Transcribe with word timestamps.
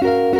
Hola, 0.00 0.33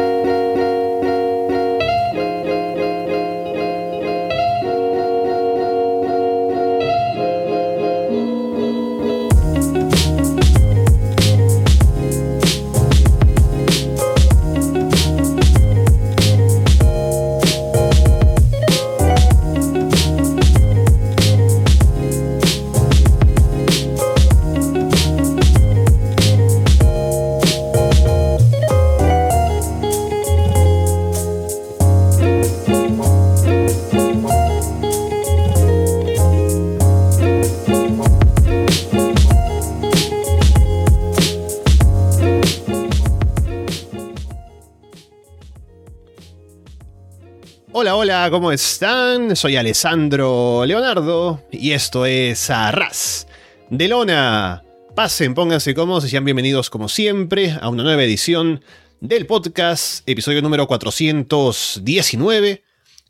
¿cómo 48.31 48.53
están? 48.53 49.37
Soy 49.37 49.57
Alessandro 49.57 50.65
Leonardo 50.65 51.43
y 51.51 51.73
esto 51.73 52.07
es 52.07 52.49
Arras 52.49 53.27
de 53.69 53.87
Lona. 53.87 54.63
Pasen, 54.97 55.35
pónganse 55.35 55.75
cómodos 55.75 56.07
y 56.07 56.09
sean 56.09 56.25
bienvenidos 56.25 56.71
como 56.71 56.89
siempre 56.89 57.55
a 57.61 57.69
una 57.69 57.83
nueva 57.83 58.03
edición 58.03 58.63
del 59.01 59.27
podcast, 59.27 60.09
episodio 60.09 60.41
número 60.41 60.67
419. 60.67 62.65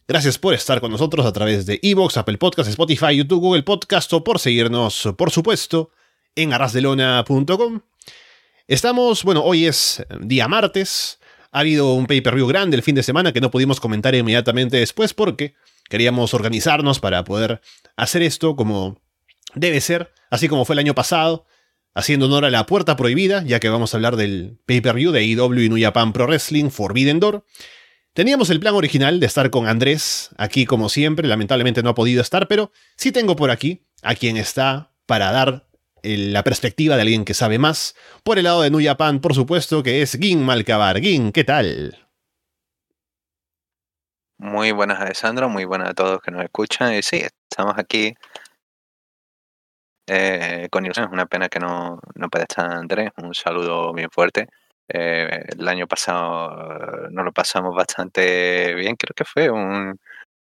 Gracias 0.09 0.37
por 0.37 0.53
estar 0.53 0.81
con 0.81 0.91
nosotros 0.91 1.25
a 1.27 1.33
través 1.33 1.65
de 1.65 1.79
Evox, 1.81 2.17
Apple 2.17 2.39
Podcasts, 2.39 2.70
Spotify, 2.70 3.17
YouTube, 3.17 3.41
Google 3.41 3.62
Podcast 3.62 4.12
o 4.15 4.25
por 4.25 4.41
seguirnos, 4.41 5.11
por 5.17 5.31
supuesto, 5.31 5.91
en 6.35 6.53
arrasdelona.com. 6.53 7.83
Estamos, 8.67 9.23
bueno, 9.23 9.45
hoy 9.45 9.67
es 9.67 10.05
día 10.20 10.48
martes, 10.48 11.20
ha 11.55 11.61
habido 11.61 11.95
un 11.95 12.07
pay-per-view 12.07 12.49
grande 12.49 12.77
el 12.77 12.83
fin 12.83 12.97
de 12.97 13.05
semana 13.05 13.33
que 13.33 13.41
no 13.41 13.53
pudimos 13.53 13.79
comentar 13.79 14.13
inmediatamente 14.17 14.77
después 14.77 15.15
porque 15.15 15.55
queríamos 15.89 16.35
organizarnos 16.35 16.99
para 16.99 17.23
poder 17.23 17.61
hacer 17.97 18.23
esto 18.23 18.57
como 18.57 19.01
debe 19.55 19.81
ser, 19.81 20.13
así 20.31 20.49
como 20.49 20.65
fue 20.65 20.75
el 20.75 20.81
año 20.81 20.97
pasado, 20.97 21.47
haciendo 21.95 22.27
honor 22.27 22.45
a 22.45 22.51
la 22.51 22.67
puerta 22.67 22.97
prohibida, 22.97 23.45
ya 23.45 23.61
que 23.61 23.69
vamos 23.69 23.95
a 23.95 23.99
hablar 23.99 24.17
del 24.17 24.59
pay-per-view 24.67 25.13
de 25.13 25.25
IW 25.25 25.61
y 25.61 25.69
New 25.69 25.81
Japan 25.81 26.13
Pro 26.13 26.27
Wrestling 26.27 26.71
Forbidden 26.71 27.21
Door. 27.21 27.47
Teníamos 28.15 28.51
el 28.51 28.59
plan 28.59 28.75
original 28.75 29.21
de 29.21 29.27
estar 29.27 29.51
con 29.51 29.69
Andrés 29.69 30.31
aquí 30.37 30.67
como 30.67 30.89
siempre, 30.89 31.29
lamentablemente 31.29 31.85
no 31.85 31.91
ha 31.91 31.95
podido 31.95 32.21
estar, 32.21 32.49
pero 32.49 32.73
sí 32.97 33.13
tengo 33.13 33.37
por 33.37 33.53
aquí 33.53 33.87
a 34.03 34.17
quien 34.17 34.37
está 34.39 34.93
para 35.07 35.31
dar 35.31 35.69
la 36.05 36.45
perspectiva 36.45 36.97
de 36.97 37.03
alguien 37.03 37.25
que 37.25 37.35
sabe 37.35 37.59
más. 37.59 37.97
Por 38.23 38.39
el 38.39 38.45
lado 38.45 38.63
de 38.63 38.71
New 38.71 38.85
Japan, 38.85 39.21
por 39.21 39.35
supuesto, 39.35 39.83
que 39.83 40.03
es 40.03 40.19
Gin 40.21 40.43
Malcabar. 40.45 41.01
Gin, 41.01 41.33
¿qué 41.33 41.45
tal? 41.45 41.99
Muy 44.39 44.73
buenas, 44.73 45.01
Alessandro. 45.01 45.49
Muy 45.49 45.65
buenas 45.65 45.91
a 45.91 45.95
todos 45.95 46.21
que 46.21 46.31
nos 46.31 46.45
escuchan. 46.45 46.95
Y 46.95 47.03
sí, 47.03 47.25
estamos 47.51 47.75
aquí 47.79 48.15
eh, 50.07 50.69
con 50.71 50.85
ilusión. 50.85 51.07
Es 51.07 51.13
una 51.13 51.27
pena 51.27 51.49
que 51.49 51.61
no, 51.61 52.01
no 52.15 52.29
pueda 52.29 52.45
estar 52.45 52.71
Andrés. 52.71 53.11
Un 53.17 53.35
saludo 53.35 53.93
bien 53.93 54.11
fuerte. 54.11 54.49
Eh, 54.89 55.47
el 55.59 55.67
año 55.69 55.87
pasado 55.87 57.09
nos 57.11 57.25
lo 57.25 57.33
pasamos 57.33 57.75
bastante 57.75 58.75
bien. 58.75 58.97
Creo 58.97 59.15
que 59.15 59.25
fue 59.25 59.51
un, 59.51 59.99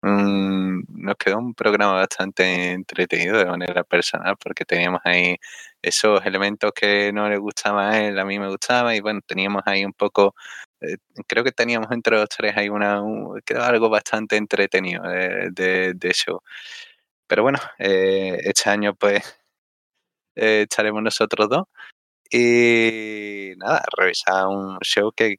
nos 0.06 1.16
quedó 1.16 1.38
un 1.38 1.54
programa 1.54 1.94
bastante 1.94 2.72
entretenido 2.72 3.38
de 3.38 3.46
manera 3.46 3.84
personal 3.84 4.36
porque 4.38 4.64
teníamos 4.64 5.00
ahí 5.04 5.36
esos 5.82 6.24
elementos 6.26 6.72
que 6.72 7.12
no 7.12 7.28
le 7.28 7.38
gustaba 7.38 7.90
a 7.90 8.06
él, 8.06 8.18
a 8.18 8.24
mí 8.24 8.38
me 8.38 8.48
gustaba 8.48 8.94
y 8.94 9.00
bueno, 9.00 9.20
teníamos 9.26 9.62
ahí 9.66 9.84
un 9.84 9.92
poco, 9.92 10.34
eh, 10.80 10.96
creo 11.26 11.44
que 11.44 11.52
teníamos 11.52 11.90
entre 11.92 12.16
los 12.16 12.28
tres 12.28 12.56
ahí 12.56 12.68
una, 12.68 13.02
quedó 13.44 13.62
algo 13.62 13.88
bastante 13.88 14.36
entretenido 14.36 15.02
de, 15.04 15.94
de, 15.94 16.12
show. 16.12 16.40
Pero 17.26 17.42
bueno, 17.42 17.58
eh, 17.78 18.38
este 18.44 18.70
año 18.70 18.94
pues 18.94 19.22
eh, 20.36 20.62
echaremos 20.62 21.02
nosotros 21.02 21.48
dos 21.48 21.64
y 22.30 23.52
nada, 23.58 23.84
revisar 23.96 24.46
un 24.48 24.78
show 24.80 25.12
que 25.12 25.36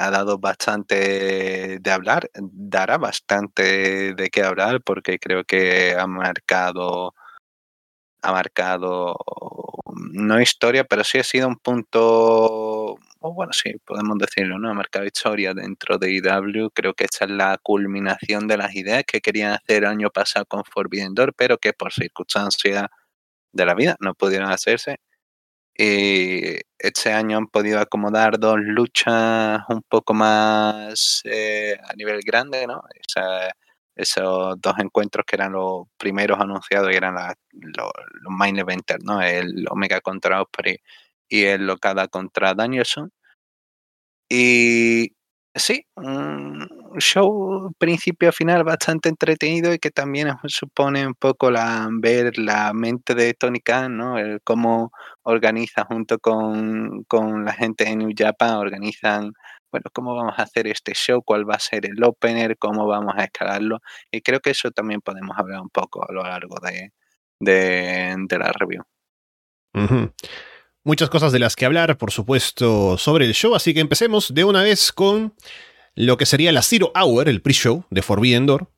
ha 0.00 0.10
dado 0.10 0.38
bastante 0.38 1.78
de 1.78 1.90
hablar, 1.90 2.30
dará 2.34 2.96
bastante 2.96 4.14
de 4.14 4.30
qué 4.30 4.42
hablar 4.42 4.80
porque 4.82 5.18
creo 5.18 5.44
que 5.44 5.94
ha 5.94 6.06
marcado, 6.06 7.14
ha 8.22 8.32
marcado, 8.32 9.16
no 10.12 10.40
historia, 10.40 10.84
pero 10.84 11.04
sí 11.04 11.18
ha 11.18 11.24
sido 11.24 11.48
un 11.48 11.56
punto, 11.56 12.96
bueno, 13.20 13.52
sí, 13.52 13.74
podemos 13.84 14.16
decirlo, 14.18 14.58
¿no? 14.58 14.70
Ha 14.70 14.74
marcado 14.74 15.04
historia 15.04 15.52
dentro 15.52 15.98
de 15.98 16.12
IW. 16.12 16.70
Creo 16.72 16.94
que 16.94 17.04
esta 17.04 17.26
es 17.26 17.30
la 17.30 17.58
culminación 17.62 18.48
de 18.48 18.56
las 18.56 18.74
ideas 18.74 19.04
que 19.06 19.20
querían 19.20 19.52
hacer 19.52 19.84
año 19.84 20.08
pasado 20.10 20.46
con 20.46 20.64
Forbidden 20.64 21.14
Door, 21.14 21.34
pero 21.36 21.58
que 21.58 21.74
por 21.74 21.92
circunstancias 21.92 22.86
de 23.52 23.66
la 23.66 23.74
vida 23.74 23.96
no 24.00 24.14
pudieron 24.14 24.50
hacerse 24.50 24.98
y 25.82 26.60
este 26.78 27.10
año 27.10 27.38
han 27.38 27.46
podido 27.46 27.80
acomodar 27.80 28.38
dos 28.38 28.58
luchas 28.58 29.62
un 29.70 29.82
poco 29.88 30.12
más 30.12 31.22
eh, 31.24 31.74
a 31.88 31.94
nivel 31.94 32.20
grande, 32.20 32.66
¿no? 32.66 32.82
esos 33.96 34.60
dos 34.60 34.74
encuentros 34.78 35.24
que 35.26 35.36
eran 35.36 35.52
los 35.52 35.86
primeros 35.96 36.38
anunciados 36.38 36.92
y 36.92 36.96
eran 36.96 37.14
los, 37.52 37.92
main 38.28 38.58
eventers, 38.58 39.02
¿no? 39.04 39.22
El 39.22 39.66
Omega 39.70 40.02
contra 40.02 40.42
Osprey 40.42 40.76
y 41.28 41.44
el 41.44 41.66
Locada 41.66 42.08
contra 42.08 42.52
Danielson. 42.54 43.10
Y 44.28 45.14
sí, 45.54 45.86
un 45.96 46.68
show 46.98 47.72
principio 47.78 48.28
a 48.28 48.32
final 48.32 48.64
bastante 48.64 49.08
entretenido 49.08 49.72
y 49.72 49.78
que 49.78 49.90
también 49.90 50.28
supone 50.46 51.06
un 51.06 51.14
poco 51.14 51.50
la, 51.50 51.88
ver 51.92 52.38
la 52.38 52.72
mente 52.72 53.14
de 53.14 53.34
Tony 53.34 53.60
Khan, 53.60 53.96
¿no? 53.96 54.18
El 54.18 54.40
cómo 54.42 54.92
organiza 55.22 55.84
junto 55.84 56.18
con, 56.18 57.04
con 57.04 57.44
la 57.44 57.52
gente 57.52 57.88
en 57.88 57.98
New 57.98 58.12
Japan, 58.16 58.56
organizan, 58.56 59.32
bueno, 59.70 59.84
cómo 59.92 60.14
vamos 60.14 60.34
a 60.38 60.42
hacer 60.42 60.66
este 60.66 60.94
show, 60.94 61.22
cuál 61.22 61.48
va 61.48 61.54
a 61.54 61.60
ser 61.60 61.86
el 61.86 62.02
opener, 62.02 62.58
cómo 62.58 62.86
vamos 62.86 63.14
a 63.16 63.24
escalarlo. 63.24 63.78
Y 64.10 64.20
creo 64.22 64.40
que 64.40 64.50
eso 64.50 64.70
también 64.70 65.00
podemos 65.00 65.36
hablar 65.38 65.60
un 65.60 65.70
poco 65.70 66.04
a 66.08 66.12
lo 66.12 66.22
largo 66.22 66.56
de, 66.60 66.92
de, 67.40 68.38
la 68.38 68.52
review. 68.52 68.82
Muchas 70.82 71.10
cosas 71.10 71.32
de 71.32 71.38
las 71.38 71.56
que 71.56 71.66
hablar, 71.66 71.98
por 71.98 72.10
supuesto, 72.10 72.98
sobre 72.98 73.26
el 73.26 73.34
show, 73.34 73.54
así 73.54 73.74
que 73.74 73.80
empecemos 73.80 74.34
de 74.34 74.44
una 74.44 74.62
vez 74.62 74.92
con 74.92 75.34
lo 75.94 76.16
que 76.16 76.26
sería 76.26 76.52
la 76.52 76.62
Zero 76.62 76.92
Hour, 76.94 77.28
el 77.28 77.42
pre-show 77.42 77.84
de 77.90 78.02
Forbidden 78.02 78.46
Door. 78.46 78.70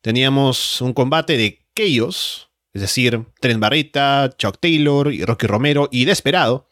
Teníamos 0.00 0.80
un 0.80 0.92
combate 0.92 1.36
de 1.36 1.66
Chaos, 1.74 2.50
es 2.72 2.82
decir, 2.82 3.24
Trent 3.40 3.60
Barreta, 3.60 4.30
Chuck 4.38 4.58
Taylor 4.60 5.12
y 5.12 5.24
Rocky 5.24 5.46
Romero 5.46 5.88
y 5.90 6.04
Desperado, 6.04 6.68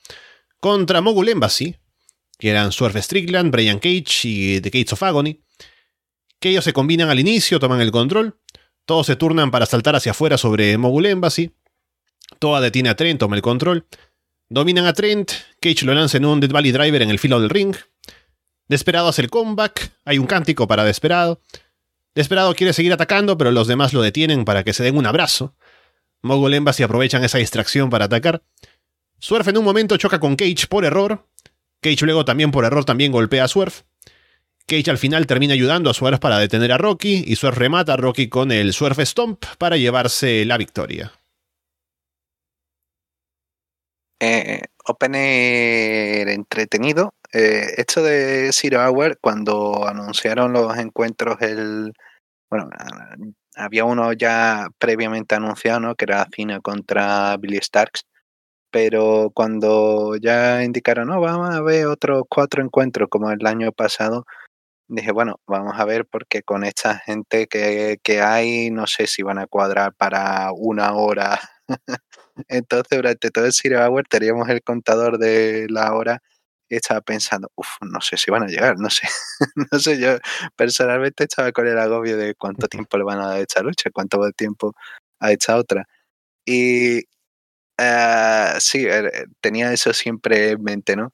contra 0.60 1.00
Mogul 1.00 1.28
Embassy, 1.28 1.76
que 2.38 2.50
eran 2.50 2.72
Swerve 2.72 3.03
Strickland, 3.03 3.50
Brian 3.50 3.78
Cage 3.78 4.20
y 4.25 4.60
The 4.60 4.70
Gates 4.70 4.92
of 4.92 5.03
Agony. 5.03 5.42
Que 6.41 6.50
ellos 6.50 6.64
se 6.64 6.72
combinan 6.72 7.10
al 7.10 7.19
inicio, 7.19 7.58
toman 7.58 7.81
el 7.81 7.91
control, 7.91 8.38
todos 8.84 9.06
se 9.06 9.16
turnan 9.16 9.50
para 9.50 9.66
saltar 9.66 9.97
hacia 9.97 10.12
afuera 10.12 10.38
sobre 10.38 10.78
Mogul 10.78 11.06
Embassy. 11.06 11.50
Toa 12.38 12.60
detiene 12.60 12.88
a 12.88 12.97
Trent, 12.97 13.20
toma 13.20 13.37
el 13.37 13.42
control. 13.42 13.87
Dominan 14.48 14.87
a 14.87 14.92
Trent, 14.94 15.32
Cage 15.60 15.84
lo 15.84 15.92
lanza 15.92 16.16
en 16.16 16.25
un 16.25 16.41
Dead 16.41 16.50
Valley 16.50 16.72
Driver 16.72 17.03
en 17.03 17.10
el 17.10 17.19
filo 17.19 17.41
del 17.41 17.50
ring. 17.50 17.76
Desperado 18.68 19.08
hace 19.08 19.22
el 19.22 19.31
comeback, 19.31 19.93
hay 20.04 20.19
un 20.19 20.26
cántico 20.26 20.69
para 20.69 20.84
Desperado. 20.84 21.40
Desperado 22.14 22.54
quiere 22.54 22.72
seguir 22.72 22.93
atacando, 22.93 23.38
pero 23.38 23.50
los 23.50 23.66
demás 23.66 23.93
lo 23.93 24.02
detienen 24.02 24.44
para 24.44 24.62
que 24.64 24.72
se 24.72 24.82
den 24.82 24.96
un 24.96 25.06
abrazo. 25.06 25.54
Mogul 26.20 26.54
Embassy 26.54 26.82
aprovechan 26.82 27.25
esa 27.25 27.38
distracción 27.38 27.90
para 27.90 28.06
atacar. 28.06 28.43
Swerve 29.19 29.50
en 29.50 29.58
un 29.58 29.64
momento 29.64 29.96
choca 29.96 30.20
con 30.20 30.37
Cage 30.37 30.66
por 30.69 30.84
error. 30.84 31.26
Cage 31.81 32.04
luego 32.04 32.25
también 32.25 32.50
por 32.50 32.64
error 32.64 32.84
también 32.84 33.12
golpea 33.12 33.44
a 33.44 33.48
Swerve. 33.48 33.84
Cage 34.66 34.90
al 34.90 34.98
final 34.98 35.26
termina 35.26 35.54
ayudando 35.54 35.88
a 35.88 35.94
Swerve 35.94 36.19
para 36.19 36.38
detener 36.38 36.72
a 36.72 36.78
Rocky 36.78 37.25
y 37.26 37.37
Swerve 37.37 37.58
remata 37.58 37.94
a 37.94 37.96
Rocky 37.96 38.28
con 38.28 38.52
el 38.52 38.72
Swerve 38.75 39.06
Stomp 39.06 39.44
para 39.56 39.76
llevarse 39.76 40.44
la 40.44 40.58
victoria. 40.58 41.12
Eh, 44.20 44.62
opener 44.84 46.28
entretenido. 46.28 47.14
Eh, 47.32 47.75
esto 47.76 48.02
de 48.02 48.50
Zero 48.52 48.80
Hour, 48.86 49.19
cuando 49.20 49.86
anunciaron 49.86 50.52
los 50.52 50.76
encuentros, 50.78 51.40
el 51.42 51.92
bueno, 52.50 52.70
había 53.56 53.84
uno 53.84 54.12
ya 54.12 54.69
previamente 54.78 55.34
anunciado, 55.34 55.80
¿no? 55.80 55.94
que 55.96 56.04
era 56.06 56.26
Cina 56.34 56.60
contra 56.60 57.36
Billy 57.38 57.58
Starks. 57.58 58.04
pero 58.70 59.30
cuando 59.34 60.16
ya 60.16 60.64
indicaron, 60.64 61.08
no, 61.08 61.20
vamos 61.20 61.54
a 61.54 61.62
ver 61.62 61.86
otros 61.88 62.25
cuatro 62.28 62.62
encuentros 62.64 63.08
como 63.10 63.31
el 63.32 63.46
año 63.46 63.72
pasado, 63.72 64.26
dije, 64.88 65.12
bueno, 65.12 65.40
vamos 65.46 65.74
a 65.78 65.84
ver 65.86 66.06
porque 66.06 66.42
con 66.42 66.64
esta 66.64 66.98
gente 67.00 67.48
que, 67.48 67.98
que 68.02 68.22
hay, 68.22 68.70
no 68.70 68.86
sé 68.86 69.06
si 69.08 69.22
van 69.22 69.38
a 69.38 69.46
cuadrar 69.48 69.94
para 69.94 70.52
una 70.54 70.94
hora. 70.94 71.40
Entonces, 72.48 72.98
durante 72.98 73.31
todo 73.31 73.46
el 73.46 73.52
Zero 73.54 73.84
Hour 73.86 74.04
teníamos 74.08 74.48
el 74.50 74.62
contador 74.62 75.19
de 75.19 75.66
la 75.70 75.94
hora 75.94 76.22
estaba 76.76 77.00
pensando, 77.00 77.50
uff, 77.56 77.69
no 77.81 78.00
sé 78.00 78.17
si 78.17 78.31
van 78.31 78.44
a 78.44 78.47
llegar, 78.47 78.79
no 78.79 78.91
sé. 78.91 79.09
no 79.73 79.79
sé, 79.79 79.99
yo 79.99 80.19
personalmente 80.56 81.25
estaba 81.25 81.53
con 81.53 81.67
el 81.67 81.79
agobio 81.79 82.17
de 82.17 82.35
cuánto 82.35 82.69
tiempo 82.69 82.99
le 82.99 83.05
van 83.05 83.20
a 83.20 83.29
dar 83.29 83.37
a 83.38 83.41
esta 83.41 83.62
lucha, 83.62 83.91
cuánto 83.91 84.31
tiempo 84.32 84.75
a 85.20 85.32
esta 85.32 85.56
otra. 85.56 85.87
Y 86.47 87.00
uh, 87.81 88.59
sí, 88.61 88.87
er, 88.87 89.29
tenía 89.41 89.73
eso 89.73 89.93
siempre 89.93 90.50
en 90.50 90.62
mente, 90.62 90.97
¿no? 90.97 91.12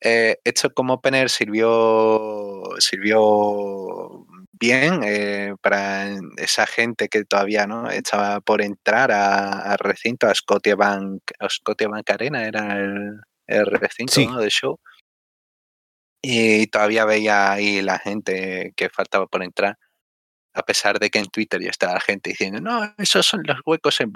Eh, 0.00 0.38
esto 0.44 0.72
como 0.72 0.94
opener 0.94 1.28
sirvió, 1.28 2.62
sirvió 2.78 4.26
bien 4.52 5.00
eh, 5.04 5.54
para 5.60 6.08
esa 6.36 6.66
gente 6.66 7.08
que 7.08 7.24
todavía 7.24 7.66
no 7.66 7.90
estaba 7.90 8.40
por 8.40 8.62
entrar 8.62 9.10
a, 9.12 9.76
recinto, 9.76 10.28
a 10.28 10.34
Scotia 10.34 10.76
Bank, 10.76 11.22
a 11.40 11.48
Scotia 11.48 11.88
Bank 11.88 12.08
Arena 12.10 12.44
era 12.44 12.78
el, 12.78 13.20
recinto 13.48 14.38
de 14.38 14.50
show. 14.50 14.78
Y 16.22 16.66
todavía 16.66 17.04
veía 17.04 17.52
ahí 17.52 17.80
la 17.82 17.98
gente 17.98 18.72
que 18.76 18.90
faltaba 18.90 19.26
por 19.26 19.42
entrar, 19.42 19.78
a 20.54 20.62
pesar 20.62 20.98
de 20.98 21.10
que 21.10 21.18
en 21.18 21.26
Twitter 21.26 21.60
ya 21.62 21.70
estaba 21.70 21.94
la 21.94 22.00
gente 22.00 22.30
diciendo, 22.30 22.60
no, 22.60 22.94
esos 22.98 23.26
son 23.26 23.42
los 23.44 23.58
huecos 23.64 24.00
en 24.00 24.12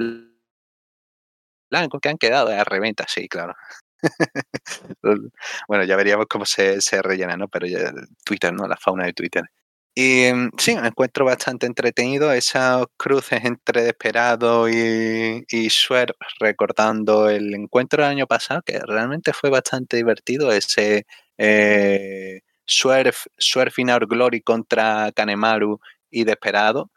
blanco 1.71 2.01
que 2.01 2.09
han 2.09 2.19
quedado 2.19 2.49
de 2.49 2.57
la 2.57 2.65
reventa, 2.65 3.07
sí, 3.09 3.29
claro. 3.29 3.55
bueno, 5.69 5.85
ya 5.85 5.97
veríamos 5.97 6.27
cómo 6.29 6.45
se, 6.45 6.81
se 6.81 7.01
rellena, 7.03 7.37
¿no? 7.37 7.49
Pero 7.49 7.67
ya, 7.67 7.93
Twitter, 8.25 8.53
¿no? 8.53 8.67
La 8.67 8.77
fauna 8.77 9.07
de 9.07 9.13
Twitter. 9.13 9.45
Y 9.95 10.33
mm, 10.33 10.51
sí, 10.59 10.75
me 10.77 10.89
encuentro 10.89 11.25
bastante 11.25 11.67
entretenido. 11.67 12.33
Esas 12.33 12.87
cruces 12.97 13.45
entre 13.45 13.83
Desperado 13.83 14.69
y, 14.69 15.45
y 15.51 15.71
Swerve, 15.71 16.15
recordando 16.41 17.29
el 17.29 17.55
encuentro 17.55 18.03
del 18.03 18.13
año 18.13 18.27
pasado, 18.27 18.63
que 18.65 18.79
realmente 18.81 19.33
fue 19.35 19.51
bastante 19.51 19.99
divertido. 19.99 20.51
Ese 20.53 21.05
eh, 21.39 22.41
Swerve, 22.67 23.13
Swerve 23.39 23.73
in 23.79 23.91
Our 23.91 24.07
Glory 24.07 24.41
contra 24.41 25.13
Kanemaru 25.15 25.79
y 26.11 26.25
Desperado, 26.25 26.91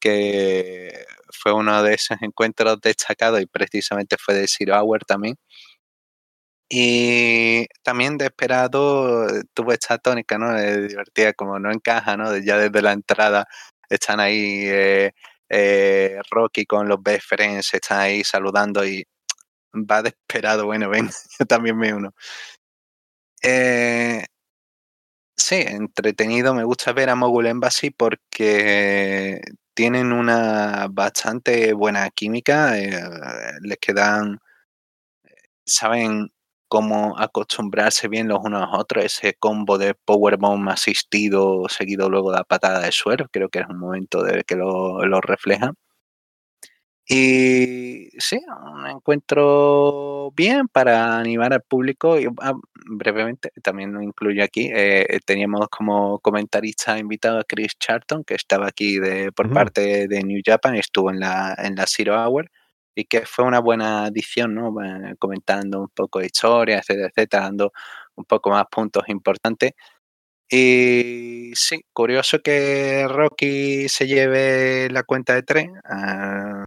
que 0.00 1.04
fue 1.32 1.52
uno 1.54 1.82
de 1.82 1.94
esos 1.94 2.18
encuentros 2.22 2.80
destacados 2.80 3.40
y 3.42 3.46
precisamente 3.46 4.16
fue 4.18 4.34
de 4.34 4.48
Zero 4.48 4.76
Hour 4.80 5.04
también. 5.04 5.36
Y 6.70 7.66
también 7.82 8.18
de 8.18 8.26
esperado 8.26 9.26
eh, 9.28 9.42
tuvo 9.54 9.72
esta 9.72 9.96
tónica, 9.98 10.36
¿no? 10.38 10.52
De 10.52 10.88
divertida, 10.88 11.32
como 11.32 11.58
no 11.58 11.72
encaja, 11.72 12.16
¿no? 12.16 12.36
Ya 12.38 12.58
desde 12.58 12.82
la 12.82 12.92
entrada 12.92 13.46
están 13.88 14.20
ahí 14.20 14.64
eh, 14.66 15.12
eh, 15.48 16.20
Rocky 16.30 16.66
con 16.66 16.86
los 16.88 17.02
best 17.02 17.22
friends, 17.26 17.72
están 17.72 18.00
ahí 18.00 18.22
saludando 18.24 18.84
y 18.86 19.04
va 19.74 20.02
de 20.02 20.10
esperado, 20.10 20.66
bueno, 20.66 20.90
ven, 20.90 21.10
yo 21.38 21.46
también 21.46 21.78
me 21.78 21.94
uno. 21.94 22.12
sí, 25.36 25.56
entretenido, 25.66 26.54
me 26.54 26.64
gusta 26.64 26.92
ver 26.92 27.10
a 27.10 27.14
Mogul 27.14 27.46
Embassy 27.46 27.90
porque 27.90 29.40
tienen 29.74 30.12
una 30.12 30.88
bastante 30.90 31.72
buena 31.72 32.10
química, 32.10 32.74
les 33.62 33.78
quedan, 33.78 34.40
saben 35.64 36.30
cómo 36.68 37.18
acostumbrarse 37.18 38.08
bien 38.08 38.28
los 38.28 38.40
unos 38.42 38.62
a 38.62 38.66
los 38.66 38.80
otros, 38.80 39.04
ese 39.04 39.34
combo 39.34 39.78
de 39.78 39.94
powerbomb 39.94 40.68
asistido 40.68 41.68
seguido 41.68 42.10
luego 42.10 42.30
de 42.30 42.38
la 42.38 42.44
patada 42.44 42.80
de 42.80 42.92
suelo, 42.92 43.26
creo 43.32 43.48
que 43.48 43.60
es 43.60 43.66
un 43.68 43.78
momento 43.78 44.22
de 44.22 44.44
que 44.44 44.56
lo, 44.56 45.04
lo 45.06 45.20
refleja. 45.20 45.72
Y 47.10 48.10
sí, 48.18 48.38
un 48.74 48.86
encuentro 48.86 50.30
bien 50.36 50.68
para 50.68 51.18
animar 51.18 51.54
al 51.54 51.62
público. 51.62 52.20
Y 52.20 52.26
ah, 52.42 52.52
brevemente, 52.86 53.50
también 53.62 53.94
lo 53.94 54.02
incluyo 54.02 54.44
aquí. 54.44 54.70
Eh, 54.74 55.18
teníamos 55.24 55.68
como 55.70 56.18
comentarista 56.20 56.98
invitado 56.98 57.38
a 57.38 57.44
Chris 57.44 57.72
Charlton, 57.78 58.24
que 58.24 58.34
estaba 58.34 58.66
aquí 58.68 58.98
de, 58.98 59.32
por 59.32 59.50
parte 59.50 60.06
de 60.06 60.22
New 60.22 60.42
Japan, 60.44 60.74
estuvo 60.76 61.10
en 61.10 61.20
la, 61.20 61.54
en 61.56 61.76
la 61.76 61.86
Zero 61.86 62.14
Hour 62.22 62.50
y 62.98 63.04
que 63.04 63.24
fue 63.26 63.44
una 63.44 63.60
buena 63.60 64.08
edición, 64.08 64.54
¿no? 64.56 64.74
comentando 65.20 65.82
un 65.82 65.88
poco 65.90 66.18
de 66.18 66.26
historia, 66.26 66.78
etcétera, 66.78 67.08
etcétera, 67.08 67.44
dando 67.44 67.72
un 68.16 68.24
poco 68.24 68.50
más 68.50 68.64
puntos 68.70 69.04
importantes. 69.08 69.72
Y 70.50 71.52
sí, 71.54 71.82
curioso 71.92 72.40
que 72.40 73.06
Rocky 73.08 73.88
se 73.88 74.08
lleve 74.08 74.90
la 74.90 75.04
cuenta 75.04 75.34
de 75.34 75.42
tren. 75.44 75.74
Ah, 75.84 76.64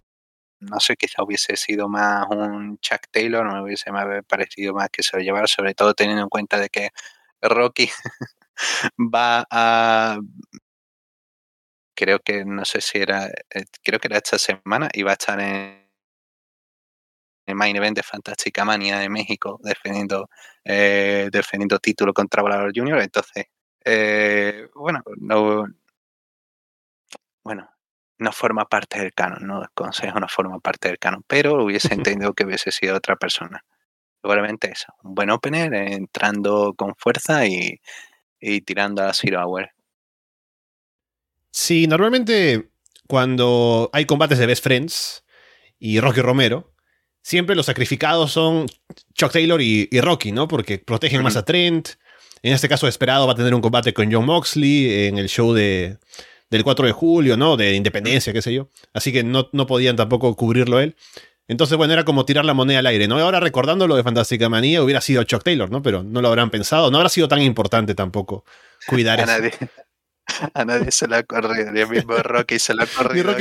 no 0.60 0.80
sé, 0.80 0.96
quizá 0.96 1.22
hubiese 1.24 1.56
sido 1.56 1.88
más 1.88 2.26
un 2.30 2.78
Chuck 2.78 3.02
Taylor, 3.10 3.44
no 3.46 3.54
me 3.54 3.62
hubiese 3.64 3.90
parecido 4.28 4.74
más 4.74 4.88
que 4.90 5.02
se 5.02 5.16
lo 5.18 5.22
llevara, 5.22 5.46
sobre 5.46 5.74
todo 5.74 5.94
teniendo 5.94 6.22
en 6.22 6.30
cuenta 6.30 6.58
de 6.58 6.70
que 6.70 6.90
Rocky 7.42 7.90
va 8.98 9.46
a 9.50 10.18
creo 11.94 12.20
que 12.20 12.44
no 12.44 12.64
sé 12.64 12.80
si 12.80 12.98
era 12.98 13.26
eh, 13.28 13.64
creo 13.84 14.00
que 14.00 14.08
era 14.08 14.18
esta 14.18 14.38
semana 14.38 14.88
y 14.92 15.02
va 15.02 15.12
a 15.12 15.14
estar 15.14 15.40
en 15.40 15.81
el 17.46 17.54
main 17.54 17.76
event 17.76 17.96
de 17.96 18.02
Fantástica 18.02 18.64
Mania 18.64 18.98
de 18.98 19.08
México 19.08 19.60
defendiendo, 19.62 20.28
eh, 20.64 21.28
defendiendo 21.32 21.78
título 21.78 22.12
contra 22.12 22.42
Volador 22.42 22.72
Junior. 22.74 23.00
Entonces, 23.00 23.46
eh, 23.84 24.68
bueno, 24.74 25.02
no, 25.16 25.66
bueno, 27.42 27.68
no 28.18 28.32
forma 28.32 28.64
parte 28.66 29.00
del 29.00 29.12
canon, 29.12 29.46
¿no? 29.46 29.62
El 29.62 29.70
consejo 29.74 30.20
no 30.20 30.28
forma 30.28 30.58
parte 30.60 30.88
del 30.88 30.98
canon, 30.98 31.24
pero 31.26 31.64
hubiese 31.64 31.94
entendido 31.94 32.34
que 32.34 32.44
hubiese 32.44 32.70
sido 32.70 32.96
otra 32.96 33.16
persona. 33.16 33.64
Probablemente 34.20 34.70
eso, 34.70 34.94
un 35.02 35.14
buen 35.14 35.30
opener, 35.30 35.74
entrando 35.74 36.74
con 36.74 36.94
fuerza 36.96 37.46
y, 37.46 37.80
y 38.40 38.60
tirando 38.60 39.02
a 39.02 39.12
Zero 39.12 39.44
Hour. 39.44 39.70
Sí, 41.50 41.86
normalmente 41.88 42.70
cuando 43.08 43.90
hay 43.92 44.06
combates 44.06 44.38
de 44.38 44.46
Best 44.46 44.62
Friends 44.62 45.24
y 45.78 46.00
Rocky 46.00 46.20
Romero, 46.20 46.71
siempre 47.22 47.56
los 47.56 47.66
sacrificados 47.66 48.32
son 48.32 48.66
Chuck 49.14 49.32
Taylor 49.32 49.62
y, 49.62 49.88
Rocky, 50.00 50.32
¿no? 50.32 50.48
Porque 50.48 50.78
protegen 50.78 51.22
más 51.22 51.36
a 51.36 51.44
Trent. 51.44 51.90
En 52.42 52.52
este 52.52 52.68
caso, 52.68 52.88
Esperado 52.88 53.26
va 53.26 53.32
a 53.32 53.36
tener 53.36 53.54
un 53.54 53.60
combate 53.60 53.94
con 53.94 54.12
John 54.12 54.26
Moxley 54.26 55.06
en 55.06 55.16
el 55.16 55.28
show 55.28 55.52
de, 55.54 55.96
del 56.50 56.64
4 56.64 56.86
de 56.86 56.92
julio, 56.92 57.36
¿no? 57.36 57.56
De 57.56 57.74
Independencia, 57.74 58.32
qué 58.32 58.42
sé 58.42 58.52
yo. 58.52 58.68
Así 58.92 59.12
que 59.12 59.22
no, 59.22 59.48
no 59.52 59.66
podían 59.66 59.96
tampoco 59.96 60.34
cubrirlo 60.34 60.80
él. 60.80 60.96
Entonces, 61.48 61.76
bueno, 61.76 61.92
era 61.92 62.04
como 62.04 62.24
tirar 62.24 62.44
la 62.44 62.54
moneda 62.54 62.80
al 62.80 62.86
aire, 62.86 63.06
¿no? 63.08 63.18
Ahora 63.18 63.40
recordando 63.40 63.86
lo 63.86 63.96
de 63.96 64.02
Fantástica 64.02 64.48
Manía, 64.48 64.82
hubiera 64.82 65.00
sido 65.00 65.22
Chuck 65.24 65.44
Taylor, 65.44 65.70
¿no? 65.70 65.82
Pero 65.82 66.02
no 66.02 66.20
lo 66.22 66.28
habrán 66.28 66.50
pensado. 66.50 66.90
No 66.90 66.98
habrá 66.98 67.08
sido 67.08 67.28
tan 67.28 67.42
importante 67.42 67.94
tampoco 67.94 68.44
cuidar 68.86 69.20
eso. 69.20 69.58
A 70.54 70.64
nadie 70.64 70.90
se 70.90 71.08
le 71.08 71.16
ha 71.16 71.22
corrido, 71.22 71.72
ni 71.72 71.80
el 71.80 71.88
mismo 71.88 72.14
Rocky 72.16 72.58
se 72.58 72.74
le 72.74 72.84
ha 72.84 72.86
corrido. 72.96 73.34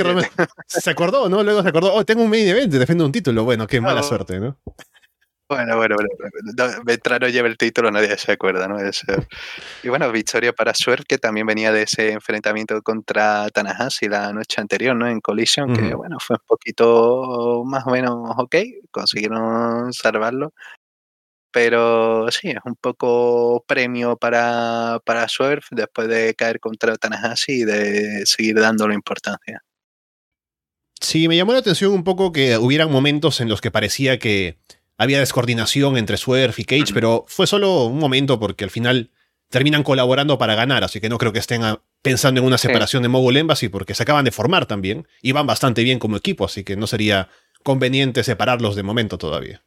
se 0.67 0.89
acordó, 0.89 1.29
¿no? 1.29 1.43
Luego 1.43 1.61
se 1.61 1.69
acordó, 1.69 1.93
oh, 1.93 2.05
tengo 2.05 2.23
un 2.23 2.29
main 2.29 2.47
event, 2.47 2.73
defiendo 2.73 3.05
un 3.05 3.11
título. 3.11 3.43
Bueno, 3.43 3.67
qué 3.67 3.81
mala 3.81 4.03
suerte, 4.03 4.39
¿no? 4.39 4.57
Bueno, 5.51 5.75
bueno, 5.75 5.97
bueno. 5.97 6.81
mientras 6.85 7.19
no 7.19 7.27
lleve 7.27 7.49
el 7.49 7.57
título, 7.57 7.91
nadie 7.91 8.17
se 8.17 8.31
acuerda, 8.31 8.69
¿no? 8.69 8.77
Y 9.83 9.89
bueno, 9.89 10.09
victoria 10.09 10.53
para 10.53 10.73
Swerve, 10.73 11.03
que 11.05 11.17
también 11.17 11.45
venía 11.45 11.73
de 11.73 11.81
ese 11.81 12.13
enfrentamiento 12.13 12.81
contra 12.81 13.49
Tanahashi 13.49 14.07
la 14.07 14.31
noche 14.31 14.61
anterior, 14.61 14.95
¿no? 14.95 15.09
En 15.09 15.19
Collision, 15.19 15.75
que 15.75 15.93
bueno, 15.93 16.19
fue 16.21 16.37
un 16.37 16.45
poquito 16.47 17.63
más 17.65 17.85
o 17.85 17.89
menos 17.89 18.15
ok, 18.37 18.55
consiguieron 18.91 19.91
salvarlo. 19.91 20.53
Pero 21.51 22.31
sí, 22.31 22.49
es 22.49 22.59
un 22.63 22.75
poco 22.75 23.63
premio 23.67 24.15
para, 24.15 24.99
para 25.05 25.27
Swerve 25.27 25.65
después 25.71 26.07
de 26.07 26.33
caer 26.33 26.59
contra 26.59 26.95
Tanahashi 26.95 27.51
y 27.51 27.63
de 27.65 28.25
seguir 28.25 28.55
dándole 28.55 28.93
importancia. 28.93 29.61
Sí, 31.01 31.27
me 31.27 31.35
llamó 31.35 31.53
la 31.53 31.59
atención 31.59 31.91
un 31.91 32.03
poco 32.03 32.31
que 32.31 32.57
hubieran 32.57 32.91
momentos 32.91 33.41
en 33.41 33.49
los 33.49 33.59
que 33.59 33.71
parecía 33.71 34.19
que 34.19 34.59
había 34.97 35.19
descoordinación 35.19 35.97
entre 35.97 36.17
Swerve 36.17 36.53
y 36.57 36.63
Cage, 36.63 36.93
pero 36.93 37.25
fue 37.27 37.47
solo 37.47 37.85
un 37.85 37.97
momento 37.97 38.39
porque 38.39 38.63
al 38.63 38.69
final 38.69 39.09
terminan 39.49 39.83
colaborando 39.83 40.37
para 40.37 40.53
ganar, 40.53 40.83
así 40.83 41.01
que 41.01 41.09
no 41.09 41.17
creo 41.17 41.33
que 41.33 41.39
estén 41.39 41.63
pensando 42.03 42.39
en 42.39 42.47
una 42.47 42.59
separación 42.59 43.01
de 43.01 43.09
Mogul 43.09 43.35
Embassy 43.35 43.67
porque 43.67 43.95
se 43.95 44.03
acaban 44.03 44.25
de 44.25 44.31
formar 44.31 44.67
también 44.67 45.07
y 45.21 45.31
van 45.31 45.47
bastante 45.47 45.83
bien 45.83 45.97
como 45.97 46.17
equipo, 46.17 46.45
así 46.45 46.63
que 46.63 46.75
no 46.75 46.85
sería 46.85 47.29
conveniente 47.63 48.23
separarlos 48.23 48.75
de 48.75 48.83
momento 48.83 49.17
todavía. 49.17 49.63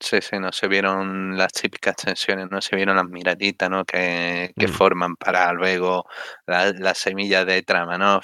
Sí, 0.00 0.20
sí, 0.22 0.38
no 0.38 0.52
se 0.52 0.68
vieron 0.68 1.36
las 1.36 1.52
típicas 1.52 1.96
tensiones, 1.96 2.48
no 2.50 2.60
se 2.60 2.76
vieron 2.76 2.96
las 2.96 3.06
miraditas, 3.06 3.68
¿no? 3.68 3.84
Que, 3.84 4.52
que 4.56 4.68
mm. 4.68 4.70
forman 4.70 5.16
para 5.16 5.52
luego 5.52 6.06
la, 6.46 6.72
la, 6.72 6.94
semilla 6.94 7.44
de 7.44 7.62
trama, 7.62 7.98
¿no? 7.98 8.20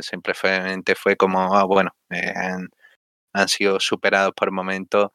Siempre 0.00 0.34
fue, 0.34 0.82
fue 0.96 1.16
como, 1.16 1.56
ah, 1.56 1.64
bueno, 1.64 1.92
eh, 2.10 2.32
han, 3.32 3.48
sido 3.48 3.80
superados 3.80 4.32
por 4.36 4.52
momentos 4.52 5.10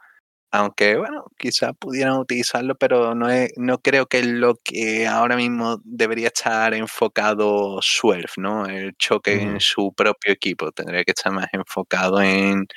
Aunque, 0.51 0.97
bueno, 0.97 1.25
quizás 1.37 1.73
pudieran 1.79 2.17
utilizarlo, 2.19 2.75
pero 2.75 3.15
no, 3.15 3.29
es, 3.29 3.51
no 3.57 3.79
creo 3.79 4.07
que 4.07 4.19
es 4.19 4.27
lo 4.27 4.55
que 4.63 5.07
ahora 5.07 5.37
mismo 5.37 5.79
debería 5.85 6.27
estar 6.29 6.73
enfocado 6.75 7.79
Swerve, 7.83 8.33
¿no? 8.37 8.65
El 8.67 8.95
choque 8.97 9.41
en 9.41 9.59
su 9.61 9.93
propio 9.93 10.33
equipo. 10.33 10.71
Tendría 10.71 11.03
que 11.05 11.11
estar 11.11 11.33
más 11.33 11.49
enfocado 11.53 12.21
en, 12.21 12.67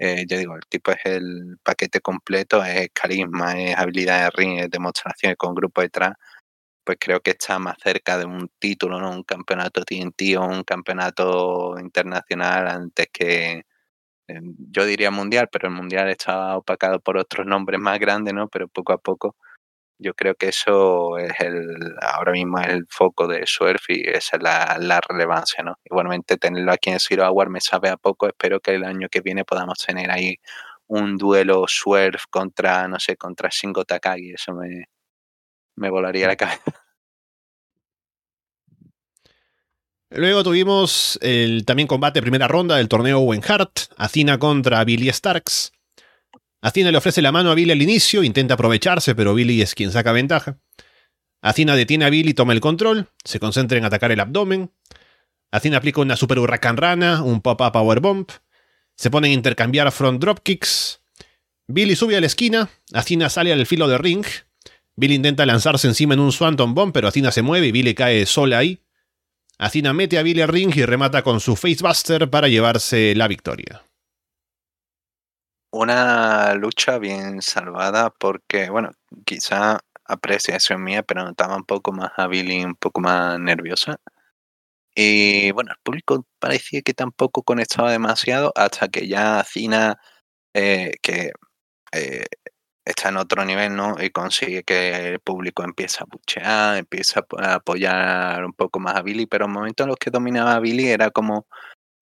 eh, 0.00 0.24
ya 0.28 0.38
digo, 0.38 0.56
el 0.56 0.62
tipo 0.68 0.92
es 0.92 0.98
el 1.04 1.58
paquete 1.62 2.00
completo, 2.00 2.64
es 2.64 2.88
carisma, 2.94 3.52
es 3.60 3.76
habilidad 3.76 4.24
de 4.24 4.30
ring, 4.30 4.58
es 4.60 4.70
demostraciones 4.70 5.36
con 5.38 5.54
grupo 5.54 5.82
detrás. 5.82 6.14
Pues 6.84 6.98
creo 7.00 7.20
que 7.20 7.32
está 7.32 7.58
más 7.60 7.76
cerca 7.82 8.18
de 8.18 8.26
un 8.26 8.50
título, 8.58 9.00
¿no? 9.00 9.10
Un 9.12 9.24
campeonato 9.24 9.84
TNT 9.84 10.36
o 10.38 10.46
un 10.46 10.64
campeonato 10.64 11.76
internacional 11.80 12.68
antes 12.68 13.08
que 13.12 13.64
yo 14.70 14.84
diría 14.86 15.10
mundial, 15.10 15.48
pero 15.50 15.68
el 15.68 15.74
mundial 15.74 16.08
está 16.08 16.56
opacado 16.56 17.00
por 17.00 17.16
otros 17.18 17.46
nombres 17.46 17.80
más 17.80 17.98
grandes, 17.98 18.34
¿no? 18.34 18.48
Pero 18.48 18.68
poco 18.68 18.92
a 18.92 18.98
poco 18.98 19.36
yo 20.00 20.14
creo 20.14 20.34
que 20.34 20.48
eso 20.48 21.18
es 21.18 21.38
el 21.40 21.94
ahora 22.00 22.32
mismo 22.32 22.58
es 22.58 22.68
el 22.68 22.86
foco 22.88 23.28
de 23.28 23.46
Surf 23.46 23.90
y 23.90 24.02
esa 24.08 24.36
es 24.36 24.42
la, 24.42 25.00
relevancia, 25.06 25.62
¿no? 25.62 25.78
Igualmente 25.84 26.36
tenerlo 26.38 26.72
aquí 26.72 26.90
en 26.90 27.00
Zero 27.00 27.28
Hour 27.28 27.50
me 27.50 27.60
sabe 27.60 27.90
a 27.90 27.96
poco, 27.96 28.26
espero 28.26 28.60
que 28.60 28.74
el 28.74 28.84
año 28.84 29.08
que 29.10 29.20
viene 29.20 29.44
podamos 29.44 29.78
tener 29.78 30.10
ahí 30.10 30.36
un 30.86 31.16
duelo 31.16 31.66
Surf 31.68 32.24
contra, 32.30 32.88
no 32.88 32.98
sé, 32.98 33.16
contra 33.16 33.50
Shingo 33.50 33.84
Takagi, 33.84 34.32
eso 34.32 34.54
me, 34.54 34.86
me 35.76 35.90
volaría 35.90 36.26
la 36.26 36.36
cabeza. 36.36 36.62
Luego 40.12 40.42
tuvimos 40.42 41.18
el 41.22 41.64
también 41.64 41.86
combate 41.86 42.20
primera 42.20 42.48
ronda 42.48 42.76
del 42.76 42.88
torneo 42.88 43.20
Owen 43.20 43.42
Hart, 43.46 43.92
Athena 43.96 44.38
contra 44.38 44.82
Billy 44.84 45.08
Starks. 45.08 45.72
Athena 46.62 46.90
le 46.90 46.98
ofrece 46.98 47.22
la 47.22 47.32
mano 47.32 47.50
a 47.50 47.54
Billy 47.54 47.72
al 47.72 47.80
inicio, 47.80 48.22
intenta 48.22 48.54
aprovecharse, 48.54 49.14
pero 49.14 49.34
Billy 49.34 49.62
es 49.62 49.74
quien 49.74 49.92
saca 49.92 50.12
ventaja. 50.12 50.58
Athena 51.42 51.74
detiene 51.74 52.04
a 52.04 52.10
Billy, 52.10 52.34
toma 52.34 52.52
el 52.52 52.60
control, 52.60 53.08
se 53.24 53.40
concentra 53.40 53.78
en 53.78 53.84
atacar 53.84 54.12
el 54.12 54.20
abdomen. 54.20 54.70
Athena 55.50 55.78
aplica 55.78 56.02
una 56.02 56.16
super 56.16 56.38
huracán 56.38 56.76
rana, 56.76 57.22
un 57.22 57.40
pop-up 57.40 57.72
powerbomb. 57.72 58.28
Se 58.94 59.10
ponen 59.10 59.30
a 59.30 59.34
intercambiar 59.34 59.90
front 59.90 60.20
dropkicks. 60.20 61.00
Billy 61.66 61.96
sube 61.96 62.16
a 62.16 62.20
la 62.20 62.26
esquina, 62.26 62.68
Athena 62.92 63.30
sale 63.30 63.52
al 63.52 63.64
filo 63.64 63.88
de 63.88 63.96
ring. 63.96 64.24
Billy 64.96 65.14
intenta 65.14 65.46
lanzarse 65.46 65.88
encima 65.88 66.12
en 66.12 66.20
un 66.20 66.32
Swanton 66.32 66.74
Bomb, 66.74 66.92
pero 66.92 67.08
Athena 67.08 67.30
se 67.30 67.40
mueve 67.40 67.68
y 67.68 67.72
Billy 67.72 67.94
cae 67.94 68.26
sola 68.26 68.58
ahí. 68.58 68.82
Athena 69.56 69.94
mete 69.94 70.18
a 70.18 70.22
Billy 70.22 70.42
al 70.42 70.48
ring 70.48 70.76
y 70.76 70.84
remata 70.84 71.22
con 71.22 71.40
su 71.40 71.56
Facebuster 71.56 72.28
para 72.28 72.48
llevarse 72.48 73.14
la 73.14 73.28
victoria. 73.28 73.82
Una 75.72 76.52
lucha 76.54 76.98
bien 76.98 77.42
salvada 77.42 78.10
porque, 78.10 78.70
bueno, 78.70 78.90
quizá 79.24 79.78
apreciación 80.04 80.82
mía, 80.82 81.04
pero 81.04 81.22
notaba 81.22 81.54
un 81.54 81.64
poco 81.64 81.92
más 81.92 82.10
a 82.16 82.26
Billy, 82.26 82.64
un 82.64 82.74
poco 82.74 83.00
más 83.00 83.38
nerviosa. 83.38 84.00
Y 84.94 85.52
bueno, 85.52 85.72
el 85.72 85.78
público 85.82 86.26
parecía 86.40 86.82
que 86.82 86.94
tampoco 86.94 87.42
conectaba 87.44 87.92
demasiado 87.92 88.52
hasta 88.56 88.88
que 88.88 89.08
ya 89.08 89.40
Athena, 89.40 89.98
eh, 90.54 90.94
que 91.02 91.32
eh, 91.92 92.26
está 92.84 93.10
en 93.10 93.18
otro 93.18 93.44
nivel, 93.44 93.76
¿no? 93.76 93.96
Y 94.02 94.10
consigue 94.10 94.64
que 94.64 95.14
el 95.14 95.20
público 95.20 95.64
empiece 95.64 95.98
a 96.02 96.06
buchear, 96.10 96.78
empieza 96.78 97.22
a 97.40 97.54
apoyar 97.56 98.44
un 98.44 98.52
poco 98.54 98.80
más 98.80 98.96
a 98.96 99.02
Billy, 99.02 99.26
pero 99.26 99.46
en 99.46 99.52
momentos 99.52 99.84
en 99.84 99.88
los 99.90 99.98
que 99.98 100.10
dominaba 100.10 100.54
a 100.56 100.60
Billy 100.60 100.88
era 100.88 101.10
como 101.10 101.46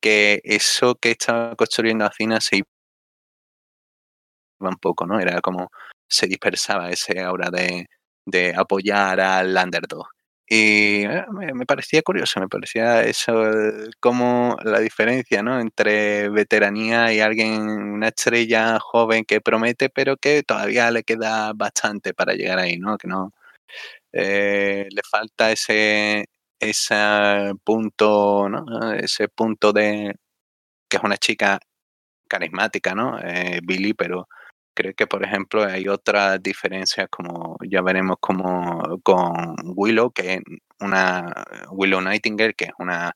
que 0.00 0.40
eso 0.44 0.96
que 0.96 1.12
estaba 1.12 1.56
construyendo 1.56 2.04
a 2.06 2.12
Cina 2.12 2.40
se 2.40 2.58
un 4.60 4.76
poco, 4.76 5.06
¿no? 5.06 5.20
Era 5.20 5.40
como 5.40 5.70
se 6.08 6.26
dispersaba 6.26 6.90
ese 6.90 7.20
aura 7.20 7.50
de, 7.50 7.86
de 8.26 8.54
apoyar 8.56 9.20
al 9.20 9.56
underdog. 9.56 10.08
Y 10.50 11.04
eh, 11.04 11.26
me, 11.54 11.66
parecía 11.66 12.00
curioso, 12.02 12.40
me 12.40 12.48
parecía 12.48 13.02
eso, 13.02 13.50
eh, 13.50 13.90
como 14.00 14.56
la 14.64 14.80
diferencia 14.80 15.42
¿no? 15.42 15.60
entre 15.60 16.30
veteranía 16.30 17.12
y 17.12 17.20
alguien, 17.20 17.60
una 17.68 18.08
estrella 18.08 18.78
joven 18.80 19.24
que 19.26 19.42
promete, 19.42 19.90
pero 19.90 20.16
que 20.16 20.42
todavía 20.42 20.90
le 20.90 21.04
queda 21.04 21.52
bastante 21.54 22.14
para 22.14 22.32
llegar 22.34 22.58
ahí, 22.58 22.78
¿no? 22.78 22.96
Que 22.98 23.08
no 23.08 23.34
eh, 24.12 24.88
le 24.90 25.02
falta 25.10 25.52
ese, 25.52 26.26
ese 26.60 26.96
punto, 27.64 28.48
¿no? 28.48 28.92
Ese 28.94 29.28
punto 29.28 29.72
de 29.72 30.14
que 30.88 30.96
es 30.98 31.02
una 31.04 31.18
chica 31.18 31.60
carismática, 32.28 32.94
¿no? 32.94 33.18
Billy, 33.64 33.94
pero 33.94 34.28
Creo 34.78 34.94
que, 34.94 35.08
por 35.08 35.24
ejemplo, 35.24 35.64
hay 35.64 35.88
otras 35.88 36.40
diferencias, 36.40 37.08
como 37.10 37.56
ya 37.68 37.82
veremos 37.82 38.18
como 38.20 39.00
con 39.02 39.56
Willow, 39.64 40.12
que 40.12 40.34
es 40.34 40.40
una 40.78 41.34
Willow 41.72 42.00
Nightingale, 42.00 42.54
que 42.54 42.66
es 42.66 42.70
una 42.78 43.12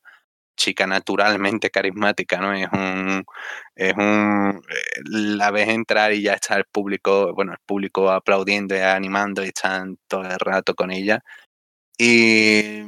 chica 0.57 0.85
naturalmente 0.87 1.69
carismática, 1.71 2.41
¿no? 2.41 2.53
Es 2.53 2.67
un, 2.73 3.23
es 3.75 3.93
un, 3.95 4.61
eh, 4.69 5.01
la 5.05 5.51
ves 5.51 5.69
entrar 5.69 6.11
y 6.13 6.23
ya 6.23 6.33
está 6.33 6.57
el 6.57 6.65
público, 6.65 7.33
bueno, 7.33 7.53
el 7.53 7.59
público 7.65 8.11
aplaudiendo 8.11 8.75
y 8.75 8.79
animando 8.79 9.41
y 9.41 9.47
están 9.47 9.97
todo 10.09 10.23
el 10.23 10.39
rato 10.39 10.75
con 10.75 10.91
ella. 10.91 11.21
Y 11.97 12.81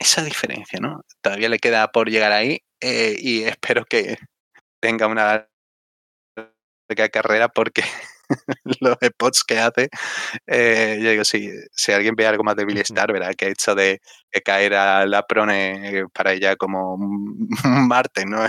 esa 0.00 0.24
diferencia, 0.24 0.80
¿no? 0.80 1.04
Todavía 1.20 1.48
le 1.48 1.60
queda 1.60 1.92
por 1.92 2.10
llegar 2.10 2.32
ahí 2.32 2.60
eh, 2.80 3.16
y 3.20 3.44
espero 3.44 3.84
que 3.84 4.18
tenga 4.80 5.06
una 5.06 5.48
carrera 6.96 7.48
porque 7.48 7.82
los 8.80 8.96
spots 9.02 9.44
que 9.44 9.58
hace, 9.58 9.88
eh, 10.46 10.98
yo 11.00 11.10
digo, 11.10 11.24
si, 11.24 11.50
si 11.72 11.92
alguien 11.92 12.14
ve 12.16 12.26
algo 12.26 12.44
más 12.44 12.56
de 12.56 12.64
Billy 12.64 12.80
Star, 12.80 13.12
verá 13.12 13.32
que 13.34 13.46
ha 13.46 13.48
hecho 13.48 13.74
de, 13.74 14.00
caer 14.44 14.74
a 14.74 15.06
la 15.06 15.26
prone 15.26 16.04
para 16.12 16.32
ella 16.32 16.56
como 16.56 16.94
un 16.94 17.48
Marte, 17.88 18.24
¿no? 18.26 18.46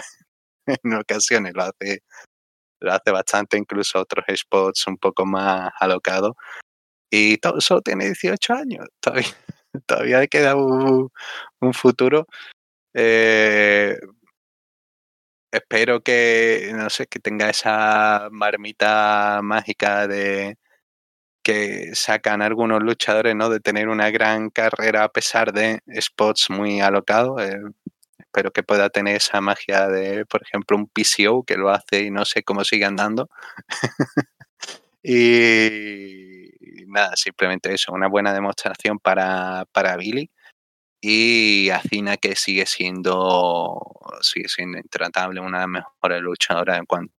en 0.84 0.94
ocasiones 0.94 1.54
lo 1.56 1.64
hace, 1.64 2.04
lo 2.82 2.94
hace 2.94 3.12
bastante, 3.12 3.58
incluso 3.58 4.00
otros 4.00 4.26
spots 4.36 4.88
un 4.88 4.98
poco 4.98 5.26
más 5.26 5.72
alocados. 5.80 6.34
Y 7.12 7.38
todo, 7.38 7.62
solo 7.62 7.82
tiene 7.82 8.06
18 8.06 8.54
años, 8.54 8.88
todavía, 9.02 9.36
todavía 9.86 10.28
queda 10.28 10.56
un, 10.56 11.10
un 11.62 11.74
futuro. 11.74 12.28
Eh, 12.94 13.98
espero 15.52 16.02
que, 16.02 16.72
no 16.76 16.90
sé, 16.90 17.08
que 17.08 17.20
tenga 17.20 17.50
esa 17.50 18.30
marmita 18.32 19.42
mágica 19.44 20.08
de 20.08 20.58
que 21.44 21.96
sacan 21.96 22.42
algunos 22.42 22.82
luchadores, 22.84 23.36
¿no? 23.36 23.50
De 23.50 23.60
tener 23.60 23.90
una 23.90 24.12
gran 24.12 24.50
carrera 24.50 25.04
a 25.06 25.10
pesar 25.10 25.54
de 25.54 25.82
spots 26.00 26.50
muy 26.50 26.82
alocados. 26.82 27.42
Eh, 27.42 27.60
espero 28.20 28.52
que 28.52 28.64
pueda 28.64 28.90
tener 28.90 29.18
esa 29.18 29.42
magia 29.42 29.88
de, 29.88 30.26
por 30.26 30.44
ejemplo, 30.44 30.78
un 30.78 30.88
PCO 30.88 31.44
que 31.44 31.58
lo 31.58 31.70
hace 31.70 32.04
y 32.04 32.12
no 32.12 32.26
sé 32.26 32.44
cómo 32.44 32.64
sigue 32.64 32.86
andando. 32.86 33.30
y 35.04 36.50
nada, 36.88 37.16
simplemente 37.16 37.74
eso, 37.74 37.94
una 37.94 38.08
buena 38.08 38.34
demostración 38.34 39.00
para, 39.00 39.66
para 39.72 39.96
Billy 39.98 40.30
y 41.02 41.70
Acina 41.70 42.18
que 42.18 42.36
sigue 42.36 42.66
siendo 42.66 43.80
sigue 44.22 44.50
siendo 44.50 44.78
intratable, 44.78 45.40
una 45.40 45.60
de 45.60 45.64
las 45.64 45.70
mejores 45.70 46.22
luchadoras 46.22 46.78
en 46.78 46.86
cuanto 46.86 47.14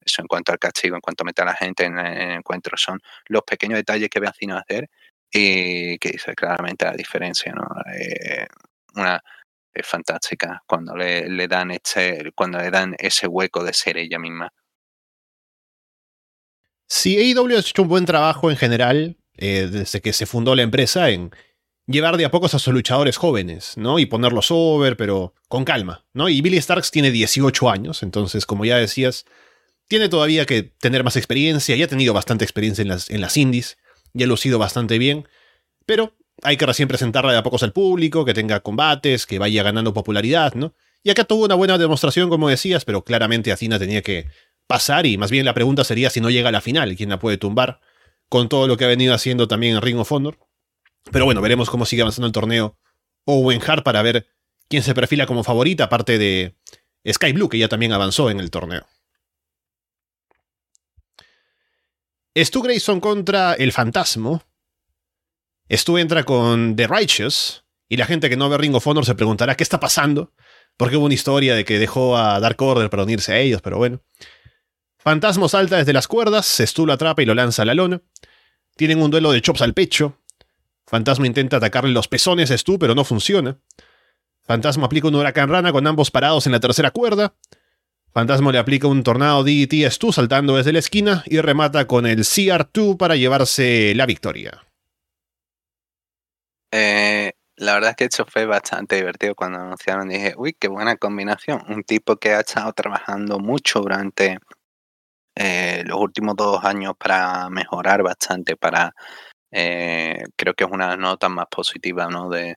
eso 0.00 0.22
en 0.22 0.28
cuanto 0.28 0.52
al 0.52 0.58
castigo, 0.58 0.96
en 0.96 1.00
cuanto 1.00 1.24
a 1.24 1.26
meter 1.26 1.42
a 1.42 1.50
la 1.50 1.56
gente 1.56 1.84
en, 1.84 1.98
el 1.98 2.30
encuentro, 2.38 2.76
son 2.76 3.00
los 3.26 3.42
pequeños 3.42 3.76
detalles 3.78 4.08
que 4.08 4.20
ve 4.20 4.28
Acina 4.28 4.58
hacer 4.58 4.88
y 5.30 5.98
que 5.98 6.10
dice 6.10 6.34
claramente 6.34 6.86
la 6.86 6.92
diferencia, 6.92 7.52
¿no? 7.52 7.66
Eh, 7.94 8.46
una 8.94 9.22
es 9.72 9.86
fantástica 9.86 10.62
cuando 10.66 10.96
le, 10.96 11.28
le 11.28 11.46
dan 11.46 11.70
este, 11.70 12.32
cuando 12.34 12.58
le 12.58 12.70
dan 12.70 12.96
ese 12.98 13.26
hueco 13.26 13.62
de 13.62 13.72
ser 13.72 13.98
ella 13.98 14.18
misma. 14.18 14.52
Sí, 16.88 17.16
AEW 17.16 17.56
ha 17.56 17.60
hecho 17.60 17.82
un 17.82 17.88
buen 17.88 18.04
trabajo 18.04 18.50
en 18.50 18.56
general 18.56 19.19
eh, 19.40 19.68
desde 19.70 20.00
que 20.00 20.12
se 20.12 20.26
fundó 20.26 20.54
la 20.54 20.62
empresa, 20.62 21.10
en 21.10 21.30
llevar 21.86 22.16
de 22.16 22.24
a 22.24 22.30
pocos 22.30 22.54
a 22.54 22.58
sus 22.58 22.72
luchadores 22.72 23.16
jóvenes, 23.16 23.74
¿no? 23.76 23.98
Y 23.98 24.06
ponerlos 24.06 24.50
over, 24.50 24.96
pero 24.96 25.34
con 25.48 25.64
calma, 25.64 26.04
¿no? 26.12 26.28
Y 26.28 26.40
Billy 26.40 26.60
Starks 26.60 26.90
tiene 26.90 27.10
18 27.10 27.70
años, 27.70 28.02
entonces, 28.02 28.46
como 28.46 28.64
ya 28.64 28.76
decías, 28.76 29.24
tiene 29.88 30.08
todavía 30.08 30.46
que 30.46 30.62
tener 30.62 31.02
más 31.02 31.16
experiencia, 31.16 31.74
ya 31.74 31.86
ha 31.86 31.88
tenido 31.88 32.14
bastante 32.14 32.44
experiencia 32.44 32.82
en 32.82 32.88
las, 32.88 33.10
en 33.10 33.20
las 33.20 33.36
indies, 33.36 33.76
ya 34.12 34.26
ha 34.26 34.28
lucido 34.28 34.58
bastante 34.58 34.98
bien, 34.98 35.26
pero 35.86 36.16
hay 36.42 36.56
que 36.56 36.66
recién 36.66 36.88
presentarla 36.88 37.32
de 37.32 37.38
a 37.38 37.42
pocos 37.42 37.62
al 37.62 37.72
público, 37.72 38.24
que 38.24 38.34
tenga 38.34 38.60
combates, 38.60 39.26
que 39.26 39.38
vaya 39.38 39.62
ganando 39.62 39.92
popularidad, 39.92 40.54
¿no? 40.54 40.74
Y 41.02 41.10
acá 41.10 41.24
tuvo 41.24 41.46
una 41.46 41.54
buena 41.54 41.78
demostración, 41.78 42.28
como 42.28 42.48
decías, 42.48 42.84
pero 42.84 43.04
claramente 43.04 43.52
Athena 43.52 43.78
tenía 43.78 44.02
que 44.02 44.28
pasar 44.66 45.06
y 45.06 45.18
más 45.18 45.30
bien 45.30 45.44
la 45.44 45.54
pregunta 45.54 45.82
sería 45.82 46.10
si 46.10 46.20
no 46.20 46.30
llega 46.30 46.50
a 46.50 46.52
la 46.52 46.60
final, 46.60 46.94
¿quién 46.94 47.08
la 47.08 47.18
puede 47.18 47.38
tumbar? 47.38 47.80
Con 48.30 48.48
todo 48.48 48.66
lo 48.66 48.78
que 48.78 48.84
ha 48.84 48.88
venido 48.88 49.12
haciendo 49.12 49.46
también 49.48 49.76
en 49.76 49.82
Ring 49.82 49.98
of 49.98 50.10
Honor. 50.10 50.38
Pero 51.12 51.26
bueno, 51.26 51.42
veremos 51.42 51.68
cómo 51.68 51.84
sigue 51.84 52.02
avanzando 52.02 52.26
el 52.26 52.32
torneo 52.32 52.78
Owen 53.26 53.60
Hart 53.66 53.84
para 53.84 54.00
ver 54.00 54.28
quién 54.68 54.82
se 54.82 54.94
perfila 54.94 55.26
como 55.26 55.44
favorita, 55.44 55.84
aparte 55.84 56.16
de 56.16 56.56
Sky 57.06 57.32
Blue, 57.32 57.48
que 57.48 57.58
ya 57.58 57.68
también 57.68 57.92
avanzó 57.92 58.30
en 58.30 58.40
el 58.40 58.50
torneo. 58.50 58.86
Stu 62.36 62.62
Grayson 62.62 63.00
contra 63.00 63.54
el 63.54 63.72
Fantasma. 63.72 64.46
Stu 65.68 65.98
entra 65.98 66.22
con 66.22 66.76
The 66.76 66.86
Righteous. 66.86 67.64
Y 67.88 67.96
la 67.96 68.06
gente 68.06 68.30
que 68.30 68.36
no 68.36 68.48
ve 68.48 68.56
Ring 68.56 68.76
of 68.76 68.86
Honor 68.86 69.04
se 69.04 69.16
preguntará 69.16 69.56
qué 69.56 69.64
está 69.64 69.80
pasando. 69.80 70.32
Porque 70.76 70.96
hubo 70.96 71.06
una 71.06 71.14
historia 71.14 71.56
de 71.56 71.64
que 71.64 71.80
dejó 71.80 72.16
a 72.16 72.38
Dark 72.38 72.62
Order 72.62 72.88
para 72.88 73.02
unirse 73.02 73.32
a 73.32 73.38
ellos, 73.40 73.60
pero 73.60 73.78
bueno. 73.78 74.00
Fantasma 75.02 75.48
salta 75.48 75.78
desde 75.78 75.94
las 75.94 76.06
cuerdas, 76.06 76.46
Stu 76.46 76.84
lo 76.84 76.92
atrapa 76.92 77.22
y 77.22 77.24
lo 77.24 77.34
lanza 77.34 77.62
a 77.62 77.64
la 77.64 77.74
lona. 77.74 78.02
Tienen 78.76 79.02
un 79.02 79.10
duelo 79.10 79.32
de 79.32 79.40
chops 79.40 79.62
al 79.62 79.72
pecho. 79.72 80.18
Fantasma 80.86 81.26
intenta 81.26 81.56
atacarle 81.56 81.90
los 81.90 82.06
pezones 82.06 82.50
a 82.50 82.58
Stu, 82.58 82.78
pero 82.78 82.94
no 82.94 83.04
funciona. 83.04 83.58
Fantasma 84.44 84.86
aplica 84.86 85.08
un 85.08 85.14
huracán 85.14 85.48
rana 85.48 85.72
con 85.72 85.86
ambos 85.86 86.10
parados 86.10 86.44
en 86.46 86.52
la 86.52 86.60
tercera 86.60 86.90
cuerda. 86.90 87.34
Fantasma 88.12 88.52
le 88.52 88.58
aplica 88.58 88.88
un 88.88 89.02
tornado 89.02 89.42
DDT 89.42 89.86
a 89.86 89.90
Stu 89.90 90.12
saltando 90.12 90.56
desde 90.56 90.72
la 90.72 90.80
esquina 90.80 91.22
y 91.26 91.40
remata 91.40 91.86
con 91.86 92.06
el 92.06 92.20
CR2 92.20 92.98
para 92.98 93.16
llevarse 93.16 93.94
la 93.94 94.04
victoria. 94.04 94.66
Eh, 96.72 97.32
la 97.56 97.74
verdad 97.74 97.90
es 97.90 97.96
que 97.96 98.04
esto 98.04 98.26
fue 98.26 98.44
bastante 98.46 98.96
divertido 98.96 99.34
cuando 99.34 99.60
anunciaron. 99.60 100.08
Dije, 100.08 100.34
uy, 100.36 100.56
qué 100.58 100.68
buena 100.68 100.96
combinación. 100.96 101.62
Un 101.68 101.84
tipo 101.84 102.16
que 102.16 102.32
ha 102.32 102.40
estado 102.40 102.72
trabajando 102.72 103.38
mucho 103.38 103.80
durante 103.80 104.38
eh, 105.34 105.82
los 105.86 105.98
últimos 105.98 106.36
dos 106.36 106.64
años 106.64 106.94
para 106.98 107.48
mejorar 107.50 108.02
bastante, 108.02 108.56
para 108.56 108.92
eh, 109.50 110.22
creo 110.36 110.54
que 110.54 110.64
es 110.64 110.70
una 110.70 110.96
nota 110.96 111.28
más 111.28 111.46
positiva 111.50 112.08
¿no? 112.08 112.28
de, 112.28 112.56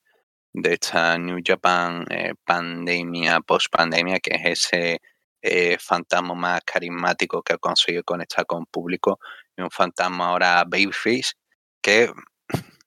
de 0.54 0.74
esta 0.74 1.18
New 1.18 1.40
Japan 1.44 2.06
pandemia, 2.46 3.42
post 3.42 3.68
pandemia, 3.72 4.20
que 4.20 4.36
es 4.36 4.66
ese 4.66 5.02
eh, 5.46 5.78
fantasma 5.78 6.34
más 6.36 6.62
carismático 6.64 7.44
que 7.44 7.54
ha 7.54 7.58
conseguido 7.58 8.04
conectar 8.06 8.46
con 8.46 8.66
público 8.66 9.20
y 9.58 9.62
un 9.62 9.70
fantasma 9.70 10.30
ahora 10.30 10.64
babyface 10.66 11.34
que 11.82 12.10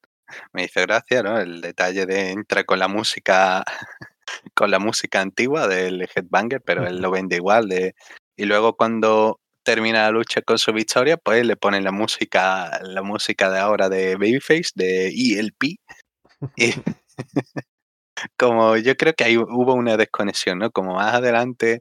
me 0.55 0.63
dice 0.63 0.83
gracia, 0.83 1.23
¿no? 1.23 1.39
El 1.39 1.61
detalle 1.61 2.07
de 2.07 2.31
entra 2.31 2.65
con 2.65 2.79
la 2.79 2.89
música 2.89 3.63
con 4.55 4.71
la 4.71 4.79
música 4.79 5.21
antigua 5.21 5.69
del 5.69 6.09
Headbanger, 6.15 6.63
pero 6.63 6.87
él 6.87 7.01
lo 7.03 7.11
vende 7.11 7.37
igual 7.37 7.69
de 7.69 7.95
y 8.37 8.47
luego 8.47 8.75
cuando 8.77 9.41
termina 9.67 10.05
la 10.05 10.11
lucha 10.13 10.43
con 10.43 10.59
su 10.59 10.73
victoria, 10.73 11.17
pues 11.17 11.45
le 11.45 11.57
ponen 11.57 11.83
la 11.85 11.91
música 11.91 12.81
la 12.83 13.03
música 13.03 13.51
de 13.51 13.59
ahora 13.59 13.89
de 13.89 14.15
Babyface 14.15 14.71
de 14.77 15.09
ELP 15.09 15.81
y 16.57 16.73
como 18.39 18.77
yo 18.77 18.97
creo 18.97 19.15
que 19.15 19.25
ahí 19.25 19.37
hubo 19.37 19.75
una 19.75 19.97
desconexión, 19.97 20.59
¿no? 20.61 20.71
Como 20.71 20.95
más 20.95 21.15
adelante 21.15 21.81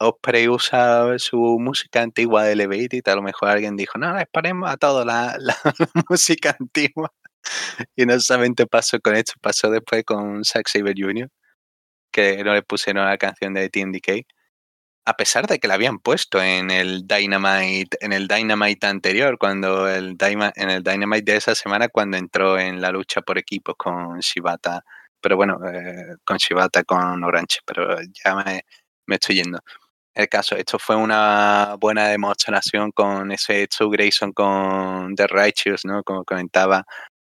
Osprey 0.00 0.48
usa 0.48 1.18
su 1.18 1.36
música 1.60 2.00
antigua 2.02 2.44
de 2.44 2.52
Elevated, 2.52 3.06
a 3.06 3.16
lo 3.16 3.22
mejor 3.22 3.50
alguien 3.50 3.76
dijo, 3.76 3.98
no, 3.98 4.18
esperemos 4.18 4.70
a 4.70 4.78
todo 4.78 5.04
la, 5.04 5.36
la, 5.38 5.56
música 6.08 6.56
antigua. 6.58 7.12
Y 7.96 8.06
no 8.06 8.18
solamente 8.20 8.66
pasó 8.66 8.98
con 9.00 9.14
esto, 9.16 9.34
pasó 9.42 9.70
después 9.70 10.04
con 10.04 10.44
Zack 10.44 10.68
Saber 10.68 10.94
Jr., 10.98 11.28
que 12.12 12.42
no 12.44 12.54
le 12.54 12.62
pusieron 12.62 13.04
la 13.06 13.18
canción 13.18 13.54
de 13.54 13.68
TNDK, 13.68 14.26
a 15.04 15.14
pesar 15.16 15.46
de 15.46 15.58
que 15.58 15.68
la 15.68 15.74
habían 15.74 15.98
puesto 15.98 16.42
en 16.42 16.70
el 16.70 17.06
Dynamite, 17.06 17.96
en 18.00 18.12
el 18.12 18.28
Dynamite 18.28 18.86
anterior, 18.86 19.38
cuando 19.38 19.88
el 19.88 20.16
en 20.20 20.70
el 20.70 20.82
Dynamite 20.82 21.32
de 21.32 21.38
esa 21.38 21.54
semana, 21.54 21.88
cuando 21.88 22.16
entró 22.16 22.58
en 22.58 22.80
la 22.80 22.90
lucha 22.92 23.20
por 23.22 23.38
equipos 23.38 23.74
con 23.76 24.20
Shibata, 24.20 24.84
pero 25.20 25.36
bueno, 25.36 25.58
eh, 25.72 26.16
con 26.24 26.36
Shibata, 26.38 26.84
con 26.84 27.22
Orange, 27.24 27.60
pero 27.66 27.96
ya 28.24 28.34
me, 28.36 28.62
me 29.06 29.16
estoy 29.16 29.36
yendo 29.36 29.60
el 30.14 30.28
caso. 30.28 30.56
Esto 30.56 30.78
fue 30.78 30.96
una 30.96 31.76
buena 31.80 32.08
demostración 32.08 32.92
con 32.92 33.32
ese 33.32 33.66
Stu 33.70 33.90
Grayson 33.90 34.32
con 34.32 35.14
The 35.16 35.26
Righteous, 35.26 35.84
¿no? 35.84 36.02
Como 36.02 36.24
comentaba. 36.24 36.84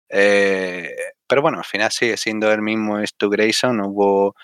Eh, 0.08 0.94
pero 1.26 1.42
bueno, 1.42 1.58
al 1.58 1.64
final 1.64 1.90
sigue 1.92 2.16
siendo 2.16 2.52
el 2.52 2.62
mismo 2.62 3.04
Stu 3.06 3.30
Grayson. 3.30 3.80
Hubo 3.80 4.34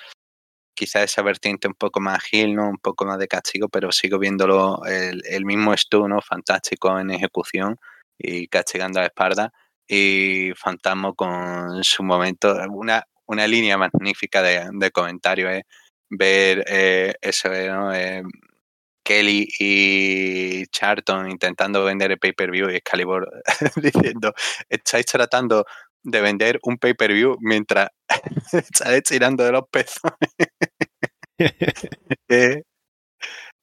quizá 0.75 1.03
esa 1.03 1.23
vertiente 1.23 1.69
un 1.69 1.75
poco 1.75 2.01
más 2.01 2.23
Gil, 2.25 2.55
¿no? 2.55 2.69
Un 2.69 2.79
poco 2.79 3.05
más 3.05 3.19
de 3.19 3.29
castigo, 3.29 3.69
pero 3.69 3.93
sigo 3.93 4.19
viéndolo 4.19 4.83
el, 4.87 5.45
mismo 5.45 5.77
Stu, 5.77 6.09
¿no? 6.09 6.21
Fantástico 6.21 6.99
en 6.99 7.11
ejecución 7.11 7.79
y 8.19 8.49
castigando 8.49 9.01
a 9.01 9.05
la. 9.05 9.53
Y 9.87 10.53
Fantasma 10.57 11.13
con 11.15 11.85
su 11.85 12.03
momento, 12.03 12.57
una, 12.71 13.05
una 13.27 13.47
línea 13.47 13.77
magnífica 13.79 14.43
de, 14.43 14.69
de 14.73 14.91
comentario, 14.91 15.51
¿eh? 15.51 15.65
ver 16.11 16.65
eh, 16.69 17.15
eso, 17.21 17.49
¿no? 17.49 17.95
Eh, 17.95 18.23
Kelly 19.05 19.47
y 19.59 20.67
Charlton 20.69 21.31
intentando 21.31 21.85
vender 21.85 22.13
el 22.13 22.19
pay-per-view 22.19 22.71
y 22.71 22.77
Excalibur 22.77 23.31
diciendo, 23.77 24.33
estáis 24.69 25.07
tratando 25.07 25.67
de 26.05 26.21
vender 26.21 26.61
un 26.63 26.79
pay-per-view 26.79 27.39
mientras 27.41 27.89
estáis 28.53 29.03
tirando 29.03 29.45
de 29.45 29.53
los 29.53 29.65
pezones. 29.71 30.31
Eh, 32.29 32.63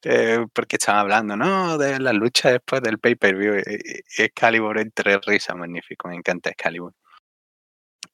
eh, 0.03 0.45
porque 0.53 0.75
estaban 0.75 1.01
hablando, 1.01 1.37
¿no? 1.37 1.77
De 1.77 1.99
la 1.99 2.11
lucha 2.11 2.51
después 2.51 2.81
del 2.81 2.99
pay-per-view. 2.99 3.59
Y 3.65 4.21
Excalibur 4.23 4.77
entre 4.79 5.19
risas, 5.19 5.55
magnífico, 5.55 6.09
me 6.09 6.15
encanta 6.15 6.49
Excalibur. 6.49 6.93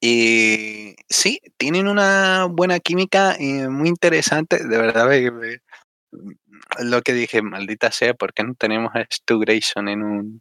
Y 0.00 0.94
sí, 1.08 1.40
tienen 1.56 1.88
una 1.88 2.44
buena 2.44 2.78
química 2.78 3.36
y 3.38 3.66
muy 3.68 3.88
interesante. 3.88 4.64
De 4.64 4.78
verdad, 4.78 5.08
lo 6.78 7.02
que 7.02 7.12
dije, 7.12 7.42
maldita 7.42 7.90
sea, 7.90 8.14
¿por 8.14 8.32
qué 8.32 8.44
no 8.44 8.54
tenemos 8.54 8.94
a 8.94 9.04
Stu 9.10 9.40
Grayson 9.40 9.88
en 9.88 10.02
un 10.02 10.40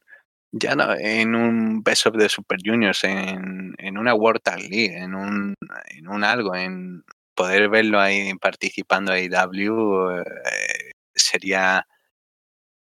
ya 0.51 0.75
no, 0.75 0.93
en 0.93 1.35
un 1.35 1.83
Best 1.83 2.07
of 2.07 2.17
the 2.17 2.29
Super 2.29 2.57
Juniors, 2.63 3.03
en, 3.03 3.75
en 3.77 3.97
una 3.97 4.13
World 4.13 4.41
Tag 4.43 4.59
League, 4.59 4.97
en 4.97 5.15
un, 5.15 5.55
en 5.89 6.07
un 6.07 6.23
algo, 6.23 6.55
en 6.55 7.03
poder 7.35 7.69
verlo 7.69 7.99
ahí 7.99 8.33
participando 8.35 9.13
en 9.13 9.33
AEW 9.35 10.21
eh, 10.21 10.91
sería 11.15 11.85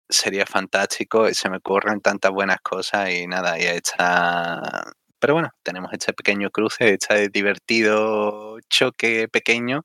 sería 0.10 0.46
fantástico, 0.46 1.32
se 1.34 1.50
me 1.50 1.58
ocurren 1.58 2.02
tantas 2.02 2.32
buenas 2.32 2.60
cosas 2.62 3.12
y 3.12 3.28
nada, 3.28 3.58
ya 3.60 3.74
está 3.74 4.92
pero 5.20 5.34
bueno, 5.34 5.52
tenemos 5.64 5.92
este 5.94 6.14
pequeño 6.14 6.50
cruce, 6.50 6.94
este 6.94 7.30
divertido 7.30 8.58
choque 8.70 9.28
pequeño 9.28 9.84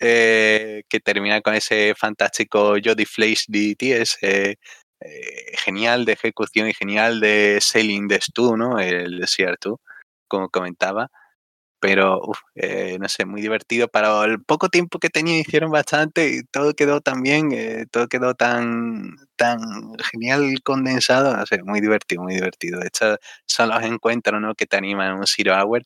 eh, 0.00 0.82
que 0.88 1.00
termina 1.00 1.40
con 1.40 1.54
ese 1.54 1.94
fantástico 1.96 2.76
Jody 2.84 3.06
Flash 3.06 3.46
DT, 3.48 3.82
ese 4.02 4.58
eh, 5.00 5.56
genial 5.58 6.04
de 6.04 6.12
ejecución 6.12 6.68
y 6.68 6.74
genial 6.74 7.20
de 7.20 7.58
sailing 7.60 8.08
de 8.08 8.20
Stu, 8.20 8.56
¿no? 8.56 8.78
El 8.80 9.18
desierto, 9.18 9.80
como 10.28 10.48
comentaba 10.50 11.10
pero 11.80 12.20
eh, 12.54 12.96
no 13.00 13.08
sé, 13.08 13.24
muy 13.26 13.40
divertido. 13.40 13.88
Para 13.88 14.24
el 14.24 14.42
poco 14.42 14.68
tiempo 14.68 14.98
que 14.98 15.10
tenía 15.10 15.38
hicieron 15.38 15.70
bastante 15.70 16.28
y 16.30 16.42
todo 16.44 16.74
quedó 16.74 17.00
tan 17.00 17.22
bien, 17.22 17.52
eh, 17.52 17.86
todo 17.90 18.08
quedó 18.08 18.34
tan, 18.34 19.16
tan 19.36 19.60
genial 20.10 20.62
condensado, 20.64 21.36
no 21.36 21.46
sé, 21.46 21.62
muy 21.62 21.80
divertido, 21.80 22.22
muy 22.22 22.34
divertido. 22.34 22.82
Hecho, 22.82 23.18
son 23.46 23.68
los 23.70 23.82
encuentros 23.84 24.40
¿no? 24.40 24.54
que 24.54 24.66
te 24.66 24.76
animan 24.76 25.12
en 25.12 25.18
un 25.18 25.26
Zero 25.26 25.54
Hour. 25.54 25.84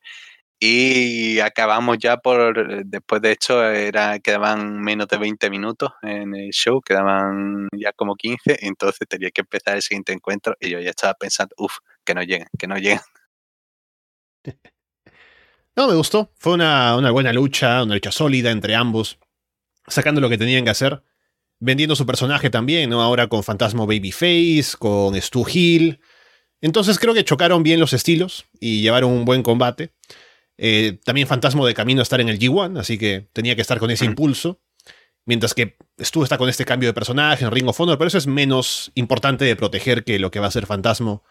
Y 0.62 1.40
acabamos 1.40 1.96
ya 1.99 2.18
por, 2.18 2.85
después 2.85 3.23
de 3.23 3.33
hecho, 3.33 3.64
era, 3.64 4.18
quedaban 4.18 4.79
menos 4.79 5.09
de 5.09 5.16
20 5.16 5.49
minutos 5.49 5.90
en 6.03 6.35
el 6.35 6.51
show, 6.51 6.83
quedaban 6.83 7.66
ya 7.75 7.92
como 7.94 8.14
15, 8.14 8.59
entonces 8.61 9.09
tenía 9.09 9.31
que 9.31 9.40
empezar 9.40 9.77
el 9.77 9.83
siguiente 9.83 10.12
encuentro 10.12 10.55
y 10.61 10.68
yo 10.68 10.79
ya 10.81 10.90
estaba 10.90 11.14
pensando, 11.14 11.55
uff, 11.57 11.79
que 12.05 12.14
no 12.14 12.23
lleguen, 12.23 12.49
que 12.59 12.66
no 12.66 12.77
lleguen. 12.77 13.01
No, 15.77 15.88
me 15.88 15.94
gustó. 15.94 16.31
Fue 16.37 16.53
una, 16.53 17.11
buena 17.11 17.33
lucha, 17.33 17.85
una 17.85 17.94
lucha 17.94 18.12
sólida 18.12 18.51
entre 18.51 18.75
ambos, 18.75 19.18
sacando 19.87 20.20
lo 20.20 20.29
que 20.29 20.37
tenían 20.37 20.64
que 20.64 20.70
hacer, 20.70 21.03
vendiendo 21.59 21.96
su 21.96 22.05
personaje 22.05 22.51
también, 22.51 22.90
¿no? 22.90 23.01
Ahora 23.01 23.29
con 23.29 23.42
Fantasma 23.44 23.87
Babyface, 23.87 24.77
con 24.79 25.18
Stu 25.18 25.46
Hill. 25.49 26.01
Entonces 26.61 26.99
creo 26.99 27.14
que 27.14 27.25
chocaron 27.25 27.62
bien 27.62 27.81
los 27.81 27.92
estilos 27.92 28.46
y 28.61 28.83
llevaron 28.83 29.12
un 29.12 29.25
buen 29.25 29.42
combate. 29.42 29.92
Eh, 30.62 30.99
también 31.05 31.27
Fantasma 31.27 31.66
de 31.66 31.73
camino 31.73 32.01
a 32.01 32.03
estar 32.03 32.20
en 32.20 32.29
el 32.29 32.38
G1, 32.38 32.79
así 32.79 32.99
que 32.99 33.27
tenía 33.33 33.57
que 33.57 33.62
estar 33.62 33.79
con 33.79 33.90
ese 33.90 34.05
impulso. 34.05 34.61
Mientras 35.25 35.55
que 35.55 35.79
Stu 35.99 36.23
está 36.23 36.37
con 36.37 36.51
este 36.51 36.66
cambio 36.66 36.90
de 36.90 36.92
personaje 36.92 37.46
en 37.46 37.51
Ring 37.51 37.66
of 37.66 37.81
Honor, 37.81 37.96
pero 37.96 38.09
eso 38.09 38.18
es 38.18 38.27
menos 38.27 38.92
importante 38.94 39.46
de 39.46 39.57
proteger 39.57 40.05
que 40.05 40.18
lo 40.18 40.31
que 40.31 40.38
va 40.38 40.49
a 40.49 40.51
ser 40.51 40.66
Fantasma 40.66 41.23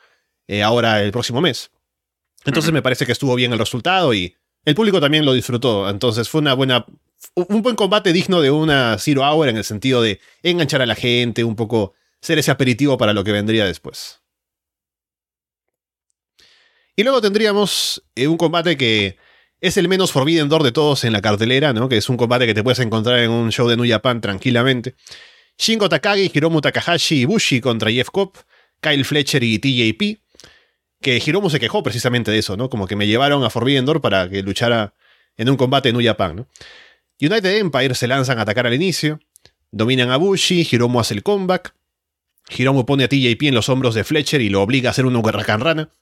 eh, 0.47 0.63
ahora 0.63 1.03
el 1.03 1.11
próximo 1.11 1.41
mes. 1.41 1.69
Entonces 2.43 2.71
me 2.71 2.81
parece 2.81 3.05
que 3.05 3.11
estuvo 3.11 3.35
bien 3.35 3.53
el 3.53 3.59
resultado 3.59 4.15
y 4.15 4.35
el 4.65 4.73
público 4.73 4.99
también 4.99 5.25
lo 5.25 5.33
disfrutó. 5.33 5.87
Entonces 5.87 6.27
fue 6.27 6.41
una 6.41 6.55
buena, 6.55 6.87
un 7.35 7.61
buen 7.61 7.75
combate 7.75 8.13
digno 8.13 8.41
de 8.41 8.49
una 8.49 8.97
Zero 8.97 9.21
Hour 9.21 9.49
en 9.49 9.57
el 9.57 9.63
sentido 9.63 10.01
de 10.01 10.19
enganchar 10.41 10.81
a 10.81 10.87
la 10.87 10.95
gente, 10.95 11.43
un 11.43 11.55
poco 11.55 11.93
ser 12.19 12.39
ese 12.39 12.49
aperitivo 12.49 12.97
para 12.97 13.13
lo 13.13 13.23
que 13.23 13.31
vendría 13.31 13.65
después. 13.65 14.21
Y 16.99 17.03
luego 17.03 17.21
tendríamos 17.21 18.03
eh, 18.13 18.27
un 18.27 18.35
combate 18.35 18.75
que 18.75 19.15
es 19.61 19.77
el 19.77 19.87
menos 19.87 20.11
Forbidden 20.11 20.49
Door 20.49 20.63
de 20.63 20.73
todos 20.73 21.05
en 21.05 21.13
la 21.13 21.21
cartelera, 21.21 21.71
¿no? 21.71 21.87
Que 21.87 21.95
es 21.95 22.09
un 22.09 22.17
combate 22.17 22.45
que 22.45 22.53
te 22.53 22.61
puedes 22.61 22.79
encontrar 22.79 23.19
en 23.19 23.31
un 23.31 23.53
show 23.53 23.69
de 23.69 23.77
New 23.77 23.89
Japan 23.89 24.19
tranquilamente. 24.19 24.95
Shingo 25.57 25.87
Takagi, 25.87 26.29
Hiromu 26.33 26.59
Takahashi 26.59 27.21
y 27.21 27.23
Bushi 27.23 27.61
contra 27.61 27.89
Jeff 27.89 28.09
Cobb 28.09 28.33
Kyle 28.81 29.05
Fletcher 29.05 29.41
y 29.41 29.59
TJP. 29.59 30.19
Que 30.99 31.23
Hiromu 31.25 31.49
se 31.49 31.61
quejó 31.61 31.83
precisamente 31.83 32.31
de 32.31 32.39
eso, 32.39 32.57
¿no? 32.57 32.69
Como 32.69 32.85
que 32.85 32.97
me 32.97 33.07
llevaron 33.07 33.45
a 33.45 33.49
Forbidden 33.49 33.85
Door 33.85 34.01
para 34.01 34.29
que 34.29 34.43
luchara 34.43 34.93
en 35.37 35.49
un 35.49 35.55
combate 35.55 35.87
en 35.87 35.95
New 35.95 36.05
Japan, 36.05 36.35
¿no? 36.35 36.47
United 37.21 37.59
Empire 37.59 37.95
se 37.95 38.07
lanzan 38.07 38.39
a 38.39 38.41
atacar 38.41 38.67
al 38.67 38.73
inicio, 38.73 39.21
dominan 39.71 40.11
a 40.11 40.17
Bushi, 40.17 40.67
Hiromu 40.69 40.99
hace 40.99 41.13
el 41.13 41.23
comeback, 41.23 41.73
Hiromu 42.49 42.85
pone 42.85 43.05
a 43.05 43.07
TJP 43.07 43.43
en 43.43 43.55
los 43.55 43.69
hombros 43.69 43.95
de 43.95 44.03
Fletcher 44.03 44.41
y 44.41 44.49
lo 44.49 44.61
obliga 44.61 44.89
a 44.89 44.91
hacer 44.91 45.05
un 45.05 45.15
Huracán 45.15 45.61
Rana. 45.61 45.93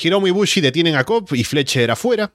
Hiromu 0.00 0.26
y 0.26 0.30
Bushi 0.30 0.60
detienen 0.60 0.96
a 0.96 1.04
Cobb 1.04 1.34
y 1.34 1.44
Fletcher 1.44 1.90
afuera. 1.90 2.32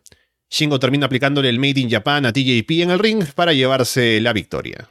Shingo 0.49 0.80
termina 0.80 1.08
aplicándole 1.08 1.49
el 1.49 1.60
Made 1.60 1.80
in 1.80 1.89
Japan 1.89 2.25
a 2.25 2.34
TJP 2.34 2.84
en 2.84 2.91
el 2.91 2.99
ring 2.99 3.23
para 3.34 3.54
llevarse 3.54 4.21
la 4.21 4.34
victoria. 4.34 4.89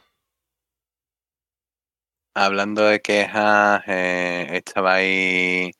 Hablando 2.33 2.83
de 2.83 2.99
quejas, 3.01 3.81
eh, 3.87 4.47
estaba 4.51 4.95
ahí 4.95 5.71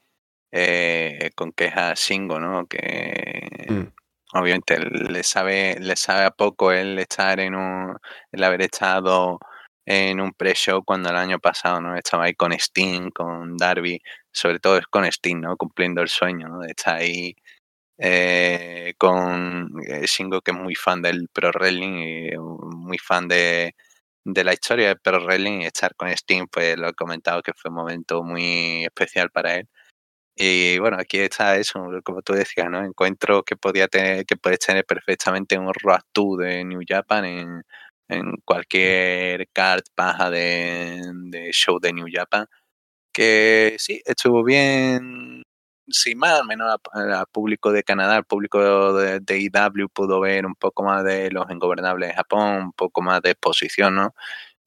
eh, 0.51 1.31
con 1.35 1.51
quejas 1.51 1.99
Shingo, 1.99 2.39
¿no? 2.39 2.65
Que 2.65 3.67
mm. 3.67 4.37
obviamente 4.37 4.79
le 4.79 5.23
sabe, 5.23 5.77
le 5.81 5.97
sabe 5.97 6.23
a 6.23 6.31
poco 6.31 6.71
el 6.71 6.97
estar 6.97 7.41
en 7.41 7.55
un, 7.55 7.97
el 8.31 8.43
haber 8.43 8.61
estado 8.61 9.37
en 9.85 10.19
un 10.19 10.31
pre-show 10.33 10.83
cuando 10.83 11.09
el 11.09 11.17
año 11.17 11.39
pasado 11.39 11.81
no 11.81 11.95
estaba 11.95 12.25
ahí 12.25 12.33
con 12.33 12.53
Sting, 12.53 13.11
con 13.11 13.57
Darby, 13.57 14.01
sobre 14.35 14.59
todo 14.59 14.77
es 14.77 14.87
con 14.87 15.05
Sting, 15.05 15.41
¿no? 15.41 15.57
Cumpliendo 15.57 16.01
el 16.01 16.09
sueño, 16.09 16.47
¿no? 16.49 16.63
Estar 16.63 16.97
ahí 16.97 17.35
eh, 17.97 18.93
con 18.97 19.71
eh, 19.87 20.05
Shingo, 20.07 20.41
que 20.41 20.51
es 20.51 20.57
muy 20.57 20.75
fan 20.75 21.01
del 21.01 21.29
pro 21.33 21.51
wrestling 21.51 22.31
y 22.33 22.37
muy 22.37 22.97
fan 22.99 23.27
de, 23.27 23.75
de 24.25 24.43
la 24.43 24.53
historia 24.53 24.89
del 24.89 24.99
pro 24.99 25.23
wrestling 25.23 25.61
y 25.61 25.65
estar 25.65 25.95
con 25.95 26.09
Sting, 26.09 26.47
pues 26.51 26.77
lo 26.77 26.89
he 26.89 26.93
comentado 26.93 27.41
que 27.43 27.53
fue 27.53 27.69
un 27.71 27.77
momento 27.77 28.23
muy 28.23 28.85
especial 28.85 29.29
para 29.31 29.55
él. 29.57 29.69
Y 30.37 30.79
bueno, 30.79 30.97
aquí 30.99 31.19
está 31.19 31.57
eso, 31.57 31.81
como 32.03 32.21
tú 32.21 32.33
decías, 32.33 32.69
¿no? 32.69 32.83
Encuentro 32.83 33.43
que 33.43 33.55
podía 33.55 33.87
tener, 33.87 34.25
que 34.25 34.35
puedes 34.37 34.59
tener 34.59 34.85
perfectamente 34.85 35.57
un 35.57 35.71
Road 35.73 36.01
2 36.13 36.37
de 36.39 36.65
New 36.65 36.81
Japan 36.87 37.25
en, 37.25 37.63
en 38.09 38.33
cualquier 38.43 39.47
card 39.53 39.83
baja 39.95 40.29
de, 40.29 41.01
de, 41.31 41.51
show 41.53 41.79
de 41.79 41.93
New 41.93 42.07
Japan. 42.11 42.47
Que 43.15 43.77
sí, 43.79 44.01
estuvo 44.05 44.43
bien, 44.43 45.41
sin 45.87 46.17
más, 46.17 46.43
menos 46.43 46.69
al 46.91 47.25
público 47.31 47.71
de 47.71 47.83
Canadá, 47.83 48.17
al 48.17 48.25
público 48.25 48.93
de, 48.93 49.21
de, 49.21 49.39
IW 49.39 49.87
pudo 49.87 50.19
ver 50.19 50.45
un 50.45 50.55
poco 50.55 50.83
más 50.83 51.05
de 51.05 51.31
los 51.31 51.49
ingobernables 51.49 52.09
de 52.09 52.15
Japón, 52.15 52.57
un 52.57 52.73
poco 52.73 53.01
más 53.01 53.21
de 53.21 53.31
exposición, 53.31 53.95
¿no? 53.95 54.13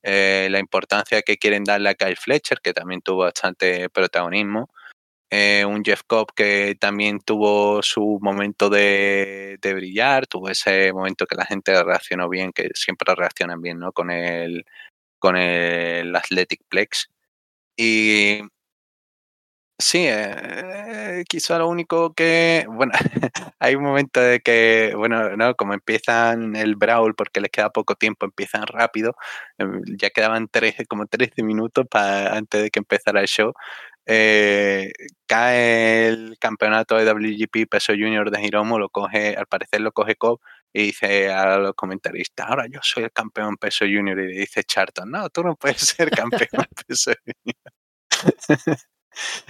Eh, 0.02 0.48
la 0.50 0.60
importancia 0.60 1.20
que 1.22 1.36
quieren 1.36 1.64
darle 1.64 1.90
a 1.90 1.94
Kyle 1.94 2.16
Fletcher, 2.16 2.60
que 2.62 2.72
también 2.72 3.02
tuvo 3.02 3.24
bastante 3.24 3.90
protagonismo. 3.90 4.70
Eh, 5.30 5.64
un 5.66 5.84
Jeff 5.84 6.02
Cobb 6.06 6.32
que 6.34 6.74
también 6.80 7.20
tuvo 7.20 7.82
su 7.82 8.18
momento 8.22 8.70
de, 8.70 9.58
brillar, 9.62 10.26
tuvo 10.26 10.48
ese 10.48 10.92
momento 10.94 11.26
que 11.26 11.36
la 11.36 11.44
gente 11.44 11.82
reaccionó 11.84 12.30
bien, 12.30 12.52
que 12.52 12.70
siempre 12.74 13.14
reaccionan 13.14 13.60
bien, 13.60 13.78
¿no? 13.78 13.92
Con 13.92 14.10
el, 14.10 14.64
con 15.18 15.36
el 15.36 16.16
Athletic 16.16 16.62
Plex. 16.68 17.10
Y 17.78 18.42
sí, 19.78 20.04
eh, 20.08 21.24
quizá 21.28 21.58
lo 21.58 21.68
único 21.68 22.12
que, 22.14 22.66
bueno, 22.68 22.92
hay 23.60 23.74
un 23.76 23.84
momento 23.84 24.20
de 24.20 24.40
que, 24.40 24.92
bueno, 24.96 25.36
¿no? 25.36 25.54
Como 25.54 25.74
empiezan 25.74 26.56
el 26.56 26.76
Brawl, 26.76 27.14
porque 27.14 27.40
les 27.40 27.50
queda 27.50 27.70
poco 27.70 27.94
tiempo, 27.94 28.26
empiezan 28.26 28.66
rápido, 28.66 29.14
em, 29.58 29.82
ya 29.98 30.10
quedaban 30.10 30.48
13, 30.48 30.86
como 30.86 31.06
13 31.06 31.42
minutos 31.42 31.86
para, 31.90 32.36
antes 32.36 32.62
de 32.62 32.70
que 32.70 32.80
empezara 32.80 33.20
el 33.20 33.28
show. 33.28 33.52
Eh, 34.06 34.90
cae 35.26 36.08
el 36.08 36.36
campeonato 36.40 36.96
de 36.96 37.04
WGP 37.04 37.66
Peso 37.70 37.92
Junior 37.92 38.30
de 38.30 38.42
Hiromo, 38.42 38.78
lo 38.78 38.88
coge, 38.90 39.36
al 39.36 39.46
parecer 39.46 39.80
lo 39.82 39.92
coge 39.92 40.16
Cobb 40.16 40.40
y 40.72 40.84
dice 40.86 41.30
a 41.32 41.58
los 41.58 41.74
comentaristas, 41.74 42.48
ahora 42.48 42.66
yo 42.70 42.80
soy 42.82 43.04
el 43.04 43.12
campeón 43.12 43.56
Peso 43.56 43.84
Junior 43.84 44.18
y 44.20 44.38
dice 44.38 44.64
Charton, 44.64 45.10
no, 45.10 45.28
tú 45.30 45.42
no 45.42 45.56
puedes 45.56 45.78
ser 45.96 46.10
campeón 46.10 46.66
Peso 46.86 47.12
Junior. 47.24 47.72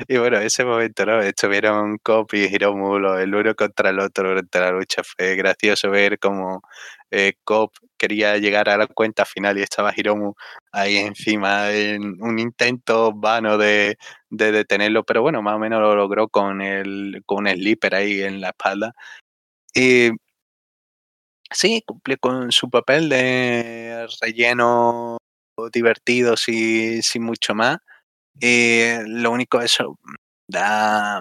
Y 0.09 0.16
bueno, 0.18 0.38
ese 0.38 0.64
momento, 0.64 1.04
¿no? 1.07 1.20
Estuvieron 1.20 1.98
Cop 1.98 2.33
y 2.35 2.44
Hiromu 2.44 2.96
el 3.16 3.35
uno 3.35 3.54
contra 3.54 3.90
el 3.90 4.00
otro 4.00 4.28
durante 4.28 4.61
la 4.61 4.70
lucha. 4.72 5.02
Fue 5.04 5.37
gracioso 5.37 5.90
ver 5.90 6.18
cómo 6.18 6.62
eh, 7.11 7.35
Cop 7.44 7.74
quería 7.96 8.37
llegar 8.38 8.68
a 8.68 8.76
la 8.76 8.87
cuenta 8.87 9.24
final 9.24 9.59
y 9.59 9.62
estaba 9.62 9.92
Hiromu 9.96 10.35
ahí 10.72 10.96
encima 10.98 11.70
en 11.72 12.16
un 12.22 12.38
intento 12.38 13.12
vano 13.14 13.59
de, 13.59 13.98
de 14.31 14.52
detenerlo, 14.52 15.04
pero 15.04 15.22
bueno, 15.22 15.42
más 15.42 15.54
o 15.57 15.59
menos 15.59 15.81
lo 15.81 15.94
logró 15.96 16.28
con 16.28 16.61
el 16.62 17.22
con 17.26 17.46
un 17.46 17.48
slipper 17.52 17.94
ahí 17.94 18.22
en 18.22 18.40
la 18.40 18.48
espalda. 18.50 18.92
Y 19.74 20.11
sí, 21.50 21.82
cumplió 21.87 22.18
con 22.18 22.52
su 22.52 22.70
papel 22.70 23.08
de 23.08 24.06
relleno 24.22 25.18
divertido 25.72 26.37
sin 26.37 27.22
mucho 27.22 27.54
más. 27.54 27.78
Eh, 28.40 29.02
lo 29.06 29.32
único 29.32 29.61
eso 29.61 29.98
da, 30.48 31.20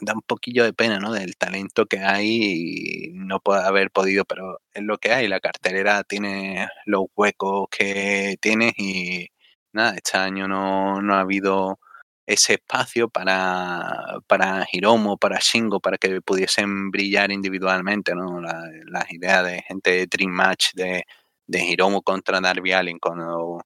da 0.00 0.14
un 0.14 0.22
poquillo 0.22 0.64
de 0.64 0.72
pena, 0.74 0.98
¿no? 0.98 1.12
Del 1.12 1.36
talento 1.36 1.86
que 1.86 2.00
hay 2.00 3.08
y 3.10 3.12
no 3.14 3.40
puede 3.40 3.62
haber 3.64 3.90
podido, 3.90 4.24
pero 4.24 4.60
es 4.74 4.82
lo 4.82 4.98
que 4.98 5.12
hay. 5.12 5.28
La 5.28 5.40
cartelera 5.40 6.04
tiene 6.04 6.68
los 6.86 7.06
huecos 7.16 7.68
que 7.70 8.36
tiene 8.40 8.72
y 8.76 9.28
nada, 9.72 9.94
este 9.96 10.18
año 10.18 10.48
no, 10.48 11.02
no 11.02 11.14
ha 11.14 11.20
habido 11.20 11.78
ese 12.26 12.54
espacio 12.54 13.08
para, 13.08 14.18
para 14.26 14.66
Hiromo, 14.70 15.16
para 15.16 15.38
Shingo, 15.40 15.80
para 15.80 15.98
que 15.98 16.20
pudiesen 16.20 16.90
brillar 16.90 17.30
individualmente, 17.32 18.14
¿no? 18.14 18.40
las 18.40 19.12
ideas 19.12 19.44
de 19.46 19.62
gente 19.62 19.90
de 19.90 20.06
Dream 20.06 20.32
Match 20.32 20.72
de, 20.74 21.04
de 21.46 21.64
Hiromo 21.64 22.02
contra 22.02 22.40
Darby 22.40 22.72
Allin, 22.72 22.98
con 22.98 23.20
o 23.20 23.60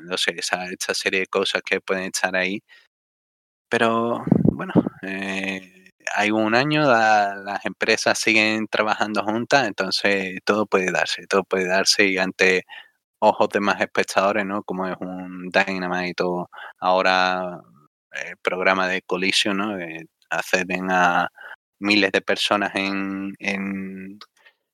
no 0.00 0.16
sé, 0.16 0.34
esa, 0.36 0.64
esa 0.66 0.94
serie 0.94 1.20
de 1.20 1.26
cosas 1.26 1.62
que 1.64 1.80
pueden 1.80 2.04
estar 2.04 2.34
ahí. 2.36 2.62
Pero 3.68 4.22
bueno, 4.52 4.72
eh, 5.02 5.90
hay 6.14 6.30
un 6.30 6.54
año, 6.54 6.82
las 6.82 7.64
empresas 7.64 8.18
siguen 8.18 8.66
trabajando 8.68 9.22
juntas, 9.24 9.66
entonces 9.66 10.40
todo 10.44 10.66
puede 10.66 10.90
darse, 10.92 11.26
todo 11.26 11.44
puede 11.44 11.66
darse 11.68 12.06
y 12.06 12.18
ante 12.18 12.64
ojos 13.22 13.48
de 13.50 13.60
más 13.60 13.80
espectadores, 13.80 14.44
¿no? 14.44 14.62
Como 14.64 14.86
es 14.86 14.96
un 15.00 15.48
Dynamite 15.48 16.22
o 16.24 16.48
ahora 16.80 17.60
el 18.12 18.36
programa 18.38 18.88
de 18.88 19.02
Collision, 19.02 19.56
¿no? 19.56 19.76
acceden 20.30 20.90
a 20.90 21.28
miles 21.78 22.10
de 22.10 22.20
personas 22.20 22.72
en, 22.74 23.34
en, 23.38 24.18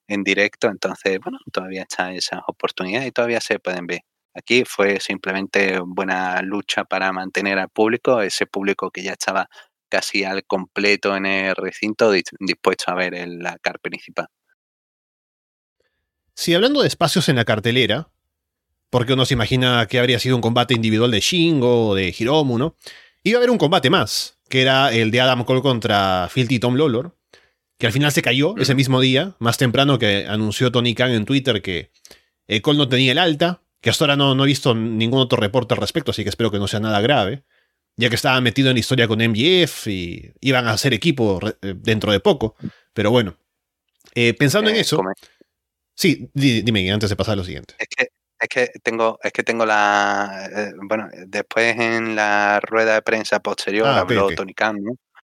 en 0.07 0.23
directo, 0.23 0.67
entonces, 0.67 1.19
bueno, 1.23 1.37
todavía 1.51 1.83
están 1.83 2.13
esas 2.13 2.41
oportunidades 2.47 3.07
y 3.07 3.11
todavía 3.11 3.41
se 3.41 3.59
pueden 3.59 3.85
ver. 3.87 4.01
Aquí 4.33 4.63
fue 4.65 4.99
simplemente 4.99 5.79
buena 5.85 6.41
lucha 6.41 6.85
para 6.85 7.11
mantener 7.11 7.59
al 7.59 7.69
público, 7.69 8.21
ese 8.21 8.45
público 8.45 8.89
que 8.89 9.03
ya 9.03 9.11
estaba 9.11 9.47
casi 9.89 10.23
al 10.23 10.45
completo 10.45 11.15
en 11.15 11.25
el 11.25 11.55
recinto, 11.55 12.11
dispuesto 12.11 12.91
a 12.91 12.95
ver 12.95 13.27
la 13.27 13.57
car 13.59 13.79
principal. 13.79 14.27
Si 16.35 16.53
hablando 16.53 16.81
de 16.81 16.87
espacios 16.87 17.27
en 17.27 17.35
la 17.35 17.43
cartelera, 17.43 18.11
porque 18.89 19.13
uno 19.13 19.25
se 19.25 19.33
imagina 19.33 19.85
que 19.87 19.99
habría 19.99 20.19
sido 20.19 20.35
un 20.35 20.41
combate 20.41 20.73
individual 20.73 21.11
de 21.11 21.19
Shingo 21.19 21.89
o 21.89 21.95
de 21.95 22.13
Hiromu, 22.17 22.57
¿no? 22.57 22.75
Iba 23.23 23.37
a 23.37 23.39
haber 23.39 23.51
un 23.51 23.57
combate 23.57 23.89
más, 23.89 24.39
que 24.49 24.61
era 24.61 24.91
el 24.93 25.11
de 25.11 25.21
Adam 25.21 25.43
Cole 25.43 25.61
contra 25.61 26.27
Filthy 26.31 26.59
Tom 26.59 26.75
Lawlor, 26.75 27.15
que 27.77 27.87
al 27.87 27.93
final 27.93 28.11
se 28.11 28.21
cayó 28.21 28.55
ese 28.57 28.75
mismo 28.75 28.99
día, 28.99 29.35
más 29.39 29.57
temprano 29.57 29.99
que 29.99 30.25
anunció 30.27 30.71
Tony 30.71 30.95
Khan 30.95 31.11
en 31.11 31.25
Twitter 31.25 31.61
que 31.61 31.91
eh, 32.47 32.61
Cole 32.61 32.77
no 32.77 32.89
tenía 32.89 33.11
el 33.11 33.17
alta, 33.17 33.61
que 33.81 33.89
hasta 33.89 34.03
ahora 34.03 34.17
no, 34.17 34.35
no 34.35 34.43
he 34.43 34.47
visto 34.47 34.75
ningún 34.75 35.19
otro 35.19 35.39
reporte 35.39 35.73
al 35.73 35.79
respecto, 35.79 36.11
así 36.11 36.23
que 36.23 36.29
espero 36.29 36.51
que 36.51 36.59
no 36.59 36.67
sea 36.67 36.79
nada 36.79 36.99
grave, 36.99 37.43
ya 37.95 38.09
que 38.09 38.15
estaba 38.15 38.41
metido 38.41 38.69
en 38.69 38.75
la 38.75 38.79
historia 38.79 39.07
con 39.07 39.19
MGF 39.21 39.87
y 39.87 40.31
iban 40.41 40.67
a 40.67 40.71
hacer 40.71 40.93
equipo 40.93 41.39
eh, 41.61 41.75
dentro 41.77 42.11
de 42.11 42.19
poco, 42.19 42.55
pero 42.93 43.11
bueno, 43.11 43.37
eh, 44.15 44.33
pensando 44.33 44.69
en 44.69 44.77
eso... 44.77 45.01
Sí, 45.95 46.29
dime 46.33 46.89
antes 46.91 47.09
de 47.09 47.17
pasar 47.17 47.33
a 47.33 47.35
lo 47.35 47.43
siguiente. 47.43 47.75
Es 47.77 47.87
que, 47.89 48.07
es 48.39 48.49
que 48.49 48.69
tengo, 48.83 49.19
es 49.21 49.31
que 49.31 49.43
tengo 49.43 49.65
la. 49.65 50.49
bueno, 50.87 51.09
después 51.27 51.77
en 51.77 52.15
la 52.15 52.59
rueda 52.61 52.95
de 52.95 53.01
prensa 53.01 53.39
posterior 53.39 53.87
ah, 53.87 53.99
habló 53.99 54.29
Tony 54.31 54.53
Khan 54.53 54.77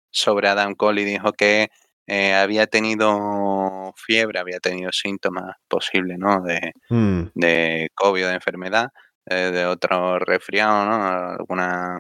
sobre 0.10 0.48
Adam 0.48 0.76
Cole 0.76 1.02
y 1.02 1.06
dijo 1.06 1.34
que 1.34 1.70
eh, 2.08 2.34
había 2.34 2.68
tenido 2.68 3.94
fiebre, 3.96 4.40
había 4.40 4.60
tenido 4.60 4.92
síntomas 4.92 5.56
posibles, 5.68 6.18
¿no? 6.18 6.42
De, 6.42 6.74
mm. 6.90 7.32
de 7.36 7.90
COVID, 7.96 8.26
de 8.26 8.34
enfermedad, 8.34 8.90
eh, 9.26 9.52
de 9.52 9.66
otro 9.66 10.20
resfriado, 10.20 10.86
¿no? 10.86 11.08
Alguna, 11.40 12.00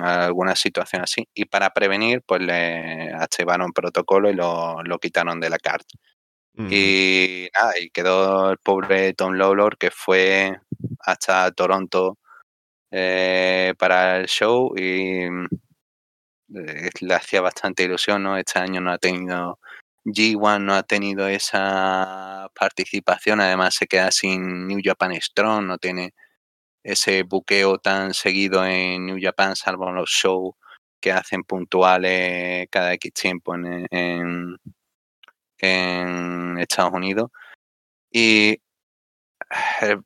alguna 0.00 0.56
situación 0.56 1.02
así. 1.02 1.28
Y 1.34 1.44
para 1.46 1.70
prevenir, 1.70 2.22
pues 2.26 2.42
le 2.42 3.12
activaron 3.12 3.72
protocolo 3.72 4.30
y 4.30 4.34
lo, 4.34 4.82
lo 4.82 4.98
quitaron 4.98 5.40
de 5.40 5.50
la 5.50 5.58
carta. 5.58 5.94
Y 6.54 7.48
nada, 7.54 7.72
y 7.80 7.90
quedó 7.90 8.50
el 8.50 8.58
pobre 8.58 9.14
Tom 9.14 9.34
Lawlor 9.34 9.78
que 9.78 9.90
fue 9.90 10.60
hasta 11.00 11.50
Toronto 11.52 12.18
eh, 12.90 13.74
para 13.78 14.18
el 14.18 14.26
show 14.26 14.74
y 14.76 15.24
eh, 16.54 16.90
le 17.00 17.14
hacía 17.14 17.40
bastante 17.40 17.84
ilusión, 17.84 18.22
¿no? 18.22 18.36
Este 18.36 18.58
año 18.58 18.80
no 18.80 18.92
ha 18.92 18.98
tenido 18.98 19.58
G1, 20.04 20.60
no 20.60 20.74
ha 20.74 20.82
tenido 20.82 21.26
esa 21.28 22.50
participación, 22.54 23.40
además 23.40 23.74
se 23.74 23.86
queda 23.86 24.10
sin 24.10 24.66
New 24.66 24.80
Japan 24.82 25.14
Strong, 25.20 25.66
no 25.66 25.78
tiene 25.78 26.14
ese 26.84 27.22
buqueo 27.24 27.78
tan 27.78 28.14
seguido 28.14 28.66
en 28.66 29.06
New 29.06 29.18
Japan, 29.20 29.56
salvo 29.56 29.90
los 29.92 30.10
shows 30.10 30.54
que 31.00 31.12
hacen 31.12 31.44
puntuales 31.44 32.68
cada 32.70 32.92
X 32.94 33.12
tiempo 33.14 33.54
en, 33.54 34.58
en 35.62 36.58
Estados 36.58 36.92
Unidos. 36.92 37.30
Y 38.12 38.58
eh, 39.82 39.96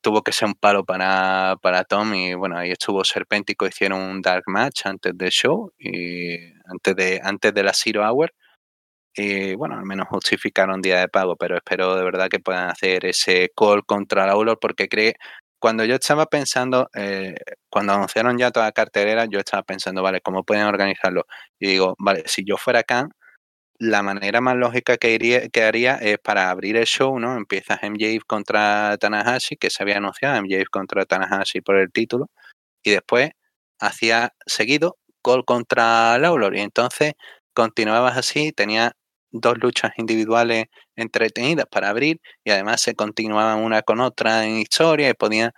tuvo 0.00 0.22
que 0.22 0.32
ser 0.32 0.48
un 0.48 0.54
palo 0.54 0.84
para, 0.84 1.56
para 1.62 1.84
Tom 1.84 2.14
y 2.14 2.34
bueno, 2.34 2.58
ahí 2.58 2.70
estuvo 2.72 3.04
Serpéntico, 3.04 3.66
hicieron 3.66 4.00
un 4.00 4.22
dark 4.22 4.44
match 4.46 4.86
antes 4.86 5.16
del 5.16 5.30
show 5.30 5.72
y 5.78 6.36
antes 6.66 6.96
de, 6.96 7.20
antes 7.22 7.52
de 7.54 7.62
la 7.64 7.72
Zero 7.74 8.02
Hour 8.08 8.32
y 9.14 9.54
bueno, 9.54 9.76
al 9.78 9.84
menos 9.86 10.08
justificaron 10.08 10.82
día 10.82 11.00
de 11.00 11.08
pago, 11.08 11.36
pero 11.36 11.56
espero 11.56 11.96
de 11.96 12.04
verdad 12.04 12.28
que 12.28 12.38
puedan 12.38 12.68
hacer 12.70 13.06
ese 13.06 13.50
call 13.56 13.84
contra 13.86 14.26
la 14.26 14.36
Ulor 14.36 14.58
porque 14.60 14.88
cree, 14.88 15.14
cuando 15.58 15.84
yo 15.84 15.94
estaba 15.96 16.26
pensando, 16.26 16.90
eh, 16.94 17.34
cuando 17.70 17.94
anunciaron 17.94 18.36
ya 18.38 18.50
toda 18.50 18.66
la 18.66 18.72
cartelera, 18.72 19.24
yo 19.26 19.38
estaba 19.38 19.62
pensando, 19.62 20.02
vale, 20.02 20.20
¿cómo 20.20 20.44
pueden 20.44 20.64
organizarlo? 20.66 21.26
Y 21.58 21.68
digo, 21.68 21.94
vale, 21.98 22.24
si 22.26 22.44
yo 22.44 22.56
fuera 22.58 22.82
Khan, 22.82 23.10
la 23.78 24.02
manera 24.02 24.40
más 24.40 24.56
lógica 24.56 24.96
que, 24.98 25.12
iría, 25.14 25.48
que 25.48 25.62
haría 25.64 25.96
es 25.96 26.18
para 26.18 26.50
abrir 26.50 26.76
el 26.76 26.86
show, 26.86 27.18
¿no? 27.18 27.36
Empiezas 27.36 27.80
MJF 27.82 28.24
contra 28.26 28.96
Tanahashi, 28.98 29.56
que 29.56 29.70
se 29.70 29.82
había 29.82 29.98
anunciado, 29.98 30.40
MJF 30.42 30.68
contra 30.70 31.04
Tanahashi 31.06 31.60
por 31.60 31.76
el 31.76 31.92
título, 31.92 32.28
y 32.84 32.92
después 32.92 33.30
hacía 33.80 34.32
seguido 34.46 34.98
gol 35.24 35.44
contra 35.44 36.18
Lawlor, 36.18 36.56
y 36.56 36.60
entonces 36.62 37.14
continuabas 37.54 38.16
así, 38.18 38.52
tenía 38.52 38.92
dos 39.32 39.58
luchas 39.58 39.92
individuales 39.98 40.66
entretenidas 40.96 41.66
para 41.70 41.90
abrir, 41.90 42.20
y 42.44 42.50
además 42.52 42.82
se 42.82 42.94
continuaban 42.94 43.60
una 43.60 43.82
con 43.82 44.00
otra 44.00 44.46
en 44.46 44.58
historia, 44.58 45.10
y 45.10 45.14
podía 45.14 45.52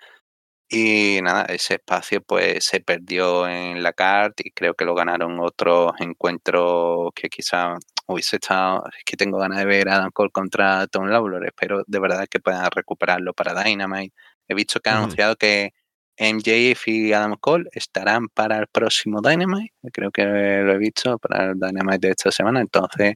y 0.69 1.21
nada, 1.23 1.45
ese 1.47 1.75
espacio 1.75 2.23
pues 2.23 2.65
se 2.65 2.81
perdió 2.81 3.49
en 3.49 3.83
la 3.83 3.93
carta 3.95 4.43
y 4.45 4.51
creo 4.51 4.75
que 4.75 4.85
lo 4.85 4.95
ganaron 4.95 5.41
otros 5.41 5.93
encuentros 6.01 7.11
que 7.15 7.29
quizá 7.31 7.75
hubiese 8.07 8.37
estado, 8.37 8.85
es 8.97 9.05
que 9.05 9.17
tengo 9.17 9.39
ganas 9.39 9.59
de 9.59 9.65
ver 9.67 9.89
a 9.89 9.97
Adam 9.97 10.11
Cole 10.13 10.31
contra 10.31 10.87
Tom 10.89 11.07
Lawlor, 11.09 11.47
espero 11.47 11.85
de 11.87 11.99
verdad 12.01 12.27
que 12.31 12.41
puedan 12.41 12.71
recuperarlo 12.71 13.33
para 13.35 13.63
Dynamite. 13.63 14.15
He 14.49 14.55
visto 14.55 14.81
que 14.81 14.91
han 14.91 14.99
anunciado 14.99 15.37
que 15.37 15.73
MJF 16.19 16.89
y 16.89 17.13
Adam 17.13 17.37
Cole 17.41 17.69
estarán 17.73 18.29
para 18.29 18.59
el 18.59 18.67
próximo 18.69 19.21
Dynamite, 19.23 19.73
creo 19.93 20.11
que 20.11 20.25
lo 20.25 20.73
he 20.73 20.79
visto 20.79 21.19
para 21.19 21.47
el 21.47 21.55
Dynamite 21.61 22.09
de 22.09 22.11
esta 22.13 22.31
semana, 22.31 22.61
entonces 22.61 23.15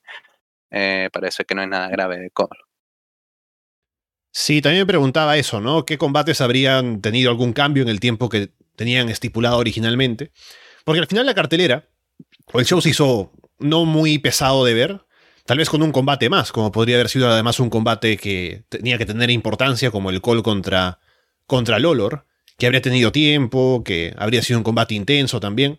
eh, 0.71 1.11
parece 1.13 1.45
que 1.45 1.55
no 1.55 1.63
hay 1.63 1.69
nada 1.69 1.89
grave 1.89 2.19
de 2.19 2.31
Cole. 2.31 2.72
Sí, 4.33 4.63
también 4.63 4.83
me 4.83 4.87
preguntaba 4.87 5.37
eso, 5.37 5.61
¿no? 5.61 5.85
¿Qué 5.85 5.99
combates 5.99 6.41
habrían 6.41 7.03
tenido 7.03 7.31
algún 7.31 7.53
cambio 7.53 7.83
en 7.83 7.91
el 7.91 8.01
tiempo 8.01 8.31
que 8.31 8.51
tenían 8.77 9.11
estipulado 9.11 9.59
originalmente? 9.59 10.33
Porque 10.85 11.01
al 11.01 11.07
final 11.07 11.27
la 11.27 11.35
cartelera, 11.35 11.87
o 12.53 12.59
el 12.59 12.65
show 12.65 12.81
se 12.81 12.89
hizo 12.89 13.31
no 13.59 13.85
muy 13.85 14.19
pesado 14.19 14.65
de 14.65 14.73
ver, 14.73 15.01
tal 15.45 15.59
vez 15.59 15.69
con 15.69 15.83
un 15.83 15.93
combate 15.93 16.31
más, 16.31 16.51
como 16.51 16.73
podría 16.73 16.97
haber 16.97 17.11
sido 17.11 17.29
además 17.29 17.61
un 17.61 17.69
combate 17.69 18.17
que 18.17 18.65
tenía 18.71 18.97
que 18.97 19.05
tener 19.05 19.31
importancia, 19.31 19.91
como 19.91 20.09
el 20.09 20.23
call 20.23 20.43
contra, 20.43 20.99
contra 21.47 21.79
Lolor, 21.79 22.25
que 22.57 22.65
habría 22.65 22.81
tenido 22.81 23.13
tiempo, 23.13 23.83
que 23.85 24.15
habría 24.17 24.43
sido 24.43 24.59
un 24.59 24.65
combate 24.65 24.95
intenso 24.95 25.41
también. 25.41 25.79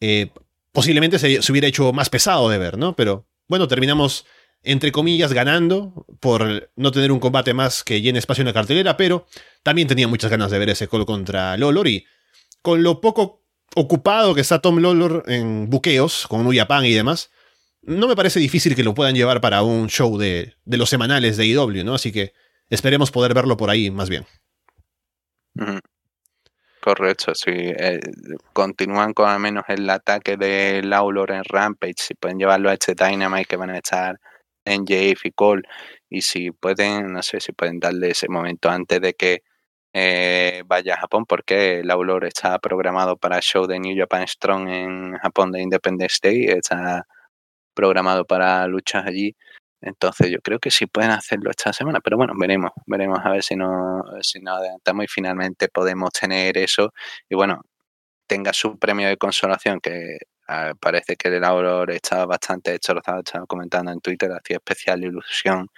Eh, 0.00 0.30
posiblemente 0.72 1.20
se 1.20 1.52
hubiera 1.52 1.68
hecho 1.68 1.92
más 1.92 2.10
pesado 2.10 2.48
de 2.48 2.58
ver, 2.58 2.76
¿no? 2.76 2.96
Pero 2.96 3.28
bueno, 3.46 3.68
terminamos 3.68 4.26
entre 4.62 4.92
comillas, 4.92 5.32
ganando 5.32 6.06
por 6.20 6.70
no 6.76 6.92
tener 6.92 7.12
un 7.12 7.20
combate 7.20 7.54
más 7.54 7.82
que 7.82 8.00
llene 8.00 8.18
espacio 8.18 8.42
en 8.42 8.46
la 8.46 8.52
cartelera, 8.52 8.96
pero 8.96 9.26
también 9.62 9.88
tenía 9.88 10.08
muchas 10.08 10.30
ganas 10.30 10.50
de 10.50 10.58
ver 10.58 10.70
ese 10.70 10.88
call 10.88 11.06
contra 11.06 11.56
Lolor 11.56 11.88
y 11.88 12.06
con 12.62 12.82
lo 12.82 13.00
poco 13.00 13.42
ocupado 13.74 14.34
que 14.34 14.40
está 14.40 14.60
Tom 14.60 14.78
Lolor 14.78 15.24
en 15.26 15.68
buqueos, 15.68 16.26
con 16.28 16.44
New 16.44 16.56
Japan 16.56 16.84
y 16.84 16.92
demás, 16.92 17.30
no 17.82 18.06
me 18.06 18.16
parece 18.16 18.38
difícil 18.38 18.76
que 18.76 18.84
lo 18.84 18.94
puedan 18.94 19.14
llevar 19.14 19.40
para 19.40 19.62
un 19.62 19.88
show 19.88 20.16
de, 20.16 20.54
los 20.66 20.88
semanales 20.88 21.36
de 21.36 21.46
IW, 21.46 21.84
¿no? 21.84 21.94
Así 21.94 22.12
que 22.12 22.32
esperemos 22.70 23.10
poder 23.10 23.34
verlo 23.34 23.56
por 23.56 23.70
ahí 23.70 23.90
más 23.90 24.08
bien. 24.08 24.24
Correcto, 26.80 27.34
sí. 27.34 27.50
Eh, 27.52 28.00
continúan 28.52 29.12
con 29.12 29.28
al 29.28 29.40
menos 29.40 29.64
el 29.68 29.88
ataque 29.90 30.36
de 30.36 30.82
Lawlor 30.82 31.32
en 31.32 31.44
Rampage. 31.44 31.94
Si 31.98 32.14
pueden 32.14 32.38
llevarlo 32.38 32.70
a 32.70 32.74
este 32.74 32.94
Dynamite 32.94 33.46
que 33.46 33.56
van 33.56 33.70
a 33.70 33.78
estar 33.78 34.18
en 34.64 34.84
JF 34.86 35.26
y 35.26 35.32
Cole 35.32 35.62
y 36.08 36.22
si 36.22 36.50
pueden, 36.52 37.12
no 37.12 37.22
sé, 37.22 37.40
si 37.40 37.52
pueden 37.52 37.80
darle 37.80 38.10
ese 38.10 38.28
momento 38.28 38.70
antes 38.70 39.00
de 39.00 39.14
que 39.14 39.42
eh, 39.94 40.62
vaya 40.66 40.94
a 40.94 40.98
Japón, 41.00 41.26
porque 41.26 41.80
el 41.80 41.90
Aulor 41.90 42.24
está 42.24 42.58
programado 42.58 43.16
para 43.16 43.40
show 43.40 43.66
de 43.66 43.78
New 43.80 43.96
Japan 43.96 44.26
Strong 44.26 44.68
en 44.68 45.18
Japón 45.18 45.52
de 45.52 45.62
Independence 45.62 46.18
Day, 46.22 46.46
está 46.46 47.06
programado 47.74 48.24
para 48.26 48.66
luchas 48.68 49.06
allí. 49.06 49.36
Entonces 49.82 50.30
yo 50.30 50.38
creo 50.42 50.60
que 50.60 50.70
sí 50.70 50.86
pueden 50.86 51.10
hacerlo 51.10 51.50
esta 51.50 51.72
semana, 51.72 52.00
pero 52.00 52.16
bueno, 52.16 52.34
veremos, 52.38 52.70
veremos 52.86 53.18
a 53.24 53.30
ver 53.30 53.42
si 53.42 53.56
no, 53.56 54.02
si 54.22 54.40
nos 54.40 54.58
adelantamos 54.58 55.04
y 55.06 55.08
finalmente 55.08 55.68
podemos 55.68 56.10
tener 56.12 56.58
eso. 56.58 56.92
Y 57.28 57.34
bueno, 57.34 57.62
tenga 58.26 58.52
su 58.52 58.78
premio 58.78 59.08
de 59.08 59.16
consolación, 59.18 59.80
que 59.80 60.18
Ah, 60.48 60.72
parece 60.78 61.16
que 61.16 61.28
el 61.28 61.44
Auror 61.44 61.90
estaba 61.92 62.26
bastante 62.26 62.78
lo 62.88 62.98
estaba, 62.98 63.46
comentando 63.46 63.92
en 63.92 64.00
Twitter, 64.00 64.30
hacía 64.32 64.56
especial 64.56 65.04
ilusión 65.04 65.68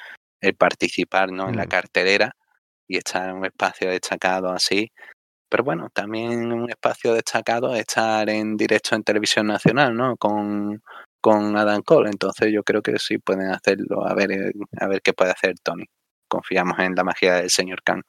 el 0.40 0.55
participar 0.57 1.31
¿no? 1.33 1.48
en 1.48 1.57
la 1.57 1.64
mm. 1.66 1.68
cartelera 1.68 2.37
y 2.88 2.96
estar 2.98 3.29
en 3.29 3.37
un 3.37 3.44
espacio 3.46 3.90
destacado 3.90 4.50
así. 4.50 4.90
Pero 5.48 5.64
bueno, 5.64 5.88
también 5.92 6.53
un 6.53 6.70
espacio 6.70 7.14
destacado 7.14 7.74
estar 7.77 8.29
en 8.29 8.57
directo 8.57 8.96
en 8.96 9.05
televisión 9.05 9.46
nacional, 9.46 9.94
¿no? 9.94 10.16
Con, 10.16 10.83
con 11.20 11.57
Adam 11.57 11.83
Cole. 11.83 12.11
Entonces 12.11 12.53
yo 12.53 12.62
creo 12.64 12.83
que 12.83 12.98
sí 12.98 13.18
pueden 13.18 13.50
hacerlo. 13.50 14.07
A 14.07 14.14
ver, 14.14 14.33
eh, 14.33 14.53
a 14.81 14.88
ver 14.88 15.00
qué 15.03 15.12
puede 15.12 15.31
hacer 15.31 15.55
Tony. 15.62 15.85
Confiamos 16.29 16.79
en 16.81 16.94
la 16.94 17.05
magia 17.05 17.37
del 17.37 17.50
señor 17.50 17.83
Khan. 17.85 18.03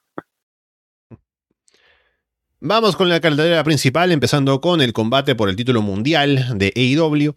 Vamos 2.60 2.96
con 2.96 3.10
la 3.10 3.20
cartelera 3.20 3.62
principal, 3.64 4.12
empezando 4.12 4.62
con 4.62 4.80
el 4.80 4.94
combate 4.94 5.34
por 5.34 5.50
el 5.50 5.56
título 5.56 5.82
mundial 5.82 6.56
de 6.56 6.72
AEW. 6.74 7.34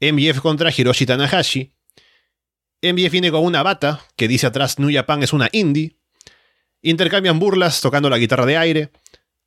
MJF 0.00 0.40
contra 0.40 0.70
Hiroshi 0.70 1.06
Tanahashi. 1.06 1.72
MJF 2.80 3.10
viene 3.10 3.32
con 3.32 3.44
una 3.44 3.64
bata 3.64 4.06
que 4.14 4.28
dice 4.28 4.46
atrás 4.46 4.78
New 4.78 4.94
Japan 4.94 5.24
es 5.24 5.32
una 5.32 5.48
indie. 5.50 5.96
Intercambian 6.82 7.40
burlas 7.40 7.80
tocando 7.80 8.08
la 8.08 8.18
guitarra 8.18 8.46
de 8.46 8.56
aire. 8.56 8.92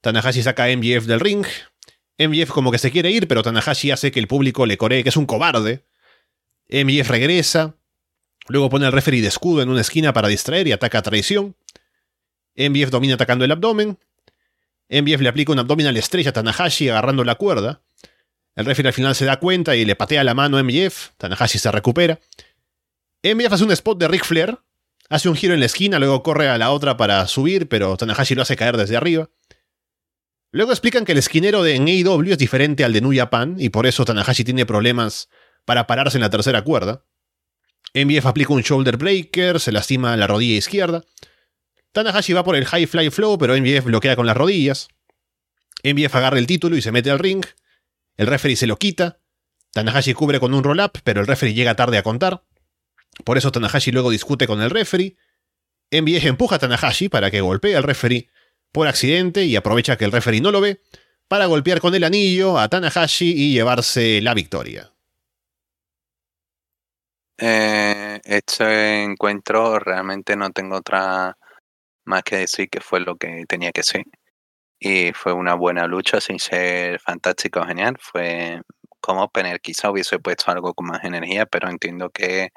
Tanahashi 0.02 0.44
saca 0.44 0.66
a 0.66 0.76
MJF 0.76 1.06
del 1.06 1.22
ring. 1.22 1.46
MJF 2.18 2.52
como 2.52 2.72
que 2.72 2.78
se 2.78 2.92
quiere 2.92 3.10
ir, 3.10 3.30
pero 3.30 3.44
Tanahashi 3.44 3.92
hace 3.92 4.12
que 4.12 4.20
el 4.20 4.28
público 4.28 4.66
le 4.66 4.78
coree 4.78 5.04
que 5.04 5.10
es 5.10 5.18
un 5.18 5.26
cobarde. 5.26 5.86
MJF 6.68 7.10
regresa. 7.10 7.78
Luego 8.50 8.70
pone 8.70 8.86
al 8.86 8.92
referee 8.92 9.22
de 9.22 9.30
escudo 9.30 9.62
en 9.62 9.70
una 9.70 9.82
esquina 9.82 10.12
para 10.12 10.28
distraer 10.28 10.68
y 10.68 10.74
ataca 10.74 10.98
a 10.98 11.02
traición. 11.02 11.56
MJF 12.58 12.90
domina 12.90 13.14
atacando 13.14 13.46
el 13.46 13.52
abdomen. 13.54 13.98
MBF 14.90 15.22
le 15.22 15.30
aplica 15.30 15.52
un 15.52 15.60
abdominal 15.60 15.96
estrella 15.98 16.30
a 16.30 16.34
Tanahashi 16.34 16.90
agarrando 16.90 17.24
la 17.24 17.36
cuerda. 17.36 17.82
El 18.56 18.66
referee 18.66 18.90
al 18.90 18.94
final 18.94 19.16
se 19.16 19.26
da 19.26 19.40
cuenta 19.40 19.76
y 19.76 19.86
le 19.86 19.96
patea 19.96 20.24
la 20.24 20.34
mano 20.34 20.58
a 20.58 20.64
MJF. 20.64 21.10
Tanahashi 21.18 21.60
se 21.60 21.72
recupera. 21.72 22.20
MJF 23.24 23.54
hace 23.54 23.64
un 23.64 23.72
spot 23.72 24.00
de 24.00 24.08
Ric 24.08 24.26
Flair. 24.26 24.60
Hace 25.10 25.30
un 25.30 25.36
giro 25.36 25.54
en 25.54 25.62
la 25.62 25.68
esquina, 25.68 26.00
luego 26.00 26.22
corre 26.22 26.50
a 26.50 26.58
la 26.58 26.72
otra 26.72 26.98
para 26.98 27.26
subir, 27.28 27.70
pero 27.70 27.96
Tanahashi 27.96 28.36
lo 28.36 28.42
hace 28.42 28.58
caer 28.58 28.76
desde 28.76 28.98
arriba. 28.98 29.30
Luego 30.52 30.72
explican 30.72 31.06
que 31.06 31.14
el 31.14 31.18
esquinero 31.18 31.64
de 31.64 31.76
AEW 31.76 32.32
es 32.32 32.38
diferente 32.38 32.84
al 32.84 32.94
de 32.94 33.02
New 33.02 33.16
Japan 33.16 33.56
y 33.60 33.70
por 33.70 33.86
eso 33.86 34.06
Tanahashi 34.06 34.44
tiene 34.44 34.66
problemas 34.66 35.30
para 35.66 35.88
pararse 35.88 36.18
en 36.18 36.22
la 36.22 36.30
tercera 36.30 36.64
cuerda. 36.64 37.04
MBF 37.94 38.26
aplica 38.26 38.54
un 38.54 38.62
shoulder 38.62 38.98
breaker, 38.98 39.60
se 39.60 39.72
lastima 39.72 40.16
la 40.18 40.28
rodilla 40.28 40.58
izquierda. 40.58 41.04
Tanahashi 41.98 42.34
va 42.34 42.44
por 42.44 42.56
el 42.56 42.64
High 42.64 42.86
Fly 42.86 43.10
Flow, 43.10 43.40
pero 43.40 43.58
MBF 43.58 43.86
bloquea 43.86 44.16
con 44.16 44.28
las 44.28 44.38
rodillas. 44.38 44.88
MBF 45.84 46.14
agarra 46.14 46.38
el 46.38 46.46
título 46.46 46.78
y 46.78 46.82
se 46.84 46.92
mete 46.92 47.10
al 47.10 47.18
ring. 47.18 47.44
El 48.18 48.28
referee 48.28 48.56
se 48.56 48.68
lo 48.68 48.78
quita. 48.78 49.18
Tanahashi 49.74 50.14
cubre 50.14 50.40
con 50.40 50.54
un 50.54 50.64
roll-up, 50.64 51.00
pero 51.04 51.22
el 51.22 51.26
referee 51.26 51.56
llega 51.56 51.76
tarde 51.76 51.98
a 51.98 52.04
contar. 52.04 52.44
Por 53.26 53.40
eso 53.40 53.52
Tanahashi 53.52 53.92
luego 53.92 54.12
discute 54.12 54.46
con 54.46 54.62
el 54.62 54.70
referee. 54.70 55.18
MBF 55.92 56.26
empuja 56.26 56.58
a 56.58 56.60
Tanahashi 56.60 57.10
para 57.10 57.32
que 57.32 57.42
golpee 57.42 57.76
al 57.76 57.82
referee 57.82 58.30
por 58.72 58.88
accidente 58.88 59.46
y 59.46 59.56
aprovecha 59.56 59.98
que 59.98 60.06
el 60.06 60.12
referee 60.12 60.40
no 60.40 60.52
lo 60.52 60.62
ve 60.62 60.84
para 61.28 61.48
golpear 61.48 61.82
con 61.82 61.96
el 61.96 62.04
anillo 62.04 62.60
a 62.60 62.70
Tanahashi 62.70 63.34
y 63.36 63.54
llevarse 63.54 64.22
la 64.22 64.36
victoria. 64.36 64.94
Eh, 67.40 68.22
este 68.24 69.02
encuentro 69.02 69.80
realmente 69.80 70.36
no 70.36 70.52
tengo 70.52 70.76
otra 70.76 71.36
más 72.08 72.24
que 72.24 72.38
decir 72.38 72.70
que 72.70 72.82
fue 72.82 73.00
lo 73.02 73.18
que 73.18 73.46
tenía 73.48 73.72
que 73.72 73.84
ser. 73.84 74.06
y 74.80 75.14
fue 75.14 75.34
una 75.34 75.56
buena 75.56 75.88
lucha 75.88 76.22
sin 76.22 76.40
ser 76.40 77.00
fantástico 77.02 77.64
genial. 77.66 77.98
Fue 78.00 78.62
como 79.02 79.24
opener, 79.24 79.62
quizá 79.62 79.92
hubiese 79.92 80.20
puesto 80.20 80.52
algo 80.52 80.74
con 80.74 80.88
más 80.88 81.04
energía, 81.04 81.46
pero 81.48 81.70
entiendo 81.70 82.10
que 82.12 82.50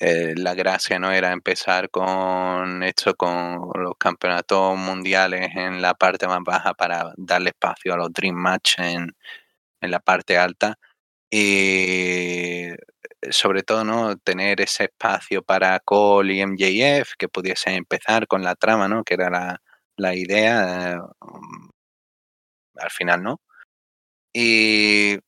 eh, 0.00 0.34
la 0.36 0.54
gracia 0.54 0.98
no 0.98 1.12
era 1.12 1.32
empezar 1.32 1.90
con 1.90 2.82
esto, 2.82 3.14
con 3.16 3.70
los 3.76 3.94
campeonatos 3.98 4.76
mundiales 4.78 5.50
en 5.56 5.80
la 5.82 5.94
parte 5.94 6.26
más 6.26 6.40
baja 6.44 6.74
para 6.74 7.12
darle 7.16 7.50
espacio 7.50 7.94
a 7.94 7.96
los 7.98 8.12
Dream 8.12 8.34
Match 8.36 8.78
en, 8.78 9.16
en 9.80 9.90
la 9.90 10.00
parte 10.00 10.38
alta. 10.38 10.76
Y 11.30 12.70
sobre 13.30 13.62
todo, 13.62 13.84
¿no? 13.84 14.16
Tener 14.18 14.60
ese 14.60 14.84
espacio 14.84 15.42
para 15.42 15.78
Cole 15.80 16.34
y 16.34 16.46
MJF, 16.46 17.14
que 17.18 17.28
pudiese 17.28 17.70
empezar 17.74 18.26
con 18.26 18.42
la 18.42 18.54
trama, 18.56 18.88
¿no? 18.88 19.04
Que 19.04 19.14
era 19.14 19.30
la, 19.30 19.60
la 19.96 20.14
idea. 20.14 21.00
Um, 21.20 21.70
al 22.76 22.90
final, 22.90 23.22
¿no? 23.22 23.40
Y 24.32 25.18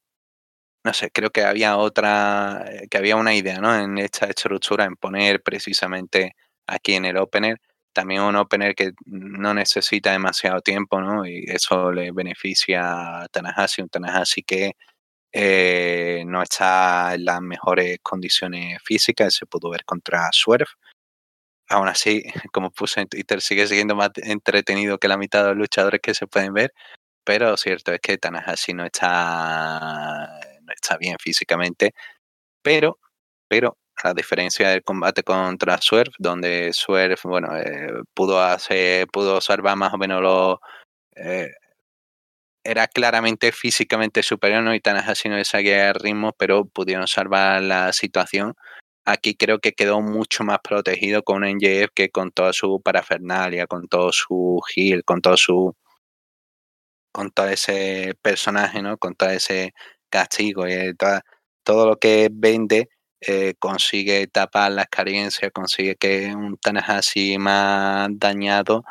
no 0.84 0.92
sé, 0.94 1.10
creo 1.10 1.30
que 1.30 1.44
había 1.44 1.76
otra, 1.78 2.64
eh, 2.68 2.88
que 2.90 2.98
había 2.98 3.16
una 3.16 3.34
idea, 3.34 3.60
¿no? 3.60 3.74
En 3.76 3.98
esta 3.98 4.26
estructura, 4.26 4.84
en 4.84 4.96
poner 4.96 5.42
precisamente 5.42 6.36
aquí 6.66 6.94
en 6.94 7.06
el 7.06 7.16
opener, 7.18 7.60
también 7.92 8.22
un 8.22 8.36
opener 8.36 8.74
que 8.74 8.92
no 9.06 9.54
necesita 9.54 10.12
demasiado 10.12 10.60
tiempo, 10.60 11.00
¿no? 11.00 11.26
Y 11.26 11.44
eso 11.48 11.92
le 11.92 12.12
beneficia 12.12 13.22
a 13.22 13.28
Tanahashi, 13.28 13.82
un 13.82 13.88
Tanahashi 13.88 14.42
que 14.44 14.72
eh, 15.32 16.24
no 16.26 16.42
está 16.42 17.14
en 17.14 17.24
las 17.24 17.40
mejores 17.40 17.98
condiciones 18.02 18.78
físicas, 18.84 19.34
se 19.34 19.46
pudo 19.46 19.70
ver 19.70 19.84
contra 19.84 20.28
Swerve. 20.32 20.66
Aún 21.68 21.88
así, 21.88 22.22
como 22.52 22.70
puse 22.70 23.00
en 23.00 23.08
Twitter, 23.08 23.40
sigue 23.40 23.66
siendo 23.66 23.96
más 23.96 24.10
entretenido 24.16 24.98
que 24.98 25.08
la 25.08 25.18
mitad 25.18 25.42
de 25.42 25.48
los 25.50 25.58
luchadores 25.58 26.00
que 26.00 26.14
se 26.14 26.26
pueden 26.26 26.54
ver, 26.54 26.72
pero 27.24 27.56
cierto 27.56 27.92
es 27.92 28.00
que 28.00 28.18
Tanahashi 28.18 28.72
no 28.74 28.84
está 28.86 30.40
está 30.74 30.96
bien 30.98 31.16
físicamente, 31.20 31.94
pero, 32.62 32.98
pero 33.48 33.78
a 34.02 34.14
diferencia 34.14 34.70
del 34.70 34.82
combate 34.84 35.22
contra 35.22 35.80
Swerve, 35.80 36.12
donde 36.18 36.72
Swerve, 36.72 37.16
bueno, 37.24 37.56
eh, 37.56 38.02
pudo 38.14 38.40
hacer, 38.42 39.06
pudo 39.08 39.40
salvar 39.40 39.76
más 39.76 39.94
o 39.94 39.98
menos 39.98 40.22
lo 40.22 40.60
eh, 41.16 41.50
era 42.66 42.88
claramente 42.88 43.52
físicamente 43.52 44.22
superior, 44.22 44.62
¿no? 44.62 44.74
Y 44.74 44.80
Tanahashi 44.80 45.28
no 45.28 45.36
le 45.36 45.44
seguía 45.44 45.90
el 45.90 45.94
ritmo, 45.94 46.32
pero 46.38 46.64
pudieron 46.66 47.06
salvar 47.06 47.62
la 47.62 47.92
situación. 47.92 48.54
Aquí 49.04 49.36
creo 49.36 49.60
que 49.60 49.72
quedó 49.72 50.00
mucho 50.02 50.44
más 50.44 50.58
protegido 50.62 51.22
con 51.22 51.44
NJF 51.44 51.90
que 51.94 52.10
con 52.10 52.32
toda 52.32 52.52
su 52.52 52.80
parafernalia, 52.82 53.66
con 53.66 53.88
todo 53.88 54.12
su 54.12 54.60
heal, 54.74 55.04
con 55.04 55.22
todo 55.22 55.36
su 55.36 55.74
con 57.12 57.30
todo 57.30 57.48
ese 57.48 58.14
personaje, 58.22 58.82
¿no? 58.82 58.98
Con 58.98 59.14
todo 59.14 59.30
ese 59.30 59.72
castigo 60.10 60.68
y 60.68 60.94
todo 61.64 61.86
lo 61.86 61.96
que 61.98 62.28
vende 62.32 62.88
eh, 63.20 63.54
consigue 63.58 64.26
tapar 64.28 64.72
la 64.72 64.82
experiencia, 64.82 65.50
consigue 65.50 65.96
que 65.96 66.34
un 66.34 66.58
Tanahashi 66.58 67.38
más 67.38 68.08
dañado, 68.12 68.84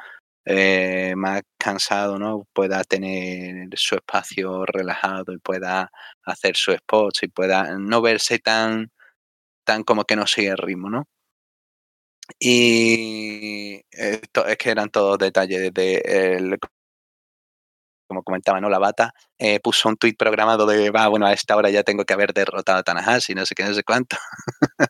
eh, 0.45 1.13
más 1.15 1.41
cansado, 1.58 2.19
¿no? 2.19 2.47
pueda 2.53 2.84
tener 2.84 3.69
su 3.75 3.95
espacio 3.95 4.65
relajado 4.65 5.34
y 5.34 5.39
pueda 5.39 5.91
hacer 6.25 6.55
su 6.55 6.71
spot 6.71 7.15
y 7.23 7.27
pueda 7.29 7.77
no 7.79 8.01
verse 8.01 8.39
tan, 8.39 8.91
tan 9.65 9.84
como 9.84 10.05
que 10.05 10.15
no 10.15 10.27
sigue 10.27 10.49
el 10.49 10.58
ritmo, 10.58 10.89
¿no? 10.89 11.05
Y 12.39 13.81
esto 13.91 14.45
es 14.47 14.58
que 14.58 14.69
eran 14.71 14.89
todos 14.89 15.17
detalles 15.19 15.73
de 15.73 15.97
el 16.38 16.58
como 18.08 18.23
comentaba, 18.23 18.62
¿no? 18.62 18.69
La 18.69 18.79
bata 18.79 19.13
eh, 19.38 19.60
puso 19.60 19.89
un 19.89 19.97
tuit 19.97 20.17
programado 20.17 20.65
de, 20.65 20.89
va, 20.91 21.08
bueno, 21.08 21.25
a 21.25 21.34
esta 21.34 21.55
hora 21.55 21.69
ya 21.69 21.84
tengo 21.84 22.05
que 22.05 22.13
haber 22.13 22.34
derrotado 22.34 22.79
a 22.79 22.84
Tanahashi, 22.84 23.34
no 23.36 23.45
sé 23.45 23.55
qué, 23.55 23.63
no 23.63 23.73
sé 23.73 23.84
cuánto. 23.84 24.17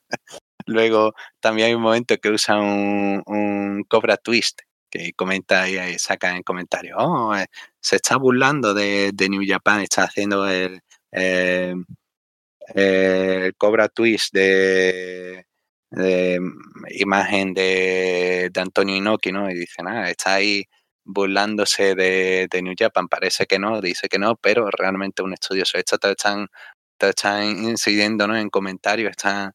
Luego 0.66 1.14
también 1.40 1.70
hay 1.70 1.74
un 1.76 1.82
momento 1.82 2.18
que 2.18 2.30
usa 2.30 2.58
un, 2.60 3.86
Cobra 3.90 4.18
Twist, 4.18 4.62
que 4.98 5.14
comenta 5.14 5.70
y 5.70 6.00
saca 6.00 6.36
en 6.36 6.44
comentarios, 6.44 6.96
oh, 7.00 7.36
eh, 7.36 7.48
se 7.80 7.98
está 7.98 8.18
burlando 8.18 8.74
de, 8.74 9.14
New 9.30 9.44
Japan, 9.46 9.82
está 9.82 10.04
haciendo 10.04 10.48
el, 10.48 10.82
Cobra 13.58 13.90
Twist 13.90 14.34
de, 14.34 15.46
imagen 16.92 17.54
de, 17.54 18.50
de 18.52 18.62
Antonio 18.62 18.96
Inoki, 18.96 19.32
¿no? 19.32 19.50
Y 19.50 19.56
dice, 19.56 19.84
nada, 19.84 20.10
está 20.10 20.36
ahí 20.36 20.66
burlándose 21.06 21.96
de, 21.96 22.62
New 22.62 22.74
Japan. 22.78 23.08
Parece 23.08 23.46
que 23.46 23.60
no, 23.60 23.82
dice 23.82 24.10
que 24.10 24.20
no, 24.20 24.36
pero 24.36 24.70
realmente 24.72 25.24
un 25.24 25.34
estudioso. 25.34 25.78
Esto 25.78 25.98
te 25.98 26.12
están, 26.12 26.48
te 26.98 27.10
están 27.10 27.46
incidiendo 27.64 28.34
en 28.36 28.50
comentarios, 28.50 29.12
están 29.12 29.54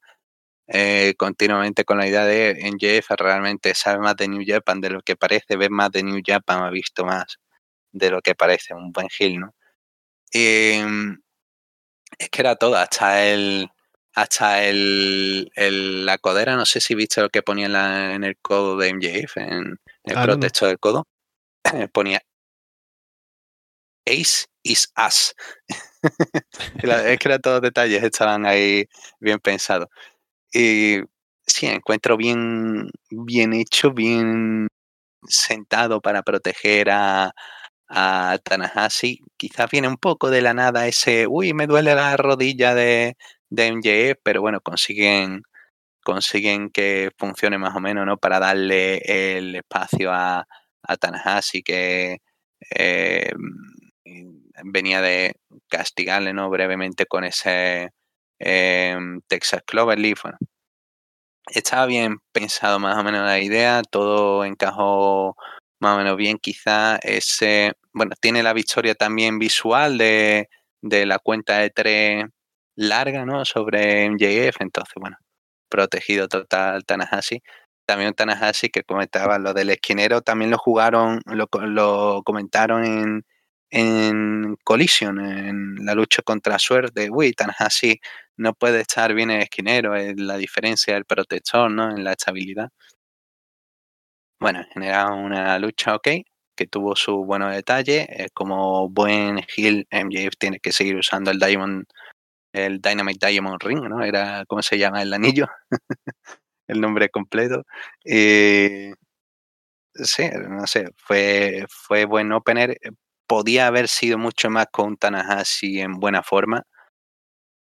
eh, 0.72 1.14
continuamente 1.18 1.85
con 1.85 1.98
la 1.98 2.06
idea 2.06 2.24
de 2.24 2.50
en 2.61 2.78
Jeff 2.78 3.11
realmente 3.11 3.74
sabe 3.74 3.98
más 3.98 4.16
de 4.16 4.28
New 4.28 4.44
Japan 4.46 4.80
de 4.80 4.90
lo 4.90 5.02
que 5.02 5.16
parece, 5.16 5.56
ve 5.56 5.68
más 5.68 5.90
de 5.90 6.04
New 6.04 6.22
Japan, 6.24 6.62
ha 6.62 6.70
visto 6.70 7.04
más 7.04 7.38
de 7.92 8.11
lo 8.11 8.22
que 8.22 8.37
parece, 8.37 8.74
un 8.74 8.92
buen 8.92 9.09
Gil, 9.09 9.40
¿no? 9.40 9.54
Em, 10.33 11.20
es 12.18 12.30
que 12.30 12.42
era 12.42 12.56
todo, 12.56 12.76
hasta 12.76 13.26
el 13.26 13.68
hasta 14.14 14.64
el, 14.64 15.50
la 16.06 16.18
codera, 16.18 16.56
no 16.56 16.66
sé 16.66 16.80
si 16.80 16.94
viste 16.94 17.20
lo 17.20 17.30
que 17.30 17.42
ponía 17.42 17.66
en, 18.14 18.24
el 18.24 18.37
codo 18.38 18.76
de 18.76 18.92
MJF, 18.92 19.37
en 19.38 19.78
el 20.04 20.18
ah, 20.18 20.24
protesto 20.24 20.66
del 20.66 20.78
codo. 20.78 21.06
ponía 21.92 22.22
Ace 24.06 24.46
is 24.62 24.92
Us. 24.96 25.35
es 26.83 27.18
que 27.18 27.38
todos 27.38 27.56
los 27.56 27.62
detalles 27.62 28.02
estaban 28.02 28.46
ahí 28.46 28.87
bien 29.20 29.38
pensados. 29.38 29.88
Y 30.52 30.98
sí, 31.46 31.66
encuentro 31.66 32.16
bien, 32.16 32.90
bien 33.10 33.52
hecho, 33.52 33.92
bien 33.92 34.68
sentado 35.28 36.00
para 36.00 36.22
proteger 36.22 36.90
a, 36.90 37.32
a 37.88 38.38
Tanahashi. 38.44 39.20
Quizás 39.36 39.70
viene 39.70 39.88
un 39.88 39.96
poco 39.98 40.30
de 40.30 40.42
la 40.42 40.54
nada 40.54 40.88
ese, 40.88 41.26
uy, 41.28 41.54
me 41.54 41.66
duele 41.66 41.94
la 41.94 42.16
rodilla 42.16 42.74
de, 42.74 43.16
de 43.50 43.68
MJF, 43.68 44.20
pero 44.24 44.40
bueno, 44.42 44.60
consiguen 44.62 45.42
consiguen 46.04 46.70
que 46.70 47.10
funcione 47.18 47.58
más 47.58 47.76
o 47.76 47.80
menos, 47.80 48.06
¿no? 48.06 48.18
Para 48.18 48.40
darle 48.40 48.98
el 49.38 49.56
espacio 49.56 50.12
a, 50.12 50.46
a 50.82 50.96
Tanahashi 50.96 51.62
que 51.62 52.18
eh, 52.76 53.32
venía 54.64 55.00
de 55.00 55.34
castigarle 55.68 56.32
¿no? 56.32 56.50
brevemente 56.50 57.06
con 57.06 57.24
ese 57.24 57.90
eh, 58.40 58.96
Texas 59.29 59.62
Cloverleaf. 59.66 60.22
Bueno, 60.24 60.38
estaba 61.48 61.87
bien 61.87 62.18
pensado 62.33 62.79
más 62.79 62.98
o 62.98 63.05
menos 63.05 63.24
la 63.24 63.40
idea, 63.40 63.83
todo 63.90 64.44
encajó 64.44 65.37
más 65.81 65.94
o 65.96 65.98
menos 65.98 66.16
bien. 66.16 66.38
Quizá 66.38 66.96
ese, 67.03 67.74
bueno, 67.92 68.12
tiene 68.20 68.42
la 68.42 68.53
victoria 68.53 68.94
también 68.94 69.38
visual 69.38 69.98
de, 69.98 70.48
de 70.83 71.07
la 71.07 71.18
cuenta 71.18 71.59
de 71.59 71.70
tres 71.70 72.24
larga, 72.76 73.24
¿no? 73.26 73.44
Sobre 73.44 74.07
MJF, 74.11 74.61
entonces, 74.61 74.94
bueno, 74.96 75.16
protegido 75.68 76.29
total 76.29 76.85
Tanahashi 76.85 77.42
también 77.90 78.14
Tanahashi 78.14 78.68
que 78.68 78.85
comentaba 78.85 79.38
lo 79.40 79.53
del 79.53 79.70
esquinero, 79.70 80.22
también 80.22 80.53
lo 80.53 80.59
jugaron, 80.59 81.20
lo, 81.26 82.22
comentaron 82.22 82.85
en, 82.85 83.24
en 83.70 84.57
Collision, 84.62 85.18
en 85.20 85.74
la 85.85 85.94
lucha 85.94 86.22
contra 86.22 86.61
Suerte. 86.61 87.09
Uy, 87.11 87.33
Tanahashi 87.33 88.00
no 88.40 88.55
puede 88.55 88.81
estar 88.81 89.12
bien 89.14 89.31
en 89.31 89.42
esquinero, 89.42 89.94
es 89.94 90.18
la 90.18 90.37
diferencia 90.38 90.94
del 90.94 91.05
protector, 91.05 91.70
¿no? 91.70 91.90
En 91.90 92.05
la 92.05 92.12
estabilidad. 92.12 92.70
Bueno, 94.40 94.61
en 94.61 94.66
general 94.66 95.12
una 95.12 95.59
lucha 95.59 95.94
ok, 95.94 96.09
que 96.57 96.66
tuvo 96.66 96.96
su 96.96 97.24
buenos 97.24 97.55
detalles. 97.55 98.06
como 98.35 98.88
buen 98.88 99.40
heel, 99.56 99.87
MJF 99.90 100.37
tiene 100.38 100.58
que 100.60 100.73
seguir 100.73 100.96
usando 100.96 101.31
el 101.31 101.38
Diamond, 101.38 101.85
el 102.52 102.81
Dynamite 102.81 103.27
Diamond 103.29 103.62
Ring, 103.62 103.83
¿no? 103.88 104.02
Era, 104.04 104.44
¿cómo 104.46 104.62
se 104.62 104.79
llama? 104.79 105.02
El 105.02 105.12
anillo. 105.12 105.46
el 106.69 106.81
nombre 106.81 107.10
completo. 107.10 107.64
Eh, 108.04 108.94
sí, 109.94 110.31
no 110.48 110.67
sé, 110.67 110.88
fue, 110.96 111.67
fue 111.69 112.04
buen 112.06 112.33
opener. 112.33 112.79
Podía 113.27 113.67
haber 113.69 113.88
sido 113.88 114.19
mucho 114.19 114.50
más 114.50 114.67
con 114.73 114.96
Tanahashi 114.96 115.81
en 115.81 115.94
buena 116.00 116.23
forma, 116.23 116.64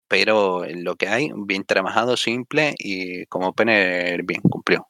pero 0.08 0.66
lo 0.66 0.96
que 0.96 1.08
hay, 1.08 1.30
bien 1.36 1.64
trabajado, 1.64 2.18
simple 2.18 2.76
y 2.78 3.26
como 3.28 3.50
opener 3.50 4.24
bien, 4.24 4.42
cumplió. 4.42 4.88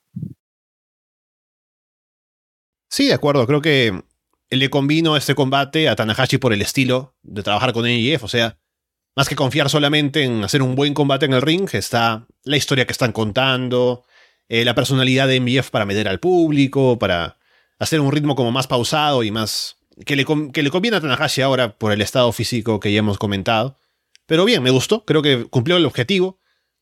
Sí, 2.89 3.07
de 3.07 3.13
acuerdo, 3.13 3.45
creo 3.45 3.61
que 3.61 4.03
le 4.49 4.69
convino 4.69 5.17
este 5.17 5.35
combate 5.35 5.89
a 5.89 5.95
Tanahashi 5.95 6.37
por 6.37 6.53
el 6.53 6.61
estilo 6.61 7.15
de 7.23 7.43
trabajar 7.43 7.73
con 7.73 7.85
NJF, 7.85 8.23
o 8.23 8.27
sea, 8.27 8.57
más 9.15 9.29
que 9.29 9.35
confiar 9.35 9.69
solamente 9.69 10.23
en 10.23 10.43
hacer 10.43 10.61
un 10.61 10.75
buen 10.75 10.93
combate 10.93 11.25
en 11.25 11.33
el 11.33 11.41
ring, 11.41 11.67
está 11.73 12.27
la 12.43 12.57
historia 12.57 12.85
que 12.85 12.91
están 12.91 13.11
contando, 13.11 14.03
eh, 14.49 14.65
la 14.65 14.75
personalidad 14.75 15.27
de 15.27 15.39
MBF 15.39 15.71
para 15.71 15.85
meter 15.85 16.07
al 16.07 16.19
público, 16.19 16.99
para 16.99 17.37
hacer 17.79 17.99
un 17.99 18.11
ritmo 18.11 18.35
como 18.35 18.51
más 18.51 18.67
pausado 18.67 19.23
y 19.23 19.31
más 19.31 19.77
que 20.05 20.15
le, 20.15 20.25
que 20.53 20.63
le 20.63 20.69
conviene 20.69 20.97
a 20.97 21.01
Tanahashi 21.01 21.41
ahora 21.41 21.77
por 21.77 21.91
el 21.91 22.01
estado 22.01 22.31
físico 22.31 22.79
que 22.79 22.91
ya 22.91 22.99
hemos 22.99 23.17
comentado. 23.17 23.77
Pero 24.25 24.45
bien, 24.45 24.63
me 24.63 24.71
gustó, 24.71 25.05
creo 25.05 25.21
que 25.21 25.45
cumplió 25.45 25.77
el 25.77 25.85
objetivo. 25.85 26.39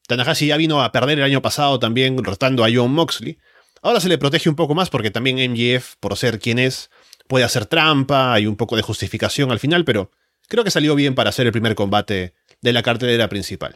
Tanahashi 0.08 0.48
ya 0.48 0.58
vino 0.58 0.82
a 0.82 0.92
perder 0.92 1.20
el 1.20 1.26
año 1.26 1.42
pasado 1.42 1.80
también 1.80 2.22
rotando 2.24 2.64
a 2.64 2.70
John 2.74 2.92
Moxley. 2.92 3.38
Ahora 3.82 4.00
se 4.00 4.10
le 4.10 4.18
protege 4.18 4.50
un 4.50 4.56
poco 4.56 4.76
más 4.76 4.90
porque 4.90 5.12
también 5.12 5.38
MGF, 5.52 5.96
por 6.00 6.16
ser 6.16 6.40
quien 6.40 6.60
es, 6.60 6.90
puede 7.28 7.46
hacer 7.46 7.66
trampa, 7.66 8.34
hay 8.34 8.48
un 8.48 8.56
poco 8.56 8.76
de 8.76 8.82
justificación 8.82 9.52
al 9.52 9.60
final, 9.60 9.84
pero 9.84 10.12
creo 10.48 10.64
que 10.64 10.72
salió 10.72 10.96
bien 10.96 11.16
para 11.16 11.30
hacer 11.30 11.46
el 11.46 11.52
primer 11.52 11.76
combate 11.76 12.34
de 12.62 12.74
la 12.74 12.82
cartelera 12.82 13.28
principal. 13.28 13.76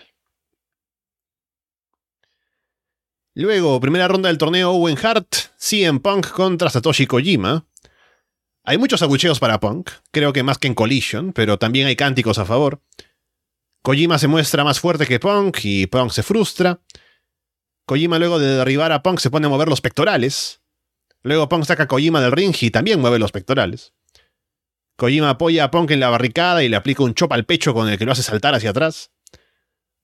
Luego, 3.33 3.79
primera 3.79 4.07
ronda 4.07 4.29
del 4.29 4.37
torneo 4.37 4.71
Owen 4.71 4.97
Hart, 5.03 5.27
CM 5.57 5.99
Punk 5.99 6.29
contra 6.29 6.69
Satoshi 6.69 7.05
Kojima. 7.05 7.67
Hay 8.63 8.77
muchos 8.77 9.01
abucheos 9.01 9.39
para 9.39 9.59
Punk, 9.59 9.91
creo 10.11 10.33
que 10.33 10.41
más 10.41 10.57
que 10.57 10.67
en 10.67 10.73
Collision, 10.73 11.33
pero 11.33 11.59
también 11.59 11.85
hay 11.85 11.95
cánticos 11.95 12.39
a 12.39 12.45
favor. 12.45 12.81
Kojima 13.87 14.19
se 14.19 14.27
muestra 14.27 14.65
más 14.65 14.81
fuerte 14.81 15.05
que 15.05 15.17
Punk 15.17 15.59
y 15.63 15.87
Punk 15.87 16.11
se 16.11 16.21
frustra. 16.21 16.81
Kojima 17.85 18.19
luego 18.19 18.37
de 18.37 18.57
derribar 18.57 18.91
a 18.91 19.01
Punk 19.01 19.19
se 19.19 19.29
pone 19.29 19.45
a 19.45 19.49
mover 19.49 19.69
los 19.69 19.79
pectorales. 19.79 20.59
Luego 21.23 21.47
Punk 21.47 21.63
saca 21.63 21.83
a 21.83 21.87
Kojima 21.87 22.19
del 22.19 22.33
ring 22.33 22.53
y 22.59 22.69
también 22.69 22.99
mueve 22.99 23.17
los 23.17 23.31
pectorales. 23.31 23.93
Kojima 24.97 25.29
apoya 25.29 25.63
a 25.63 25.71
Punk 25.71 25.91
en 25.91 26.01
la 26.01 26.09
barricada 26.09 26.65
y 26.65 26.67
le 26.67 26.75
aplica 26.75 27.01
un 27.01 27.13
chop 27.13 27.31
al 27.31 27.45
pecho 27.45 27.73
con 27.73 27.87
el 27.87 27.97
que 27.97 28.03
lo 28.03 28.11
hace 28.11 28.23
saltar 28.23 28.53
hacia 28.55 28.71
atrás. 28.71 29.11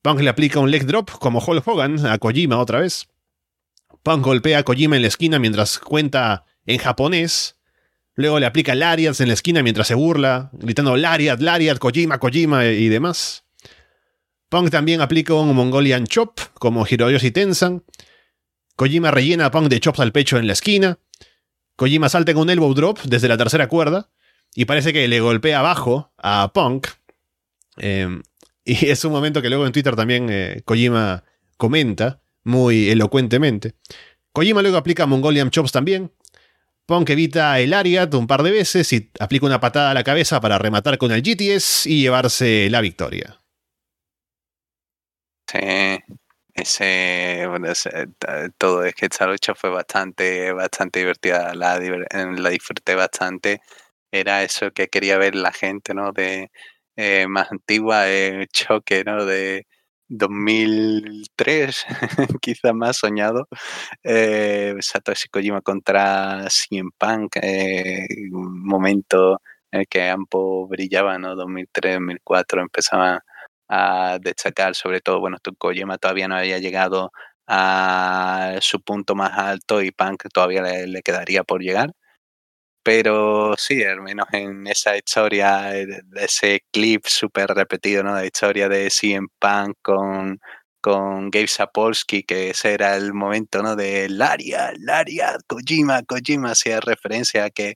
Punk 0.01 0.21
le 0.21 0.29
aplica 0.29 0.61
un 0.61 0.71
leg 0.71 0.85
drop 0.85 1.11
como 1.19 1.43
Hulk 1.45 1.67
Hogan 1.67 2.05
a 2.05 2.17
Kojima 2.19 2.59
otra 2.59 2.79
vez. 2.79 3.09
Punk 4.01 4.23
golpea 4.23 4.59
a 4.59 4.63
Kojima 4.63 4.95
en 4.95 5.01
la 5.01 5.09
esquina 5.09 5.39
mientras 5.39 5.77
cuenta 5.77 6.45
en 6.65 6.77
japonés. 6.77 7.59
Luego 8.15 8.39
le 8.39 8.45
aplica 8.45 8.75
Lariat 8.75 9.19
en 9.19 9.27
la 9.27 9.33
esquina 9.33 9.61
mientras 9.61 9.87
se 9.87 9.95
burla, 9.95 10.51
gritando 10.53 10.95
Lariat, 10.95 11.41
Lariat, 11.41 11.79
Kojima, 11.79 12.17
Kojima 12.17 12.63
y 12.67 12.87
demás. 12.87 13.42
Punk 14.53 14.69
también 14.69 15.01
aplica 15.01 15.33
un 15.33 15.55
Mongolian 15.55 16.05
Chop 16.05 16.39
como 16.53 16.85
Hiroyoshi 16.85 17.31
Tensan. 17.31 17.83
Kojima 18.75 19.09
rellena 19.09 19.47
a 19.47 19.51
Punk 19.51 19.67
de 19.67 19.79
chops 19.79 19.99
al 19.99 20.11
pecho 20.11 20.37
en 20.37 20.45
la 20.45 20.53
esquina. 20.53 20.99
Kojima 21.75 22.07
salta 22.07 22.35
con 22.35 22.43
un 22.43 22.49
elbow 22.51 22.71
drop 22.75 22.99
desde 23.01 23.27
la 23.27 23.35
tercera 23.35 23.67
cuerda 23.67 24.11
y 24.53 24.65
parece 24.65 24.93
que 24.93 25.07
le 25.07 25.21
golpea 25.21 25.57
abajo 25.57 26.13
a 26.19 26.51
Punk. 26.53 26.85
Em, 27.77 28.21
y 28.63 28.85
es 28.91 29.03
un 29.03 29.11
momento 29.11 29.41
que 29.41 29.49
luego 29.49 29.65
en 29.65 29.71
Twitter 29.71 29.95
también 29.95 30.27
eh, 30.29 30.61
Kojima 30.65 31.23
comenta 31.57 32.21
muy 32.43 32.91
elocuentemente. 32.91 33.73
Kojima 34.33 34.61
luego 34.61 34.77
aplica 34.77 35.07
Mongolian 35.07 35.49
Chops 35.49 35.71
también. 35.71 36.11
Punk 36.85 37.09
evita 37.09 37.59
el 37.59 37.73
Ariat 37.73 38.13
un 38.13 38.27
par 38.27 38.43
de 38.43 38.51
veces 38.51 38.93
y 38.93 39.09
aplica 39.19 39.47
una 39.47 39.59
patada 39.59 39.89
a 39.89 39.93
la 39.95 40.03
cabeza 40.03 40.39
para 40.39 40.59
rematar 40.59 40.99
con 40.99 41.11
el 41.11 41.23
GTS 41.23 41.87
y 41.87 42.01
llevarse 42.01 42.69
la 42.69 42.81
victoria. 42.81 43.39
Sí, 45.53 45.59
ese, 46.55 47.47
todo 48.57 48.83
es 48.85 48.95
que 48.95 49.05
esta 49.05 49.27
lucha 49.27 49.53
fue 49.55 49.69
bastante, 49.69 50.51
bastante 50.53 50.99
divertida, 50.99 51.53
la, 51.53 51.79
la 51.79 52.49
disfruté 52.49 52.95
bastante. 52.95 53.61
Era 54.11 54.43
eso 54.43 54.71
que 54.71 54.87
quería 54.89 55.17
ver 55.19 55.35
la 55.35 55.51
gente, 55.51 55.93
¿no? 55.93 56.11
De 56.11 56.51
eh, 56.95 57.27
más 57.27 57.51
antigua, 57.51 58.07
el 58.09 58.47
choque, 58.49 59.03
¿no? 59.05 59.25
De, 59.25 59.67
2003, 60.09 61.85
quizá 62.41 62.73
más 62.73 62.97
soñado, 62.97 63.47
eh, 64.03 64.75
Satoshi 64.79 65.29
Kojima 65.29 65.61
contra 65.61 66.47
CM 66.49 66.91
Punk, 66.97 67.37
eh, 67.41 68.05
un 68.31 68.63
momento 68.63 69.41
en 69.71 69.81
el 69.81 69.87
que 69.87 70.09
ambos 70.09 70.69
brillaban, 70.69 71.21
¿no? 71.21 71.35
2003, 71.35 71.95
2004 71.95 72.61
empezaban 72.61 73.19
a 73.73 74.19
destacar, 74.19 74.75
sobre 74.75 75.01
todo, 75.01 75.19
bueno, 75.19 75.37
Kojima 75.57 75.97
todavía 75.97 76.27
no 76.27 76.35
había 76.35 76.59
llegado 76.59 77.11
a 77.47 78.57
su 78.61 78.81
punto 78.81 79.15
más 79.15 79.37
alto 79.37 79.81
y 79.81 79.91
Punk 79.91 80.25
todavía 80.33 80.61
le 80.63 81.01
quedaría 81.01 81.43
por 81.43 81.61
llegar. 81.61 81.93
Pero 82.83 83.55
sí, 83.57 83.81
al 83.83 84.01
menos 84.01 84.27
en 84.33 84.67
esa 84.67 84.97
historia, 84.97 85.75
eh, 85.77 85.87
ese 86.15 86.61
clip 86.71 87.05
súper 87.05 87.47
repetido, 87.51 88.03
¿no? 88.03 88.15
De 88.15 88.25
historia 88.27 88.67
de 88.67 88.89
CM 88.89 89.27
Punk 89.39 89.77
con, 89.81 90.39
con 90.81 91.29
Gabe 91.31 91.47
Sapolsky, 91.47 92.23
que 92.23 92.49
ese 92.51 92.73
era 92.73 92.95
el 92.97 93.13
momento, 93.13 93.63
¿no? 93.63 93.75
De 93.77 94.09
Laria, 94.09 94.73
Laria, 94.77 95.37
Kojima, 95.47 96.03
Kojima, 96.03 96.51
hacía 96.51 96.81
referencia 96.81 97.45
a 97.45 97.49
que 97.51 97.75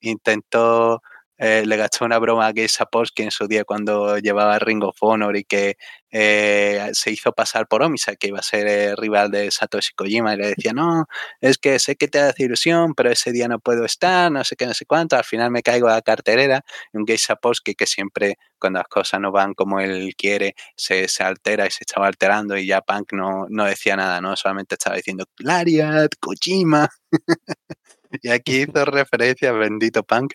intentó 0.00 1.02
eh, 1.38 1.64
le 1.64 1.76
gastó 1.76 2.04
una 2.04 2.18
broma 2.18 2.46
a 2.46 2.52
Gabe 2.52 2.68
Sapolsky 2.68 3.22
en 3.22 3.30
su 3.30 3.46
día 3.46 3.64
cuando 3.64 4.18
llevaba 4.18 4.58
Ring 4.58 4.82
of 4.84 4.96
Honor 5.00 5.36
y 5.36 5.44
que 5.44 5.76
eh, 6.10 6.90
se 6.94 7.10
hizo 7.10 7.32
pasar 7.32 7.68
por 7.68 7.82
Omisa, 7.82 8.16
que 8.16 8.28
iba 8.28 8.38
a 8.38 8.42
ser 8.42 8.66
el 8.66 8.96
rival 8.96 9.30
de 9.30 9.50
Satoshi 9.50 9.92
Kojima, 9.94 10.34
y 10.34 10.38
le 10.38 10.48
decía, 10.48 10.72
no, 10.72 11.06
es 11.40 11.58
que 11.58 11.78
sé 11.78 11.96
que 11.96 12.08
te 12.08 12.18
hace 12.20 12.44
ilusión, 12.44 12.94
pero 12.94 13.10
ese 13.10 13.30
día 13.32 13.46
no 13.48 13.58
puedo 13.58 13.84
estar, 13.84 14.32
no 14.32 14.42
sé 14.44 14.56
qué, 14.56 14.66
no 14.66 14.74
sé 14.74 14.86
cuánto, 14.86 15.16
al 15.16 15.24
final 15.24 15.50
me 15.50 15.62
caigo 15.62 15.88
a 15.88 15.94
la 15.94 16.02
carterera, 16.02 16.64
y 16.92 16.96
un 16.96 17.04
Gabe 17.04 17.18
Sapolsky 17.18 17.74
que 17.74 17.86
siempre, 17.86 18.38
cuando 18.58 18.78
las 18.78 18.88
cosas 18.88 19.20
no 19.20 19.30
van 19.32 19.54
como 19.54 19.80
él 19.80 20.14
quiere, 20.16 20.54
se, 20.76 21.08
se 21.08 21.22
altera 21.22 21.66
y 21.66 21.70
se 21.70 21.84
estaba 21.84 22.06
alterando, 22.06 22.56
y 22.56 22.66
ya 22.66 22.80
Punk 22.80 23.12
no, 23.12 23.46
no 23.50 23.64
decía 23.64 23.96
nada, 23.96 24.20
¿no? 24.20 24.34
Solamente 24.36 24.76
estaba 24.76 24.96
diciendo, 24.96 25.26
Lariat, 25.38 26.12
Kojima. 26.20 26.88
y 28.22 28.30
aquí 28.30 28.62
hizo 28.62 28.84
referencia, 28.84 29.52
bendito 29.52 30.02
Punk, 30.02 30.34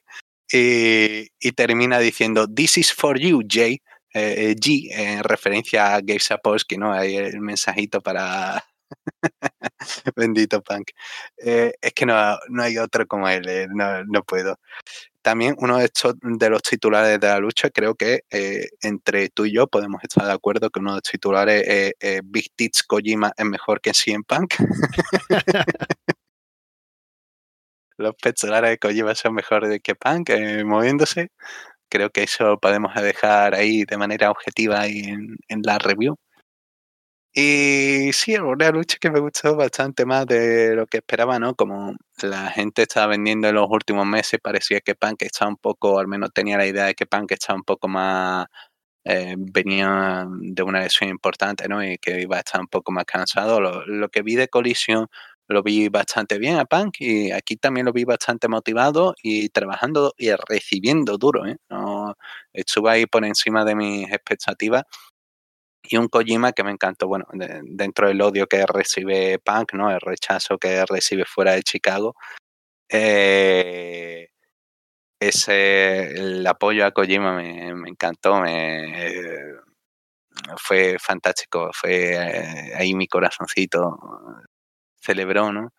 y, 0.54 1.52
termina 1.54 2.00
diciendo, 2.00 2.48
This 2.48 2.78
is 2.78 2.94
for 2.94 3.20
you, 3.20 3.42
Jay. 3.48 3.82
Eh, 4.14 4.52
eh, 4.52 4.56
G, 4.56 4.90
en 4.92 5.24
referencia 5.24 5.96
a 5.96 6.02
Gabe 6.02 6.20
Sapolsky, 6.20 6.78
¿no? 6.78 6.94
Hay 6.94 7.16
el 7.16 7.42
mensajito 7.42 8.00
para 8.00 8.64
Bendito 10.16 10.62
Punk. 10.62 10.92
Eh, 11.38 11.74
es 11.82 11.94
que 11.94 12.06
no, 12.06 12.16
hay 12.60 12.78
otro 12.78 13.08
como 13.08 13.28
él, 13.28 13.68
no, 13.74 14.24
puedo. 14.24 14.60
También 15.24 15.56
uno 15.58 15.80
de, 15.80 15.86
estos, 15.86 16.14
de 16.22 16.50
los 16.52 16.62
titulares 16.62 17.20
de 17.20 17.28
la 17.28 17.40
lucha, 17.40 17.72
creo 17.72 17.96
que 17.96 18.22
entre 18.82 19.30
tú 19.30 19.46
y 19.46 19.54
yo 19.54 19.66
podemos 19.68 20.04
estar 20.04 20.28
de 20.28 20.34
acuerdo 20.34 20.70
que 20.70 20.80
uno 20.80 20.92
de 20.92 20.98
los 20.98 21.04
titulares 21.04 21.96
es 22.00 22.22
Big 22.26 22.52
Tits 22.56 22.84
Kojima 22.84 23.34
es 23.36 23.46
mejor 23.46 23.82
que 23.82 23.94
CM 23.94 24.24
Punk. 24.28 24.54
los 27.98 28.16
pectorales 28.16 28.72
de 28.72 28.78
Kojima 28.80 29.16
son 29.16 29.36
mejores 29.36 29.80
que 29.84 29.96
Punk 29.96 30.30
eh, 30.30 30.64
moviéndose. 30.66 31.30
Creo 31.90 32.10
que 32.12 32.24
eso 32.24 32.60
podemos 32.60 32.94
dejar 32.96 33.56
ahí 33.56 33.86
de 33.86 33.98
manera 33.98 34.32
objetiva 34.32 34.88
en, 34.88 35.38
en 35.50 35.62
la 35.64 35.80
review. 35.80 36.18
Y 37.36 38.12
sí, 38.14 38.36
una 38.38 38.70
lucha 38.70 38.98
que 39.02 39.10
me 39.10 39.20
gustó 39.20 39.56
bastante 39.56 40.06
más 40.06 40.28
de 40.28 40.76
lo 40.76 40.86
que 40.86 40.98
esperaba, 40.98 41.40
¿no? 41.40 41.56
Como 41.56 41.96
la 42.22 42.52
gente 42.52 42.84
estaba 42.84 43.08
vendiendo 43.08 43.48
en 43.48 43.56
los 43.56 43.68
últimos 43.70 44.06
meses, 44.06 44.40
parecía 44.42 44.82
que 44.82 44.94
Punk 44.94 45.24
estaba 45.24 45.50
un 45.50 45.58
poco, 45.58 45.98
al 46.00 46.08
menos 46.08 46.30
tenía 46.32 46.58
la 46.58 46.68
idea 46.68 46.86
de 46.86 46.94
que 46.94 47.08
Punk 47.08 47.32
estaba 47.32 47.58
un 47.58 47.64
poco 47.64 47.88
más, 47.88 48.46
eh, 49.06 49.36
venía 49.38 50.28
de 50.30 50.64
una 50.64 50.82
lesión 50.82 51.10
importante, 51.10 51.68
¿no? 51.68 51.84
Y 51.84 51.98
que 51.98 52.22
iba 52.22 52.38
a 52.38 52.40
estar 52.42 52.62
un 52.62 52.68
poco 52.68 52.92
más 52.92 53.06
cansado. 53.06 53.60
Lo, 53.62 53.86
lo 53.88 54.10
que 54.10 54.22
vi 54.22 54.36
de 54.36 54.48
colisión 54.50 55.08
lo 55.54 55.64
vi 55.64 55.90
bastante 55.90 56.38
bien 56.38 56.58
a 56.58 56.66
Punk 56.66 56.96
y 57.00 57.32
aquí 57.32 57.56
también 57.56 57.86
lo 57.86 57.94
vi 57.94 58.04
bastante 58.04 58.48
motivado 58.48 59.16
y 59.22 59.50
trabajando 59.50 60.14
y 60.18 60.32
recibiendo 60.32 61.18
duro. 61.18 61.46
¿eh? 61.46 61.58
No, 61.70 62.16
estuve 62.52 62.92
ahí 62.92 63.06
por 63.06 63.26
encima 63.26 63.64
de 63.66 63.76
mis 63.76 64.12
expectativas. 64.12 64.84
Y 65.84 65.98
un 65.98 66.08
Kojima 66.08 66.54
que 66.54 66.64
me 66.64 66.72
encantó, 66.72 67.08
bueno, 67.08 67.26
dentro 67.64 68.08
del 68.08 68.22
odio 68.22 68.48
que 68.48 68.66
recibe 68.66 69.40
Punk, 69.40 69.74
¿no? 69.74 69.92
El 69.92 70.00
rechazo 70.00 70.58
que 70.58 70.86
recibe 70.86 71.26
fuera 71.26 71.54
de 71.54 71.64
Chicago. 71.64 72.16
Eh, 72.90 74.30
ese, 75.20 76.04
el 76.14 76.48
apoyo 76.48 76.86
a 76.86 76.92
Kojima 76.92 77.36
me, 77.36 77.74
me 77.76 77.90
encantó, 77.90 78.40
me, 78.42 79.58
fue 80.58 80.98
fantástico, 81.00 81.70
fue 81.74 82.16
eh, 82.16 82.74
ahí 82.76 82.94
mi 82.94 83.08
corazoncito 83.08 84.00
celebró, 85.04 85.52
¿no? 85.52 85.74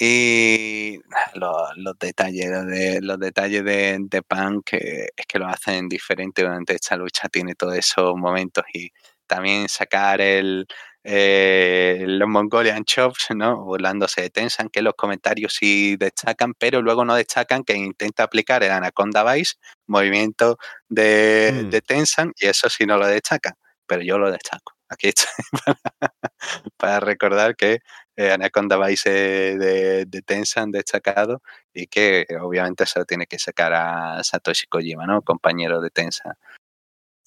Y 0.00 1.00
los, 1.34 1.98
detalles 1.98 2.66
de, 2.66 3.00
los 3.02 3.18
detalles 3.18 3.64
de, 3.64 3.98
de 4.00 4.22
Punk 4.22 4.74
es 4.74 5.26
que 5.26 5.38
lo 5.40 5.48
hacen 5.48 5.88
diferente 5.88 6.42
durante 6.42 6.74
esta 6.74 6.96
lucha, 6.96 7.28
tiene 7.28 7.56
todos 7.56 7.74
esos 7.74 8.14
momentos 8.16 8.64
y 8.72 8.90
también 9.26 9.68
sacar 9.68 10.20
el, 10.20 10.66
eh, 11.02 12.04
los 12.06 12.28
Mongolian 12.28 12.84
Chops, 12.84 13.28
¿no? 13.34 13.64
burlándose 13.64 14.22
de 14.22 14.30
Tensan, 14.30 14.68
que 14.68 14.82
los 14.82 14.94
comentarios 14.94 15.54
sí 15.54 15.96
destacan, 15.96 16.54
pero 16.54 16.82
luego 16.82 17.04
no 17.04 17.14
destacan 17.14 17.64
que 17.64 17.74
intenta 17.74 18.24
aplicar 18.24 18.62
el 18.62 18.72
Anaconda 18.72 19.24
Vice, 19.32 19.54
movimiento 19.86 20.58
de, 20.88 21.62
mm. 21.64 21.70
de 21.70 21.80
Tensan, 21.82 22.32
y 22.38 22.46
eso 22.46 22.68
sí 22.68 22.84
no 22.84 22.98
lo 22.98 23.06
destacan, 23.06 23.54
pero 23.86 24.02
yo 24.02 24.18
lo 24.18 24.30
destaco. 24.30 24.74
Aquí 24.90 25.08
estoy 25.08 25.28
para 26.76 27.00
recordar 27.00 27.56
que 27.56 27.80
eh, 28.18 28.32
Anaconda 28.32 28.76
Vice 28.84 29.10
de, 29.10 30.04
de 30.04 30.22
Tensan 30.22 30.72
destacado 30.72 31.40
y 31.72 31.86
que 31.86 32.26
obviamente 32.40 32.84
se 32.84 32.98
lo 32.98 33.04
tiene 33.04 33.26
que 33.26 33.38
sacar 33.38 33.72
a 33.72 34.24
Satoshi 34.24 34.66
Kojima, 34.66 35.06
¿no? 35.06 35.22
Compañero 35.22 35.80
de 35.80 35.90
Tensan. 35.90 36.34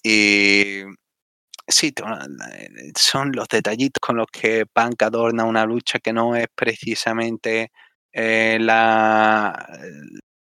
Y 0.04 0.82
sí, 1.66 1.94
son 2.98 3.32
los 3.34 3.48
detallitos 3.48 4.02
con 4.02 4.18
los 4.18 4.28
que 4.28 4.66
Punk 4.66 5.02
adorna 5.04 5.46
una 5.46 5.66
lucha 5.66 6.00
que 6.00 6.12
no 6.12 6.36
es 6.36 6.48
precisamente 6.54 7.72
eh, 8.12 8.58
la, 8.60 9.66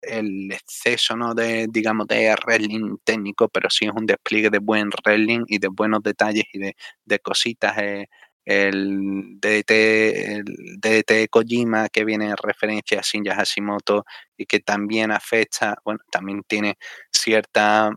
el 0.02 0.52
exceso 0.52 1.16
¿no? 1.16 1.36
de, 1.36 1.68
digamos, 1.70 2.08
de 2.08 2.36
wrestling 2.44 2.98
técnico, 3.04 3.50
pero 3.50 3.70
sí 3.70 3.86
es 3.86 3.92
un 3.96 4.08
despliegue 4.08 4.50
de 4.50 4.58
buen 4.60 4.90
wrestling 4.90 5.44
y 5.48 5.60
de 5.60 5.68
buenos 5.68 6.02
detalles 6.02 6.46
y 6.54 6.58
de, 6.60 6.76
de 7.06 7.20
cositas. 7.20 7.78
Eh, 7.78 8.08
el 8.46 9.40
DDT, 9.40 9.72
el 9.72 10.46
DDT 10.80 11.30
Kojima 11.30 11.90
que 11.90 12.06
viene 12.06 12.26
en 12.30 12.38
referencia 12.38 13.00
a 13.00 13.04
Shinja 13.04 13.36
Hashimoto 13.36 14.06
y 14.38 14.46
que 14.46 14.60
también 14.60 15.12
afecta, 15.12 15.78
bueno, 15.84 16.00
también 16.12 16.44
tiene 16.48 16.78
cierta 17.12 17.92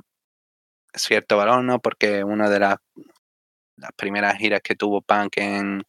cierto 0.94 1.36
valor, 1.36 1.64
¿no? 1.64 1.80
Porque 1.80 2.24
una 2.24 2.50
de 2.50 2.60
las, 2.60 2.76
primeras 3.96 4.36
giras 4.38 4.60
que 4.62 4.76
tuvo 4.76 5.02
Punk 5.02 5.38
en, 5.38 5.82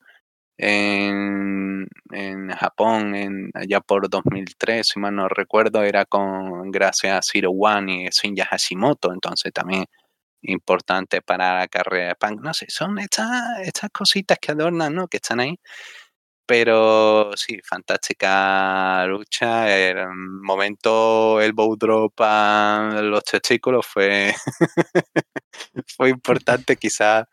en, 0.58 1.88
en 2.12 2.50
Japón, 2.50 3.16
en, 3.16 3.52
allá 3.54 3.82
por 3.82 4.10
2003, 4.10 4.88
si 4.88 5.00
mal 5.00 5.16
no 5.16 5.28
recuerdo, 5.28 5.84
era 5.84 6.06
con 6.06 6.72
gracias 6.72 7.18
a 7.18 7.22
Zero 7.22 7.52
One 7.52 8.06
y 8.06 8.10
Shinja 8.10 8.46
Hashimoto, 8.46 9.14
entonces 9.14 9.52
también 9.54 9.86
importante 10.44 11.22
para 11.22 11.60
la 11.60 11.68
carrera 11.68 12.10
de 12.10 12.16
punk. 12.16 12.42
No 12.42 12.54
sé, 12.54 12.66
son 12.70 13.00
estas, 13.00 13.60
estas 13.62 13.90
cositas 13.92 14.38
que 14.40 14.52
adornan, 14.52 14.94
¿no? 14.96 15.08
Que 15.08 15.18
están 15.18 15.40
ahí. 15.40 15.60
Pero 16.46 17.32
sí, 17.38 17.60
fantástica 17.64 19.06
lucha. 19.08 19.74
El 19.76 20.08
momento, 20.42 21.40
el 21.42 21.54
bow 21.54 21.76
drop 21.78 22.14
a 22.20 23.00
los 23.02 23.24
testículos 23.24 23.86
fue, 23.88 24.34
fue 25.98 26.10
importante, 26.10 26.76
quizás 26.76 27.26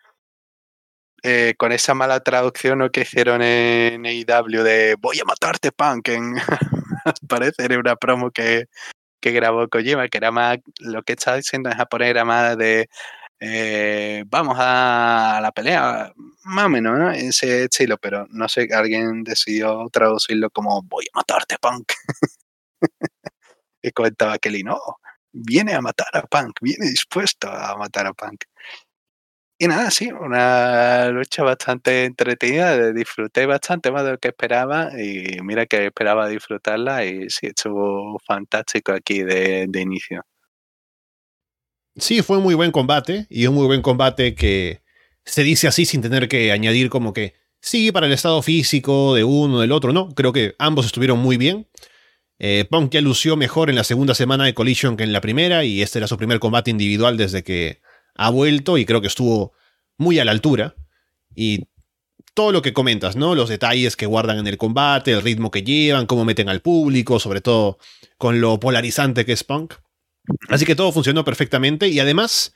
eh, 1.22 1.54
con 1.58 1.72
esa 1.72 1.92
mala 1.94 2.20
traducción 2.20 2.88
que 2.90 3.02
hicieron 3.02 3.42
en 3.42 4.06
AEW 4.06 4.62
de 4.62 4.96
voy 4.98 5.20
a 5.20 5.24
matarte, 5.24 5.70
punk. 5.72 6.08
En, 6.08 6.34
parece 7.28 7.64
era 7.64 7.78
una 7.78 7.96
promo 7.96 8.30
que, 8.30 8.66
que 9.20 9.32
grabó 9.32 9.68
Kojima, 9.68 10.08
que 10.08 10.18
era 10.18 10.30
más, 10.30 10.58
lo 10.78 11.02
que 11.02 11.12
estaba 11.14 11.36
diciendo 11.38 11.70
en 11.70 11.76
japonés 11.76 12.10
era 12.10 12.24
más 12.24 12.56
de 12.56 12.88
eh, 13.40 14.24
vamos 14.26 14.56
a 14.58 15.40
la 15.42 15.50
pelea, 15.52 16.12
más 16.44 16.66
o 16.66 16.68
menos, 16.68 16.98
¿no? 16.98 17.10
Ese 17.10 17.64
estilo, 17.64 17.96
pero 17.96 18.26
no 18.30 18.48
sé, 18.48 18.68
alguien 18.72 19.24
decidió 19.24 19.88
traducirlo 19.90 20.50
como 20.50 20.82
voy 20.82 21.06
a 21.12 21.18
matarte, 21.18 21.56
punk. 21.58 21.92
y 23.82 23.90
comentaba 23.92 24.38
Kelly, 24.38 24.62
no, 24.62 24.78
viene 25.32 25.74
a 25.74 25.80
matar 25.80 26.08
a 26.14 26.22
punk, 26.22 26.58
viene 26.60 26.86
dispuesto 26.86 27.48
a 27.50 27.76
matar 27.76 28.06
a 28.06 28.12
punk. 28.12 28.44
Y 29.62 29.68
nada, 29.68 29.90
sí, 29.90 30.10
una 30.10 31.10
lucha 31.10 31.42
bastante 31.42 32.06
entretenida, 32.06 32.92
disfruté 32.92 33.44
bastante 33.44 33.90
más 33.90 34.04
de 34.04 34.12
lo 34.12 34.18
que 34.18 34.28
esperaba 34.28 34.88
y 34.98 35.38
mira 35.42 35.66
que 35.66 35.84
esperaba 35.84 36.28
disfrutarla 36.28 37.04
y 37.04 37.28
sí, 37.28 37.48
estuvo 37.48 38.18
fantástico 38.26 38.92
aquí 38.92 39.22
de, 39.22 39.66
de 39.68 39.80
inicio. 39.82 40.24
Sí, 41.94 42.22
fue 42.22 42.38
un 42.38 42.42
muy 42.42 42.54
buen 42.54 42.72
combate 42.72 43.26
y 43.28 43.46
un 43.48 43.54
muy 43.54 43.66
buen 43.66 43.82
combate 43.82 44.34
que 44.34 44.80
se 45.26 45.42
dice 45.42 45.68
así 45.68 45.84
sin 45.84 46.00
tener 46.00 46.26
que 46.28 46.52
añadir 46.52 46.88
como 46.88 47.12
que 47.12 47.34
sí 47.60 47.92
para 47.92 48.06
el 48.06 48.12
estado 48.14 48.40
físico 48.40 49.14
de 49.14 49.24
uno 49.24 49.60
del 49.60 49.72
otro, 49.72 49.92
no, 49.92 50.08
creo 50.14 50.32
que 50.32 50.54
ambos 50.58 50.86
estuvieron 50.86 51.18
muy 51.18 51.36
bien. 51.36 51.68
Eh, 52.38 52.64
Punk 52.70 52.92
ya 52.92 53.02
lució 53.02 53.36
mejor 53.36 53.68
en 53.68 53.76
la 53.76 53.84
segunda 53.84 54.14
semana 54.14 54.46
de 54.46 54.54
Collision 54.54 54.96
que 54.96 55.04
en 55.04 55.12
la 55.12 55.20
primera 55.20 55.64
y 55.64 55.82
este 55.82 55.98
era 55.98 56.08
su 56.08 56.16
primer 56.16 56.38
combate 56.38 56.70
individual 56.70 57.18
desde 57.18 57.44
que 57.44 57.82
ha 58.14 58.30
vuelto 58.30 58.78
y 58.78 58.84
creo 58.84 59.00
que 59.00 59.06
estuvo 59.06 59.52
muy 59.96 60.18
a 60.18 60.24
la 60.24 60.32
altura. 60.32 60.74
Y 61.34 61.68
todo 62.34 62.52
lo 62.52 62.62
que 62.62 62.72
comentas, 62.72 63.16
¿no? 63.16 63.34
Los 63.34 63.48
detalles 63.48 63.96
que 63.96 64.06
guardan 64.06 64.38
en 64.38 64.46
el 64.46 64.56
combate, 64.56 65.12
el 65.12 65.22
ritmo 65.22 65.50
que 65.50 65.62
llevan, 65.62 66.06
cómo 66.06 66.24
meten 66.24 66.48
al 66.48 66.60
público, 66.60 67.18
sobre 67.18 67.40
todo 67.40 67.78
con 68.18 68.40
lo 68.40 68.60
polarizante 68.60 69.24
que 69.24 69.32
es 69.32 69.44
Punk. 69.44 69.74
Así 70.48 70.64
que 70.64 70.76
todo 70.76 70.92
funcionó 70.92 71.24
perfectamente 71.24 71.88
y 71.88 71.98
además 72.00 72.54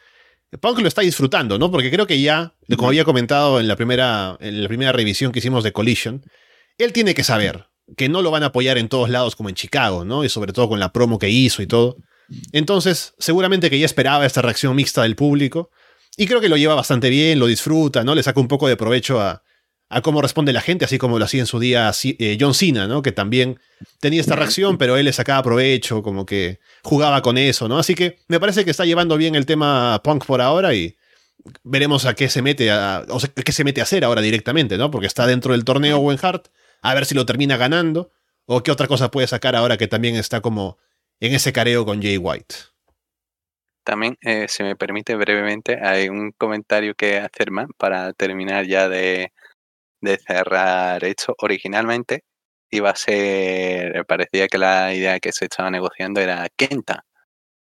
Punk 0.60 0.80
lo 0.80 0.88
está 0.88 1.02
disfrutando, 1.02 1.58
¿no? 1.58 1.70
Porque 1.70 1.90
creo 1.90 2.06
que 2.06 2.20
ya, 2.20 2.54
como 2.76 2.88
había 2.88 3.04
comentado 3.04 3.60
en 3.60 3.68
la 3.68 3.76
primera, 3.76 4.36
en 4.40 4.62
la 4.62 4.68
primera 4.68 4.92
revisión 4.92 5.32
que 5.32 5.40
hicimos 5.40 5.64
de 5.64 5.72
Collision, 5.72 6.22
él 6.78 6.92
tiene 6.92 7.14
que 7.14 7.24
saber 7.24 7.66
que 7.96 8.08
no 8.08 8.22
lo 8.22 8.30
van 8.30 8.42
a 8.42 8.46
apoyar 8.46 8.78
en 8.78 8.88
todos 8.88 9.10
lados 9.10 9.36
como 9.36 9.48
en 9.48 9.54
Chicago, 9.54 10.04
¿no? 10.04 10.24
Y 10.24 10.28
sobre 10.28 10.52
todo 10.52 10.68
con 10.68 10.80
la 10.80 10.92
promo 10.92 11.18
que 11.18 11.28
hizo 11.28 11.62
y 11.62 11.66
todo. 11.66 11.96
Entonces, 12.52 13.14
seguramente 13.18 13.70
que 13.70 13.78
ya 13.78 13.86
esperaba 13.86 14.26
esta 14.26 14.42
reacción 14.42 14.74
mixta 14.76 15.02
del 15.02 15.16
público. 15.16 15.70
Y 16.16 16.26
creo 16.26 16.40
que 16.40 16.48
lo 16.48 16.56
lleva 16.56 16.74
bastante 16.74 17.10
bien, 17.10 17.38
lo 17.38 17.46
disfruta, 17.46 18.04
¿no? 18.04 18.14
Le 18.14 18.22
saca 18.22 18.40
un 18.40 18.48
poco 18.48 18.68
de 18.68 18.76
provecho 18.76 19.20
a, 19.20 19.42
cómo 20.02 20.22
responde 20.22 20.52
la 20.52 20.60
gente, 20.60 20.84
así 20.84 20.98
como 20.98 21.18
lo 21.18 21.24
hacía 21.24 21.40
en 21.40 21.46
su 21.46 21.60
día 21.60 21.92
eh, 22.02 22.36
John 22.40 22.54
Cena, 22.54 22.88
¿no? 22.88 23.02
Que 23.02 23.12
también 23.12 23.60
tenía 24.00 24.20
esta 24.20 24.34
reacción, 24.34 24.76
pero 24.76 24.96
él 24.96 25.04
le 25.04 25.12
sacaba 25.12 25.42
provecho, 25.42 26.02
como 26.02 26.26
que 26.26 26.58
jugaba 26.82 27.22
con 27.22 27.38
eso, 27.38 27.68
¿no? 27.68 27.78
Así 27.78 27.94
que 27.94 28.18
me 28.28 28.40
parece 28.40 28.64
que 28.64 28.70
está 28.70 28.84
llevando 28.84 29.16
bien 29.16 29.34
el 29.34 29.46
tema 29.46 30.00
punk 30.02 30.24
por 30.24 30.40
ahora 30.40 30.74
y 30.74 30.96
veremos 31.62 32.06
a 32.06 32.14
qué 32.14 32.28
se 32.28 32.42
mete 32.42 32.70
a, 32.70 33.04
o 33.08 33.20
sea, 33.20 33.30
qué 33.30 33.52
se 33.52 33.62
mete 33.62 33.80
a 33.80 33.84
hacer 33.84 34.04
ahora 34.04 34.20
directamente, 34.20 34.78
¿no? 34.78 34.90
Porque 34.90 35.06
está 35.06 35.26
dentro 35.26 35.52
del 35.52 35.64
torneo 35.64 35.98
Owen 35.98 36.18
Hart, 36.20 36.48
a 36.82 36.94
ver 36.94 37.06
si 37.06 37.14
lo 37.14 37.24
termina 37.26 37.56
ganando 37.56 38.10
o 38.46 38.62
qué 38.62 38.70
otra 38.70 38.88
cosa 38.88 39.10
puede 39.10 39.26
sacar 39.26 39.54
ahora 39.56 39.76
que 39.76 39.86
también 39.86 40.16
está 40.16 40.40
como 40.40 40.78
en 41.26 41.34
ese 41.34 41.52
careo 41.52 41.84
con 41.84 42.02
Jay 42.02 42.18
White. 42.18 42.54
También, 43.84 44.16
eh, 44.22 44.46
si 44.48 44.62
me 44.62 44.76
permite 44.76 45.14
brevemente, 45.14 45.78
hay 45.82 46.08
un 46.08 46.32
comentario 46.32 46.94
que 46.94 47.18
hacer 47.18 47.50
más 47.50 47.66
para 47.76 48.12
terminar 48.14 48.66
ya 48.66 48.88
de, 48.88 49.32
de 50.00 50.18
cerrar 50.18 51.04
esto. 51.04 51.34
Originalmente 51.38 52.24
iba 52.70 52.90
a 52.90 52.96
ser, 52.96 54.04
parecía 54.06 54.48
que 54.48 54.58
la 54.58 54.94
idea 54.94 55.20
que 55.20 55.32
se 55.32 55.46
estaba 55.46 55.70
negociando 55.70 56.20
era 56.20 56.48
Kenta. 56.56 57.04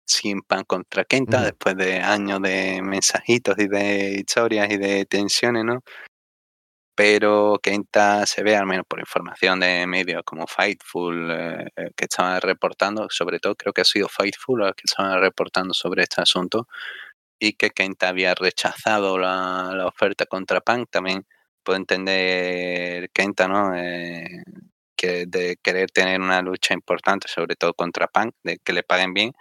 Sin 0.08 0.42
pan 0.42 0.62
contra 0.64 1.04
Kenta, 1.04 1.42
después 1.42 1.76
de 1.76 1.98
años 1.98 2.40
de 2.40 2.80
mensajitos 2.82 3.56
y 3.58 3.66
de 3.66 4.14
historias 4.20 4.70
y 4.70 4.76
de 4.76 5.04
tensiones, 5.04 5.64
¿no? 5.64 5.82
Pero 6.96 7.58
Kenta 7.62 8.24
se 8.26 8.42
ve, 8.42 8.56
al 8.56 8.66
menos 8.66 8.86
por 8.88 9.00
información 9.00 9.60
de 9.60 9.86
medios 9.86 10.22
como 10.24 10.46
Fightful, 10.46 11.30
eh, 11.30 11.68
eh, 11.76 11.90
que 11.96 12.06
estaban 12.06 12.40
reportando, 12.40 13.06
sobre 13.10 13.38
todo 13.38 13.54
creo 13.54 13.74
que 13.74 13.82
ha 13.82 13.84
sido 13.84 14.08
Fightful 14.08 14.60
los 14.60 14.72
que 14.74 14.84
estaban 14.86 15.20
reportando 15.20 15.74
sobre 15.74 16.04
este 16.04 16.22
asunto, 16.22 16.68
y 17.38 17.54
que 17.54 17.70
Kenta 17.70 18.08
había 18.08 18.34
rechazado 18.34 19.18
la, 19.18 19.72
la 19.74 19.86
oferta 19.86 20.26
contra 20.26 20.60
Punk. 20.62 20.88
También 20.90 21.26
puedo 21.62 21.78
entender 21.78 23.10
Kenta, 23.12 23.48
¿no? 23.48 23.74
Eh, 23.76 24.42
que 24.96 25.26
de 25.26 25.58
querer 25.62 25.90
tener 25.90 26.20
una 26.20 26.42
lucha 26.42 26.74
importante, 26.74 27.28
sobre 27.28 27.56
todo 27.56 27.74
contra 27.74 28.08
Punk, 28.08 28.34
de 28.42 28.58
que 28.58 28.72
le 28.72 28.82
paguen 28.82 29.14
bien 29.14 29.32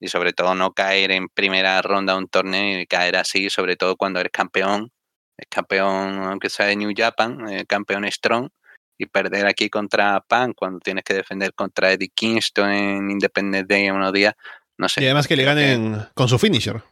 y 0.00 0.08
sobre 0.08 0.32
todo 0.32 0.54
no 0.56 0.72
caer 0.72 1.12
en 1.12 1.28
primera 1.28 1.80
ronda 1.82 2.14
de 2.14 2.18
un 2.20 2.28
torneo 2.28 2.80
y 2.80 2.86
caer 2.86 3.16
así, 3.16 3.50
sobre 3.50 3.76
todo 3.76 3.96
cuando 3.96 4.20
eres 4.20 4.32
campeón, 4.32 4.90
es 5.36 5.46
campeón, 5.48 6.22
aunque 6.24 6.50
sea 6.50 6.66
de 6.66 6.76
New 6.76 6.92
Japan, 6.96 7.48
eh, 7.48 7.64
campeón 7.66 8.04
strong, 8.10 8.48
y 8.96 9.06
perder 9.06 9.46
aquí 9.46 9.68
contra 9.68 10.20
Punk 10.20 10.54
cuando 10.56 10.78
tienes 10.78 11.04
que 11.04 11.14
defender 11.14 11.52
contra 11.54 11.92
Eddie 11.92 12.12
Kingston 12.14 12.70
en 12.70 13.10
Independence 13.10 13.66
Day 13.68 13.86
en 13.86 13.96
unos 13.96 14.12
días, 14.12 14.34
no 14.78 14.88
sé. 14.88 15.02
Y 15.02 15.06
además 15.06 15.26
que 15.26 15.36
le 15.36 15.44
ganen 15.44 16.06
con 16.14 16.28
su 16.28 16.38
finisher. 16.38 16.82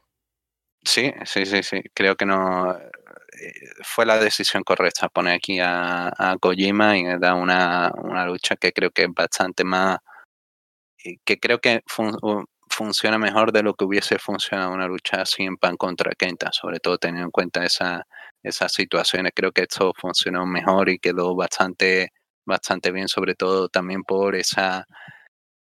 Sí, 0.84 1.12
sí, 1.24 1.46
sí, 1.46 1.62
sí. 1.62 1.80
Creo 1.94 2.16
que 2.16 2.26
no 2.26 2.76
fue 3.82 4.06
la 4.06 4.18
decisión 4.18 4.62
correcta 4.62 5.08
poner 5.08 5.34
aquí 5.34 5.58
a, 5.60 6.12
a 6.16 6.36
Kojima 6.38 6.98
y 6.98 7.04
da 7.18 7.34
una, 7.34 7.90
una, 7.96 8.26
lucha 8.26 8.56
que 8.56 8.72
creo 8.72 8.90
que 8.90 9.04
es 9.04 9.08
bastante 9.14 9.64
más, 9.64 9.98
que 11.24 11.38
creo 11.38 11.58
que 11.60 11.82
funciona 12.68 13.18
mejor 13.18 13.52
de 13.52 13.62
lo 13.62 13.74
que 13.74 13.84
hubiese 13.84 14.18
funcionado 14.18 14.72
una 14.72 14.86
lucha 14.86 15.22
así 15.22 15.42
en 15.42 15.56
pan 15.56 15.76
contra 15.76 16.12
Kenta, 16.14 16.52
sobre 16.52 16.78
todo 16.80 16.98
teniendo 16.98 17.26
en 17.26 17.30
cuenta 17.30 17.64
esa, 17.64 18.06
esas 18.42 18.72
situaciones. 18.72 19.32
Creo 19.34 19.52
que 19.52 19.62
esto 19.62 19.92
funcionó 19.96 20.46
mejor 20.46 20.88
y 20.88 20.98
quedó 20.98 21.34
bastante, 21.34 22.12
bastante 22.44 22.92
bien, 22.92 23.08
sobre 23.08 23.34
todo 23.34 23.68
también 23.68 24.02
por 24.04 24.34
esa... 24.36 24.86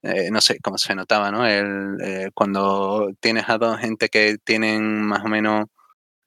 Eh, 0.03 0.29
no 0.31 0.41
sé 0.41 0.59
cómo 0.61 0.77
se 0.77 0.95
notaba, 0.95 1.31
¿no? 1.31 1.45
El, 1.45 1.97
eh, 2.01 2.29
cuando 2.33 3.09
tienes 3.19 3.49
a 3.49 3.57
dos 3.57 3.79
gente 3.79 4.09
que 4.09 4.37
tienen 4.43 5.01
más 5.01 5.23
o 5.25 5.27
menos 5.27 5.65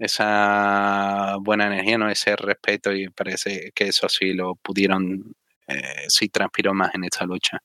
esa 0.01 1.37
buena 1.41 1.67
energía, 1.67 1.99
¿no? 1.99 2.11
ese 2.11 2.35
respeto 2.37 2.93
y 2.93 3.09
parece 3.11 3.71
que 3.75 3.89
eso 3.89 4.09
sí 4.09 4.33
lo 4.35 4.57
pudieron, 4.57 5.35
eh, 5.69 6.07
sí 6.09 6.29
transpiró 6.31 6.75
más 6.75 6.95
en 6.95 7.05
esta 7.05 7.25
lucha. 7.27 7.61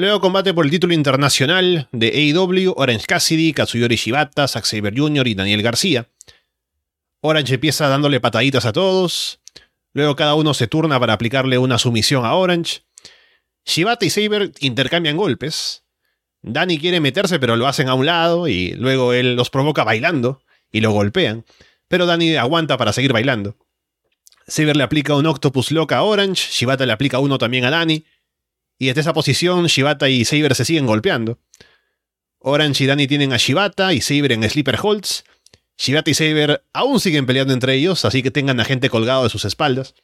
Luego 0.00 0.22
combate 0.22 0.54
por 0.54 0.64
el 0.64 0.70
título 0.70 0.94
internacional 0.94 1.86
de 1.92 2.06
AEW, 2.08 2.72
Orange 2.74 3.04
Cassidy, 3.04 3.52
Katsuyori 3.52 3.96
Shibata, 3.96 4.48
Zack 4.48 4.64
Saber 4.64 4.98
Jr. 4.98 5.28
y 5.28 5.34
Daniel 5.34 5.60
García. 5.60 6.08
Orange 7.20 7.56
empieza 7.56 7.86
dándole 7.86 8.18
pataditas 8.18 8.64
a 8.64 8.72
todos. 8.72 9.40
Luego 9.92 10.16
cada 10.16 10.36
uno 10.36 10.54
se 10.54 10.68
turna 10.68 10.98
para 10.98 11.12
aplicarle 11.12 11.58
una 11.58 11.76
sumisión 11.76 12.24
a 12.24 12.32
Orange. 12.32 12.80
Shibata 13.66 14.06
y 14.06 14.08
Saber 14.08 14.52
intercambian 14.60 15.18
golpes. 15.18 15.84
Danny 16.40 16.78
quiere 16.78 17.00
meterse 17.00 17.38
pero 17.38 17.56
lo 17.56 17.66
hacen 17.66 17.90
a 17.90 17.94
un 17.94 18.06
lado 18.06 18.48
y 18.48 18.72
luego 18.72 19.12
él 19.12 19.36
los 19.36 19.50
provoca 19.50 19.84
bailando 19.84 20.40
y 20.72 20.80
lo 20.80 20.92
golpean. 20.92 21.44
Pero 21.88 22.06
Danny 22.06 22.36
aguanta 22.36 22.78
para 22.78 22.94
seguir 22.94 23.12
bailando. 23.12 23.58
Saber 24.46 24.78
le 24.78 24.82
aplica 24.82 25.14
un 25.14 25.26
Octopus 25.26 25.72
Lock 25.72 25.92
a 25.92 26.02
Orange, 26.04 26.48
Shibata 26.50 26.86
le 26.86 26.92
aplica 26.92 27.18
uno 27.18 27.36
también 27.36 27.66
a 27.66 27.70
Danny. 27.70 28.06
Y 28.80 28.86
desde 28.86 29.02
esa 29.02 29.12
posición 29.12 29.66
Shibata 29.66 30.08
y 30.08 30.24
Saber 30.24 30.54
se 30.54 30.64
siguen 30.64 30.86
golpeando. 30.86 31.38
Orange 32.38 32.84
y 32.84 32.86
Danny 32.86 33.06
tienen 33.06 33.34
a 33.34 33.36
Shibata 33.36 33.92
y 33.92 34.00
Saber 34.00 34.32
en 34.32 34.48
Sleeper 34.48 34.78
Holds. 34.82 35.24
Shibata 35.76 36.10
y 36.10 36.14
Saber 36.14 36.64
aún 36.72 36.98
siguen 36.98 37.26
peleando 37.26 37.52
entre 37.52 37.74
ellos, 37.74 38.06
así 38.06 38.22
que 38.22 38.30
tengan 38.30 38.58
a 38.58 38.64
gente 38.64 38.88
colgado 38.88 39.24
de 39.24 39.28
sus 39.28 39.44
espaldas. 39.44 39.94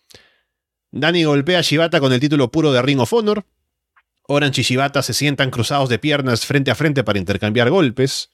Danny 0.91 1.25
golpea 1.25 1.61
a 1.61 1.63
Shibata 1.63 2.01
con 2.01 2.13
el 2.13 2.21
título 2.21 2.51
puro 2.51 2.71
de 2.71 2.83
Ring 2.83 3.01
of 3.01 3.15
Honor. 3.15 3.47
Orange 4.29 4.61
y 4.61 4.65
Shibata 4.65 5.03
se 5.03 5.15
sientan 5.15 5.51
cruzados 5.51 5.89
de 5.89 5.99
piernas 5.99 6.45
frente 6.45 6.71
a 6.71 6.75
frente 6.75 7.03
para 7.03 7.19
intercambiar 7.19 7.71
golpes. 7.71 8.29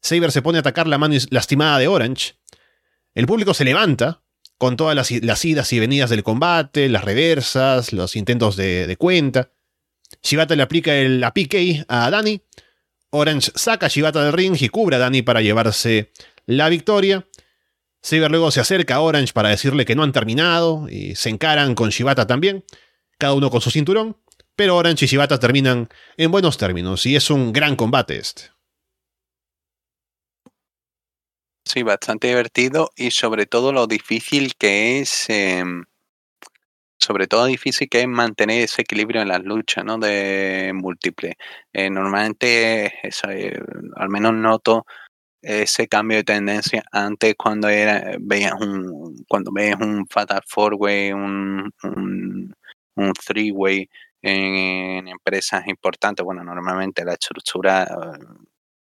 Saber 0.00 0.32
se 0.32 0.40
pone 0.40 0.56
a 0.56 0.60
atacar 0.60 0.86
la 0.86 0.96
mano 0.96 1.16
lastimada 1.28 1.78
de 1.78 1.86
Orange. 1.86 2.32
El 3.14 3.26
público 3.26 3.52
se 3.52 3.66
levanta, 3.66 4.22
con 4.60 4.76
todas 4.76 4.94
las, 4.94 5.44
idas 5.46 5.72
y 5.72 5.80
venidas 5.80 6.10
del 6.10 6.22
combate, 6.22 6.90
las 6.90 7.02
reversas, 7.02 7.94
los 7.94 8.14
intentos 8.14 8.56
de, 8.56 8.94
cuenta. 8.98 9.52
Shibata 10.22 10.54
le 10.54 10.62
aplica 10.62 10.94
el, 10.94 11.24
PK 11.32 11.86
a 11.88 12.10
Danny. 12.10 12.42
Orange 13.08 13.52
saca 13.54 13.86
a 13.86 13.88
Shibata 13.88 14.22
del 14.22 14.34
ring 14.34 14.54
y 14.60 14.68
cubre 14.68 14.96
a 14.96 14.98
Danny 14.98 15.22
para 15.22 15.40
llevarse 15.40 16.12
la 16.44 16.68
victoria. 16.68 17.26
Saber 18.02 18.30
luego 18.30 18.50
se 18.50 18.60
acerca 18.60 18.96
a 18.96 19.00
Orange 19.00 19.32
para 19.32 19.48
decirle 19.48 19.86
que 19.86 19.94
no 19.94 20.02
han 20.02 20.12
terminado 20.12 20.88
y 20.90 21.14
se 21.14 21.30
encaran 21.30 21.74
con 21.74 21.88
Shibata 21.88 22.26
también, 22.26 22.62
cada 23.16 23.32
uno 23.32 23.50
con 23.50 23.62
su 23.62 23.70
cinturón, 23.70 24.18
pero 24.56 24.76
Orange 24.76 25.06
y 25.06 25.08
Shibata 25.08 25.40
terminan 25.40 25.88
en 26.18 26.30
buenos 26.30 26.58
términos 26.58 27.06
y 27.06 27.16
es 27.16 27.30
un 27.30 27.54
gran 27.54 27.76
combate 27.76 28.18
este. 28.18 28.50
Sí, 31.66 31.82
bastante 31.82 32.28
divertido 32.28 32.90
y 32.96 33.10
sobre 33.12 33.46
todo 33.46 33.72
lo 33.72 33.86
difícil 33.86 34.54
que 34.56 34.98
es, 35.00 35.26
em, 35.28 35.84
sobre 36.98 37.26
todo 37.28 37.46
difícil 37.46 37.88
que 37.88 38.02
es 38.02 38.08
mantener 38.08 38.62
ese 38.64 38.82
equilibrio 38.82 39.22
en 39.22 39.28
las 39.28 39.42
luchas, 39.44 39.84
¿no? 39.84 39.98
De 39.98 40.72
múltiple. 40.74 41.36
Eh, 41.72 41.90
normalmente, 41.90 42.86
eh, 42.86 43.60
al 43.96 44.08
menos 44.10 44.34
noto 44.34 44.86
ese 45.42 45.88
cambio 45.88 46.18
de 46.18 46.24
tendencia 46.24 46.84
antes 46.92 47.34
cuando 47.38 47.68
era 47.68 48.16
veías 48.20 48.54
un 48.60 49.24
cuando 49.28 49.52
ves 49.52 49.76
un 49.80 50.06
fatal 50.08 50.42
four 50.46 50.74
way 50.76 51.12
un, 51.12 51.72
three 53.26 53.52
way 53.52 53.88
en, 54.22 55.08
empresas 55.08 55.66
importantes 55.68 56.24
bueno 56.24 56.44
normalmente 56.44 57.04
la 57.04 57.14
estructura 57.14 57.86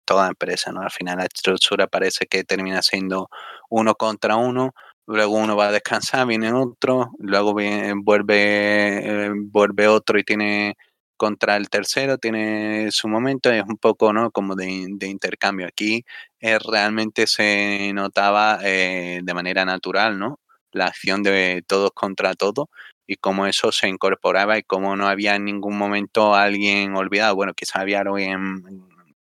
toda 0.06 0.28
empresa 0.28 0.72
no 0.72 0.80
al 0.82 0.90
final 0.90 1.18
la 1.18 1.24
estructura 1.24 1.86
parece 1.86 2.26
que 2.26 2.44
termina 2.44 2.82
siendo 2.82 3.28
uno 3.70 3.94
contra 3.94 4.36
uno 4.36 4.72
luego 5.06 5.34
uno 5.36 5.56
va 5.56 5.68
a 5.68 5.72
descansar 5.72 6.26
viene 6.26 6.52
otro 6.52 7.10
luego 7.18 7.54
vuelve 8.02 9.26
eh, 9.26 9.32
vuelve 9.34 9.88
otro 9.88 10.18
y 10.18 10.24
tiene 10.24 10.76
contra 11.16 11.56
el 11.56 11.68
tercero 11.68 12.18
tiene 12.18 12.88
su 12.90 13.08
momento, 13.08 13.50
es 13.50 13.64
un 13.66 13.76
poco 13.78 14.12
¿no? 14.12 14.30
como 14.30 14.54
de, 14.54 14.66
intercambio. 15.00 15.66
Aquí 15.66 16.04
eh, 16.40 16.58
realmente 16.58 17.26
se 17.26 17.90
notaba 17.94 18.58
eh, 18.62 19.20
de 19.22 19.34
manera 19.34 19.64
natural 19.64 20.18
¿no? 20.18 20.40
la 20.72 20.86
acción 20.86 21.22
de 21.22 21.64
todos 21.66 21.90
contra 21.94 22.34
todos 22.34 22.66
y 23.06 23.16
cómo 23.16 23.46
eso 23.46 23.72
se 23.72 23.88
incorporaba 23.88 24.58
y 24.58 24.62
cómo 24.62 24.96
no 24.96 25.08
había 25.08 25.36
en 25.36 25.44
ningún 25.44 25.78
momento 25.78 26.34
alguien 26.34 26.94
olvidado. 26.96 27.34
Bueno, 27.36 27.54
quizás 27.54 27.76
había 27.76 28.00
alguien 28.00 28.62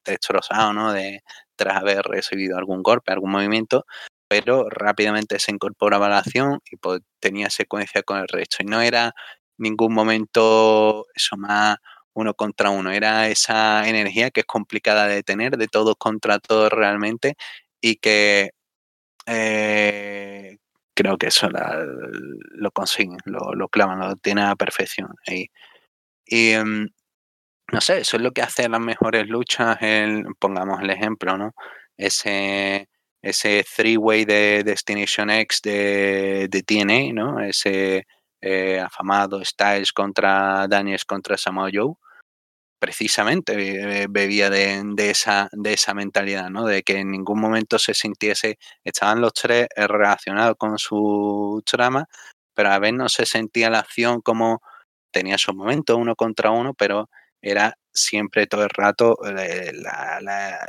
destrozado 0.05 0.73
¿no? 0.73 0.93
de, 0.93 1.21
tras 1.55 1.77
haber 1.77 2.03
recibido 2.03 2.57
algún 2.57 2.83
golpe, 2.83 3.11
algún 3.11 3.31
movimiento, 3.31 3.85
pero 4.27 4.69
rápidamente 4.69 5.39
se 5.39 5.51
incorporaba 5.51 6.09
la 6.09 6.19
acción 6.19 6.59
y 6.69 6.77
pues, 6.77 7.01
tenía 7.19 7.49
secuencia 7.49 8.03
con 8.03 8.19
el 8.19 8.27
resto. 8.27 8.57
Y 8.59 8.65
no 8.65 8.81
era 8.81 9.13
ningún 9.57 9.93
momento 9.93 11.05
eso 11.15 11.37
más 11.37 11.77
uno 12.13 12.33
contra 12.33 12.69
uno. 12.69 12.91
Era 12.91 13.27
esa 13.29 13.87
energía 13.87 14.31
que 14.31 14.41
es 14.41 14.45
complicada 14.45 15.07
de 15.07 15.23
tener, 15.23 15.57
de 15.57 15.67
todos 15.67 15.95
contra 15.97 16.39
todos 16.39 16.71
realmente, 16.71 17.35
y 17.81 17.97
que 17.97 18.51
eh, 19.27 20.57
creo 20.95 21.17
que 21.17 21.27
eso 21.27 21.49
lo 21.49 22.71
consiguen, 22.71 23.17
lo, 23.25 23.53
lo, 23.55 23.67
clavan, 23.69 23.99
lo 23.99 24.15
tiene 24.17 24.43
a 24.43 24.55
perfección 24.55 25.09
ahí. 25.27 25.47
Y 26.25 26.51
em, 26.51 26.89
no 27.73 27.81
sé, 27.81 27.99
eso 28.01 28.17
es 28.17 28.23
lo 28.23 28.31
que 28.31 28.43
hace 28.43 28.69
las 28.69 28.79
mejores 28.79 29.27
luchas, 29.27 29.77
pongamos 30.39 30.81
el 30.81 30.91
ejemplo, 30.91 31.37
¿no? 31.39 31.53
Ese, 31.97 32.87
ese 33.19 33.65
three-way 33.75 34.25
de 34.25 34.63
Destination 34.63 35.31
X 35.31 35.59
de, 35.63 36.47
de 36.51 36.61
TNA, 36.61 37.13
¿no? 37.13 37.39
Ese 37.39 38.05
eh, 38.41 38.79
afamado 38.79 39.43
Styles 39.43 39.91
contra 39.91 40.67
Daniels 40.67 41.03
contra 41.03 41.35
Samoa 41.35 41.71
Joe, 41.73 41.95
precisamente 42.79 43.53
eh, 44.03 44.07
bebía 44.07 44.51
de, 44.51 44.83
esa, 45.09 45.49
de 45.51 45.73
esa 45.73 45.95
mentalidad, 45.95 46.51
¿no? 46.51 46.65
De 46.65 46.83
que 46.83 46.99
en 46.99 47.09
ningún 47.09 47.39
momento 47.39 47.79
se 47.79 47.95
sintiese, 47.95 48.59
estaban 48.83 49.19
los 49.19 49.33
tres 49.33 49.67
relacionados 49.75 50.57
con 50.59 50.77
su 50.77 51.63
trama, 51.65 52.05
pero 52.53 52.69
a 52.69 52.77
veces 52.77 52.97
no 52.97 53.09
se 53.09 53.25
sentía 53.25 53.71
la 53.71 53.79
acción 53.79 54.21
como 54.21 54.61
tenía 55.11 55.39
su 55.39 55.53
momento 55.55 55.97
uno 55.97 56.15
contra 56.15 56.51
uno, 56.51 56.75
pero 56.75 57.09
era 57.43 57.77
siempre 57.93 58.47
todo 58.47 58.63
el 58.63 58.69
rato 58.71 59.17
la, 59.23 60.59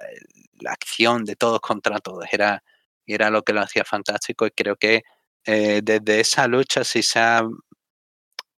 acción 0.66 1.24
de 1.24 1.36
todos 1.36 1.60
contra 1.60 1.98
todos, 2.00 2.26
era, 2.32 2.62
era 3.06 3.30
lo 3.30 3.42
que 3.42 3.52
lo 3.54 3.60
hacía 3.62 3.84
fantástico 3.84 4.46
y 4.46 4.50
creo 4.50 4.76
que 4.76 5.02
desde 5.46 6.20
esa 6.20 6.48
lucha 6.48 6.84
sí 6.84 7.02
se 7.02 7.18
ha 7.20 7.42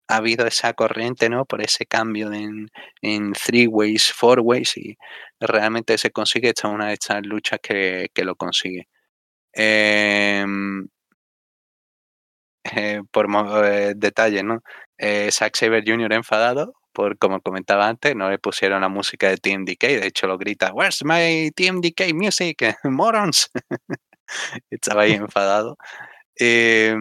ha 0.08 0.16
habido 0.16 0.46
esa 0.46 0.72
corriente, 0.74 1.28
¿no? 1.28 1.44
Por 1.46 1.62
ese 1.62 1.86
cambio 1.86 2.32
en, 2.32 2.70
en 3.02 3.32
three 3.32 3.66
ways, 3.66 4.12
four 4.12 4.40
ways 4.40 4.76
y 4.76 4.96
realmente 5.40 5.98
se 5.98 6.10
consigue. 6.10 6.50
Esta 6.50 6.68
es 6.68 6.74
una 6.74 6.88
de 6.88 6.94
estas 6.94 7.24
luchas 7.26 7.60
que, 7.62 8.10
lo 8.16 8.36
consigue. 8.36 8.88
Em, 9.52 10.88
eh, 12.64 13.02
por 13.10 13.26
eh, 13.66 13.94
detalles, 13.96 14.44
¿no? 14.44 14.62
Eh, 14.98 15.30
Zack 15.30 15.56
Saber 15.56 15.84
Jr. 15.86 16.12
enfadado 16.12 16.74
por, 16.94 17.18
como 17.18 17.40
comentaba 17.42 17.88
antes, 17.88 18.16
no 18.16 18.30
le 18.30 18.38
pusieron 18.38 18.80
la 18.80 18.88
música 18.88 19.28
de 19.28 19.36
TMDK, 19.36 19.82
de 20.00 20.06
hecho 20.06 20.26
lo 20.26 20.38
grita, 20.38 20.72
Where's 20.72 21.04
my 21.04 21.50
TMDK 21.54 22.14
music? 22.14 22.76
Morons. 22.84 23.50
Estaba 24.70 25.02
ahí 25.02 25.12
enfadado. 25.12 25.76
Eh, 26.38 26.96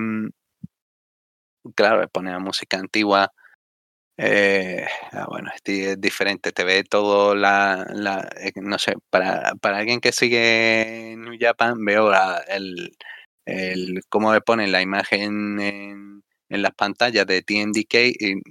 claro, 1.75 2.07
pone 2.09 2.37
música 2.39 2.77
antigua. 2.77 3.31
Eh, 4.17 4.85
ah, 5.13 5.25
bueno, 5.29 5.49
es 5.55 5.99
diferente, 5.99 6.51
te 6.51 6.63
ve 6.63 6.83
todo 6.83 7.35
la, 7.35 7.85
la 7.93 8.29
eh, 8.39 8.51
no 8.55 8.77
sé, 8.77 8.93
para, 9.09 9.53
para 9.61 9.79
alguien 9.79 10.01
que 10.01 10.11
sigue 10.11 11.15
New 11.17 11.35
Japan, 11.39 11.83
veo 11.83 12.11
el, 12.47 12.95
el, 13.45 14.01
cómo 14.09 14.33
le 14.33 14.41
ponen 14.41 14.71
la 14.71 14.81
imagen 14.81 15.59
en, 15.59 16.23
en 16.49 16.61
las 16.61 16.73
pantallas 16.75 17.25
de 17.25 17.41
TNDK 17.41 17.93
y 18.19 18.41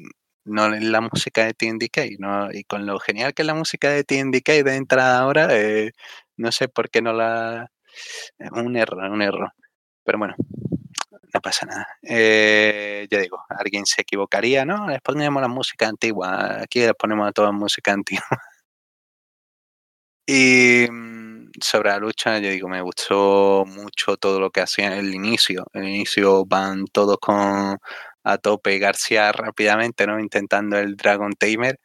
no 0.44 0.68
la 0.68 1.00
música 1.00 1.44
de 1.44 1.54
TNDK, 1.54 2.18
¿no? 2.18 2.52
y 2.52 2.64
con 2.64 2.86
lo 2.86 2.98
genial 2.98 3.34
que 3.34 3.42
es 3.42 3.46
la 3.46 3.54
música 3.54 3.90
de 3.90 4.04
TNDK 4.04 4.64
de 4.64 4.76
entrada 4.76 5.20
ahora, 5.20 5.48
eh, 5.50 5.92
no 6.36 6.52
sé 6.52 6.68
por 6.68 6.90
qué 6.90 7.02
no 7.02 7.12
la... 7.12 7.70
Un 8.52 8.76
error, 8.76 9.10
un 9.10 9.22
error. 9.22 9.52
Pero 10.04 10.18
bueno, 10.18 10.34
no 11.34 11.40
pasa 11.40 11.66
nada. 11.66 11.86
Eh, 12.02 13.06
ya 13.10 13.18
digo, 13.18 13.38
alguien 13.48 13.86
se 13.86 14.02
equivocaría, 14.02 14.64
¿no? 14.64 14.88
Les 14.88 15.00
ponemos 15.00 15.40
la 15.42 15.48
música 15.48 15.88
antigua. 15.88 16.62
Aquí 16.62 16.80
les 16.80 16.94
ponemos 16.94 17.32
toda 17.34 17.52
música 17.52 17.92
antigua. 17.92 18.26
Y 20.26 20.86
mm, 20.90 21.50
sobre 21.60 21.90
la 21.90 21.98
lucha, 21.98 22.38
yo 22.38 22.50
digo, 22.50 22.68
me 22.68 22.80
gustó 22.80 23.64
mucho 23.66 24.16
todo 24.16 24.40
lo 24.40 24.50
que 24.50 24.60
hacía 24.60 24.96
el 24.96 25.14
inicio. 25.14 25.66
El 25.72 25.88
inicio 25.88 26.44
van 26.46 26.86
todos 26.86 27.18
con 27.18 27.78
a 28.24 28.38
tope 28.38 28.78
García 28.78 29.32
rápidamente, 29.32 30.06
¿no? 30.06 30.20
Intentando 30.20 30.78
el 30.78 30.96
Dragon 30.96 31.32
Tamer. 31.32 31.78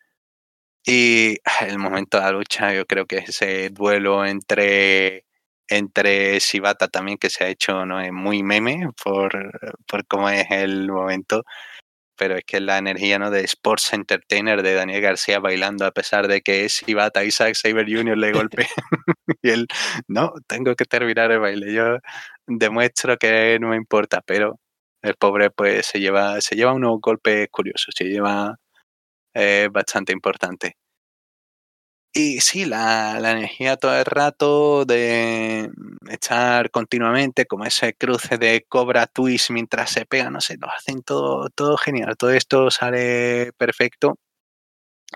Y 0.86 1.38
el 1.62 1.80
momento 1.80 2.18
de 2.18 2.24
la 2.24 2.32
lucha, 2.32 2.74
yo 2.74 2.86
creo 2.86 3.06
que 3.06 3.18
ese 3.18 3.70
duelo 3.70 4.26
entre 4.26 5.28
entre 5.70 6.40
Shibata 6.40 6.88
también 6.88 7.18
que 7.18 7.30
se 7.30 7.44
ha 7.44 7.50
hecho 7.50 7.86
¿no? 7.86 8.00
muy 8.14 8.44
meme 8.44 8.90
por, 9.04 9.76
por 9.88 10.06
cómo 10.08 10.30
es 10.30 10.48
el 10.52 10.90
momento. 10.92 11.44
pero 12.18 12.38
es 12.38 12.46
que 12.46 12.62
la 12.62 12.78
energía 12.80 13.20
¿no? 13.20 13.32
de 13.32 13.42
Sports 13.46 13.94
Entertainer 13.94 14.64
de 14.64 14.76
Daniel 14.76 15.02
García 15.02 15.40
bailando 15.40 15.86
a 15.86 15.92
pesar 15.92 16.28
de 16.28 16.42
que 16.42 16.66
es 16.66 16.84
Ibata 16.88 17.24
Isaac 17.26 17.56
Saber 17.56 17.88
Jr. 17.90 18.18
le 18.18 18.34
golpea 18.34 18.68
y 19.44 19.50
él, 19.52 19.68
no, 20.08 20.34
tengo 20.48 20.76
que 20.76 20.86
terminar 20.86 21.32
el 21.32 21.40
baile, 21.40 21.74
yo 21.74 22.00
demuestro 22.48 23.18
que 23.18 23.60
no 23.62 23.70
me 23.70 23.78
importa, 23.78 24.22
pero 24.26 24.60
el 25.02 25.16
pobre 25.16 25.50
pues 25.52 25.86
se 25.88 26.00
lleva, 26.00 26.42
se 26.42 26.56
lleva 26.56 26.74
unos 26.74 27.00
golpes 27.02 27.48
curiosos, 27.52 27.94
se 27.98 28.06
lleva 28.06 28.58
eh, 29.34 29.70
bastante 29.72 30.14
importante. 30.14 30.78
Y 32.14 32.42
sí, 32.42 32.66
la, 32.66 33.20
la, 33.20 33.32
energía 33.34 33.78
todo 33.78 33.96
el 33.96 34.06
rato 34.06 34.86
de 34.86 35.70
estar 36.10 36.72
continuamente 36.72 37.46
como 37.46 37.66
ese 37.66 37.94
cruce 37.94 38.40
de 38.40 38.66
cobra 38.68 39.06
twist 39.06 39.52
mientras 39.52 39.92
se 39.92 40.06
pega, 40.08 40.32
no 40.32 40.42
sé, 40.42 40.58
lo 40.60 40.68
hacen 40.68 41.04
todo, 41.04 41.50
todo 41.52 41.78
genial. 41.78 42.16
Todo 42.18 42.32
esto 42.32 42.72
sale 42.72 43.52
perfecto. 43.58 44.18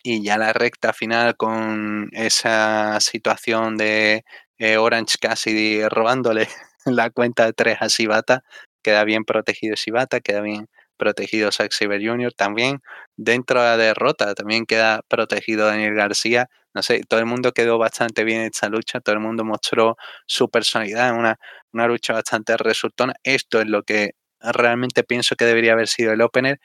Y 0.04 0.24
ya 0.24 0.38
la 0.38 0.54
recta 0.54 0.94
final 0.94 1.36
con 1.38 2.10
esa 2.14 3.00
situación 3.00 3.78
de 3.78 4.24
eh, 4.58 4.78
Orange 4.78 5.18
casi 5.20 5.88
robándole 5.90 6.48
la 6.86 7.10
cuenta 7.10 7.46
de 7.46 7.54
tres 7.54 7.78
a 7.82 7.90
Sibata, 7.90 8.44
queda 8.82 9.04
bien 9.04 9.24
protegido 9.26 9.76
Sibata, 9.76 10.20
queda 10.22 10.42
bien 10.42 10.68
protegido 10.98 11.52
Zack 11.52 11.72
Saber 11.72 12.02
Jr. 12.06 12.34
También 12.34 12.82
dentro 13.18 13.60
de 13.62 13.68
la 13.68 13.78
derrota 13.78 14.36
también 14.36 14.66
queda 14.66 15.02
protegido 15.08 15.66
Daniel 15.68 15.96
García. 15.96 16.48
No 16.74 16.84
sé, 16.84 17.02
todo 17.08 17.20
el 17.20 17.26
mundo 17.26 17.52
quedó 17.54 17.78
bastante 17.78 18.24
bien 18.24 18.42
en 18.42 18.48
esta 18.48 18.70
lucha, 18.70 19.00
todo 19.02 19.14
el 19.16 19.22
mundo 19.22 19.44
mostró 19.44 19.98
su 20.28 20.50
personalidad 20.50 21.10
en 21.10 21.16
una, 21.16 21.38
una 21.74 21.88
lucha 21.88 22.14
bastante 22.14 22.56
resultona. 22.58 23.14
Esto 23.24 23.60
es 23.62 23.68
lo 23.68 23.84
que 23.84 24.12
realmente 24.40 25.04
pienso 25.04 25.36
que 25.36 25.46
debería 25.46 25.74
haber 25.74 25.88
sido 25.88 26.14
el 26.14 26.22
opener, 26.22 26.60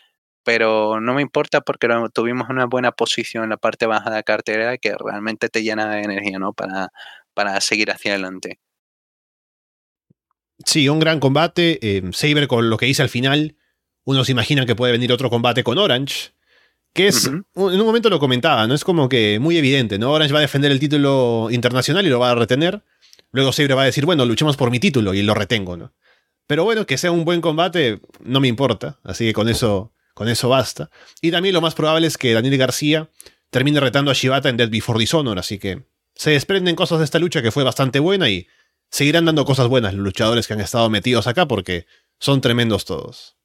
pero 0.44 1.00
no 1.00 1.14
me 1.14 1.22
importa 1.22 1.60
porque 1.60 1.88
tuvimos 2.14 2.48
una 2.50 2.66
buena 2.66 2.92
posición 2.92 3.44
en 3.44 3.50
la 3.50 3.56
parte 3.56 3.86
baja 3.86 4.10
de 4.10 4.16
la 4.16 4.22
cartera 4.22 4.78
que 4.78 4.94
realmente 4.98 5.48
te 5.48 5.62
llena 5.62 5.90
de 5.90 6.02
energía, 6.02 6.38
¿no? 6.38 6.52
Para, 6.52 6.90
para 7.34 7.60
seguir 7.60 7.90
hacia 7.90 8.12
adelante. 8.12 8.58
Sí, 10.64 10.88
un 10.88 10.98
gran 10.98 11.20
combate. 11.20 11.78
Eh, 11.82 12.02
Saber 12.12 12.48
con 12.48 12.70
lo 12.70 12.76
que 12.76 12.88
hice 12.88 13.02
al 13.02 13.08
final 13.08 13.56
uno 14.06 14.24
se 14.24 14.32
imagina 14.32 14.64
que 14.64 14.76
puede 14.76 14.92
venir 14.92 15.12
otro 15.12 15.28
combate 15.28 15.64
con 15.64 15.78
Orange, 15.78 16.30
que 16.94 17.08
es, 17.08 17.26
en 17.26 17.44
un 17.54 17.84
momento 17.84 18.08
lo 18.08 18.20
comentaba, 18.20 18.66
¿no? 18.66 18.74
Es 18.74 18.84
como 18.84 19.08
que 19.08 19.38
muy 19.40 19.58
evidente, 19.58 19.98
¿no? 19.98 20.12
Orange 20.12 20.32
va 20.32 20.38
a 20.38 20.42
defender 20.42 20.70
el 20.70 20.78
título 20.78 21.48
internacional 21.50 22.06
y 22.06 22.08
lo 22.08 22.20
va 22.20 22.30
a 22.30 22.34
retener. 22.36 22.82
Luego 23.32 23.52
Sabre 23.52 23.74
va 23.74 23.82
a 23.82 23.86
decir, 23.86 24.06
bueno, 24.06 24.24
luchemos 24.24 24.56
por 24.56 24.70
mi 24.70 24.78
título 24.78 25.12
y 25.12 25.22
lo 25.22 25.34
retengo, 25.34 25.76
¿no? 25.76 25.92
Pero 26.46 26.62
bueno, 26.62 26.86
que 26.86 26.96
sea 26.96 27.10
un 27.10 27.24
buen 27.24 27.40
combate, 27.40 28.00
no 28.20 28.38
me 28.38 28.46
importa. 28.46 29.00
Así 29.02 29.26
que 29.26 29.32
con 29.32 29.48
eso, 29.48 29.92
con 30.14 30.28
eso 30.28 30.48
basta. 30.48 30.88
Y 31.20 31.32
también 31.32 31.52
lo 31.52 31.60
más 31.60 31.74
probable 31.74 32.06
es 32.06 32.16
que 32.16 32.32
Daniel 32.32 32.56
García 32.56 33.10
termine 33.50 33.80
retando 33.80 34.12
a 34.12 34.14
Shibata 34.14 34.48
en 34.48 34.56
Dead 34.56 34.70
Before 34.70 35.00
Dishonor. 35.00 35.40
Así 35.40 35.58
que 35.58 35.82
se 36.14 36.30
desprenden 36.30 36.76
cosas 36.76 36.98
de 37.00 37.04
esta 37.04 37.18
lucha 37.18 37.42
que 37.42 37.50
fue 37.50 37.64
bastante 37.64 37.98
buena 37.98 38.30
y 38.30 38.46
seguirán 38.90 39.24
dando 39.24 39.44
cosas 39.44 39.68
buenas 39.68 39.94
los 39.94 40.04
luchadores 40.04 40.46
que 40.46 40.54
han 40.54 40.60
estado 40.60 40.88
metidos 40.90 41.26
acá 41.26 41.46
porque 41.46 41.86
son 42.18 42.40
tremendos 42.40 42.84
todos. 42.84 43.36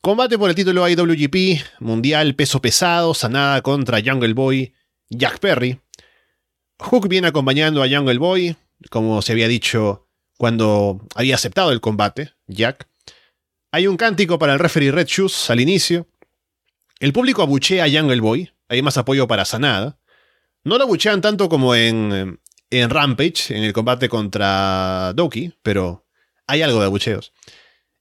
Combate 0.00 0.38
por 0.38 0.48
el 0.48 0.56
título 0.56 0.88
IWGP, 0.88 1.62
Mundial 1.80 2.34
Peso 2.34 2.62
Pesado, 2.62 3.12
Sanada 3.12 3.60
contra 3.60 4.00
Jungle 4.02 4.32
Boy, 4.32 4.72
Jack 5.10 5.38
Perry. 5.40 5.78
Hook 6.78 7.08
viene 7.08 7.28
acompañando 7.28 7.82
a 7.82 7.88
Jungle 7.88 8.18
Boy, 8.18 8.56
como 8.88 9.20
se 9.20 9.32
había 9.32 9.46
dicho 9.46 10.08
cuando 10.38 11.06
había 11.14 11.34
aceptado 11.34 11.70
el 11.70 11.82
combate, 11.82 12.32
Jack. 12.46 12.88
Hay 13.72 13.86
un 13.86 13.98
cántico 13.98 14.38
para 14.38 14.54
el 14.54 14.58
referee 14.58 14.90
Red 14.90 15.06
Shoes 15.06 15.50
al 15.50 15.60
inicio. 15.60 16.08
El 16.98 17.12
público 17.12 17.42
abuchea 17.42 17.84
a 17.84 17.90
Jungle 17.90 18.20
Boy, 18.20 18.50
hay 18.68 18.80
más 18.80 18.96
apoyo 18.96 19.28
para 19.28 19.44
Sanada. 19.44 19.99
No 20.64 20.76
lo 20.76 20.84
abuchean 20.84 21.20
tanto 21.20 21.48
como 21.48 21.74
en, 21.74 22.40
en 22.70 22.90
Rampage, 22.90 23.56
en 23.56 23.64
el 23.64 23.72
combate 23.72 24.08
contra 24.08 25.12
Doki, 25.14 25.54
pero 25.62 26.06
hay 26.46 26.62
algo 26.62 26.80
de 26.80 26.86
abucheos. 26.86 27.32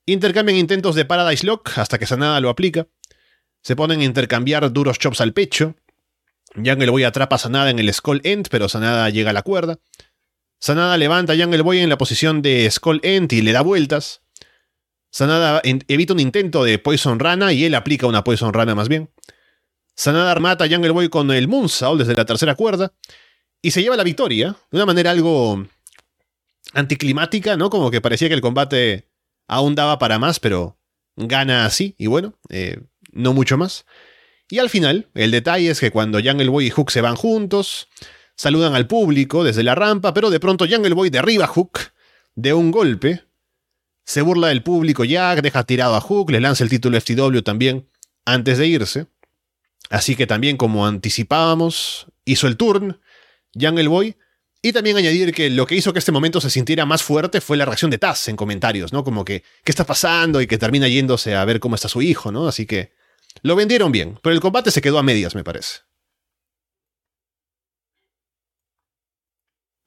Intercambian 0.05 0.57
intentos 0.57 0.95
de 0.95 1.05
Paradise 1.05 1.45
Lock 1.45 1.77
hasta 1.77 1.97
que 1.99 2.05
Sanada 2.05 2.39
lo 2.41 2.49
aplica. 2.49 2.87
Se 3.61 3.75
ponen 3.75 3.99
a 4.01 4.03
intercambiar 4.03 4.71
duros 4.71 4.97
chops 4.97 5.21
al 5.21 5.33
pecho. 5.33 5.75
Jungle 6.55 6.89
Boy 6.89 7.03
atrapa 7.03 7.35
a 7.35 7.39
Sanada 7.39 7.69
en 7.69 7.79
el 7.79 7.93
Skull 7.93 8.21
End, 8.23 8.47
pero 8.49 8.69
Sanada 8.69 9.09
llega 9.09 9.29
a 9.29 9.33
la 9.33 9.43
cuerda. 9.43 9.79
Sanada 10.59 10.97
levanta 10.97 11.33
a 11.33 11.37
Jungle 11.37 11.61
Boy 11.61 11.79
en 11.79 11.89
la 11.89 11.97
posición 11.97 12.41
de 12.41 12.69
Skull 12.69 12.99
End 13.03 13.31
y 13.33 13.41
le 13.41 13.51
da 13.51 13.61
vueltas. 13.61 14.21
Sanada 15.11 15.61
evita 15.63 16.13
un 16.13 16.19
intento 16.19 16.63
de 16.63 16.77
Poison 16.79 17.19
Rana 17.19 17.53
y 17.53 17.65
él 17.65 17.75
aplica 17.75 18.07
una 18.07 18.23
Poison 18.23 18.53
Rana 18.53 18.75
más 18.75 18.89
bien. 18.89 19.09
Sanada 19.99 20.33
mata 20.39 20.63
a 20.63 20.69
Jungle 20.69 20.91
Boy 20.91 21.09
con 21.09 21.29
el 21.29 21.49
Moonsault 21.49 21.99
desde 21.99 22.15
la 22.15 22.23
tercera 22.23 22.55
cuerda 22.55 22.93
y 23.61 23.71
se 23.71 23.81
lleva 23.81 23.97
la 23.97 24.05
victoria 24.05 24.55
de 24.71 24.77
una 24.77 24.85
manera 24.85 25.11
algo 25.11 25.67
anticlimática, 26.71 27.57
¿no? 27.57 27.69
Como 27.69 27.91
que 27.91 27.99
parecía 27.99 28.29
que 28.29 28.33
el 28.33 28.39
combate 28.39 29.09
aún 29.49 29.75
daba 29.75 29.99
para 29.99 30.17
más, 30.17 30.39
pero 30.39 30.79
gana 31.17 31.65
así, 31.65 31.95
y 31.97 32.07
bueno, 32.07 32.33
eh, 32.47 32.79
no 33.11 33.33
mucho 33.33 33.57
más. 33.57 33.85
Y 34.49 34.59
al 34.59 34.69
final, 34.69 35.09
el 35.15 35.31
detalle 35.31 35.69
es 35.69 35.81
que 35.81 35.91
cuando 35.91 36.21
Jungle 36.23 36.47
Boy 36.47 36.67
y 36.67 36.69
Hook 36.69 36.91
se 36.91 37.01
van 37.01 37.17
juntos, 37.17 37.89
saludan 38.37 38.75
al 38.75 38.87
público 38.87 39.43
desde 39.43 39.63
la 39.63 39.75
rampa, 39.75 40.13
pero 40.13 40.29
de 40.29 40.39
pronto 40.39 40.65
Jungle 40.65 40.93
Boy 40.93 41.09
derriba 41.09 41.43
a 41.43 41.49
Hook 41.49 41.77
de 42.35 42.53
un 42.53 42.71
golpe, 42.71 43.25
se 44.05 44.21
burla 44.21 44.47
del 44.47 44.63
público 44.63 45.03
Jack, 45.03 45.41
deja 45.41 45.65
tirado 45.65 45.95
a 45.95 45.99
Hook, 45.99 46.31
le 46.31 46.39
lanza 46.39 46.63
el 46.63 46.69
título 46.69 46.97
FTW 47.01 47.41
también 47.41 47.89
antes 48.23 48.57
de 48.57 48.65
irse. 48.65 49.07
Así 49.89 50.15
que 50.15 50.27
también 50.27 50.57
como 50.57 50.85
anticipábamos, 50.85 52.07
hizo 52.25 52.47
el 52.47 52.57
turn, 52.57 52.99
Jungle 53.59 53.87
Boy 53.87 54.15
y 54.61 54.73
también 54.73 54.97
añadir 54.97 55.33
que 55.33 55.49
lo 55.49 55.65
que 55.65 55.75
hizo 55.75 55.93
que 55.93 55.99
este 55.99 56.11
momento 56.11 56.41
se 56.41 56.49
sintiera 56.49 56.85
más 56.85 57.01
fuerte 57.01 57.41
fue 57.41 57.57
la 57.57 57.65
reacción 57.65 57.89
de 57.91 57.97
Taz 57.97 58.27
en 58.27 58.35
comentarios, 58.35 58.91
¿no? 58.91 59.03
Como 59.03 59.23
que, 59.23 59.43
¿qué 59.63 59.71
está 59.71 59.85
pasando? 59.85 60.41
Y 60.41 60.47
que 60.47 60.57
termina 60.57 60.87
yéndose 60.87 61.35
a 61.35 61.45
ver 61.45 61.59
cómo 61.59 61.75
está 61.75 61.87
su 61.87 62.01
hijo, 62.01 62.31
¿no? 62.31 62.47
Así 62.47 62.65
que 62.65 62.93
lo 63.41 63.55
vendieron 63.55 63.91
bien, 63.91 64.19
pero 64.21 64.33
el 64.33 64.41
combate 64.41 64.71
se 64.71 64.81
quedó 64.81 64.99
a 64.99 65.03
medias, 65.03 65.33
me 65.33 65.43
parece. 65.43 65.79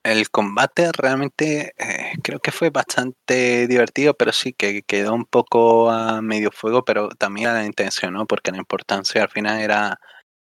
El 0.04 0.30
combate 0.30 0.90
realmente 0.92 1.74
eh, 1.78 2.12
creo 2.24 2.40
que 2.40 2.50
fue 2.50 2.70
bastante 2.70 3.68
divertido, 3.68 4.14
pero 4.14 4.32
sí 4.32 4.52
que 4.52 4.82
quedó 4.82 5.14
un 5.14 5.24
poco 5.26 5.90
a 5.90 6.20
medio 6.20 6.50
fuego, 6.50 6.84
pero 6.84 7.08
también 7.10 7.48
a 7.48 7.52
la 7.54 7.64
intención, 7.64 8.12
¿no? 8.14 8.26
Porque 8.26 8.50
la 8.50 8.58
importancia 8.58 9.22
al 9.22 9.30
final 9.30 9.60
era 9.60 10.00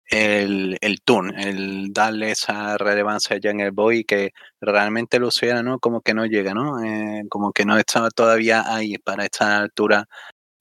el, 0.06 0.78
el 0.82 1.02
turn, 1.02 1.40
el 1.40 1.94
darle 1.94 2.32
esa 2.32 2.78
relevancia 2.78 3.38
a 3.38 3.40
Jungle 3.44 3.72
Boy 3.72 4.04
que 4.06 4.32
realmente 4.62 5.20
Luciana, 5.20 5.64
¿no? 5.64 5.80
Como 5.80 6.02
que 6.02 6.14
no 6.14 6.26
llega, 6.28 6.54
¿no? 6.54 6.84
Eh, 6.84 7.24
como 7.30 7.52
que 7.54 7.66
no 7.66 7.78
estaba 7.78 8.10
todavía 8.12 8.64
ahí 8.68 8.98
para 9.00 9.26
esta 9.26 9.60
altura. 9.60 10.08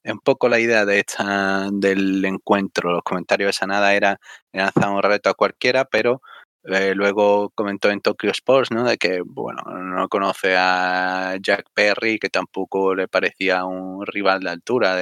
Es 0.05 0.13
un 0.15 0.21
poco 0.21 0.49
la 0.49 0.61
idea 0.61 0.87
de 0.87 1.01
esta, 1.01 1.69
del 1.73 2.25
encuentro. 2.25 2.93
Los 2.93 3.03
comentarios 3.05 3.51
de 3.51 3.53
Sanada 3.55 3.95
era 3.95 4.21
lanzar 4.53 4.91
un 4.91 5.03
reto 5.03 5.31
a 5.31 5.35
cualquiera, 5.35 5.85
pero 5.87 6.23
eh, 6.73 6.95
luego 6.95 7.51
comentó 7.51 7.91
en 7.91 8.01
Tokyo 8.01 8.31
Sports, 8.31 8.71
¿no? 8.71 8.85
De 8.85 8.97
que, 8.99 9.21
bueno, 9.25 9.63
no 9.65 10.09
conoce 10.09 10.55
a 10.57 11.37
Jack 11.41 11.67
Perry, 11.75 12.19
que 12.19 12.29
tampoco 12.31 12.95
le 12.95 13.09
parecía 13.09 13.65
un 13.65 14.07
rival 14.07 14.41
de 14.41 14.51
altura 14.51 14.97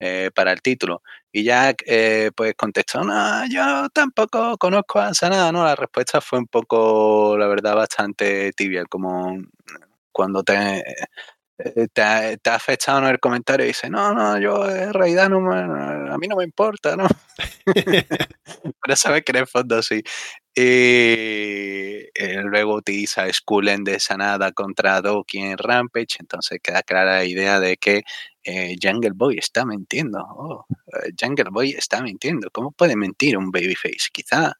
eh, 0.00 0.30
para 0.34 0.52
el 0.52 0.62
título. 0.62 1.02
Y 1.32 1.44
Jack 1.44 1.84
eh, 1.86 2.30
pues 2.34 2.54
contestó, 2.56 3.04
no, 3.04 3.46
yo 3.48 3.88
tampoco 3.90 4.56
conozco 4.58 4.98
a 4.98 5.14
Sanada, 5.14 5.52
¿no? 5.52 5.64
La 5.64 5.76
respuesta 5.76 6.20
fue 6.20 6.38
un 6.38 6.46
poco, 6.46 7.36
la 7.38 7.46
verdad, 7.46 7.76
bastante 7.76 8.52
tibia, 8.52 8.84
como 8.86 9.38
cuando 10.12 10.42
te, 10.42 10.82
eh, 11.64 11.88
te, 11.92 12.02
ha, 12.02 12.54
afectado 12.54 12.98
en 12.98 13.06
el 13.06 13.20
comentario 13.20 13.64
y 13.64 13.68
dice, 13.68 13.90
no, 13.90 14.14
no, 14.14 14.38
yo 14.38 14.68
en 14.68 14.92
realidad 14.92 15.28
no 15.28 15.52
a 15.52 16.18
mí 16.18 16.28
no 16.28 16.36
me 16.36 16.44
importa, 16.44 16.96
¿no? 16.96 17.06
Pero 18.82 18.96
sabes 18.96 19.22
que 19.24 19.32
en 19.32 19.38
el 19.38 19.46
fondo 19.46 19.82
sí. 19.82 20.02
Y 20.54 22.06
luego 22.42 22.74
utiliza 22.74 23.32
Skullen 23.32 23.84
de 23.84 24.00
Sanada 24.00 24.52
contra 24.52 25.00
Doki 25.00 25.38
en 25.38 25.58
Rampage, 25.58 26.16
entonces 26.18 26.58
queda 26.62 26.82
clara 26.82 27.16
la 27.18 27.24
idea 27.24 27.60
de 27.60 27.76
que 27.76 28.02
eh, 28.44 28.76
Jungle 28.82 29.12
Boy 29.14 29.38
está 29.38 29.64
mintiendo. 29.64 30.18
Oh, 30.20 30.66
eh, 30.86 31.12
Jungle 31.18 31.50
Boy 31.50 31.70
está 31.70 32.02
mintiendo. 32.02 32.50
¿Cómo 32.50 32.72
puede 32.72 32.96
mentir 32.96 33.36
un 33.36 33.50
babyface? 33.50 34.08
Quizá 34.12 34.54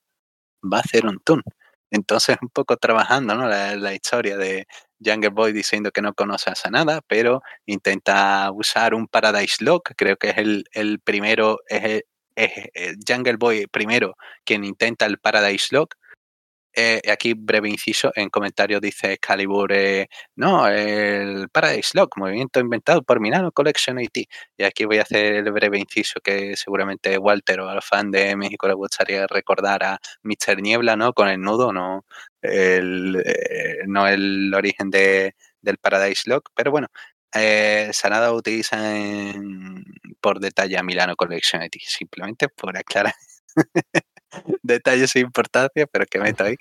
va 0.62 0.78
a 0.78 0.80
hacer 0.80 1.06
un 1.06 1.18
tune. 1.20 1.42
Entonces, 1.90 2.36
un 2.40 2.48
poco 2.48 2.76
trabajando 2.76 3.34
¿no? 3.34 3.48
la, 3.48 3.94
historia 3.94 4.36
de 4.36 4.66
Jungle 5.04 5.30
Boy 5.30 5.52
diciendo 5.52 5.90
que 5.90 6.02
no 6.02 6.14
conoce 6.14 6.50
a 6.50 6.54
Sanada, 6.54 7.00
pero 7.06 7.42
intenta 7.66 8.50
usar 8.52 8.94
un 8.94 9.08
Paradise 9.08 9.64
Lock. 9.64 9.92
Creo 9.96 10.16
que 10.16 10.30
es 10.30 10.36
el, 10.72 11.00
primero, 11.00 11.58
es, 11.68 12.02
es, 12.36 12.96
Jungle 13.06 13.36
Boy 13.36 13.66
primero 13.66 14.16
quien 14.44 14.64
intenta 14.64 15.06
el 15.06 15.18
Paradise 15.18 15.68
Lock. 15.72 15.96
Eh, 16.72 17.00
aquí, 17.10 17.34
breve 17.34 17.68
inciso, 17.68 18.12
en 18.14 18.30
comentarios 18.30 18.80
dice 18.80 19.12
Excalibur, 19.14 19.72
eh, 19.72 20.08
no, 20.36 20.68
el 20.68 21.48
Paradise 21.50 21.90
Lock, 21.94 22.16
movimiento 22.16 22.60
inventado 22.60 23.02
por 23.02 23.20
Milano 23.20 23.50
Collection 23.52 23.98
IT. 24.00 24.28
Y 24.56 24.62
aquí 24.64 24.84
voy 24.84 24.98
a 24.98 25.02
hacer 25.02 25.34
el 25.34 25.52
breve 25.52 25.78
inciso 25.78 26.20
que 26.22 26.56
seguramente 26.56 27.18
Walter 27.18 27.60
o 27.60 27.68
al 27.68 27.82
fan 27.82 28.10
de 28.10 28.36
México 28.36 28.68
le 28.68 28.74
gustaría 28.74 29.26
recordar 29.26 29.82
a 29.82 29.98
Mr. 30.22 30.62
Niebla, 30.62 30.96
¿no? 30.96 31.12
Con 31.12 31.28
el 31.28 31.40
nudo, 31.40 31.72
no 31.72 32.04
el, 32.40 33.16
eh, 33.24 33.78
no 33.86 34.06
el 34.06 34.52
origen 34.54 34.90
de, 34.90 35.34
del 35.60 35.78
Paradise 35.78 36.22
Lock, 36.30 36.50
pero 36.54 36.70
bueno, 36.70 36.88
Sanada 37.92 38.32
utiliza 38.32 38.76
por 40.20 40.40
detalle 40.40 40.78
a 40.78 40.82
Milano 40.82 41.16
Collection 41.16 41.62
IT, 41.62 41.74
simplemente 41.86 42.48
por 42.48 42.76
aclarar. 42.76 43.14
detalles 44.62 45.10
sin 45.10 45.22
importancia, 45.22 45.86
pero 45.86 46.06
que 46.06 46.18
meto 46.20 46.44
ahí. 46.44 46.56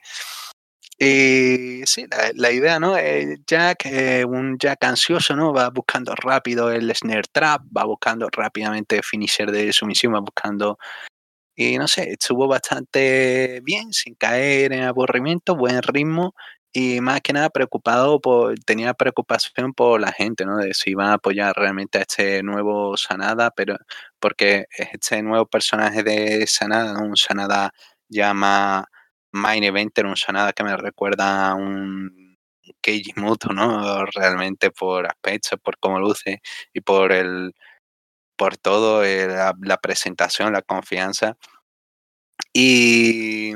Y 1.01 1.85
sí, 1.85 2.05
la, 2.35 2.51
idea, 2.51 2.77
¿no? 2.77 2.97
Eh, 2.97 3.37
Jack, 3.47 3.85
eh, 3.85 4.25
un 4.25 4.57
Jack 4.59 4.83
ansioso, 4.83 5.33
¿no? 5.35 5.53
Va 5.53 5.69
buscando 5.69 6.13
rápido 6.13 6.71
el 6.71 6.93
snare 6.93 7.23
trap, 7.31 7.61
va 7.75 7.85
buscando 7.85 8.27
rápidamente 8.29 9.01
finisher 9.01 9.49
de 9.49 9.71
sumisión, 9.71 10.13
va 10.13 10.19
buscando. 10.19 10.77
Y 11.55 11.77
no 11.77 11.87
sé, 11.87 12.11
estuvo 12.11 12.47
bastante 12.47 13.61
bien, 13.63 13.93
sin 13.93 14.15
caer 14.15 14.73
en 14.73 14.83
aburrimiento, 14.83 15.55
buen 15.55 15.81
ritmo 15.83 16.33
y 16.73 17.01
más 17.01 17.21
que 17.21 17.33
nada 17.33 17.49
preocupado 17.49 18.21
por, 18.21 18.57
tenía 18.59 18.93
preocupación 18.93 19.73
por 19.73 19.99
la 20.01 20.11
gente, 20.11 20.45
¿no? 20.45 20.57
De 20.57 20.73
si 20.73 20.91
iban 20.91 21.07
a 21.09 21.13
apoyar 21.15 21.55
realmente 21.55 21.97
a 21.99 22.01
este 22.01 22.43
nuevo 22.43 22.95
Sanada, 22.97 23.51
pero 23.51 23.77
porque 24.19 24.65
este 24.77 25.21
nuevo 25.23 25.45
personaje 25.47 26.03
de 26.03 26.45
Sanada, 26.47 26.99
un 27.01 27.17
Sanada 27.17 27.71
ya 28.07 28.33
más 28.33 28.85
main 29.31 29.63
eventer, 29.63 30.05
un 30.05 30.15
Sanada 30.17 30.53
que 30.53 30.63
me 30.63 30.75
recuerda 30.77 31.49
a 31.51 31.55
un 31.55 32.37
Keiji 32.81 33.13
Muto, 33.15 33.49
¿no? 33.53 34.05
Realmente 34.05 34.71
por 34.71 35.07
aspecto, 35.07 35.57
por 35.57 35.77
cómo 35.79 35.99
luce 35.99 36.41
y 36.73 36.81
por 36.81 37.11
el 37.11 37.53
por 38.37 38.57
todo, 38.57 39.03
eh, 39.05 39.27
la 39.61 39.77
presentación, 39.77 40.53
la 40.53 40.61
confianza. 40.63 41.37
Y 42.53 43.53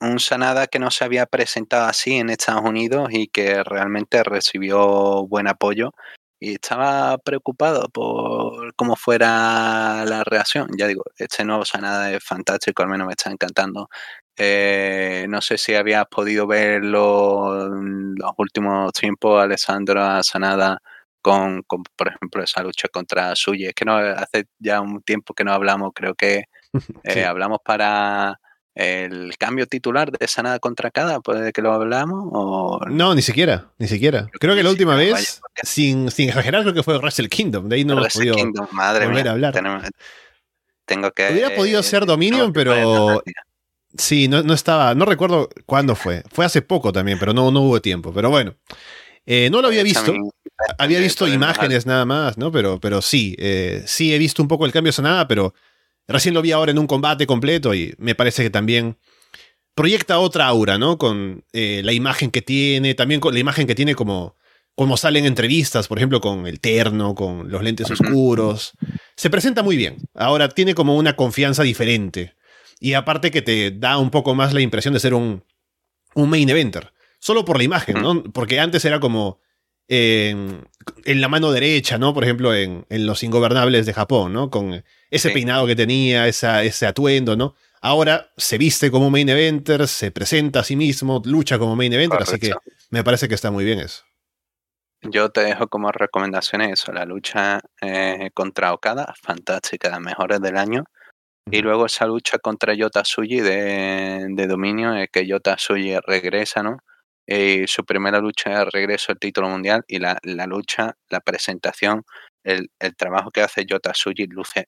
un 0.00 0.20
Sanada 0.20 0.66
que 0.66 0.78
no 0.78 0.90
se 0.90 1.04
había 1.04 1.26
presentado 1.26 1.86
así 1.86 2.16
en 2.16 2.30
Estados 2.30 2.62
Unidos 2.62 3.08
y 3.12 3.28
que 3.28 3.62
realmente 3.64 4.22
recibió 4.22 5.26
buen 5.26 5.48
apoyo 5.48 5.92
y 6.38 6.54
estaba 6.54 7.16
preocupado 7.18 7.88
por 7.88 8.74
cómo 8.74 8.96
fuera 8.96 10.04
la 10.06 10.22
reacción. 10.24 10.68
Ya 10.76 10.86
digo, 10.86 11.04
este 11.16 11.44
nuevo 11.44 11.64
Sanada 11.64 12.12
es 12.12 12.22
fantástico, 12.22 12.82
al 12.82 12.88
menos 12.90 13.06
me 13.06 13.14
está 13.14 13.30
encantando. 13.30 13.88
Eh, 14.36 15.26
no 15.28 15.40
sé 15.40 15.56
si 15.56 15.74
habías 15.74 16.04
podido 16.06 16.46
verlo 16.46 17.66
en 17.66 18.14
los 18.16 18.32
últimos 18.36 18.92
tiempos, 18.92 19.42
Alessandro 19.42 20.02
a 20.02 20.22
Sanada, 20.22 20.78
con, 21.22 21.62
por 21.64 22.08
ejemplo, 22.08 22.42
esa 22.42 22.62
lucha 22.62 22.88
contra 22.88 23.34
Suye. 23.34 23.68
Es 23.68 23.74
que 23.74 23.84
no 23.86 23.96
hace 23.96 24.46
ya 24.58 24.80
un 24.80 25.02
tiempo 25.02 25.34
que 25.34 25.44
no 25.44 25.52
hablamos, 25.52 25.92
creo 25.94 26.14
que 26.14 26.44
eh, 27.04 27.24
hablamos 27.24 27.60
para 27.64 28.38
el 28.76 29.38
cambio 29.38 29.66
titular 29.66 30.12
de 30.12 30.28
Sanada 30.28 30.58
contra 30.58 30.90
Cada, 30.90 31.20
puede 31.20 31.52
que 31.52 31.62
lo 31.62 31.72
hablamos 31.72 32.28
o... 32.30 32.78
No, 32.90 33.14
ni 33.14 33.22
siquiera, 33.22 33.70
ni 33.78 33.88
siquiera. 33.88 34.28
Creo 34.38 34.54
que 34.54 34.62
la 34.62 34.68
última 34.68 34.94
vez, 34.94 35.40
sin, 35.62 36.10
sin 36.10 36.28
exagerar, 36.28 36.60
creo 36.62 36.74
que 36.74 36.82
fue 36.82 36.98
Wrestle 36.98 37.30
Kingdom, 37.30 37.70
de 37.70 37.76
ahí 37.76 37.84
no 37.86 37.94
hemos 37.94 38.12
podido 38.12 38.36
Kingdom, 38.36 38.66
madre 38.72 39.06
volver 39.06 39.28
a 39.28 39.32
hablar. 39.32 39.54
tengo 40.84 41.10
que... 41.10 41.32
Hubiera 41.32 41.54
podido 41.54 41.82
ser 41.82 42.04
Dominion, 42.04 42.52
pero... 42.52 43.22
Sí, 43.96 44.28
no, 44.28 44.42
no, 44.42 44.52
estaba, 44.52 44.94
no 44.94 45.06
recuerdo 45.06 45.48
cuándo 45.64 45.94
fue. 45.94 46.22
Fue 46.30 46.44
hace 46.44 46.60
poco 46.60 46.92
también, 46.92 47.18
pero 47.18 47.32
no, 47.32 47.50
no 47.50 47.62
hubo 47.62 47.80
tiempo. 47.80 48.12
Pero 48.12 48.28
bueno, 48.28 48.54
eh, 49.24 49.48
no 49.50 49.62
lo 49.62 49.68
había 49.68 49.82
visto. 49.82 50.14
Había 50.78 51.00
visto 51.00 51.26
imágenes 51.26 51.86
nada 51.86 52.04
más, 52.04 52.36
¿no? 52.36 52.52
Pero, 52.52 52.78
pero 52.78 53.00
sí, 53.00 53.34
eh, 53.38 53.82
sí 53.86 54.14
he 54.14 54.18
visto 54.18 54.42
un 54.42 54.48
poco 54.48 54.66
el 54.66 54.72
cambio 54.72 54.90
de 54.90 54.94
Sanada, 54.94 55.26
pero 55.26 55.54
Recién 56.08 56.34
lo 56.34 56.42
vi 56.42 56.52
ahora 56.52 56.70
en 56.70 56.78
un 56.78 56.86
combate 56.86 57.26
completo 57.26 57.74
y 57.74 57.94
me 57.98 58.14
parece 58.14 58.42
que 58.42 58.50
también 58.50 58.96
proyecta 59.74 60.18
otra 60.18 60.46
aura, 60.46 60.78
¿no? 60.78 60.98
Con 60.98 61.44
eh, 61.52 61.82
la 61.84 61.92
imagen 61.92 62.30
que 62.30 62.42
tiene, 62.42 62.94
también 62.94 63.20
con 63.20 63.34
la 63.34 63.40
imagen 63.40 63.66
que 63.66 63.74
tiene 63.74 63.94
como, 63.94 64.36
como 64.74 64.96
salen 64.96 65.26
entrevistas, 65.26 65.88
por 65.88 65.98
ejemplo, 65.98 66.20
con 66.20 66.46
el 66.46 66.60
terno, 66.60 67.14
con 67.14 67.50
los 67.50 67.62
lentes 67.62 67.90
oscuros. 67.90 68.72
Se 69.16 69.30
presenta 69.30 69.62
muy 69.62 69.76
bien. 69.76 69.96
Ahora 70.14 70.48
tiene 70.48 70.74
como 70.74 70.96
una 70.96 71.16
confianza 71.16 71.62
diferente. 71.62 72.34
Y 72.78 72.92
aparte 72.92 73.30
que 73.30 73.42
te 73.42 73.70
da 73.70 73.98
un 73.98 74.10
poco 74.10 74.34
más 74.34 74.54
la 74.54 74.60
impresión 74.60 74.94
de 74.94 75.00
ser 75.00 75.14
un, 75.14 75.44
un 76.14 76.28
main 76.30 76.48
eventer. 76.48 76.92
Solo 77.18 77.44
por 77.44 77.58
la 77.58 77.64
imagen, 77.64 78.00
¿no? 78.00 78.22
Porque 78.24 78.60
antes 78.60 78.84
era 78.84 79.00
como 79.00 79.40
en, 79.88 80.68
la 81.04 81.28
mano 81.28 81.52
derecha, 81.52 81.98
¿no? 81.98 82.14
Por 82.14 82.24
ejemplo, 82.24 82.54
en, 82.54 82.84
Los 82.88 83.22
Ingobernables 83.22 83.86
de 83.86 83.92
Japón, 83.92 84.32
¿no? 84.32 84.50
Con 84.50 84.84
ese 85.10 85.30
peinado 85.30 85.66
que 85.66 85.76
tenía, 85.76 86.26
ese 86.26 86.86
atuendo, 86.86 87.36
¿no? 87.36 87.54
Ahora 87.80 88.32
se 88.36 88.58
viste 88.58 88.90
como 88.90 89.10
main 89.10 89.28
eventer, 89.28 89.86
se 89.86 90.10
presenta 90.10 90.60
a 90.60 90.64
sí 90.64 90.76
mismo, 90.76 91.22
lucha 91.24 91.58
como 91.58 91.76
main 91.76 91.92
eventer, 91.92 92.22
así 92.22 92.38
que 92.38 92.52
me 92.90 93.04
parece 93.04 93.28
que 93.28 93.34
está 93.34 93.50
muy 93.50 93.64
bien 93.64 93.78
eso. 93.78 94.02
Yo 95.02 95.30
te 95.30 95.42
dejo 95.42 95.68
como 95.68 95.92
recomendación 95.92 96.62
eso, 96.62 96.92
la 96.92 97.04
lucha 97.04 97.60
eh, 97.80 98.30
contra 98.34 98.72
Okada, 98.72 99.14
fantástica, 99.22 99.90
las 99.90 100.00
mejores 100.00 100.40
del 100.40 100.56
año. 100.56 100.84
Y 101.48 101.60
luego 101.60 101.86
esa 101.86 102.06
lucha 102.06 102.38
contra 102.38 102.74
Yota 102.74 103.04
Suji 103.04 103.40
de, 103.40 104.26
de 104.30 104.46
dominio, 104.48 104.94
es 104.94 105.08
que 105.12 105.26
Yota 105.26 105.56
Suji 105.58 105.96
regresa, 106.04 106.64
¿no? 106.64 106.78
Eh, 107.26 107.64
su 107.66 107.84
primera 107.84 108.20
lucha 108.20 108.50
de 108.50 108.64
regreso 108.66 109.10
al 109.12 109.18
título 109.18 109.48
mundial 109.48 109.84
y 109.88 109.98
la, 109.98 110.18
lucha, 110.46 110.96
la 111.08 111.20
presentación, 111.20 112.04
el, 112.44 112.70
trabajo 112.96 113.30
que 113.32 113.42
hace 113.42 113.64
Yota 113.66 113.92
Suji 113.94 114.26
luce 114.26 114.64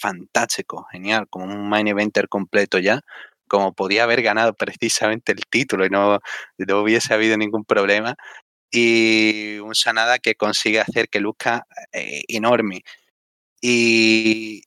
fantástico, 0.00 0.86
genial, 0.92 1.26
como 1.28 1.46
un 1.46 1.68
main 1.68 1.88
eventer 1.88 2.28
completo 2.28 2.78
ya, 2.78 3.00
como 3.48 3.74
podía 3.74 4.04
haber 4.04 4.22
ganado 4.22 4.54
precisamente 4.58 5.32
el 5.32 5.46
título 5.50 5.86
y 5.86 5.90
no, 5.90 6.20
no 6.58 6.80
hubiese 6.80 7.14
habido 7.14 7.36
ningún 7.36 7.64
problema. 7.64 8.14
Y 8.70 9.58
un 9.60 9.74
Sanada 9.74 10.18
que 10.18 10.34
consigue 10.34 10.80
hacer 10.80 11.08
que 11.08 11.20
luzca 11.20 11.66
eh, 11.92 12.22
enorme. 12.28 12.82
Y 13.60 14.62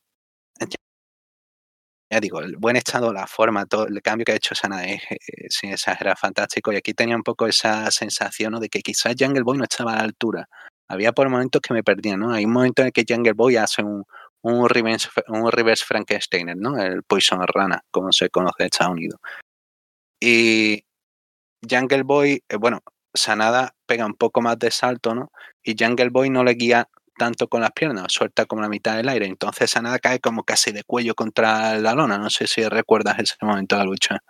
ya 2.12 2.20
digo, 2.20 2.39
el 2.41 2.57
buen 2.57 2.76
estado, 2.76 3.14
la 3.14 3.28
forma, 3.28 3.66
todo 3.66 3.88
el 3.88 4.01
cambio 4.01 4.26
que 4.26 4.32
ha 4.32 4.36
hecho 4.36 4.55
Sana 4.55 4.86
es, 4.86 5.01
eh, 5.12 5.47
sin 5.49 5.72
exagerar, 5.72 6.18
fantástico. 6.18 6.74
Y 6.74 6.78
aquí 6.78 6.93
tenía 6.93 7.16
un 7.16 7.24
poco 7.24 7.45
esa 7.47 7.89
sensación 7.91 8.60
de 8.60 8.70
que 8.70 8.82
quizás 8.82 9.16
Jungle 9.18 9.43
Boy 9.43 9.57
no 9.57 9.66
estaba 9.66 9.93
a 9.93 9.97
la 9.97 10.03
altura. 10.03 10.49
Había 10.88 11.12
por 11.12 11.30
momentos 11.30 11.62
que 11.62 11.74
me 11.74 11.84
perdía, 11.84 12.18
¿no? 12.18 12.34
Hay 12.34 12.45
un 12.45 12.53
momento 12.53 12.82
en 12.82 12.88
el 12.88 12.93
que 12.93 13.05
Jungle 13.07 13.34
Boy 13.34 13.57
hace 13.57 13.84
un, 13.84 14.05
un, 14.41 14.68
reverse, 14.70 15.10
un 15.28 15.51
reverse 15.51 15.86
Frankenstein, 15.86 16.47
¿no? 16.57 16.78
El 16.82 17.03
Poison 17.03 17.45
Rana, 17.45 17.84
como 17.91 18.12
se 18.12 18.30
conoce 18.30 18.55
en 18.60 18.66
Estados 18.66 18.93
Unidos. 18.93 19.20
Y 20.20 20.84
Jungle 21.70 22.03
Boy, 22.03 22.43
eh, 22.49 22.55
bueno, 22.57 22.82
Sanada 23.14 23.76
pega 23.86 24.05
un 24.05 24.16
poco 24.16 24.41
más 24.41 24.57
de 24.60 24.72
salto, 24.72 25.14
¿no? 25.14 25.32
Y 25.64 25.76
Jungle 25.78 26.10
Boy 26.10 26.30
no 26.30 26.43
le 26.43 26.53
guía 26.53 26.89
tanto 27.20 27.48
con 27.50 27.62
las 27.62 27.72
piernas, 27.72 28.12
suelta 28.12 28.46
como 28.46 28.64
la 28.64 28.70
mitad 28.70 28.96
del 28.96 29.10
aire. 29.10 29.28
Entonces 29.28 29.70
Sanada 29.70 30.00
cae 30.00 30.20
como 30.20 30.44
casi 30.44 30.72
de 30.72 30.84
cuello 30.84 31.14
contra 31.14 31.78
la 31.78 31.94
lona. 31.94 32.18
No 32.18 32.30
sé 32.32 32.48
si 32.48 32.64
recuerdas 32.64 33.20
ese 33.20 33.36
momento 33.42 33.76
de 33.76 33.80
la 33.80 33.86
lucha. 33.86 34.24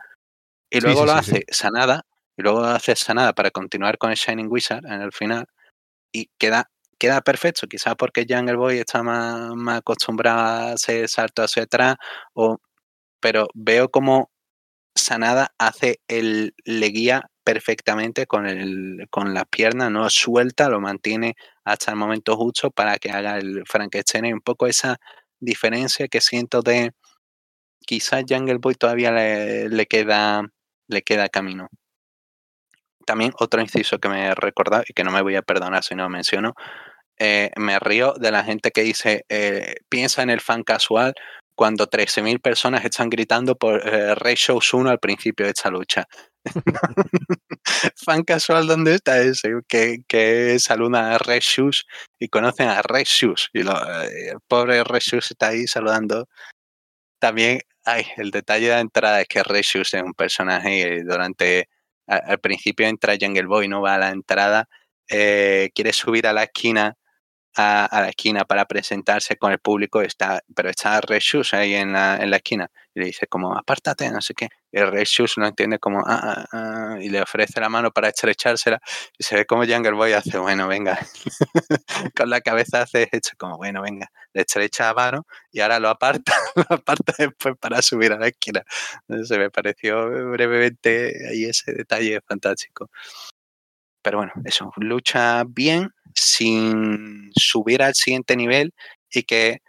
Y 0.69 0.81
luego 0.81 1.05
lo 1.05 1.13
hace 1.13 1.45
Sanada, 1.49 2.05
y 2.35 2.41
luego 2.41 2.61
lo 2.61 2.67
hace 2.67 2.95
Sanada 2.95 3.33
para 3.33 3.51
continuar 3.51 3.97
con 3.97 4.11
el 4.11 4.17
Shining 4.17 4.47
Wizard 4.49 4.85
en 4.85 5.01
el 5.01 5.13
final. 5.13 5.45
Y 6.11 6.29
queda, 6.39 6.69
queda 6.97 7.21
perfecto, 7.21 7.67
quizás 7.67 7.95
porque 7.95 8.25
Jungle 8.27 8.55
Boy 8.57 8.79
está 8.79 9.03
más, 9.03 9.55
más 9.55 9.79
acostumbrado 9.79 10.39
a 10.39 10.71
hacer 10.73 11.07
salto 11.07 11.43
hacia 11.43 11.63
atrás, 11.63 11.95
o, 12.33 12.57
pero 13.21 13.47
veo 13.53 13.89
como 13.89 14.31
Sanada 14.95 15.53
hace 15.59 16.01
el, 16.07 16.55
le 16.65 16.87
guía 16.87 17.29
perfectamente 17.51 18.27
con, 18.27 18.45
el, 18.45 19.07
con 19.09 19.33
las 19.33 19.45
piernas, 19.47 19.89
no 19.89 20.07
suelta, 20.11 20.69
lo 20.69 20.79
mantiene 20.79 21.35
hasta 21.63 21.89
el 21.89 21.97
momento 21.97 22.37
justo 22.37 22.69
para 22.69 22.99
que 22.99 23.09
haga 23.09 23.39
el 23.39 23.63
Frankenstein. 23.65 24.31
Un 24.35 24.41
poco 24.41 24.67
esa 24.67 24.97
diferencia 25.39 26.07
que 26.07 26.21
siento 26.21 26.61
de 26.61 26.91
quizás 27.79 28.23
Jungle 28.29 28.59
Boy 28.59 28.75
todavía 28.75 29.11
le, 29.11 29.85
queda, 29.87 30.43
le 30.87 31.01
queda 31.01 31.27
camino. 31.27 31.69
También 33.07 33.33
otro 33.39 33.61
inciso 33.61 33.97
que 33.97 34.09
me 34.09 34.27
he 34.27 34.35
recordado 34.35 34.83
y 34.87 34.93
que 34.93 35.03
no 35.03 35.09
me 35.09 35.23
voy 35.23 35.35
a 35.35 35.41
perdonar 35.41 35.83
si 35.83 35.95
no 35.95 36.03
lo 36.03 36.09
menciono, 36.09 36.53
eh, 37.17 37.49
me 37.57 37.79
río 37.79 38.13
de 38.13 38.29
la 38.29 38.43
gente 38.43 38.69
que 38.69 38.83
dice, 38.83 39.25
eh, 39.27 39.77
piensa 39.89 40.21
en 40.21 40.29
el 40.29 40.39
fan 40.39 40.61
casual 40.61 41.15
cuando 41.59 41.89
13.000 41.89 42.39
personas 42.39 42.85
están 42.85 43.09
gritando 43.09 43.53
por 43.53 43.85
eh, 43.85 44.15
Rey 44.15 44.35
Shows 44.35 44.73
1 44.73 44.91
al 44.91 44.99
principio 44.99 45.45
de 45.45 45.51
esta 45.51 45.69
lucha. 45.69 46.07
Fan 48.05 48.23
casual, 48.23 48.65
¿dónde 48.65 48.95
está 48.95 49.19
ese? 49.19 49.49
Que, 49.67 50.57
saluda 50.57 51.15
a 51.15 51.17
Red 51.17 51.41
Shoes 51.41 51.85
y 52.17 52.29
conocen 52.29 52.69
a 52.69 52.81
Red 52.81 53.03
Shoes. 53.03 53.49
Y 53.51 53.63
lo, 53.63 53.73
eh, 53.73 54.29
el 54.29 54.37
pobre 54.47 54.85
Red 54.85 55.01
Shoes 55.01 55.31
está 55.31 55.49
ahí 55.49 55.67
saludando. 55.67 56.29
También 57.19 57.59
ay, 57.83 58.05
el 58.15 58.31
detalle 58.31 58.67
de 58.67 58.75
la 58.75 58.79
entrada 58.79 59.19
es 59.19 59.27
que 59.27 59.43
Reshus 59.43 59.93
es 59.93 60.01
un 60.01 60.13
personaje 60.13 61.03
durante, 61.03 61.67
al 62.07 62.39
principio 62.39 62.87
entra 62.87 63.17
Jungle 63.19 63.47
Boy, 63.47 63.67
no 63.67 63.81
va 63.81 63.95
a 63.95 63.99
la 63.99 64.11
entrada, 64.11 64.69
eh, 65.09 65.71
quiere 65.75 65.91
subir 65.91 66.25
a 66.25 66.31
la 66.31 66.43
esquina 66.43 66.95
a, 67.55 67.87
la 67.91 68.09
esquina 68.09 68.45
para 68.45 68.65
presentarse 68.65 69.37
con 69.37 69.51
el 69.51 69.59
público, 69.59 70.01
está, 70.01 70.43
pero 70.55 70.69
está 70.69 71.01
Reshus 71.01 71.53
ahí 71.53 71.73
en 71.73 71.93
la, 71.93 72.17
en 72.17 72.29
la 72.29 72.37
esquina 72.37 72.69
y 72.93 72.99
le 72.99 73.05
dice 73.07 73.27
como, 73.27 73.55
apártate, 73.57 74.09
no 74.11 74.21
sé 74.21 74.33
qué. 74.33 74.49
Y 74.71 74.79
Reshus 74.79 75.37
lo 75.37 75.47
entiende 75.47 75.79
como, 75.79 75.99
ah, 76.05 76.21
ah, 76.23 76.45
ah, 76.51 76.97
y 77.01 77.09
le 77.09 77.21
ofrece 77.21 77.59
la 77.59 77.69
mano 77.69 77.91
para 77.91 78.09
estrechársela 78.09 78.79
y 79.17 79.23
se 79.23 79.35
ve 79.35 79.45
como 79.45 79.63
Younger 79.63 79.93
Boy 79.93 80.13
hace, 80.13 80.37
bueno, 80.37 80.67
venga, 80.67 80.99
con 82.15 82.29
la 82.29 82.41
cabeza 82.41 82.81
hace 82.81 83.09
hecho 83.11 83.31
como, 83.37 83.57
bueno, 83.57 83.81
venga, 83.81 84.11
le 84.33 84.41
estrecha 84.41 84.85
la 84.87 84.93
mano 84.93 85.25
y 85.51 85.59
ahora 85.61 85.79
lo 85.79 85.89
aparta, 85.89 86.33
lo 86.55 86.75
aparta 86.75 87.13
después 87.17 87.55
para 87.59 87.81
subir 87.81 88.13
a 88.13 88.19
la 88.19 88.27
esquina. 88.27 88.63
Se 89.23 89.37
me 89.37 89.49
pareció 89.49 90.09
brevemente 90.31 91.29
ahí 91.29 91.45
ese 91.45 91.73
detalle 91.73 92.21
fantástico. 92.21 92.89
Pero 94.01 94.19
bueno, 94.19 94.33
eso, 94.45 94.71
lucha 94.77 95.43
bien, 95.47 95.91
sin 96.15 97.31
subir 97.35 97.83
al 97.83 97.95
siguiente 97.95 98.35
nivel 98.35 98.73
y 99.11 99.23
que 99.23 99.61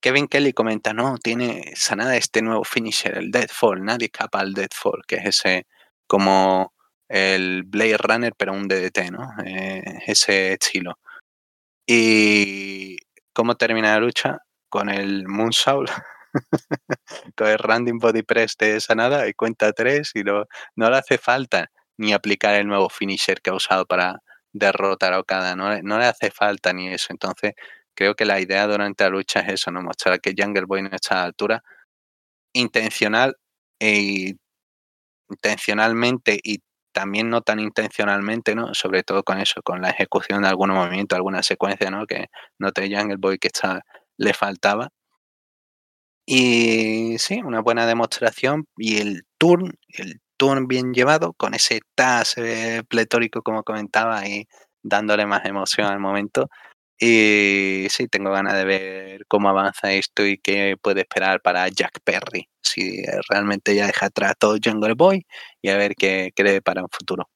Kevin 0.00 0.28
Kelly 0.28 0.52
comenta, 0.52 0.92
no, 0.92 1.16
tiene 1.18 1.72
sanada 1.74 2.16
este 2.16 2.42
nuevo 2.42 2.64
finisher, 2.64 3.18
el 3.18 3.30
Deadfall, 3.30 3.84
nadie 3.84 4.06
escapa 4.06 4.40
al 4.40 4.52
Deadfall, 4.54 5.02
que 5.06 5.16
es 5.16 5.26
ese 5.26 5.66
como 6.06 6.74
el 7.08 7.64
Blade 7.64 7.96
Runner, 7.98 8.32
pero 8.36 8.52
un 8.52 8.68
DDT, 8.68 9.10
¿no? 9.10 9.28
Eh, 9.44 9.82
ese 10.06 10.54
estilo. 10.54 10.98
¿Y 11.86 12.98
cómo 13.32 13.56
termina 13.56 13.92
la 13.94 14.00
lucha? 14.00 14.38
Con 14.68 14.90
el 14.90 15.26
Moonsault, 15.28 15.90
con 17.36 17.48
el 17.48 17.58
Random 17.58 17.98
Body 17.98 18.22
Press 18.22 18.56
de 18.58 18.80
sanada 18.80 19.28
y 19.28 19.34
cuenta 19.34 19.72
tres 19.72 20.12
y 20.14 20.24
no, 20.24 20.44
no 20.76 20.90
le 20.90 20.96
hace 20.96 21.18
falta 21.18 21.70
ni 21.98 22.12
aplicar 22.12 22.54
el 22.56 22.66
nuevo 22.68 22.88
finisher 22.88 23.40
que 23.40 23.50
ha 23.50 23.54
usado 23.54 23.86
para 23.86 24.22
derrotar 24.52 25.12
a 25.12 25.20
Okada, 25.20 25.56
no, 25.56 25.80
no 25.82 25.98
le 25.98 26.06
hace 26.06 26.30
falta 26.30 26.72
ni 26.72 26.88
eso. 26.88 27.08
Entonces, 27.10 27.54
creo 27.94 28.14
que 28.14 28.24
la 28.26 28.40
idea 28.40 28.66
durante 28.66 29.04
la 29.04 29.10
lucha 29.10 29.40
es 29.40 29.54
eso, 29.54 29.70
¿no? 29.70 29.82
Mostrar 29.82 30.20
que 30.20 30.34
Jungle 30.36 30.64
Boy 30.66 30.82
no 30.82 30.90
está 30.92 31.22
a 31.22 31.24
altura. 31.24 31.62
Intencional 32.54 33.36
e 33.80 34.36
intencionalmente 35.30 36.38
y 36.42 36.60
también 36.92 37.30
no 37.30 37.42
tan 37.42 37.60
intencionalmente, 37.60 38.54
¿no? 38.54 38.74
Sobre 38.74 39.02
todo 39.02 39.22
con 39.24 39.38
eso, 39.38 39.62
con 39.62 39.82
la 39.82 39.90
ejecución 39.90 40.42
de 40.42 40.48
algún 40.48 40.70
movimiento, 40.70 41.16
alguna 41.16 41.42
secuencia, 41.42 41.90
¿no? 41.90 42.06
Que 42.06 42.28
note 42.58 42.88
Jungle 42.94 43.16
Boy 43.18 43.38
que 43.38 43.48
está, 43.48 43.82
le 44.18 44.32
faltaba. 44.34 44.90
Y 46.28 47.18
sí, 47.18 47.40
una 47.44 47.60
buena 47.60 47.86
demostración 47.86 48.66
y 48.76 48.98
el 48.98 49.22
turn, 49.38 49.78
el 49.88 50.20
turn 50.36 50.66
bien 50.66 50.92
llevado, 50.92 51.32
con 51.34 51.54
ese 51.54 51.80
tas 51.94 52.36
eh, 52.38 52.82
pletórico 52.88 53.42
como 53.42 53.62
comentaba 53.62 54.26
y 54.26 54.46
dándole 54.82 55.26
más 55.26 55.44
emoción 55.44 55.86
al 55.86 56.00
momento. 56.00 56.48
Y 56.98 57.86
sí, 57.90 58.08
tengo 58.08 58.30
ganas 58.30 58.54
de 58.54 58.64
ver 58.64 59.26
cómo 59.28 59.50
avanza 59.50 59.92
esto 59.92 60.24
y 60.24 60.38
qué 60.38 60.76
puede 60.80 61.02
esperar 61.02 61.42
para 61.42 61.68
Jack 61.68 62.00
Perry, 62.02 62.48
si 62.62 63.02
realmente 63.28 63.74
ya 63.74 63.86
deja 63.86 64.06
atrás 64.06 64.34
todo 64.38 64.56
Jungle 64.62 64.94
Boy 64.94 65.26
y 65.60 65.68
a 65.68 65.76
ver 65.76 65.94
qué 65.94 66.32
cree 66.34 66.62
para 66.62 66.82
un 66.82 66.88
futuro. 66.90 67.28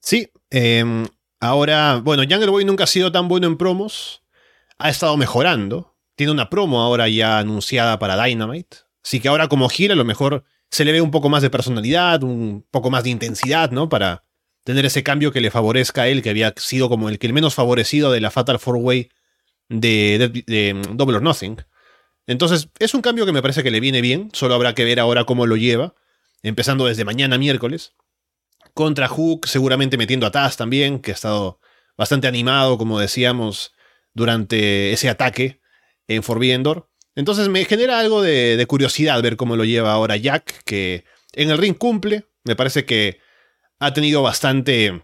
Sí, 0.00 0.30
em, 0.50 1.06
ahora, 1.40 2.00
bueno, 2.02 2.22
Jungle 2.28 2.50
Boy 2.50 2.64
nunca 2.66 2.84
ha 2.84 2.86
sido 2.86 3.10
tan 3.12 3.28
bueno 3.28 3.46
en 3.46 3.56
promos, 3.56 4.22
ha 4.78 4.90
estado 4.90 5.16
mejorando, 5.16 5.96
tiene 6.16 6.32
una 6.32 6.50
promo 6.50 6.82
ahora 6.82 7.08
ya 7.08 7.38
anunciada 7.38 7.98
para 7.98 8.22
Dynamite, 8.22 8.78
así 9.02 9.20
que 9.20 9.28
ahora 9.28 9.48
como 9.48 9.68
gira 9.70 9.94
a 9.94 9.96
lo 9.96 10.04
mejor 10.04 10.44
se 10.70 10.84
le 10.84 10.92
ve 10.92 11.00
un 11.00 11.10
poco 11.10 11.28
más 11.28 11.42
de 11.42 11.50
personalidad, 11.50 12.22
un 12.22 12.66
poco 12.70 12.90
más 12.90 13.04
de 13.04 13.10
intensidad, 13.10 13.70
¿no? 13.70 13.88
Para 13.88 14.24
tener 14.64 14.84
ese 14.84 15.02
cambio 15.02 15.32
que 15.32 15.40
le 15.40 15.50
favorezca 15.50 16.02
a 16.02 16.08
él, 16.08 16.22
que 16.22 16.30
había 16.30 16.52
sido 16.56 16.88
como 16.88 17.08
el 17.08 17.18
que 17.18 17.26
el 17.26 17.32
menos 17.32 17.54
favorecido 17.54 18.12
de 18.12 18.20
la 18.20 18.30
Fatal 18.30 18.58
Four 18.58 18.76
Way 18.76 19.08
de, 19.68 20.74
mm, 20.74 20.96
Double 20.96 21.16
or 21.16 21.22
Nothing. 21.22 21.64
Entonces, 22.26 22.68
es 22.78 22.92
un 22.92 23.00
cambio 23.00 23.24
que 23.24 23.32
me 23.32 23.40
parece 23.40 23.62
que 23.62 23.70
le 23.70 23.80
viene 23.80 24.02
bien, 24.02 24.28
solo 24.34 24.54
habrá 24.54 24.74
que 24.74 24.84
ver 24.84 25.00
ahora 25.00 25.24
cómo 25.24 25.46
lo 25.46 25.56
lleva, 25.56 25.94
empezando 26.42 26.86
desde 26.86 27.04
mañana 27.04 27.38
miércoles. 27.38 27.94
Contra 28.74 29.08
Hook, 29.08 29.48
seguramente 29.48 29.96
metiendo 29.96 30.26
a 30.26 30.30
Taz 30.30 30.56
también, 30.58 31.00
que 31.00 31.12
ha 31.12 31.14
estado 31.14 31.60
bastante 31.96 32.28
animado, 32.28 32.76
como 32.76 33.00
decíamos, 33.00 33.72
durante 34.12 34.92
ese 34.92 35.08
ataque 35.08 35.60
en 36.06 36.22
Forbidden 36.22 36.62
Door. 36.62 36.87
Entonces 37.18 37.48
me 37.48 37.64
genera 37.64 37.98
algo 37.98 38.22
de, 38.22 38.64
curiosidad 38.68 39.20
ver 39.20 39.36
cómo 39.36 39.56
lo 39.56 39.64
lleva 39.64 39.92
ahora 39.92 40.16
Jack, 40.16 40.62
que 40.62 41.04
en 41.32 41.50
el 41.50 41.58
ring 41.58 41.76
cumple. 41.76 42.26
Me 42.44 42.54
parece 42.54 42.84
que 42.84 43.18
ha 43.80 43.92
tenido 43.92 44.22
bastante 44.22 45.02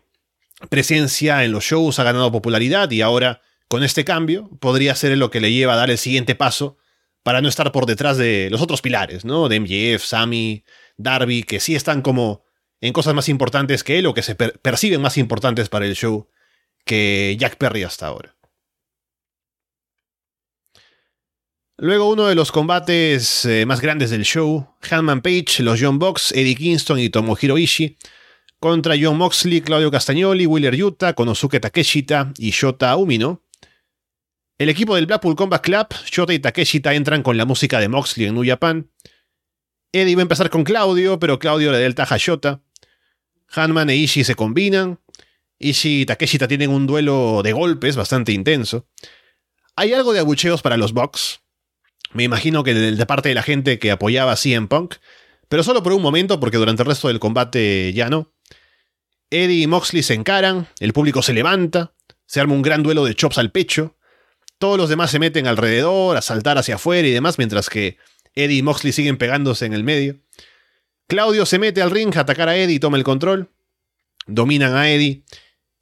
presencia 0.71 1.43
en 1.43 1.51
los 1.51 1.65
shows, 1.65 1.99
ha 1.99 2.05
ganado 2.05 2.31
popularidad 2.31 2.89
y 2.93 3.01
ahora 3.01 3.43
con 3.67 3.83
este 3.83 4.05
cambio 4.05 4.49
podría 4.61 4.95
ser 4.95 5.19
lo 5.19 5.33
que 5.33 5.41
le 5.41 5.51
lleva 5.51 5.73
a 5.73 5.77
dar 5.77 5.91
el 5.91 5.99
siguiente 5.99 6.37
paso 6.37 6.77
para 7.25 7.41
no 7.41 7.49
estar 7.49 7.73
por 7.73 7.85
detrás 7.85 8.17
de 8.17 8.47
los 8.49 8.63
otros 8.63 8.81
pilares, 8.81 9.25
¿no? 9.25 9.49
De 9.49 9.59
MJF, 9.59 10.05
Sammy, 10.05 10.63
Darby, 10.97 11.43
que 11.43 11.59
sí 11.59 11.75
están 11.75 12.01
como 12.01 12.45
en 12.81 12.93
cosas 12.93 13.15
más 13.15 13.29
importantes 13.29 13.83
que 13.83 13.99
él 13.99 14.07
o 14.07 14.15
que 14.15 14.23
se 14.23 14.37
perciben 14.37 15.01
más 15.01 15.19
importantes 15.19 15.69
para 15.69 15.85
el 15.85 15.97
show 15.97 16.29
que 16.85 17.37
Jack 17.41 17.57
Perry 17.57 17.83
hasta 17.83 18.07
ahora. 18.07 18.34
Luego 21.77 22.09
uno 22.09 22.27
de 22.27 22.37
los 22.37 22.53
combates 22.53 23.45
eh, 23.47 23.67
más 23.67 23.81
grandes 23.81 24.11
del 24.11 24.23
show, 24.23 24.77
Hanman 24.89 25.23
Page, 25.23 25.61
los 25.65 25.81
John 25.81 25.99
Box, 25.99 26.31
Eddie 26.31 26.55
Kingston 26.55 27.01
y 27.01 27.09
Tomohiro 27.09 27.59
Ishii, 27.59 27.99
contra 28.61 28.95
John 28.99 29.19
Moxley, 29.19 29.61
Claudio 29.61 29.91
Castagnoli, 29.91 30.47
Willer 30.47 30.77
Yuta, 30.77 31.15
Konosuke 31.15 31.59
Takeshita 31.59 32.33
y 32.39 32.51
Shota 32.53 32.95
Umino. 32.95 33.43
El 34.57 34.69
equipo 34.69 34.95
del 34.95 35.07
Blackpool 35.07 35.35
Combat 35.35 35.61
Club, 35.61 35.89
Shota 36.07 36.33
y 36.33 36.39
Takeshita 36.39 36.95
entran 36.95 37.25
con 37.25 37.37
la 37.37 37.45
música 37.45 37.81
de 37.81 37.89
Moxley 37.89 38.29
en 38.29 38.35
New 38.35 38.47
Japan. 38.47 38.89
Eddie 39.93 40.15
va 40.15 40.21
a 40.21 40.23
empezar 40.23 40.51
con 40.51 40.63
Claudio, 40.63 41.19
pero 41.19 41.41
Claudio 41.41 41.73
le 41.73 41.81
da 41.81 41.87
el 41.87 41.97
taja 41.97 42.15
a 42.15 42.19
Shota. 42.19 42.63
Hanman 43.49 43.91
e 43.91 43.97
Ishii 43.97 44.23
se 44.23 44.37
combinan. 44.37 45.01
Ishii 45.59 46.03
y 46.03 46.07
Takeshita 46.07 46.47
tienen 46.47 46.71
un 46.71 46.87
duelo 46.87 47.43
de 47.43 47.53
golpes 47.53 47.97
bastante 47.97 48.31
intenso. 48.31 48.87
Hay 49.75 49.93
algo 49.93 50.13
de 50.13 50.21
abucheos 50.21 50.63
para 50.63 50.77
los 50.77 50.93
Bucks, 50.93 51.41
me 52.13 52.25
imagino 52.25 52.63
que 52.63 52.75
de, 52.75 53.07
parte 53.07 53.29
de 53.29 53.35
la 53.35 53.43
gente 53.43 53.79
que 53.79 53.91
apoyaba 53.91 54.33
a 54.33 54.37
CM 54.37 54.69
Punk, 54.69 54.97
pero 55.49 55.63
solo 55.63 55.83
por 55.83 55.93
un 55.93 56.03
momento 56.03 56.41
porque 56.41 56.59
durante 56.59 56.83
el 56.83 56.89
resto 56.89 57.09
del 57.09 57.21
combate 57.21 57.93
ya 57.93 58.09
no. 58.09 58.33
Eddie 59.31 59.63
y 59.63 59.67
Moxley 59.67 60.03
se 60.03 60.15
encaran, 60.15 60.69
el 60.79 60.93
público 60.93 61.23
se 61.23 61.33
levanta, 61.33 61.93
se 62.27 62.41
arma 62.41 62.55
un 62.55 62.63
gran 62.63 62.83
duelo 62.83 63.05
de 63.05 63.15
chops 63.15 63.39
al 63.39 63.51
pecho, 63.51 63.97
todos 64.59 64.79
los 64.79 64.89
demás 64.89 65.11
se 65.11 65.19
meten 65.19 65.47
alrededor, 65.47 66.17
a 66.17 66.23
saltar 66.23 66.59
hacia 66.59 66.77
afuera 66.77 67.07
y 67.07 67.11
demás, 67.11 67.39
mientras 67.39 67.69
que 67.69 67.99
Eddie 68.35 68.59
y 68.59 68.63
Moxley 68.63 68.93
siguen 68.93 69.17
pegándose 69.17 69.67
en 69.67 69.73
el 69.73 69.85
medio. 69.85 70.17
Claudio 71.07 71.45
se 71.47 71.59
mete 71.59 71.83
al 71.83 71.91
ring 71.91 72.17
a 72.17 72.21
atacar 72.21 72.49
a 72.49 72.57
Eddie 72.57 72.77
y 72.77 72.81
toma 72.81 72.97
el 72.97 73.05
control. 73.05 73.51
Dominan 74.27 74.75
a 74.75 74.91
Eddie. 74.91 75.25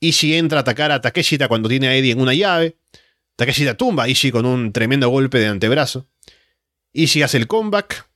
Ishii 0.00 0.34
entra 0.34 0.58
a 0.58 0.62
atacar 0.62 0.90
a 0.90 1.00
Takeshita 1.00 1.46
cuando 1.46 1.68
tiene 1.68 1.88
a 1.88 1.94
Eddie 1.94 2.12
en 2.12 2.20
una 2.20 2.34
llave. 2.34 2.76
Takeshita 3.36 3.76
tumba 3.76 4.04
a 4.04 4.08
Ishii 4.08 4.32
con 4.32 4.46
un 4.46 4.72
tremendo 4.72 5.08
golpe 5.08 5.38
de 5.38 5.46
antebrazo. 5.46 6.08
Ishii 6.92 7.22
hace 7.22 7.38
el 7.38 7.46
comeback. 7.46 8.08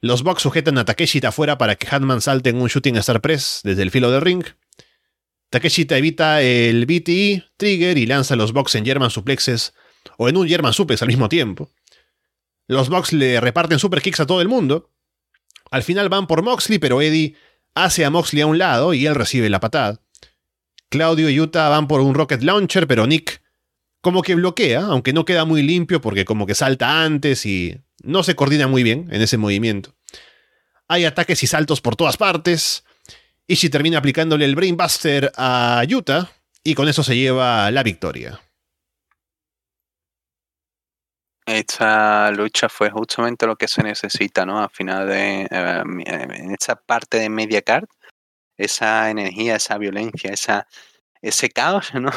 Los 0.00 0.22
Bucks 0.22 0.42
sujetan 0.42 0.78
a 0.78 0.84
Takeshita 0.84 1.28
afuera 1.28 1.58
para 1.58 1.76
que 1.76 1.88
Hatman 1.88 2.20
salte 2.20 2.50
en 2.50 2.60
un 2.60 2.68
Shooting 2.68 2.96
Star 2.96 3.20
Press 3.20 3.60
desde 3.64 3.82
el 3.82 3.90
filo 3.90 4.10
del 4.10 4.20
ring. 4.20 4.44
Takeshita 5.50 5.96
evita 5.96 6.42
el 6.42 6.84
BTE 6.84 7.44
Trigger 7.56 7.96
y 7.96 8.06
lanza 8.06 8.34
a 8.34 8.36
los 8.36 8.52
Bucks 8.52 8.74
en 8.74 8.84
German 8.84 9.10
Suplexes 9.10 9.72
o 10.18 10.28
en 10.28 10.36
un 10.36 10.46
German 10.46 10.72
Suplex 10.72 11.00
al 11.02 11.08
mismo 11.08 11.28
tiempo. 11.28 11.70
Los 12.66 12.90
Bucks 12.90 13.12
le 13.14 13.40
reparten 13.40 13.78
super 13.78 14.02
kicks 14.02 14.20
a 14.20 14.26
todo 14.26 14.42
el 14.42 14.48
mundo. 14.48 14.90
Al 15.70 15.82
final 15.82 16.10
van 16.10 16.26
por 16.26 16.42
Moxley, 16.42 16.78
pero 16.78 17.00
Eddie 17.00 17.34
hace 17.74 18.04
a 18.04 18.10
Moxley 18.10 18.42
a 18.42 18.46
un 18.46 18.58
lado 18.58 18.92
y 18.92 19.06
él 19.06 19.14
recibe 19.14 19.48
la 19.48 19.60
patada. 19.60 20.02
Claudio 20.90 21.30
y 21.30 21.40
Utah 21.40 21.68
van 21.68 21.88
por 21.88 22.00
un 22.00 22.14
Rocket 22.14 22.42
Launcher, 22.42 22.86
pero 22.86 23.06
Nick 23.06 23.37
como 24.00 24.22
que 24.22 24.34
bloquea, 24.34 24.82
aunque 24.82 25.12
no 25.12 25.24
queda 25.24 25.44
muy 25.44 25.62
limpio 25.62 26.00
porque 26.00 26.24
como 26.24 26.46
que 26.46 26.54
salta 26.54 27.02
antes 27.02 27.44
y 27.46 27.80
no 28.02 28.22
se 28.22 28.36
coordina 28.36 28.68
muy 28.68 28.82
bien 28.82 29.08
en 29.10 29.22
ese 29.22 29.38
movimiento. 29.38 29.94
Hay 30.86 31.04
ataques 31.04 31.42
y 31.42 31.46
saltos 31.46 31.80
por 31.80 31.96
todas 31.96 32.16
partes. 32.16 32.84
Ishii 33.46 33.70
termina 33.70 33.98
aplicándole 33.98 34.44
el 34.44 34.54
Brainbuster 34.54 35.32
a 35.36 35.82
Yuta 35.86 36.30
y 36.62 36.74
con 36.74 36.88
eso 36.88 37.02
se 37.02 37.16
lleva 37.16 37.70
la 37.70 37.82
victoria. 37.82 38.40
Esta 41.46 42.30
lucha 42.30 42.68
fue 42.68 42.90
justamente 42.90 43.46
lo 43.46 43.56
que 43.56 43.68
se 43.68 43.82
necesita, 43.82 44.44
¿no? 44.44 44.62
Al 44.62 44.68
final 44.68 45.08
de. 45.08 45.48
Eh, 45.50 45.82
en 46.04 46.52
esta 46.52 46.76
parte 46.76 47.18
de 47.18 47.30
media 47.30 47.62
card, 47.62 47.86
esa 48.58 49.08
energía, 49.08 49.56
esa 49.56 49.78
violencia, 49.78 50.30
esa 50.30 50.68
ese 51.22 51.48
caos, 51.50 51.92
¿no? 52.00 52.10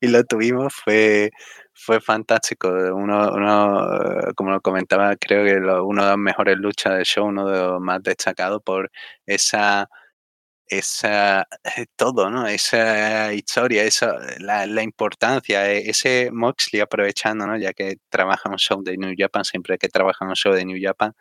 y 0.00 0.08
lo 0.08 0.24
tuvimos, 0.24 0.74
fue, 0.74 1.30
fue 1.74 2.00
fantástico. 2.00 2.68
Uno, 2.68 3.32
uno, 3.32 3.88
como 4.36 4.50
lo 4.50 4.60
comentaba, 4.60 5.16
creo 5.16 5.44
que 5.44 5.56
uno 5.82 6.04
de 6.04 6.10
los 6.10 6.18
mejores 6.18 6.56
luchas 6.58 6.94
del 6.94 7.04
show, 7.04 7.26
uno 7.26 7.48
de 7.48 7.58
los 7.58 7.80
más 7.80 8.02
destacados 8.02 8.62
por 8.62 8.90
esa 9.26 9.88
esa 10.68 11.48
eh, 11.76 11.86
todo, 11.96 12.30
¿no? 12.30 12.46
Esa 12.46 13.32
historia, 13.32 13.84
esa, 13.84 14.18
la, 14.38 14.66
la, 14.66 14.82
importancia, 14.82 15.70
e, 15.70 15.88
ese 15.90 16.30
Moxley 16.32 16.80
aprovechando, 16.80 17.46
¿no? 17.46 17.56
Ya 17.56 17.72
que 17.72 17.96
trabaja 18.10 18.50
un 18.50 18.58
show 18.58 18.82
de 18.82 18.96
New 18.96 19.14
Japan, 19.16 19.44
siempre 19.44 19.78
que 19.78 19.88
trabaja 19.88 20.24
un 20.26 20.34
show 20.34 20.52
de 20.52 20.64
New 20.64 20.78
Japan, 20.80 21.14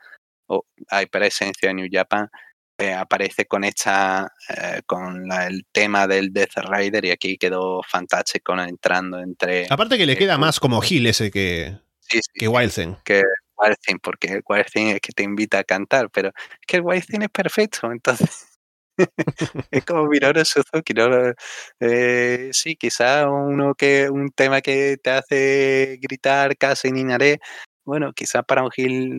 o 0.47 0.65
hay 0.89 1.07
presencia 1.07 1.69
de 1.69 1.75
New 1.75 1.87
Japan, 1.91 2.29
eh, 2.79 2.93
aparece 2.93 3.45
con 3.45 3.63
esta, 3.63 4.31
eh, 4.49 4.81
con 4.85 5.31
el 5.31 5.65
tema 5.71 6.05
del 6.05 6.31
Death 6.31 6.57
Rider 6.69 7.05
y 7.05 7.11
aquí 7.11 7.37
quedó 7.37 7.81
fantástico 7.81 8.53
entrando 8.59 9.19
entre... 9.19 9.65
Aparte 9.69 9.97
que 9.97 10.05
le 10.05 10.15
queda 10.15 10.37
más 10.37 10.59
como 10.59 10.79
Gil 10.81 11.07
ese 11.07 11.31
que, 11.31 11.75
sí, 11.99 12.19
que 12.35 12.47
Wild 12.47 12.71
Thing. 12.71 12.95
Que 13.03 13.23
Wild 13.57 13.77
Thing, 13.81 13.97
porque 14.01 14.27
el 14.27 14.43
Wild 14.47 14.67
Thing 14.71 14.87
es 14.87 15.01
que 15.01 15.11
te 15.11 15.23
invita 15.23 15.59
a 15.59 15.63
cantar, 15.63 16.09
pero 16.11 16.29
es 16.29 16.67
que 16.67 16.77
el 16.77 16.83
Wild 16.83 17.05
Thing 17.05 17.21
es 17.21 17.29
perfecto, 17.29 17.91
entonces... 17.91 18.47
es 19.71 19.85
como 19.85 20.07
Minoru 20.07 20.43
Suzuki, 20.43 20.93
¿no? 20.93 21.33
Eh, 21.79 22.49
sí, 22.51 22.75
quizá 22.75 23.29
uno 23.29 23.75
que 23.75 24.09
un 24.09 24.29
tema 24.29 24.61
que 24.61 24.97
te 24.97 25.09
hace 25.11 25.99
gritar 26.01 26.57
casi 26.57 26.91
ni 26.91 27.03
naré, 27.03 27.39
bueno, 27.87 28.11
quizás 28.13 28.43
para 28.45 28.63
un 28.63 28.71
Gil 28.71 29.09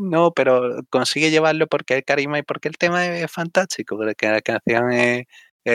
no, 0.00 0.32
pero 0.32 0.82
consigue 0.90 1.30
llevarlo 1.30 1.66
porque 1.68 1.94
el 1.96 2.04
carisma 2.04 2.38
y 2.38 2.42
porque 2.42 2.68
el 2.68 2.78
tema 2.78 3.06
es 3.06 3.30
fantástico, 3.30 3.98
porque 3.98 4.28
la 4.28 4.40
canción 4.40 4.92
es, 4.92 5.26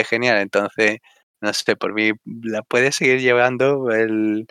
genial. 0.09 0.39
Entonces, 0.39 0.99
no 1.41 1.53
sé, 1.53 1.75
por 1.75 1.93
mí 1.93 2.11
la 2.43 2.63
puede 2.63 2.91
seguir 2.91 3.19
llevando 3.21 3.91
el, 3.91 4.47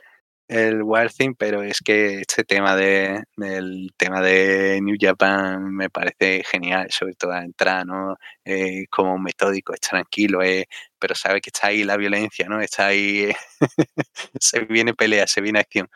el 0.48 0.82
Wild 0.84 1.12
Thing, 1.16 1.34
pero 1.38 1.62
es 1.62 1.80
que 1.80 2.20
este 2.20 2.44
tema 2.44 2.76
de 2.76 3.24
del 3.36 3.90
tema 3.96 4.20
de 4.22 4.80
New 4.82 4.96
Japan 5.01 5.74
me 5.74 5.90
parece 5.90 6.44
genial, 6.44 6.88
sobre 6.90 7.14
todo 7.14 7.32
la 7.32 7.42
entrada, 7.44 7.84
¿no? 7.84 8.16
Eh, 8.44 8.86
como 8.90 9.18
metódico, 9.18 9.74
es 9.74 9.80
tranquilo, 9.80 10.42
eh, 10.42 10.66
pero 11.01 11.14
sabe 11.16 11.40
que 11.40 11.51
está 11.51 11.68
ahí 11.68 11.84
la 11.84 11.96
violencia, 11.96 12.46
¿no? 12.48 12.61
Está 12.61 12.88
ahí, 12.88 13.32
se 14.40 14.61
viene 14.66 14.94
pelea, 14.94 15.26
se 15.26 15.40
viene 15.40 15.61
acción. 15.61 15.88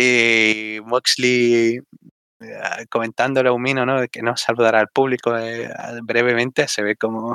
Y 0.00 0.78
Moxley 0.84 1.80
eh, 2.40 2.86
comentándole 2.88 3.48
a 3.48 3.52
Umino, 3.52 3.84
¿no? 3.84 4.06
Que 4.08 4.22
no 4.22 4.36
saludará 4.36 4.78
al 4.80 4.88
público 4.88 5.36
eh, 5.36 5.68
brevemente, 6.04 6.68
se 6.68 6.82
ve 6.82 6.96
como 6.96 7.34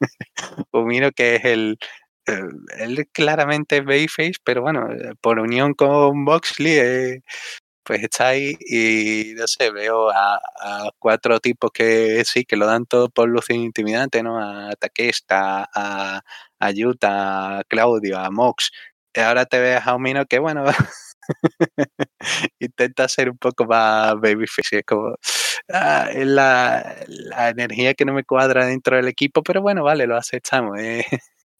Umino 0.72 1.10
que 1.12 1.36
es 1.36 1.44
el, 1.44 1.78
él 2.78 3.08
claramente 3.12 3.78
es 3.78 3.84
Bayface, 3.84 4.34
pero 4.44 4.62
bueno, 4.62 4.92
eh, 4.92 5.14
por 5.20 5.40
unión 5.40 5.74
con 5.74 6.22
Moxley, 6.22 7.20
pues 7.84 8.02
está 8.04 8.28
ahí 8.28 8.56
y 8.60 9.34
no 9.36 9.46
sé, 9.48 9.70
veo 9.72 10.10
a, 10.10 10.40
cuatro 10.98 11.40
tipos 11.40 11.70
que 11.72 12.24
sí, 12.24 12.44
que 12.44 12.56
lo 12.56 12.66
dan 12.66 12.86
todo 12.86 13.10
por 13.10 13.28
luz 13.28 13.50
intimidante, 13.50 14.22
¿no? 14.22 14.38
A 14.40 14.72
Takesta, 14.76 15.68
a, 15.74 16.22
a 16.60 16.68
a 17.02 17.62
Claudio, 17.68 18.18
a 18.18 18.30
Mox. 18.30 18.70
Y 19.14 19.20
ahora 19.20 19.46
te 19.46 19.60
ves 19.60 19.82
a 19.86 19.94
Umino 19.96 20.26
que, 20.26 20.38
bueno, 20.38 20.64
intenta 22.60 23.08
ser 23.08 23.30
un 23.30 23.38
poco 23.38 23.64
más 23.66 24.14
babyface. 24.14 24.78
Es 24.78 24.84
como 24.86 25.14
ah, 25.72 26.08
la, 26.14 26.96
la, 27.08 27.48
energía 27.50 27.94
que 27.94 28.04
no 28.04 28.12
me 28.14 28.24
cuadra 28.24 28.66
dentro 28.66 28.96
del 28.96 29.08
equipo, 29.08 29.42
pero 29.42 29.62
bueno, 29.62 29.84
vale, 29.84 30.06
lo 30.06 30.16
aceptamos. 30.16 30.78
Eh. 30.80 31.04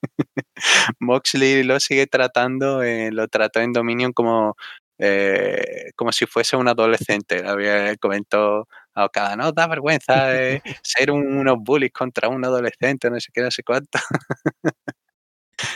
Moxley 1.01 1.63
lo 1.63 1.81
sigue 1.81 2.07
tratando, 2.07 2.83
eh, 2.83 3.11
lo 3.13 3.29
trató 3.29 3.61
en 3.61 3.73
Dominion 3.73 4.13
como, 4.13 4.57
eh, 4.99 5.91
como 5.97 6.13
si 6.13 6.27
fuese 6.27 6.57
un 6.57 6.69
adolescente. 6.69 7.43
Había 7.47 7.97
comentado 7.97 8.69
a 8.95 9.07
Okada, 9.07 9.37
no, 9.37 9.53
da 9.53 9.67
vergüenza 9.67 10.29
ser 10.83 11.11
unos 11.11 11.57
bullies 11.59 11.93
contra 11.93 12.29
un 12.29 12.45
adolescente, 12.45 13.11
no 13.11 13.21
sé 13.21 13.31
qué, 13.33 13.43
no 13.43 13.51
sé 13.51 13.63
cuánto. 13.63 13.99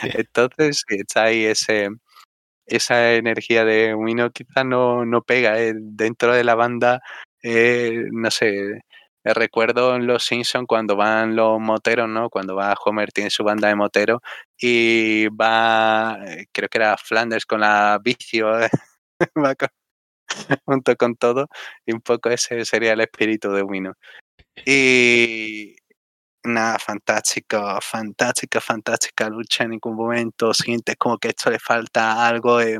Entonces, 0.03 0.83
está 0.89 1.23
ahí 1.25 1.45
ese, 1.45 1.89
esa 2.69 3.13
energía 3.13 3.65
de 3.65 3.93
Wino 3.95 4.31
quizás 4.31 4.65
no, 4.65 5.05
no 5.05 5.21
pega. 5.21 5.59
Eh, 5.59 5.73
dentro 5.75 6.33
de 6.33 6.43
la 6.43 6.55
banda, 6.55 7.01
eh, 7.43 8.05
no 8.11 8.31
sé, 8.31 8.81
eh, 9.23 9.33
recuerdo 9.33 9.95
en 9.95 10.07
Los 10.07 10.25
Simpsons 10.25 10.65
cuando 10.67 10.95
van 10.95 11.35
los 11.35 11.59
moteros, 11.59 12.09
¿no? 12.09 12.29
Cuando 12.29 12.55
va 12.55 12.75
Homer, 12.85 13.11
tiene 13.11 13.29
su 13.29 13.43
banda 13.43 13.67
de 13.69 13.75
moteros 13.75 14.21
y 14.57 15.27
va, 15.29 16.17
creo 16.51 16.69
que 16.69 16.77
era 16.77 16.97
Flanders 16.97 17.45
con 17.45 17.61
la 17.61 17.99
vicio, 18.03 18.49
junto 20.65 20.95
con 20.95 21.15
todo, 21.15 21.47
y 21.85 21.93
un 21.93 22.01
poco 22.01 22.29
ese 22.29 22.65
sería 22.65 22.93
el 22.93 23.01
espíritu 23.01 23.51
de 23.51 23.63
Wino. 23.63 23.93
Y, 24.65 25.75
Nada, 26.45 26.79
fantástico, 26.79 27.79
fantástica, 27.81 28.61
fantástica 28.61 29.27
lucha 29.29 29.65
en 29.65 29.71
ningún 29.71 29.95
momento. 29.95 30.53
Sientes 30.53 30.95
como 30.97 31.17
que 31.17 31.29
esto 31.29 31.49
le 31.49 31.59
falta 31.59 32.25
algo, 32.25 32.61
eh, 32.61 32.77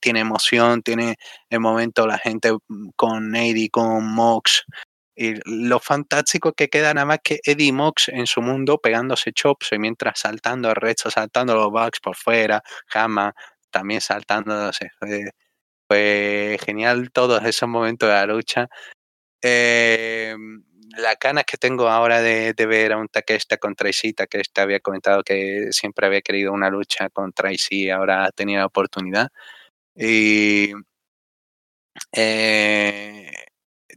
tiene 0.00 0.20
emoción, 0.20 0.82
tiene 0.82 1.16
el 1.50 1.60
momento 1.60 2.06
la 2.06 2.16
gente 2.18 2.52
mm, 2.52 2.88
con 2.96 3.36
Eddie, 3.36 3.68
con 3.68 4.06
Mox. 4.14 4.64
Y 5.16 5.34
lo 5.44 5.80
fantástico 5.80 6.52
que 6.54 6.68
queda 6.68 6.94
nada 6.94 7.04
más 7.06 7.18
que 7.22 7.40
Eddie 7.44 7.72
Mox 7.72 8.08
en 8.08 8.26
su 8.26 8.40
mundo 8.42 8.78
pegándose 8.78 9.32
chops 9.32 9.68
y 9.72 9.78
mientras 9.78 10.18
saltando 10.20 10.70
el 10.70 10.76
resto, 10.76 11.10
saltando 11.10 11.54
los 11.54 11.70
bugs 11.70 12.00
por 12.00 12.16
fuera, 12.16 12.62
Jama 12.88 13.34
también 13.70 14.00
saltando, 14.00 14.54
no 14.54 14.72
sé, 14.72 14.90
fue, 15.88 16.58
genial 16.64 17.10
todos 17.12 17.44
esos 17.44 17.68
momentos 17.68 18.08
de 18.08 18.14
la 18.14 18.26
lucha. 18.26 18.68
Eh, 19.42 20.36
la 20.96 21.16
ganas 21.20 21.44
que 21.44 21.56
tengo 21.56 21.88
ahora 21.88 22.20
de, 22.20 22.54
ver 22.66 22.92
a 22.92 22.98
un 22.98 23.08
Takeshita 23.08 23.56
contra 23.58 23.84
Tracy, 23.84 24.12
Takeshita 24.12 24.62
había 24.62 24.80
comentado 24.80 25.22
que 25.22 25.68
siempre 25.72 26.06
había 26.06 26.22
querido 26.22 26.52
una 26.52 26.70
lucha 26.70 27.10
contra 27.10 27.50
Tracy, 27.50 27.90
ahora 27.90 28.30
tenido 28.32 28.60
la 28.60 28.66
oportunidad. 28.66 29.28
Y 29.96 30.72
eh, 32.12 33.30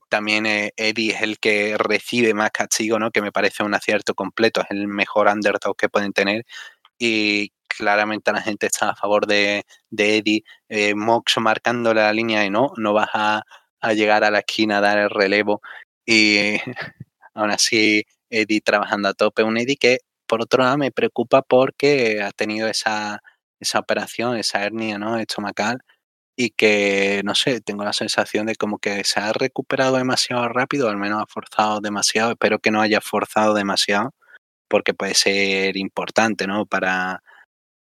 también 0.10 0.46
eh, 0.46 0.72
Eddie 0.78 1.14
es 1.14 1.22
el 1.22 1.40
que 1.40 1.78
recibe 1.78 2.34
más 2.34 2.52
castigo, 2.52 3.00
¿no? 3.00 3.12
que 3.12 3.22
me 3.22 3.32
parece 3.32 3.64
un 3.64 3.74
acierto 3.74 4.14
completo, 4.16 4.62
es 4.62 4.72
el 4.72 4.88
mejor 4.88 5.28
underdog 5.28 5.76
que 5.78 5.90
pueden 5.90 6.14
tener. 6.14 6.46
Y 7.00 7.52
claramente 7.68 8.32
la 8.32 8.42
gente 8.42 8.68
está 8.68 8.92
a 8.92 8.96
favor 8.96 9.28
de, 9.28 9.66
Eddie. 9.92 10.44
Eh, 10.70 10.96
marcando 10.96 11.94
la 11.94 12.12
línea 12.14 12.46
y 12.46 12.50
no, 12.50 12.74
no 12.78 12.94
vas 12.94 13.10
a, 13.14 13.44
a 13.82 13.94
llegar 13.94 14.24
a 14.24 14.32
la 14.32 14.40
esquina 14.40 14.80
a 14.80 14.82
dar 14.82 14.98
el 14.98 15.10
relevo 15.10 15.62
y 16.08 16.58
aún 17.36 17.52
así 17.52 18.04
Eddie 18.32 18.62
trabajando 18.62 19.10
a 19.10 19.14
tope. 19.14 19.44
Un 19.44 19.58
Eddie 19.58 19.78
que 19.78 20.00
por 20.28 20.42
otro 20.42 20.64
lado 20.64 20.78
me 20.78 20.92
preocupa 20.92 21.44
porque 21.44 22.22
ha 22.24 22.32
tenido 22.32 22.68
esa, 22.68 23.22
esa 23.60 23.80
operación, 23.80 24.38
esa 24.38 24.64
hernia 24.66 24.98
¿no? 24.98 25.20
estomacal 25.20 25.80
y 26.36 26.52
que, 26.52 27.22
no 27.26 27.34
sé, 27.36 27.62
tengo 27.62 27.84
la 27.84 27.94
sensación 27.94 28.46
de 28.46 28.56
como 28.56 28.78
que 28.80 29.04
se 29.04 29.20
ha 29.20 29.34
recuperado 29.34 29.98
demasiado 29.98 30.48
rápido, 30.50 30.88
al 30.90 30.98
menos 30.98 31.24
ha 31.24 31.26
forzado 31.28 31.82
demasiado, 31.82 32.32
espero 32.32 32.60
que 32.60 32.70
no 32.72 32.82
haya 32.82 33.02
forzado 33.02 33.56
demasiado, 33.56 34.14
porque 34.70 34.94
puede 34.94 35.16
ser 35.16 35.78
importante, 35.78 36.46
¿no? 36.46 36.68
Para, 36.68 37.24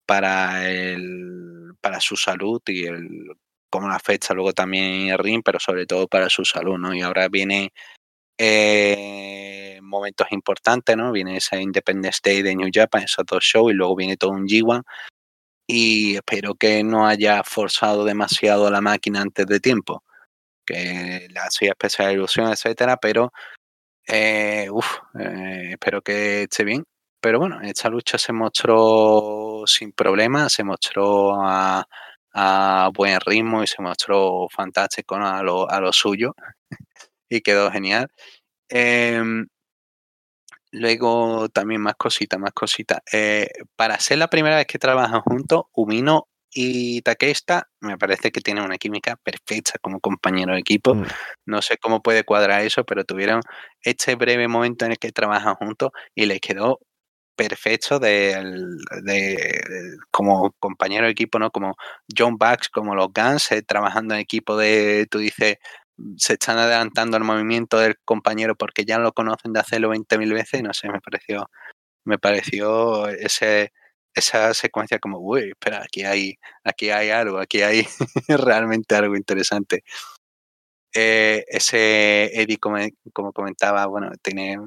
para, 0.07 0.67
el, 0.67 1.73
para 1.81 1.99
su 1.99 2.15
salud 2.15 2.61
y 2.65 2.85
el, 2.85 3.37
cómo 3.69 3.87
la 3.87 3.95
afecta 3.95 4.33
luego 4.33 4.53
también 4.53 5.09
el 5.09 5.19
ring, 5.19 5.43
pero 5.45 5.59
sobre 5.59 5.85
todo 5.85 6.07
para 6.07 6.29
su 6.29 6.43
salud, 6.45 6.77
¿no? 6.79 6.95
Y 6.95 7.01
ahora 7.01 7.27
viene 7.29 7.71
eh, 8.41 9.79
momentos 9.81 10.27
importantes, 10.31 10.95
¿no? 10.95 11.11
Viene 11.11 11.37
esa 11.37 11.59
Independence 11.59 12.21
Day 12.23 12.41
de 12.41 12.55
New 12.55 12.69
Japan, 12.73 13.03
esos 13.03 13.25
dos 13.25 13.43
shows, 13.43 13.71
y 13.71 13.75
luego 13.75 13.97
viene 13.97 14.17
todo 14.17 14.31
un 14.31 14.47
G1. 14.47 14.83
Y 15.67 16.15
espero 16.15 16.55
que 16.55 16.83
no 16.83 17.05
haya 17.07 17.43
forzado 17.43 18.05
demasiado 18.05 18.71
la 18.71 18.81
máquina 18.81 19.21
antes 19.21 19.45
de 19.45 19.59
tiempo. 19.59 20.03
Que 20.65 21.27
le 21.29 21.39
hacía 21.39 21.71
especial 21.71 22.13
ilusión, 22.13 22.51
etcétera, 22.51 22.97
pero 22.97 23.33
eh, 24.07 24.69
eh, 25.19 25.69
espero 25.71 26.01
que 26.01 26.43
esté 26.43 26.63
bien. 26.63 26.85
Pero 27.21 27.39
bueno, 27.39 27.61
esta 27.61 27.89
lucha 27.89 28.17
se 28.17 28.33
mostró 28.33 29.63
sin 29.65 29.91
problemas, 29.91 30.53
se 30.53 30.63
mostró 30.63 31.35
a, 31.35 31.85
buen 32.93 33.19
ritmo 33.21 33.63
y 33.63 33.67
se 33.67 33.81
mostró 33.81 34.47
fantástico 34.49 35.15
a, 35.15 35.43
lo, 35.43 35.69
a 35.69 35.81
lo 35.81 35.91
suyo 35.91 36.33
y 37.29 37.41
quedó 37.41 37.71
genial. 37.71 38.09
Em, 38.69 39.47
luego 40.71 41.49
también 41.49 41.81
más 41.81 41.95
cositas, 41.95 42.39
más 42.39 42.53
cositas. 42.53 42.99
Eh, 43.11 43.49
para 43.75 43.99
ser 43.99 44.17
la 44.19 44.29
primera 44.29 44.57
vez 44.57 44.67
que 44.67 44.79
trabajan 44.79 45.21
juntos, 45.21 45.63
Umino 45.73 46.27
y 46.51 47.01
Takesta 47.03 47.69
me 47.79 47.97
parece 47.97 48.31
que 48.31 48.41
tienen 48.41 48.63
una 48.63 48.77
química 48.77 49.15
perfecta 49.17 49.73
como 49.81 49.99
compañero 49.99 50.53
de 50.53 50.59
equipo. 50.59 50.95
Mm. 50.95 51.05
No 51.45 51.61
sé 51.61 51.77
cómo 51.77 52.01
puede 52.01 52.23
cuadrar 52.23 52.61
eso, 52.61 52.83
pero 52.85 53.03
tuvieron 53.05 53.41
este 53.83 54.15
breve 54.15 54.47
momento 54.47 54.85
en 54.85 54.91
el 54.91 54.99
que 54.99 55.11
trabajan 55.11 55.55
juntos 55.55 55.91
y 56.15 56.25
les 56.25 56.39
quedó 56.39 56.79
perfecto 57.39 57.99
de, 57.99 58.35
como 60.11 60.51
compañero 60.59 61.05
de 61.05 61.11
equipo, 61.13 61.39
¿no? 61.39 61.51
Como 61.51 61.77
John 62.15 62.37
Bucks, 62.37 62.67
como 62.67 62.95
los 62.95 63.07
Guns, 63.13 63.53
eh, 63.53 63.61
trabajando 63.61 64.13
en 64.13 64.19
equipo 64.19 64.57
de, 64.57 65.07
tú 65.09 65.19
dices, 65.19 65.55
se 66.17 66.33
están 66.33 66.57
adelantando 66.57 67.17
al 67.17 67.23
movimiento 67.23 67.79
del 67.79 67.97
compañero 68.05 68.55
porque 68.55 68.85
ya 68.85 68.99
lo 68.99 69.13
conocen 69.13 69.53
de 69.53 69.59
hacerlo 69.61 69.89
20.000 69.89 70.33
veces, 70.33 70.63
no 70.63 70.73
sé, 70.73 70.89
me 70.89 71.01
pareció, 71.01 71.49
me 72.05 72.17
pareció 72.19 73.07
ese, 73.09 73.73
esa 74.13 74.53
secuencia 74.53 74.99
como, 74.99 75.19
uy, 75.19 75.49
espera, 75.51 75.83
aquí 75.83 76.03
hay, 76.03 76.37
aquí 76.63 76.89
hay 76.91 77.09
algo, 77.11 77.39
aquí 77.39 77.61
hay 77.61 77.87
realmente 78.29 78.95
algo 78.95 79.15
interesante. 79.15 79.83
Eh, 80.93 81.45
ese 81.47 82.25
Eddie, 82.41 82.57
como, 82.57 82.77
como, 83.13 83.31
comentaba, 83.31 83.85
bueno, 83.85 84.09
tiene 84.23 84.57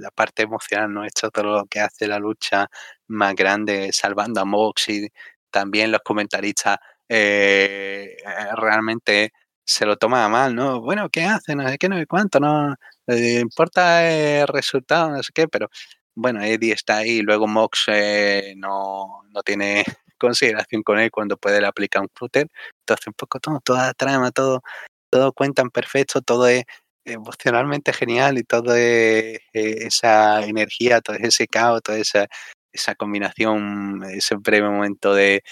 la 0.00 0.10
parte 0.10 0.42
emocional, 0.42 0.92
¿no? 0.92 1.04
Esto 1.04 1.30
todo 1.30 1.44
lo 1.60 1.66
que 1.66 1.80
hace 1.80 2.08
la 2.08 2.18
lucha 2.18 2.68
más 3.06 3.34
grande, 3.36 3.90
salvando 3.92 4.40
a 4.40 4.44
Mox 4.44 4.88
y 4.88 5.08
también 5.50 5.92
los 5.92 6.00
comentaristas 6.02 6.78
eh, 7.08 8.16
realmente 8.56 9.32
se 9.68 9.84
lo 9.86 9.96
toman 9.98 10.30
mal, 10.30 10.54
¿no? 10.54 10.80
Bueno, 10.80 11.10
¿qué 11.10 11.24
hacen? 11.24 11.58
No 11.58 11.68
sé 11.68 11.76
qué, 11.78 11.88
no 11.90 11.98
sé 11.98 12.06
cuánto, 12.06 12.40
no 12.40 12.74
eh, 13.06 13.40
importa 13.40 14.10
el 14.10 14.48
resultado, 14.48 15.10
no 15.10 15.22
sé 15.22 15.30
qué, 15.34 15.46
pero 15.46 15.68
bueno, 16.14 16.42
Eddie 16.42 16.72
está 16.72 16.98
ahí, 16.98 17.20
luego 17.20 17.46
Mox 17.46 17.84
eh, 17.88 18.54
no, 18.56 19.22
no, 19.30 19.42
tiene 19.42 19.84
consideración 20.18 20.82
con 20.82 20.98
él 20.98 21.10
cuando 21.10 21.36
puede 21.36 21.60
le 21.60 21.66
aplicar 21.66 22.02
un 22.02 22.08
footer, 22.14 22.48
entonces 22.80 23.06
un 23.08 23.12
poco 23.14 23.40
todo, 23.40 23.60
toda 23.62 23.92
trama, 23.94 24.30
todo, 24.30 24.62
todo 25.10 25.32
cuentan 25.34 25.70
perfecto, 25.70 26.22
todo 26.22 26.48
es 26.48 26.64
emocionalmente 27.04 27.92
genial 27.92 28.38
y 28.38 28.44
todo 28.44 28.74
es, 28.74 29.38
eh, 29.52 29.86
esa 29.86 30.44
energía, 30.46 31.02
todo 31.02 31.16
ese 31.16 31.46
caos, 31.46 31.82
toda 31.82 31.98
esa, 31.98 32.26
esa 32.72 32.94
combinación, 32.94 34.02
ese 34.04 34.36
breve 34.36 34.68
momento 34.70 35.14
de 35.14 35.42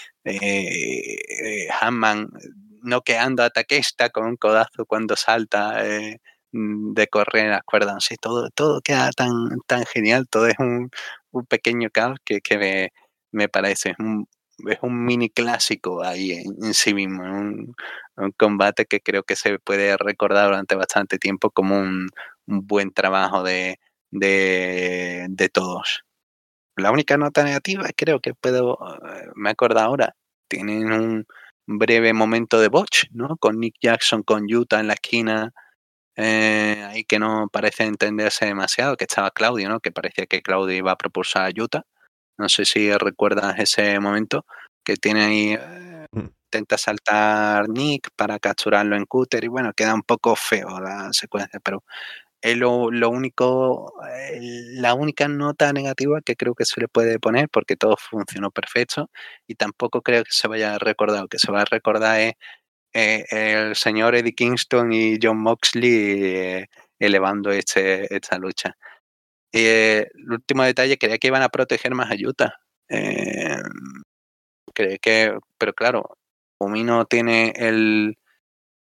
Hammond 1.81 2.29
noqueando 2.83 3.43
a 3.43 3.49
Takeshita 3.49 4.09
con 4.09 4.25
un 4.25 4.37
codazo 4.37 4.85
cuando 4.85 5.15
salta. 5.15 5.85
Eh, 5.85 6.19
Mm, 6.53 6.93
de 6.93 7.07
correr 7.07 7.61
sí, 7.99 8.15
todo, 8.21 8.49
todo 8.51 8.81
queda 8.81 9.11
tan, 9.11 9.59
tan 9.67 9.85
genial, 9.85 10.27
todo 10.29 10.47
es 10.47 10.55
un, 10.59 10.89
un 11.31 11.45
pequeño 11.45 11.89
caos 11.91 12.19
que, 12.25 12.39
que 12.41 12.57
me, 12.57 12.93
me, 13.31 13.49
parece, 13.49 13.91
es 13.91 13.99
un, 13.99 14.27
es 14.69 14.79
un 14.81 15.05
mini 15.05 15.29
clásico 15.29 16.03
ahí 16.03 16.31
en, 16.31 16.73
sí 16.73 16.93
mismo, 16.93 17.23
un, 17.23 17.75
un, 18.17 18.31
combate 18.31 18.85
que 18.85 19.01
creo 19.01 19.23
que 19.23 19.35
se 19.35 19.59
puede 19.59 19.97
recordar 19.97 20.47
durante 20.47 20.75
bastante 20.75 21.17
tiempo 21.19 21.51
como 21.51 21.77
un, 21.79 22.09
un 22.47 22.65
buen 22.67 22.93
trabajo 22.93 23.43
de, 23.43 23.79
de, 24.11 25.27
de, 25.29 25.49
todos. 25.49 26.03
La 26.77 26.91
única 26.91 27.17
nota 27.17 27.43
negativa, 27.43 27.89
creo 27.95 28.19
que 28.21 28.33
puedo, 28.35 28.77
eh, 29.13 29.27
me 29.35 29.51
acuerdo 29.51 29.79
ahora, 29.81 30.15
tienen 30.47 30.91
un 30.91 31.27
breve 31.67 32.13
momento 32.13 32.59
de 32.59 32.69
botch, 32.69 33.05
¿no? 33.11 33.37
Con 33.37 33.59
Nick 33.59 33.75
Jackson, 33.81 34.23
con 34.23 34.45
Utah 34.51 34.79
en 34.79 34.87
la 34.87 34.93
esquina, 34.93 35.53
eh, 36.17 36.85
ahí 36.89 37.05
que 37.05 37.19
no 37.19 37.49
parece 37.51 37.85
entenderse 37.85 38.45
demasiado, 38.45 38.97
que 38.97 39.05
estaba 39.05 39.31
Claudio, 39.31 39.69
¿no? 39.69 39.79
Que 39.81 39.91
parecía 39.91 40.25
que 40.27 40.41
Claudio 40.41 40.75
iba 40.77 40.91
a 40.93 40.97
propulsar 40.97 41.47
a 41.47 41.63
Utah. 41.63 41.83
No 42.37 42.49
sé 42.49 42.65
si 42.65 42.91
recuerdas 42.93 43.59
ese 43.59 43.99
momento 43.99 44.45
que 44.85 44.97
tiene 44.97 45.25
ahí, 45.25 45.53
eh, 45.59 46.07
intenta 46.45 46.77
saltar 46.77 47.69
Nick 47.69 48.09
para 48.15 48.39
capturarlo 48.39 48.95
en 48.95 49.05
cúter 49.05 49.43
y 49.43 49.47
bueno, 49.49 49.73
queda 49.75 49.93
un 49.93 50.03
poco 50.03 50.35
feo 50.35 50.79
la 50.79 51.09
secuencia, 51.13 51.59
pero 51.63 51.83
es 52.51 52.57
lo, 52.57 52.91
lo 52.91 53.09
único, 53.09 53.93
eh, 54.09 54.39
la 54.73 54.93
única 54.93 55.27
nota 55.27 55.73
negativa 55.73 56.21
que 56.21 56.35
creo 56.35 56.55
que 56.55 56.65
se 56.65 56.81
le 56.81 56.87
puede 56.87 57.19
poner 57.19 57.49
porque 57.49 57.75
todo 57.75 57.95
funcionó 57.97 58.51
perfecto 58.51 59.09
y 59.47 59.55
tampoco 59.55 60.01
creo 60.01 60.23
que 60.23 60.31
se 60.31 60.47
vaya 60.47 60.75
a 60.75 60.79
recordar, 60.79 61.27
que 61.29 61.39
se 61.39 61.51
va 61.51 61.61
a 61.61 61.65
recordar 61.65 62.19
es 62.19 62.33
eh, 62.93 63.25
el 63.31 63.75
señor 63.75 64.15
Eddie 64.15 64.33
Kingston 64.33 64.91
y 64.91 65.19
John 65.21 65.37
Moxley 65.39 65.89
eh, 65.91 66.67
elevando 66.99 67.51
este, 67.51 68.13
esta 68.15 68.37
lucha. 68.39 68.75
Eh, 69.53 70.07
el 70.13 70.31
último 70.31 70.63
detalle, 70.63 70.97
creía 70.97 71.17
que 71.19 71.27
iban 71.27 71.43
a 71.43 71.49
proteger 71.49 71.93
más 71.95 72.11
a 72.11 72.15
Utah. 72.15 72.53
que, 74.73 75.37
pero 75.57 75.73
claro, 75.73 76.17
Umino 76.59 77.05
tiene 77.05 77.53
el, 77.55 78.17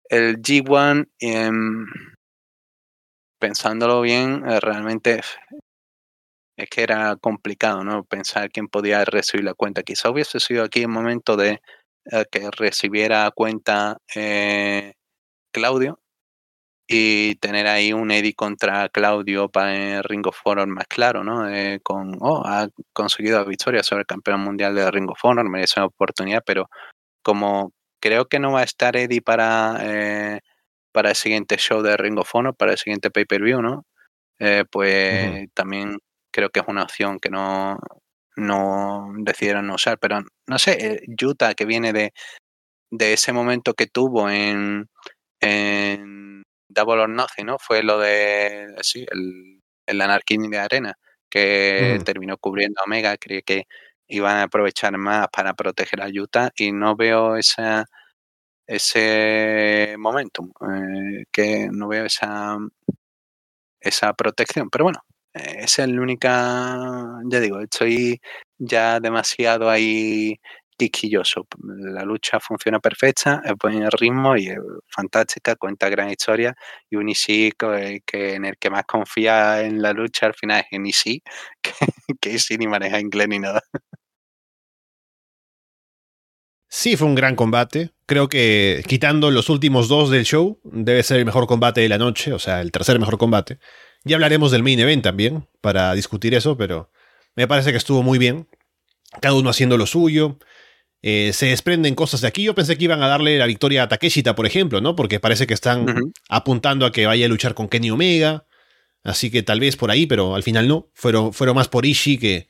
el 0.09 0.41
G1 0.41 1.09
em, 1.19 1.85
pensándolo 3.39 4.01
bien, 4.01 4.43
realmente 4.61 5.21
es 6.59 6.69
que 6.69 6.83
era 6.83 7.15
complicado, 7.15 7.83
¿no? 7.83 8.03
Pensar 8.03 8.51
quién 8.51 8.67
podía 8.67 9.05
recibir 9.05 9.45
la 9.45 9.53
cuenta. 9.53 9.83
Quizá 9.83 10.09
hubiese 10.09 10.39
sido 10.39 10.63
aquí 10.63 10.81
el 10.81 10.89
momento 10.89 11.37
de 11.37 11.61
eh, 12.11 12.25
que 12.31 12.49
recibiera 12.51 13.29
cuenta 13.31 13.97
eh, 14.15 14.93
Claudio 15.53 15.99
y 16.87 17.35
tener 17.35 17.67
ahí 17.67 17.93
un 17.93 18.11
Eddie 18.11 18.33
contra 18.33 18.89
Claudio 18.89 19.49
para 19.49 20.01
Ring 20.03 20.25
of 20.27 20.39
Honor 20.43 20.67
más 20.67 20.87
claro, 20.87 21.23
¿no? 21.23 21.47
Eh, 21.49 21.79
con, 21.83 22.17
oh, 22.21 22.43
ha 22.45 22.67
conseguido 22.93 23.45
victoria 23.45 23.83
sobre 23.83 24.01
el 24.01 24.07
campeón 24.07 24.41
mundial 24.41 24.75
de 24.75 24.89
Ring 24.91 25.09
of 25.11 25.23
Honor, 25.23 25.49
merece 25.49 25.79
una 25.79 25.87
oportunidad, 25.87 26.43
pero 26.45 26.69
como 27.23 27.73
creo 28.01 28.27
que 28.27 28.39
no 28.39 28.53
va 28.53 28.61
a 28.61 28.63
estar 28.63 28.97
Eddie 28.97 29.21
para, 29.21 29.77
para 30.99 31.11
el 31.11 31.15
siguiente 31.15 31.55
show 31.55 31.81
de 31.81 31.95
Ring 31.95 32.19
of 32.19 32.35
Honor, 32.35 32.53
para 32.53 32.73
el 32.73 32.77
siguiente 32.77 33.09
pay-per-view, 33.09 33.61
¿no? 33.61 33.85
pues 34.69 35.47
también 35.53 35.97
creo 36.29 36.49
que 36.49 36.59
es 36.59 36.65
una 36.67 36.83
opción 36.83 37.19
que 37.21 37.29
no, 37.29 37.77
no 38.35 39.07
decidieron 39.19 39.67
no 39.67 39.75
usar, 39.75 39.97
pero 39.97 40.19
no 40.45 40.59
sé, 40.59 40.99
Utah 41.21 41.53
que 41.53 41.63
viene 41.63 41.93
de, 41.93 42.11
de 42.91 43.13
ese 43.13 43.31
momento 43.31 43.75
que 43.75 43.87
tuvo 43.87 44.29
en, 44.29 44.89
en 45.39 46.43
Double 46.67 47.03
or 47.03 47.09
Nothing, 47.09 47.45
¿no? 47.45 47.57
Fue 47.59 47.81
lo 47.81 47.97
de, 47.97 48.67
sí, 48.81 49.05
el, 49.09 49.61
el 49.87 50.01
Anarquini 50.01 50.49
de 50.49 50.57
Arena, 50.57 50.95
que 51.29 52.01
terminó 52.03 52.35
cubriendo 52.37 52.81
a 52.81 52.83
Omega, 52.83 53.15
creí 53.15 53.41
que 53.41 53.67
iban 54.09 54.35
a 54.35 54.43
aprovechar 54.43 54.97
más 54.97 55.29
para 55.29 55.53
proteger 55.53 56.01
a 56.01 56.09
Utah 56.09 56.49
y 56.57 56.73
no 56.73 56.97
veo 56.97 57.37
esa 57.37 57.85
ese 58.69 59.95
momentum, 59.97 60.51
eh, 60.61 61.25
que 61.31 61.69
no 61.71 61.87
veo 61.89 62.05
esa 62.05 62.57
esa 63.81 64.13
protección, 64.13 64.69
pero 64.69 64.85
bueno, 64.85 64.99
es 65.33 65.79
el 65.79 65.99
única, 65.99 66.77
ya 67.25 67.39
digo, 67.39 67.59
estoy 67.61 68.21
ya 68.57 68.99
demasiado 68.99 69.69
ahí 69.69 70.39
quisquilloso. 70.77 71.47
La 71.59 72.03
lucha 72.03 72.39
funciona 72.39 72.79
perfecta, 72.79 73.41
es 73.45 73.53
buen 73.61 73.89
ritmo 73.91 74.37
y 74.37 74.47
es 74.47 74.57
fantástica, 74.87 75.55
cuenta 75.55 75.89
gran 75.89 76.09
historia. 76.09 76.55
Y 76.89 76.95
un 76.95 77.09
que, 77.09 78.35
en 78.35 78.45
el 78.45 78.57
que 78.57 78.69
más 78.69 78.85
confía 78.85 79.61
en 79.61 79.81
la 79.81 79.93
lucha 79.93 80.27
al 80.27 80.33
final 80.35 80.61
es 80.61 80.67
en 80.71 80.85
Ishii, 80.85 81.23
que, 81.61 81.73
que 82.21 82.57
ni 82.57 82.67
maneja 82.67 82.99
inglés 82.99 83.27
ni 83.27 83.39
nada. 83.39 83.61
Sí, 86.69 86.95
fue 86.95 87.07
un 87.07 87.15
gran 87.15 87.35
combate. 87.35 87.91
Creo 88.05 88.29
que 88.29 88.83
quitando 88.87 89.31
los 89.31 89.49
últimos 89.49 89.87
dos 89.87 90.11
del 90.11 90.23
show, 90.23 90.59
debe 90.63 91.01
ser 91.01 91.17
el 91.17 91.25
mejor 91.25 91.47
combate 91.47 91.81
de 91.81 91.89
la 91.89 91.97
noche, 91.97 92.31
o 92.31 92.39
sea, 92.39 92.61
el 92.61 92.71
tercer 92.71 92.99
mejor 92.99 93.17
combate. 93.17 93.57
Ya 94.03 94.15
hablaremos 94.15 94.51
del 94.51 94.63
main 94.63 94.79
event 94.79 95.03
también 95.03 95.47
para 95.61 95.93
discutir 95.93 96.35
eso, 96.35 96.57
pero 96.57 96.91
me 97.35 97.47
parece 97.47 97.71
que 97.71 97.77
estuvo 97.77 98.03
muy 98.03 98.19
bien. 98.19 98.47
Cada 99.19 99.33
uno 99.33 99.49
haciendo 99.49 99.77
lo 99.77 99.87
suyo. 99.87 100.37
Eh, 101.01 101.31
se 101.33 101.47
desprenden 101.47 101.95
cosas 101.95 102.21
de 102.21 102.27
aquí. 102.27 102.43
Yo 102.43 102.53
pensé 102.53 102.77
que 102.77 102.83
iban 102.83 103.01
a 103.01 103.07
darle 103.07 103.37
la 103.39 103.47
victoria 103.47 103.83
a 103.83 103.87
Takeshita, 103.87 104.35
por 104.35 104.45
ejemplo, 104.45 104.79
¿no? 104.79 104.95
Porque 104.95 105.19
parece 105.19 105.47
que 105.47 105.55
están 105.55 106.13
apuntando 106.29 106.85
a 106.85 106.91
que 106.91 107.07
vaya 107.07 107.25
a 107.25 107.29
luchar 107.29 107.55
con 107.55 107.67
Kenny 107.67 107.89
Omega. 107.89 108.45
Así 109.03 109.31
que 109.31 109.41
tal 109.41 109.59
vez 109.59 109.75
por 109.75 109.89
ahí, 109.89 110.05
pero 110.05 110.35
al 110.35 110.43
final 110.43 110.67
no. 110.67 110.89
Fueron, 110.93 111.33
fueron 111.33 111.55
más 111.55 111.67
por 111.67 111.85
Ishii 111.85 112.19
que 112.19 112.47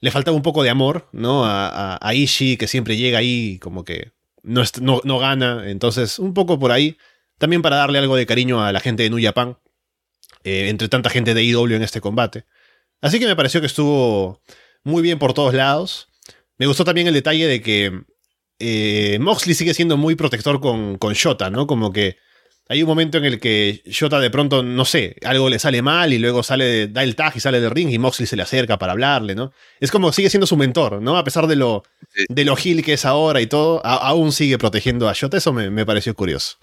le 0.00 0.10
faltaba 0.10 0.36
un 0.36 0.42
poco 0.42 0.62
de 0.62 0.70
amor, 0.70 1.08
¿no? 1.12 1.44
A, 1.44 1.96
a, 1.96 2.12
que 2.12 2.66
siempre 2.66 2.96
llega 2.96 3.18
ahí 3.18 3.58
como 3.58 3.84
que 3.84 4.12
no, 4.42 4.62
no, 4.80 5.00
no, 5.04 5.18
gana. 5.18 5.70
Entonces, 5.70 6.18
un 6.18 6.34
poco 6.34 6.58
por 6.58 6.72
ahí. 6.72 6.96
También 7.38 7.62
para 7.62 7.76
darle 7.76 7.98
algo 7.98 8.16
de 8.16 8.26
cariño 8.26 8.62
a 8.62 8.72
la 8.72 8.80
gente 8.80 9.02
de 9.02 9.10
New 9.10 9.22
Japan. 9.22 9.58
Eh, 10.44 10.68
entre 10.68 10.88
tanta 10.88 11.10
gente 11.10 11.34
de 11.34 11.44
IW 11.44 11.74
en 11.74 11.82
este 11.82 12.00
combate. 12.00 12.44
Así 13.02 13.18
que 13.18 13.26
me 13.26 13.36
pareció 13.36 13.60
que 13.60 13.66
estuvo 13.66 14.40
muy 14.84 15.02
bien 15.02 15.18
por 15.18 15.34
todos 15.34 15.52
lados. 15.52 16.08
Me 16.56 16.66
gustó 16.66 16.84
también 16.84 17.06
el 17.06 17.14
detalle 17.14 17.46
de 17.46 17.60
que 17.60 18.02
eh, 18.58 19.18
Moxley 19.20 19.54
sigue 19.54 19.74
siendo 19.74 19.96
muy 19.96 20.14
protector 20.14 20.60
con, 20.60 20.96
con 20.96 21.12
Shota, 21.12 21.50
¿no? 21.50 21.66
Como 21.66 21.92
que 21.92 22.16
hay 22.70 22.84
un 22.84 22.88
momento 22.88 23.18
en 23.18 23.24
el 23.24 23.40
que 23.40 23.82
Shota 23.84 24.20
de 24.20 24.30
pronto, 24.30 24.62
no 24.62 24.84
sé, 24.84 25.16
algo 25.24 25.48
le 25.48 25.58
sale 25.58 25.82
mal 25.82 26.12
y 26.12 26.20
luego 26.20 26.44
sale, 26.44 26.86
da 26.86 27.02
el 27.02 27.16
tag 27.16 27.32
y 27.34 27.40
sale 27.40 27.60
del 27.60 27.72
ring 27.72 27.90
y 27.90 27.98
Moxley 27.98 28.28
se 28.28 28.36
le 28.36 28.44
acerca 28.44 28.78
para 28.78 28.92
hablarle, 28.92 29.34
¿no? 29.34 29.52
Es 29.80 29.90
como 29.90 30.12
sigue 30.12 30.30
siendo 30.30 30.46
su 30.46 30.56
mentor, 30.56 31.02
¿no? 31.02 31.18
A 31.18 31.24
pesar 31.24 31.48
de 31.48 31.56
lo, 31.56 31.82
de 32.28 32.44
lo 32.44 32.54
gil 32.54 32.84
que 32.84 32.92
es 32.92 33.04
ahora 33.04 33.40
y 33.40 33.48
todo, 33.48 33.84
aún 33.84 34.30
sigue 34.30 34.56
protegiendo 34.56 35.08
a 35.08 35.14
Shota. 35.14 35.36
Eso 35.36 35.52
me, 35.52 35.68
me 35.68 35.84
pareció 35.84 36.14
curioso. 36.14 36.58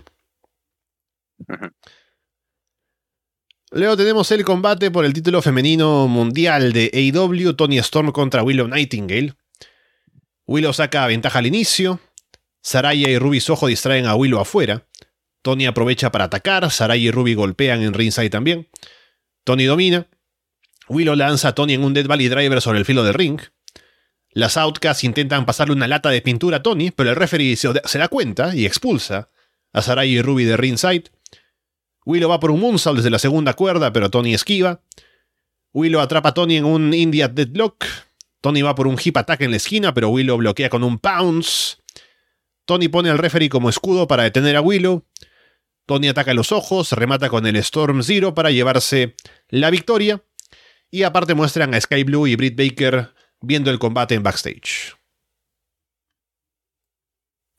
Luego 3.72 3.98
tenemos 3.98 4.32
el 4.32 4.46
combate 4.46 4.90
por 4.92 5.04
el 5.04 5.12
título 5.12 5.42
femenino 5.42 6.08
mundial 6.08 6.72
de 6.72 6.90
AEW, 6.94 7.54
Tony 7.54 7.80
Storm 7.80 8.14
contra 8.14 8.44
Willow 8.44 8.70
Nightingale. 8.70 9.34
Willow 10.46 10.72
saca 10.72 11.06
ventaja 11.08 11.40
al 11.40 11.48
inicio, 11.48 12.00
Saraya 12.62 13.10
y 13.10 13.20
Ruby 13.20 13.42
Soho 13.42 13.68
distraen 13.68 14.06
a 14.06 14.16
Willow 14.16 14.40
afuera. 14.40 14.87
Tony 15.48 15.66
aprovecha 15.66 16.12
para 16.12 16.26
atacar, 16.26 16.70
Saraya 16.70 17.02
y 17.02 17.10
Ruby 17.10 17.34
golpean 17.34 17.82
en 17.82 17.94
ringside 17.94 18.30
también. 18.30 18.68
Tony 19.46 19.64
domina. 19.64 20.06
Willow 20.90 21.16
lanza 21.16 21.48
a 21.48 21.56
Tony 21.56 21.74
en 21.74 21.86
un 21.86 21.94
Dead 21.94 22.06
Valley 22.06 22.28
Driver 22.28 22.60
sobre 22.60 22.80
el 22.80 22.84
filo 22.84 23.02
del 23.06 23.14
ring. 23.14 23.40
Las 24.32 24.58
Outcasts 24.58 25.06
intentan 25.06 25.46
pasarle 25.46 25.74
una 25.74 25.88
lata 25.88 26.10
de 26.10 26.22
pintura 26.22 26.58
a 26.58 26.64
Tony, 26.64 26.92
pero 26.92 27.12
el 27.12 27.16
referee 27.16 27.56
se, 27.56 27.70
da 27.72 28.08
cuenta 28.10 28.54
y 28.54 28.66
expulsa 28.66 29.30
a 29.72 29.82
Saraya 29.82 30.12
y 30.12 30.22
Ruby 30.22 30.44
de 30.44 30.58
ringside. 30.58 31.06
Willow 32.06 32.30
va 32.30 32.42
por 32.42 32.52
un 32.52 32.60
moonsault 32.60 32.98
desde 32.98 33.10
la 33.10 33.18
segunda 33.18 33.54
cuerda, 33.54 33.94
pero 33.94 34.10
Tony 34.10 34.34
esquiva. 34.34 34.82
Willow 35.72 36.02
atrapa 36.02 36.28
a 36.28 36.34
Tony 36.34 36.58
en 36.58 36.66
un 36.66 36.94
India 36.94 37.30
Deadlock. 37.30 37.86
Tony 38.42 38.64
va 38.64 38.76
por 38.76 38.88
un 38.88 38.98
hip 39.02 39.16
attack 39.16 39.40
en 39.40 39.52
la 39.52 39.58
esquina, 39.58 39.94
pero 39.94 40.10
Willow 40.10 40.36
bloquea 40.36 40.68
con 40.68 40.84
un 40.84 41.00
pounce. 41.00 41.78
Tony 42.66 42.90
pone 42.90 43.10
al 43.10 43.18
referee 43.18 43.48
como 43.48 43.70
escudo 43.70 44.10
para 44.10 44.24
detener 44.24 44.58
a 44.58 44.62
Willow. 44.62 45.06
Tony 45.88 46.10
ataca 46.10 46.34
los 46.34 46.52
ojos, 46.52 46.92
remata 46.92 47.30
con 47.30 47.48
el 47.48 47.56
Storm 47.56 48.04
Zero 48.04 48.34
para 48.34 48.52
llevarse 48.52 49.16
la 49.48 49.70
victoria. 49.70 50.22
Y 50.92 51.04
aparte 51.04 51.34
muestran 51.34 51.74
a 51.74 51.80
Sky 51.80 52.04
Blue 52.04 52.28
y 52.28 52.36
Britt 52.36 52.58
Baker 52.58 53.14
viendo 53.40 53.72
el 53.72 53.80
combate 53.80 54.16
en 54.16 54.22
backstage. 54.22 54.98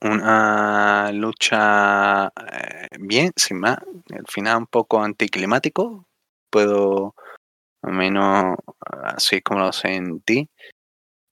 Una 0.02 1.10
lucha 1.10 2.26
eh, 2.26 2.88
bien, 3.00 3.32
sin 3.34 3.60
más. 3.60 3.78
El 4.10 4.26
final 4.28 4.58
un 4.58 4.66
poco 4.66 5.02
anticlimático. 5.02 6.06
Puedo, 6.50 7.14
al 7.82 7.92
menos 7.94 8.56
así 9.04 9.40
como 9.40 9.60
lo 9.60 9.72
sentí, 9.72 10.50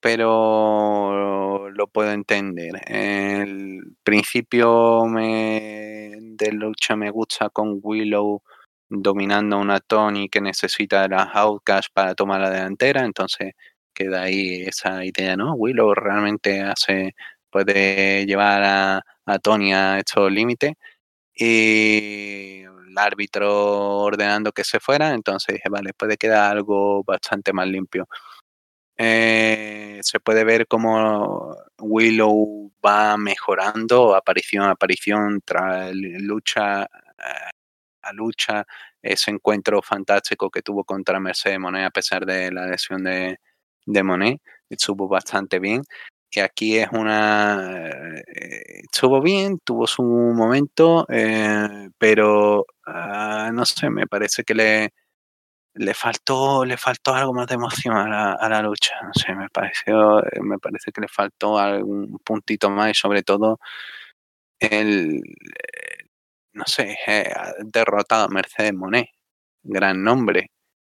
pero 0.01 1.45
lo 1.70 1.86
puedo 1.88 2.12
entender. 2.12 2.82
El 2.86 3.97
principio 4.02 5.05
me, 5.06 6.16
de 6.20 6.52
lucha 6.52 6.97
me 6.97 7.10
gusta 7.10 7.51
con 7.51 7.80
Willow 7.82 8.43
dominando 8.88 9.56
a 9.56 9.60
una 9.60 9.80
Tony 9.80 10.28
que 10.28 10.40
necesita 10.40 11.09
las 11.09 11.28
Outcasts 11.34 11.90
para 11.93 12.14
tomar 12.14 12.40
la 12.40 12.51
delantera, 12.51 13.05
entonces 13.05 13.55
queda 13.93 14.22
ahí 14.22 14.62
esa 14.62 15.05
idea, 15.05 15.36
¿no? 15.36 15.55
Willow 15.55 15.94
realmente 15.94 16.60
hace 16.62 17.14
puede 17.51 18.26
llevar 18.26 18.62
a, 18.64 19.38
Tony 19.43 19.72
a 19.72 19.98
estos 19.98 20.30
límites. 20.30 20.74
Y 21.34 22.62
el 22.62 22.98
árbitro 22.98 23.98
ordenando 24.01 24.52
que 24.52 24.64
se 24.64 24.80
fuera, 24.80 25.12
entonces 25.14 25.55
dije, 25.55 25.68
vale, 25.70 25.93
puede 25.94 26.16
quedar 26.16 26.52
algo 26.56 27.02
bastante 27.05 27.52
más 27.52 27.66
limpio. 27.68 28.09
Eh, 28.98 29.98
se 30.02 30.20
puede 30.20 30.44
ver 30.44 30.66
cómo 30.66 31.55
Willow 31.78 32.73
va 32.85 33.16
mejorando 33.18 34.14
aparición 34.14 34.64
a 34.64 34.70
aparición, 34.73 35.43
tras 35.44 35.93
lucha 35.94 36.85
eh, 36.85 37.51
a 38.02 38.12
lucha, 38.12 38.66
ese 39.02 39.31
encuentro 39.32 39.82
fantástico 39.82 40.51
que 40.51 40.62
tuvo 40.62 40.85
contra 40.85 41.20
Mercedes 41.20 41.59
Monet 41.59 41.86
a 41.86 41.90
pesar 41.90 42.24
de 42.27 42.52
la 42.52 42.66
lesión 42.66 43.05
de, 43.05 43.39
de 43.86 44.02
Monet, 44.02 44.40
estuvo 44.70 45.09
bastante 45.09 45.59
bien. 45.59 45.82
Que 46.31 46.43
aquí 46.43 46.78
es 46.78 46.89
una... 46.93 47.81
Eh, 48.27 48.82
estuvo 48.93 49.23
bien, 49.23 49.59
tuvo 49.64 49.86
su 49.86 50.02
momento, 50.02 51.06
pero 51.98 52.66
ah, 52.86 53.51
no 53.55 53.64
sé, 53.66 53.90
me 53.90 54.06
parece 54.06 54.44
que 54.44 54.55
le, 54.55 54.93
le 55.77 55.94
faltó 55.94 56.65
le 56.65 56.77
faltó 56.77 57.15
algo 57.15 57.32
más 57.35 57.47
de 57.47 57.55
emoción 57.55 57.97
a 58.12 58.48
la, 58.48 58.62
lucha 58.62 58.94
no 59.03 59.12
sé 59.15 59.35
me 59.35 59.48
pareció 59.51 60.24
eh, 60.24 60.40
me 60.43 60.59
parece 60.59 60.93
que 60.93 61.01
le 61.03 61.09
faltó 61.09 61.59
algún 61.59 62.19
puntito 62.24 62.70
más 62.70 62.90
y 62.90 62.94
sobre 62.94 63.23
todo 63.23 63.59
el 64.59 65.23
no 66.53 66.65
sé 66.66 66.97
derrotado 67.65 68.24
a 68.24 68.28
Mercedes 68.28 68.74
Monet 68.74 69.09
gran 69.62 70.03
nombre 70.03 70.51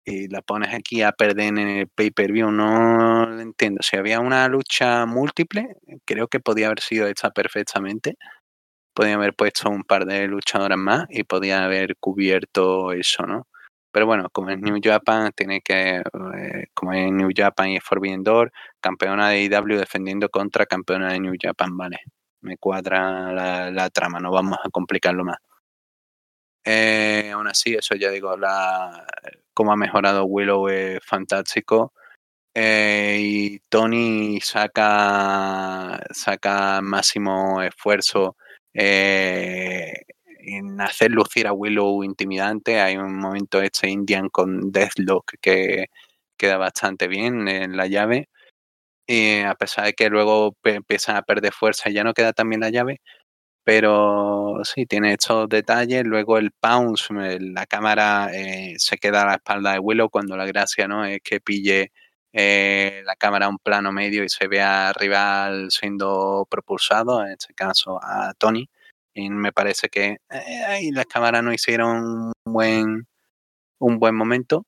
y 0.08 0.28
la 0.28 0.42
pones 0.42 0.74
aquí 0.74 1.02
a 1.02 1.12
perder 1.12 1.48
en 1.48 1.58
el 1.58 1.88
pay-per-view, 1.88 2.50
no 2.50 3.40
entiendo. 3.40 3.82
Si 3.82 3.96
había 3.96 4.20
una 4.20 4.48
lucha 4.48 5.04
múltiple, 5.06 5.76
creo 6.06 6.28
que 6.28 6.40
podía 6.40 6.66
haber 6.66 6.80
sido 6.80 7.06
hecha 7.06 7.30
perfectamente. 7.30 8.16
Podía 8.94 9.14
haber 9.14 9.34
puesto 9.34 9.70
un 9.70 9.84
par 9.84 10.06
de 10.06 10.26
luchadoras 10.28 10.78
más 10.78 11.06
y 11.10 11.24
podía 11.24 11.64
haber 11.64 11.96
cubierto 11.98 12.92
eso, 12.92 13.26
¿no? 13.26 13.46
Pero 13.98 14.06
bueno, 14.06 14.30
como 14.30 14.50
es 14.50 14.60
New 14.60 14.78
Japan, 14.80 15.32
tiene 15.34 15.60
que, 15.60 15.96
eh, 15.96 16.66
como 16.72 16.92
es 16.92 17.10
New 17.10 17.30
Japan 17.34 17.70
y 17.70 17.78
es 17.78 17.82
Forbidden 17.82 18.22
Door, 18.22 18.52
campeona 18.80 19.28
de 19.30 19.42
IW 19.42 19.76
defendiendo 19.76 20.28
contra 20.28 20.66
campeona 20.66 21.12
de 21.12 21.18
New 21.18 21.34
Japan, 21.36 21.76
vale. 21.76 21.98
Me 22.42 22.56
cuadra 22.58 23.32
la, 23.72 23.90
trama, 23.90 24.20
no 24.20 24.30
vamos 24.30 24.56
a 24.62 24.70
complicarlo 24.70 25.24
más. 25.24 25.38
Eh, 26.64 27.32
aún 27.34 27.48
así, 27.48 27.74
eso 27.74 27.96
ya 27.96 28.10
digo, 28.10 28.36
la, 28.36 29.04
cómo 29.52 29.72
ha 29.72 29.76
mejorado 29.76 30.26
Willow 30.26 30.68
es 30.68 31.04
fantástico. 31.04 31.92
Eh, 32.54 33.18
y 33.20 33.58
Tony 33.68 34.38
saca, 34.40 35.98
saca 36.12 36.80
máximo 36.82 37.62
esfuerzo 37.62 38.36
en 40.56 40.80
hacer 40.80 41.10
lucir 41.10 41.46
a 41.46 41.52
Willow 41.52 42.04
intimidante. 42.04 42.80
Hay 42.80 42.96
un 42.96 43.16
momento 43.18 43.60
este 43.62 43.88
Indian 43.88 44.28
con 44.30 44.72
Deathlock 44.72 45.34
que 45.40 45.86
queda 46.36 46.56
bastante 46.58 47.08
bien 47.08 47.48
en 47.48 47.76
la 47.76 47.86
llave. 47.88 48.28
Y 49.06 49.40
a 49.40 49.54
pesar 49.54 49.86
de 49.86 49.94
que 49.94 50.10
luego 50.10 50.56
empieza 50.64 51.16
a 51.18 51.22
perder 51.22 51.52
fuerza, 51.52 51.90
ya 51.90 52.04
no 52.04 52.14
queda 52.14 52.32
tan 52.34 52.48
bien 52.50 52.60
la 52.60 52.70
llave, 52.70 53.00
pero 53.64 54.60
sí, 54.64 54.86
tiene 54.86 55.14
estos 55.14 55.48
detalles. 55.48 56.04
Luego 56.06 56.38
el 56.38 56.52
pounce, 56.52 57.38
la 57.40 57.66
cámara 57.66 58.30
eh, 58.34 58.74
se 58.78 58.98
queda 58.98 59.22
a 59.22 59.26
la 59.26 59.34
espalda 59.36 59.72
de 59.74 59.78
Willow 59.80 60.10
cuando 60.10 60.36
la 60.36 60.46
gracia 60.46 60.88
no 60.88 61.04
es 61.04 61.20
que 61.22 61.40
pille 61.40 61.92
eh, 62.32 63.02
la 63.06 63.16
cámara 63.16 63.46
a 63.46 63.48
un 63.50 63.58
plano 63.58 63.92
medio 63.92 64.24
y 64.24 64.28
se 64.28 64.48
vea 64.48 64.88
al 64.88 64.94
rival 64.94 65.70
siendo 65.70 66.46
propulsado, 66.50 67.24
en 67.24 67.32
este 67.32 67.54
caso 67.54 67.98
a 68.02 68.34
Tony. 68.38 68.68
Me 69.30 69.52
parece 69.52 69.88
que 69.88 70.18
eh, 70.30 70.64
ahí 70.66 70.90
las 70.90 71.06
cámaras 71.06 71.42
no 71.42 71.52
hicieron 71.52 72.32
un 72.44 72.52
buen, 72.52 73.06
un 73.80 73.98
buen 73.98 74.14
momento. 74.16 74.64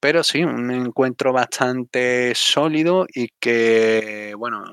Pero 0.00 0.24
sí, 0.24 0.44
un 0.44 0.70
encuentro 0.70 1.32
bastante 1.32 2.32
sólido 2.34 3.06
y 3.14 3.28
que, 3.38 4.34
bueno, 4.38 4.64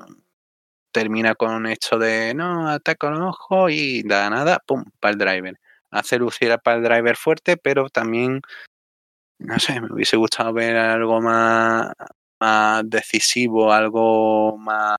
termina 0.92 1.34
con 1.34 1.66
esto 1.66 1.98
de 1.98 2.34
no, 2.34 2.68
ataca 2.68 3.10
los 3.10 3.20
ojos 3.20 3.70
y 3.72 4.02
da 4.02 4.30
nada, 4.30 4.58
pum, 4.66 4.84
para 5.00 5.12
el 5.12 5.18
driver. 5.18 5.60
Hace 5.90 6.18
lucir 6.18 6.56
para 6.64 6.78
el 6.78 6.82
driver 6.84 7.16
fuerte, 7.16 7.56
pero 7.56 7.88
también, 7.90 8.40
no 9.38 9.58
sé, 9.58 9.80
me 9.80 9.92
hubiese 9.92 10.16
gustado 10.16 10.52
ver 10.52 10.76
algo 10.76 11.20
más, 11.20 11.92
más 12.40 12.82
decisivo, 12.88 13.72
algo 13.72 14.56
más. 14.58 14.96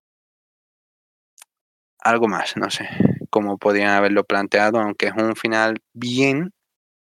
Algo 2.02 2.28
más, 2.28 2.56
no 2.58 2.70
sé, 2.70 2.88
como 3.30 3.58
podían 3.58 3.90
haberlo 3.90 4.24
planteado, 4.24 4.80
aunque 4.80 5.08
es 5.08 5.14
un 5.16 5.36
final 5.36 5.82
bien, 5.94 6.54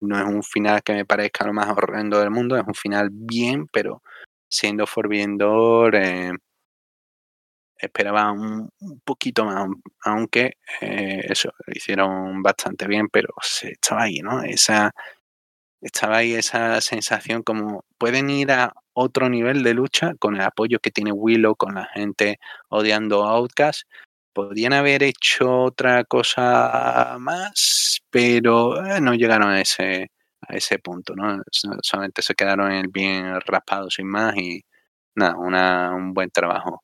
no 0.00 0.18
es 0.18 0.24
un 0.24 0.42
final 0.42 0.82
que 0.82 0.94
me 0.94 1.04
parezca 1.06 1.46
lo 1.46 1.52
más 1.52 1.68
horrendo 1.68 2.20
del 2.20 2.30
mundo, 2.30 2.56
es 2.56 2.64
un 2.66 2.74
final 2.74 3.10
bien, 3.12 3.66
pero 3.72 4.02
siendo 4.48 4.86
Forbiendor, 4.86 5.94
eh, 5.96 6.32
esperaba 7.78 8.32
un, 8.32 8.70
poquito 9.04 9.44
más, 9.44 9.68
aunque 10.04 10.56
eh, 10.80 11.26
eso, 11.28 11.50
lo 11.66 11.72
hicieron 11.74 12.42
bastante 12.42 12.86
bien, 12.86 13.08
pero 13.08 13.28
se 13.42 13.72
estaba 13.72 14.04
ahí, 14.04 14.20
¿no? 14.20 14.42
Esa, 14.42 14.92
estaba 15.80 16.18
ahí 16.18 16.34
esa 16.34 16.80
sensación 16.80 17.42
como 17.42 17.84
pueden 17.98 18.30
ir 18.30 18.50
a 18.52 18.72
otro 18.94 19.28
nivel 19.28 19.62
de 19.62 19.74
lucha 19.74 20.14
con 20.18 20.36
el 20.36 20.42
apoyo 20.42 20.78
que 20.80 20.90
tiene 20.90 21.12
Willow, 21.12 21.56
con 21.56 21.74
la 21.74 21.86
gente 21.86 22.38
odiando 22.68 23.24
a 23.24 23.32
Outcast. 23.32 23.82
Podían 24.36 24.74
haber 24.74 25.02
hecho 25.02 25.62
otra 25.62 26.04
cosa 26.04 27.16
más, 27.18 28.02
pero 28.10 28.84
eh, 28.84 29.00
no 29.00 29.14
llegaron 29.14 29.48
a 29.48 29.62
ese, 29.62 30.10
a 30.46 30.54
ese 30.54 30.78
punto, 30.78 31.14
¿no? 31.16 31.40
Solamente 31.50 32.20
se 32.20 32.34
quedaron 32.34 32.70
el 32.70 32.88
bien 32.88 33.40
raspado 33.46 33.88
sin 33.88 34.06
más 34.08 34.36
y 34.36 34.62
nada, 35.14 35.36
una, 35.38 35.94
un 35.96 36.12
buen 36.12 36.28
trabajo. 36.28 36.82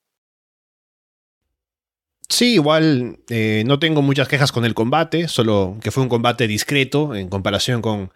Sí, 2.26 2.54
igual 2.54 3.18
eh, 3.28 3.64
no 3.66 3.78
tengo 3.78 4.00
muchas 4.00 4.28
quejas 4.28 4.50
con 4.50 4.64
el 4.64 4.72
combate, 4.72 5.28
solo 5.28 5.76
que 5.82 5.90
fue 5.90 6.04
un 6.04 6.08
combate 6.08 6.46
discreto 6.46 7.14
en 7.14 7.28
comparación 7.28 7.82
con 7.82 8.14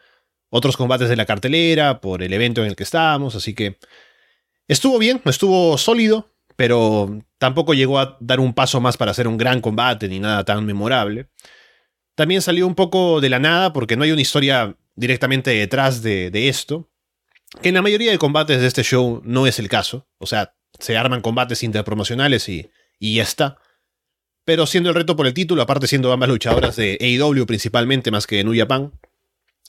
otros 0.49 0.79
combates 0.79 1.11
de 1.11 1.17
la 1.17 1.27
cartelera, 1.27 2.01
por 2.01 2.23
el 2.23 2.33
evento 2.33 2.63
en 2.63 2.69
el 2.69 2.77
que 2.77 2.85
estábamos, 2.85 3.35
así 3.35 3.55
que 3.55 3.77
estuvo 4.67 4.99
bien, 4.99 5.21
estuvo 5.27 5.77
sólido, 5.77 6.31
pero 6.57 7.21
tampoco 7.39 7.75
llegó 7.75 7.99
a 7.99 8.17
dar 8.21 8.41
un 8.41 8.55
paso 8.55 8.81
más 8.81 8.97
para 8.97 9.11
hacer 9.11 9.29
un 9.29 9.37
gran 9.37 9.61
combate 9.61 10.09
ni 10.09 10.19
nada 10.19 10.45
tan 10.45 10.65
memorable. 10.65 11.29
También 12.15 12.43
salió 12.43 12.67
un 12.67 12.75
poco 12.75 13.21
de 13.21 13.29
la 13.29 13.39
nada 13.39 13.73
porque 13.73 13.97
no 13.97 14.05
hay 14.05 14.13
una 14.13 14.23
historia 14.23 14.77
directamente 14.95 15.51
detrás 15.51 16.03
de, 16.03 16.31
esto, 16.49 16.91
que 17.61 17.69
en 17.69 17.75
la 17.75 17.83
mayoría 17.83 18.11
de 18.11 18.19
combates 18.19 18.61
de 18.61 18.67
este 18.67 18.83
show 18.83 19.21
no 19.25 19.47
es 19.47 19.59
el 19.59 19.69
caso, 19.69 20.09
o 20.19 20.27
sea, 20.27 20.55
se 20.79 20.97
arman 20.97 21.21
combates 21.21 21.63
interpromocionales 21.63 22.49
y, 22.49 22.71
y 22.99 23.17
ya 23.17 23.23
está. 23.23 23.59
Pero 24.45 24.67
siendo 24.67 24.89
el 24.89 24.95
reto 24.95 25.17
por 25.17 25.27
el 25.27 25.35
título, 25.35 25.61
aparte 25.61 25.87
siendo 25.87 26.13
ambas 26.13 26.29
luchadoras 26.29 26.77
de 26.77 26.97
AEW 27.01 27.47
principalmente 27.47 28.11
más 28.11 28.27
que 28.27 28.37
de 28.37 28.45
New 28.45 28.57
Japan, 28.57 28.93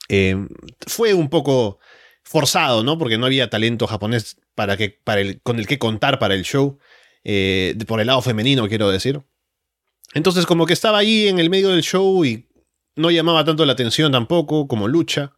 eh, 0.07 0.47
fue 0.85 1.14
un 1.14 1.30
poco 1.30 1.80
forzado, 2.28 2.84
¿no? 2.84 2.98
Porque 2.98 3.18
no 3.18 3.26
había 3.26 3.49
talento 3.49 3.88
japonés 3.88 4.38
para 4.54 4.76
que, 4.76 4.90
para 4.90 5.22
el, 5.22 5.41
con 5.41 5.60
el 5.60 5.66
que 5.66 5.80
contar 5.80 6.20
para 6.20 6.36
el 6.36 6.44
show, 6.44 6.78
eh, 7.24 7.76
por 7.88 8.02
el 8.02 8.08
lado 8.08 8.22
femenino, 8.22 8.68
quiero 8.68 8.90
decir. 8.90 9.22
Entonces, 10.14 10.45
como 10.45 10.66
que 10.66 10.74
estaba 10.74 10.98
ahí 10.98 11.30
en 11.30 11.40
el 11.40 11.49
medio 11.49 11.70
del 11.70 11.84
show 11.84 12.26
y 12.26 12.49
no 12.95 13.12
llamaba 13.12 13.45
tanto 13.45 13.66
la 13.66 13.74
atención 13.74 14.12
tampoco 14.12 14.68
como 14.68 14.90
lucha. 14.90 15.38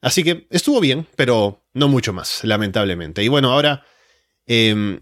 Así 0.00 0.24
que 0.24 0.46
estuvo 0.50 0.80
bien, 0.80 1.06
pero 1.14 1.64
no 1.72 1.88
mucho 1.88 2.12
más, 2.12 2.42
lamentablemente. 2.42 3.22
Y 3.22 3.28
bueno, 3.28 3.52
ahora 3.52 3.84
eh, 4.46 4.98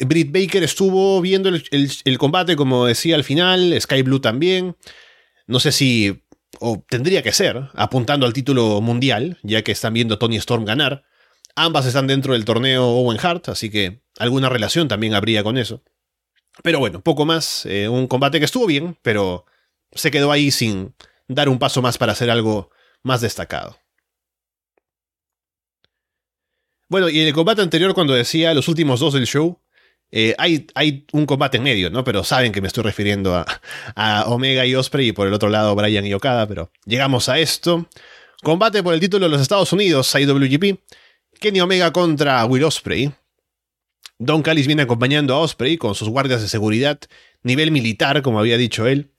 Britt 0.00 0.32
Baker 0.32 0.62
estuvo 0.62 1.20
viendo 1.22 1.48
el, 1.48 2.18
combate, 2.18 2.56
como 2.56 2.84
decía 2.84 3.16
al 3.16 3.24
final, 3.24 3.74
Sky 3.80 4.02
Blue 4.02 4.20
también. 4.20 4.76
No 5.46 5.60
sé 5.60 5.72
si, 5.72 6.23
o 6.64 6.82
tendría 6.88 7.22
que 7.22 7.32
ser, 7.32 7.68
apuntando 7.74 8.24
al 8.24 8.32
título 8.32 8.80
mundial, 8.80 9.38
ya 9.42 9.62
que 9.62 9.72
están 9.72 9.92
viendo 9.92 10.18
Tony 10.18 10.36
Storm 10.36 10.64
ganar. 10.64 11.04
Ambas 11.56 11.84
están 11.84 12.06
dentro 12.06 12.32
del 12.32 12.46
torneo 12.46 12.86
Owen 12.86 13.18
Hart, 13.22 13.50
así 13.50 13.70
que 13.70 14.00
alguna 14.18 14.48
relación 14.48 14.88
también 14.88 15.12
habría 15.12 15.44
con 15.44 15.58
eso. 15.58 15.82
Pero 16.62 16.78
bueno, 16.78 17.02
poco 17.02 17.26
más. 17.26 17.66
Eh, 17.66 17.88
un 17.88 18.06
combate 18.06 18.38
que 18.38 18.46
estuvo 18.46 18.66
bien, 18.66 18.96
pero 19.02 19.44
se 19.92 20.10
quedó 20.10 20.32
ahí 20.32 20.50
sin 20.50 20.94
dar 21.28 21.50
un 21.50 21.58
paso 21.58 21.82
más 21.82 21.98
para 21.98 22.12
hacer 22.12 22.30
algo 22.30 22.70
más 23.02 23.20
destacado. 23.20 23.76
Bueno, 26.88 27.10
y 27.10 27.20
en 27.20 27.26
el 27.26 27.34
combate 27.34 27.60
anterior, 27.60 27.92
cuando 27.92 28.14
decía 28.14 28.54
los 28.54 28.68
últimos 28.68 29.00
dos 29.00 29.12
del 29.12 29.26
show, 29.26 29.60
eh, 30.16 30.36
hay, 30.38 31.06
un 31.10 31.26
combate 31.26 31.56
en 31.56 31.64
medio, 31.64 31.90
¿no? 31.90 32.04
Pero 32.04 32.22
saben 32.22 32.52
que 32.52 32.60
me 32.60 32.68
estoy 32.68 32.84
refiriendo 32.84 33.34
a, 33.34 34.24
Omega 34.28 34.64
y 34.64 34.76
Osprey 34.76 35.08
y 35.08 35.12
por 35.12 35.26
el 35.26 35.34
otro 35.34 35.48
lado 35.48 35.74
Brian 35.74 36.06
y 36.06 36.14
Okada, 36.14 36.46
pero 36.46 36.70
llegamos 36.86 37.28
a 37.28 37.40
esto. 37.40 37.88
Combate 38.40 38.84
por 38.84 38.94
el 38.94 39.00
título 39.00 39.26
de 39.26 39.30
los 39.30 39.40
Estados 39.40 39.72
Unidos, 39.72 40.14
IWGP. 40.14 40.78
Kenny 41.40 41.60
Omega 41.60 41.92
contra 41.92 42.44
Will 42.44 42.62
Osprey. 42.62 43.12
Don 44.20 44.42
Callis 44.42 44.68
viene 44.68 44.82
acompañando 44.82 45.34
a 45.34 45.40
Osprey 45.40 45.78
con 45.78 45.96
sus 45.96 46.08
guardias 46.08 46.42
de 46.42 46.48
seguridad, 46.48 47.00
nivel 47.42 47.72
militar, 47.72 48.22
como 48.22 48.38
había 48.38 48.56
dicho 48.56 48.86
él. 48.86 49.10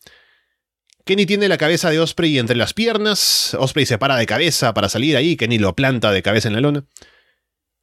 Kenny 1.03 1.25
tiene 1.25 1.49
la 1.49 1.57
cabeza 1.57 1.89
de 1.89 1.99
Osprey 1.99 2.39
entre 2.39 2.55
las 2.55 2.73
piernas. 2.73 3.53
Osprey 3.59 3.85
se 3.85 3.97
para 3.97 4.15
de 4.15 4.25
cabeza 4.25 4.73
para 4.73 4.87
salir 4.87 5.17
ahí. 5.17 5.35
Kenny 5.35 5.59
lo 5.59 5.75
planta 5.75 6.13
de 6.13 6.23
cabeza 6.23 6.47
en 6.47 6.53
la 6.53 6.61
lona. 6.61 6.85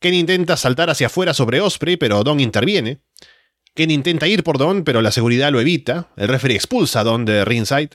Ken 0.02 0.14
intenta 0.14 0.56
saltar 0.56 0.90
hacia 0.90 1.06
afuera 1.06 1.32
sobre 1.32 1.60
Osprey, 1.60 1.96
pero 1.96 2.24
Don 2.24 2.40
interviene. 2.40 2.98
Ken 3.74 3.90
intenta 3.90 4.26
ir 4.26 4.42
por 4.42 4.58
Don, 4.58 4.84
pero 4.84 5.00
la 5.00 5.12
seguridad 5.12 5.52
lo 5.52 5.60
evita. 5.60 6.08
El 6.16 6.28
referee 6.28 6.56
expulsa 6.56 7.00
a 7.00 7.04
Don 7.04 7.24
de 7.24 7.44
ringside. 7.44 7.90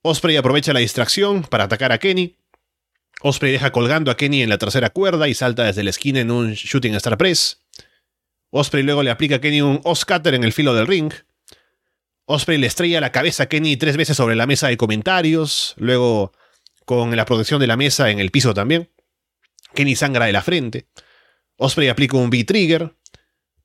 Osprey 0.00 0.36
aprovecha 0.36 0.72
la 0.72 0.80
distracción 0.80 1.42
para 1.42 1.64
atacar 1.64 1.92
a 1.92 1.98
Kenny. 1.98 2.38
Osprey 3.20 3.52
deja 3.52 3.70
colgando 3.70 4.10
a 4.10 4.16
Kenny 4.16 4.42
en 4.42 4.48
la 4.48 4.58
tercera 4.58 4.90
cuerda 4.90 5.28
y 5.28 5.34
salta 5.34 5.64
desde 5.64 5.84
la 5.84 5.90
esquina 5.90 6.18
en 6.18 6.30
un 6.30 6.54
Shooting 6.54 6.94
Star 6.94 7.16
Press. 7.18 7.60
Osprey 8.50 8.82
luego 8.82 9.02
le 9.02 9.10
aplica 9.10 9.36
a 9.36 9.40
Kenny 9.40 9.60
un 9.60 9.80
Oscutter 9.84 10.34
en 10.34 10.42
el 10.42 10.52
filo 10.52 10.74
del 10.74 10.86
ring. 10.86 11.12
Osprey 12.24 12.56
le 12.56 12.66
estrella 12.66 13.00
la 13.00 13.12
cabeza 13.12 13.44
a 13.44 13.46
Kenny 13.46 13.76
tres 13.76 13.98
veces 13.98 14.16
sobre 14.16 14.34
la 14.34 14.46
mesa 14.46 14.68
de 14.68 14.78
comentarios, 14.78 15.74
luego 15.76 16.32
con 16.86 17.14
la 17.14 17.26
protección 17.26 17.60
de 17.60 17.66
la 17.66 17.76
mesa 17.76 18.10
en 18.10 18.18
el 18.18 18.30
piso 18.30 18.54
también. 18.54 18.88
Kenny 19.74 19.96
sangra 19.96 20.26
de 20.26 20.32
la 20.32 20.42
frente. 20.42 20.86
Osprey 21.56 21.88
aplica 21.88 22.16
un 22.16 22.28
V-Trigger. 22.28 22.94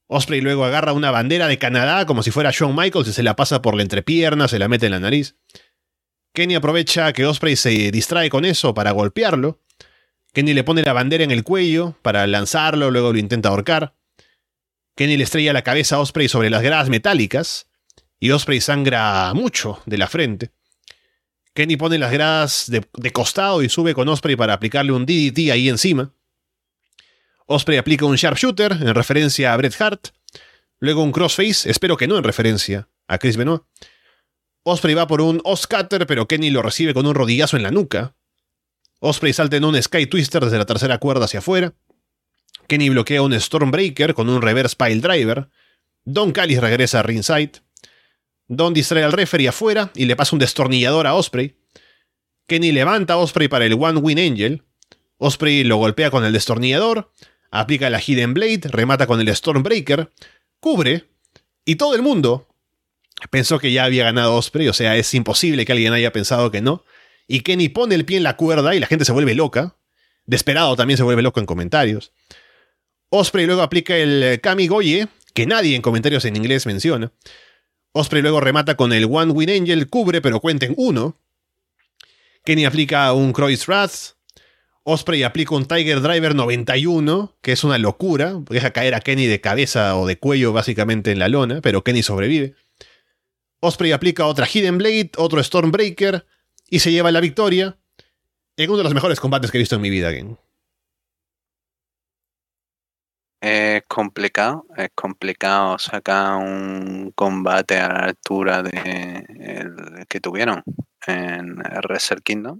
Osprey 0.07 0.41
luego 0.41 0.63
agarra 0.63 0.93
una 0.93 1.11
bandera 1.11 1.47
de 1.47 1.57
Canadá 1.57 2.05
como 2.05 2.23
si 2.23 2.31
fuera 2.31 2.51
Shawn 2.51 2.75
Michaels 2.75 3.09
y 3.09 3.13
se 3.13 3.23
la 3.23 3.35
pasa 3.35 3.61
por 3.61 3.75
la 3.75 3.81
entrepierna, 3.81 4.47
se 4.47 4.59
la 4.59 4.67
mete 4.67 4.85
en 4.85 4.93
la 4.93 4.99
nariz. 4.99 5.35
Kenny 6.33 6.55
aprovecha 6.55 7.13
que 7.13 7.25
Osprey 7.25 7.55
se 7.55 7.91
distrae 7.91 8.29
con 8.29 8.45
eso 8.45 8.73
para 8.73 8.91
golpearlo. 8.91 9.59
Kenny 10.33 10.53
le 10.53 10.63
pone 10.63 10.83
la 10.83 10.93
bandera 10.93 11.23
en 11.23 11.31
el 11.31 11.43
cuello 11.43 11.95
para 12.01 12.27
lanzarlo, 12.27 12.91
luego 12.91 13.11
lo 13.11 13.19
intenta 13.19 13.49
ahorcar. 13.49 13.95
Kenny 14.95 15.17
le 15.17 15.23
estrella 15.23 15.53
la 15.53 15.63
cabeza 15.63 15.95
a 15.95 15.99
Osprey 15.99 16.27
sobre 16.27 16.49
las 16.49 16.61
gradas 16.61 16.89
metálicas 16.89 17.67
y 18.19 18.31
Osprey 18.31 18.61
sangra 18.61 19.33
mucho 19.33 19.81
de 19.85 19.97
la 19.97 20.07
frente. 20.07 20.51
Kenny 21.57 21.75
pone 21.75 21.97
las 21.97 22.11
gradas 22.11 22.69
de, 22.69 23.11
costado 23.11 23.63
y 23.63 23.69
sube 23.69 23.95
con 23.95 24.07
Osprey 24.07 24.35
para 24.35 24.53
aplicarle 24.53 24.91
un 24.91 25.07
DDT 25.07 25.49
ahí 25.51 25.69
encima. 25.69 26.13
Osprey 27.47 27.79
aplica 27.79 28.05
un 28.05 28.15
sharpshooter 28.15 28.73
en 28.73 28.93
referencia 28.93 29.51
a 29.51 29.57
Bret 29.57 29.73
Hart. 29.81 30.09
Luego 30.77 31.01
un 31.01 31.11
crossface, 31.11 31.67
espero 31.67 31.97
que 31.97 32.07
no 32.07 32.15
en 32.15 32.23
referencia 32.23 32.89
a 33.07 33.17
Chris 33.17 33.37
Benoit. 33.37 33.63
Osprey 34.61 34.93
va 34.93 35.07
por 35.07 35.19
un 35.19 35.41
Oscutter, 35.45 36.05
pero 36.05 36.27
Kenny 36.27 36.51
lo 36.51 36.61
recibe 36.61 36.93
con 36.93 37.07
un 37.07 37.15
rodillazo 37.15 37.57
en 37.57 37.63
la 37.63 37.71
nuca. 37.71 38.15
Osprey 38.99 39.33
salta 39.33 39.57
en 39.57 39.65
un 39.65 39.81
Sky 39.81 40.05
Twister 40.05 40.45
desde 40.45 40.59
la 40.59 40.65
tercera 40.67 40.99
cuerda 40.99 41.25
hacia 41.25 41.39
afuera. 41.39 41.73
Kenny 42.67 42.89
bloquea 42.89 43.23
un 43.23 43.33
Stormbreaker 43.33 44.13
con 44.13 44.29
un 44.29 44.43
Reverse 44.43 44.75
Pile 44.75 45.01
Driver. 45.01 45.49
Don 46.05 46.33
Callis 46.33 46.61
regresa 46.61 46.99
a 46.99 47.03
ringside. 47.03 47.63
Don 48.47 48.73
distrae 48.73 49.03
al 49.03 49.11
referee 49.11 49.47
afuera 49.47 49.91
y 49.95 50.05
le 50.05 50.15
pasa 50.15 50.35
un 50.35 50.39
destornillador 50.39 51.07
a 51.07 51.13
Osprey. 51.13 51.57
Kenny 52.47 52.71
levanta 52.71 53.13
a 53.13 53.17
Osprey 53.17 53.47
para 53.47 53.65
el 53.65 53.73
One 53.73 53.99
Win 53.99 54.19
Angel. 54.19 54.63
Osprey 55.17 55.63
lo 55.63 55.77
golpea 55.77 56.11
con 56.11 56.23
el 56.23 56.31
destornillador, 56.31 57.11
aplica 57.51 57.89
la 57.89 57.99
Hidden 57.99 58.33
Blade, 58.33 58.61
remata 58.65 59.07
con 59.07 59.19
el 59.19 59.35
Stormbreaker, 59.35 60.11
cubre, 60.59 61.09
y 61.65 61.75
todo 61.75 61.95
el 61.95 62.01
mundo 62.01 62.47
pensó 63.31 63.59
que 63.59 63.71
ya 63.71 63.83
había 63.83 64.03
ganado 64.03 64.35
Osprey, 64.35 64.67
o 64.67 64.73
sea, 64.73 64.95
es 64.95 65.13
imposible 65.13 65.65
que 65.65 65.71
alguien 65.71 65.93
haya 65.93 66.11
pensado 66.11 66.51
que 66.51 66.61
no. 66.61 66.85
Y 67.27 67.41
Kenny 67.41 67.67
pone 67.69 67.95
el 67.95 68.05
pie 68.05 68.17
en 68.17 68.23
la 68.23 68.37
cuerda 68.37 68.75
y 68.75 68.79
la 68.79 68.87
gente 68.87 69.05
se 69.05 69.11
vuelve 69.11 69.35
loca. 69.35 69.75
Desperado 70.25 70.75
también 70.75 70.97
se 70.97 71.03
vuelve 71.03 71.21
loco 71.21 71.39
en 71.39 71.45
comentarios. 71.45 72.13
Osprey 73.09 73.45
luego 73.45 73.63
aplica 73.63 73.97
el 73.97 74.39
Kamigoye, 74.41 75.07
que 75.33 75.45
nadie 75.45 75.75
en 75.75 75.81
comentarios 75.81 76.25
en 76.25 76.35
inglés 76.35 76.65
menciona. 76.65 77.11
Osprey 77.97 78.21
luego 78.21 78.39
remata 78.39 78.77
con 78.77 78.93
el 78.93 79.05
One 79.05 79.31
Win 79.31 79.49
Angel, 79.49 79.89
cubre, 79.89 80.21
pero 80.21 80.39
cuenten 80.39 80.75
uno. 80.77 81.17
Kenny 82.45 82.63
aplica 82.65 83.11
un 83.13 83.33
Croix 83.33 83.65
Wrath. 83.67 84.15
Osprey 84.83 85.23
aplica 85.23 85.55
un 85.55 85.65
Tiger 85.65 86.01
Driver 86.01 86.35
91, 86.35 87.35
que 87.41 87.53
es 87.53 87.63
una 87.63 87.79
locura. 87.79 88.35
Deja 88.49 88.69
caer 88.69 88.93
a 88.93 88.99
Kenny 88.99 89.25
de 89.25 89.41
cabeza 89.41 89.97
o 89.97 90.05
de 90.05 90.19
cuello 90.19 90.53
básicamente 90.53 91.11
en 91.11 91.17
la 91.17 91.27
lona, 91.27 91.59
pero 91.61 91.83
Kenny 91.83 92.03
sobrevive. 92.03 92.53
Osprey 93.61 93.91
aplica 93.91 94.27
otra 94.27 94.45
Hidden 94.45 94.77
Blade, 94.77 95.11
otro 95.17 95.43
Stormbreaker 95.43 96.23
y 96.69 96.79
se 96.79 96.91
lleva 96.91 97.11
la 97.11 97.19
victoria 97.19 97.77
en 98.57 98.69
uno 98.69 98.77
de 98.77 98.83
los 98.83 98.93
mejores 98.93 99.19
combates 99.19 99.49
que 99.49 99.57
he 99.57 99.59
visto 99.59 99.75
en 99.75 99.81
mi 99.81 99.89
vida. 99.89 100.11
Game. 100.11 100.37
Es 103.41 103.83
complicado, 103.87 104.65
es 104.75 104.89
complicado 104.95 105.77
sacar 105.77 106.37
un 106.37 107.11
combate 107.15 107.77
a 107.77 107.87
la 107.89 107.99
altura 108.05 108.63
de 108.63 109.25
el 109.39 110.07
que 110.07 110.19
tuvieron 110.19 110.63
en 111.05 111.57
Wrestle 111.83 112.21
Kingdom, 112.23 112.59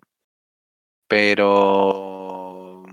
pero 1.08 2.84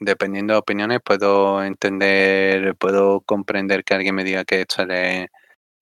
dependiendo 0.00 0.54
de 0.54 0.58
opiniones 0.58 1.00
puedo 1.04 1.62
entender, 1.62 2.74
puedo 2.76 3.20
comprender 3.22 3.84
que 3.84 3.94
alguien 3.94 4.14
me 4.14 4.24
diga 4.24 4.44
que 4.44 4.62
esto 4.62 4.84
le, 4.86 5.28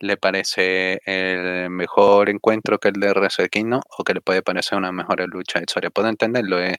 le 0.00 0.16
parece 0.18 1.00
el 1.06 1.70
mejor 1.70 2.30
encuentro 2.30 2.78
que 2.78 2.88
el 2.88 2.94
de 3.00 3.12
Wrestle 3.12 3.48
Kingdom 3.50 3.82
o 3.98 4.04
que 4.04 4.14
le 4.14 4.20
puede 4.22 4.42
parecer 4.42 4.78
una 4.78 4.92
mejor 4.92 5.20
lucha 5.28 5.60
de 5.60 5.64
historia. 5.64 5.90
Puedo 5.90 6.08
entenderlo 6.08 6.60
eh, 6.60 6.76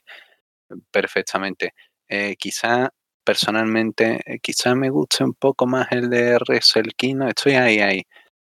perfectamente. 0.90 1.74
Eh, 2.08 2.36
quizá 2.38 2.90
personalmente 3.24 4.20
eh, 4.26 4.38
quizá 4.40 4.74
me 4.74 4.90
guste 4.90 5.24
un 5.24 5.34
poco 5.34 5.66
más 5.66 5.88
el 5.92 6.10
de 6.10 6.38
Wrestle 6.38 6.92
Kingdom. 6.96 7.28
Estoy 7.28 7.54
ahí, 7.54 7.78
ahí. 7.80 8.02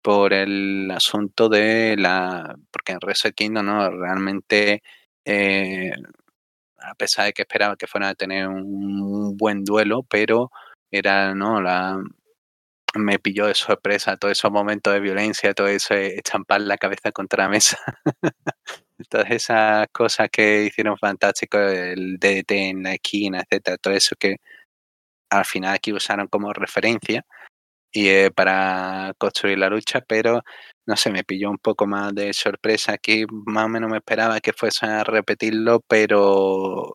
Por 0.03 0.33
el 0.33 0.91
asunto 0.91 1.49
de 1.49 1.97
la. 1.99 2.57
Porque 2.71 2.93
en 2.93 2.99
Wrestle 3.03 3.33
Kingdom, 3.33 3.67
¿no? 3.67 3.91
Realmente. 3.91 4.83
Eh, 5.25 5.93
a 6.79 6.95
pesar 6.97 7.27
de 7.27 7.33
que 7.33 7.43
esperaba 7.43 7.77
que 7.77 7.87
fuera 7.87 8.09
a 8.11 8.15
tener 8.15 8.49
un 8.49 9.37
buen 9.37 9.65
duelo, 9.65 10.03
pero 10.03 10.51
era, 10.91 11.35
¿no? 11.35 11.61
La, 11.61 12.03
me 12.95 13.19
pilló 13.19 13.47
de 13.47 13.55
sorpresa 13.55 14.17
todos 14.17 14.33
esos 14.33 14.51
momentos 14.51 14.93
de 14.93 15.01
violencia, 15.01 15.55
todo 15.55 15.69
eso, 15.69 15.95
estampar 15.95 16.61
la 16.63 16.77
cabeza 16.79 17.13
contra 17.13 17.45
la 17.45 17.51
mesa. 17.51 17.79
Todas 19.09 19.31
esas 19.33 19.89
cosas 19.91 20.29
que 20.31 20.65
hicieron 20.67 20.97
fantástico, 20.97 21.59
el 21.59 22.19
DDT 22.19 22.51
en 22.53 22.83
la 22.85 22.95
esquina, 22.95 23.41
etcétera, 23.41 23.77
todo 23.79 23.95
eso 23.95 24.15
que 24.17 24.37
al 25.33 25.45
final 25.45 25.75
aquí 25.75 25.93
usaron 25.93 26.29
como 26.29 26.53
referencia 26.53 27.25
y 27.93 28.31
para 28.31 29.13
construir 29.19 29.59
la 29.59 29.69
lucha, 29.69 30.01
pero 30.07 30.43
no 30.87 30.97
sé, 30.97 31.11
me 31.13 31.25
pilló 31.25 31.51
un 31.51 31.59
poco 31.59 31.87
más 31.87 32.15
de 32.15 32.33
sorpresa. 32.33 32.93
Aquí 32.95 33.27
más 33.31 33.67
o 33.67 33.69
menos 33.69 33.91
me 33.91 33.99
esperaba 33.99 34.41
que 34.41 34.53
fuese 34.53 34.87
a 34.87 35.05
repetirlo, 35.05 35.81
pero 35.87 36.93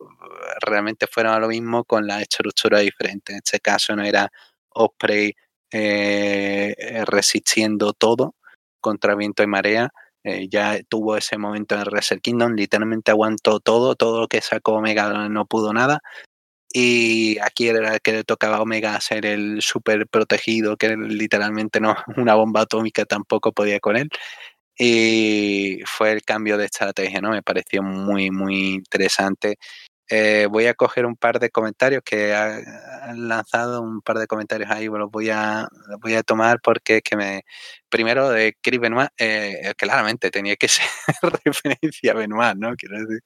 realmente 0.60 1.06
fueron 1.10 1.34
a 1.34 1.40
lo 1.40 1.48
mismo 1.48 1.84
con 1.84 2.06
la 2.06 2.20
estructura 2.20 2.80
diferente. 2.80 3.32
En 3.32 3.38
este 3.38 3.60
caso 3.60 3.96
no 3.96 4.02
era 4.04 4.30
Osprey 4.70 5.34
eh, 5.72 6.74
resistiendo 7.06 7.92
todo 7.92 8.34
contra 8.80 9.14
viento 9.14 9.42
y 9.42 9.46
marea. 9.46 9.90
Eh, 10.24 10.48
ya 10.50 10.78
tuvo 10.88 11.16
ese 11.16 11.38
momento 11.38 11.74
en 11.76 11.82
Wrestle 11.82 12.20
Kingdom, 12.20 12.54
literalmente 12.54 13.12
aguantó 13.12 13.60
todo, 13.60 13.94
todo 13.94 14.20
lo 14.22 14.28
que 14.28 14.40
sacó 14.42 14.74
Omega 14.74 15.28
no 15.28 15.46
pudo 15.46 15.72
nada. 15.72 16.00
Y 16.72 17.38
aquí 17.38 17.68
era 17.68 17.98
que 17.98 18.12
le 18.12 18.24
tocaba 18.24 18.56
a 18.58 18.62
Omega 18.62 19.00
ser 19.00 19.24
el 19.26 19.62
súper 19.62 20.06
protegido, 20.08 20.76
que 20.76 20.96
literalmente 20.96 21.80
no, 21.80 21.96
una 22.16 22.34
bomba 22.34 22.62
atómica 22.62 23.04
tampoco 23.04 23.52
podía 23.52 23.80
con 23.80 23.96
él. 23.96 24.08
Y 24.78 25.80
fue 25.86 26.12
el 26.12 26.22
cambio 26.22 26.56
de 26.56 26.66
estrategia, 26.66 27.20
¿no? 27.20 27.30
Me 27.30 27.42
pareció 27.42 27.82
muy, 27.82 28.30
muy 28.30 28.74
interesante. 28.74 29.58
Eh, 30.10 30.46
voy 30.50 30.66
a 30.66 30.74
coger 30.74 31.04
un 31.06 31.16
par 31.16 31.38
de 31.38 31.50
comentarios 31.50 32.02
que 32.02 32.34
han 32.34 33.28
lanzado, 33.28 33.82
un 33.82 34.00
par 34.00 34.18
de 34.18 34.26
comentarios 34.26 34.70
ahí, 34.70 34.86
los 34.86 35.10
voy 35.10 35.30
a, 35.30 35.68
voy 36.00 36.14
a 36.14 36.22
tomar 36.22 36.60
porque 36.62 36.96
es 36.98 37.02
que 37.02 37.16
me. 37.16 37.44
Primero, 37.90 38.30
de 38.30 38.56
Chris 38.60 38.80
Benoit, 38.80 39.10
eh, 39.18 39.72
claramente 39.76 40.30
tenía 40.30 40.56
que 40.56 40.68
ser 40.68 40.86
referencia 41.44 42.12
a 42.12 42.14
Benoit, 42.14 42.56
¿no? 42.56 42.74
Quiero 42.76 42.98
decir, 42.98 43.22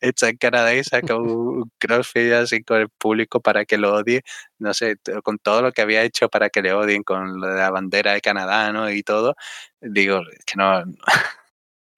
esta 0.00 0.32
cara 0.34 0.64
de 0.64 0.84
saca 0.84 1.16
un 1.16 1.70
crossfit 1.78 2.32
así 2.32 2.62
con 2.62 2.80
el 2.80 2.88
público 2.90 3.40
para 3.40 3.64
que 3.64 3.78
lo 3.78 3.94
odie, 3.94 4.22
no 4.58 4.74
sé, 4.74 4.96
con 5.22 5.38
todo 5.38 5.62
lo 5.62 5.72
que 5.72 5.82
había 5.82 6.02
hecho 6.02 6.28
para 6.28 6.50
que 6.50 6.62
le 6.62 6.72
odien, 6.72 7.02
con 7.02 7.40
la 7.40 7.70
bandera 7.70 8.12
de 8.12 8.20
Canadá, 8.20 8.72
¿no? 8.72 8.90
Y 8.90 9.02
todo, 9.02 9.36
digo, 9.80 10.20
que 10.46 10.56
no 10.56 10.84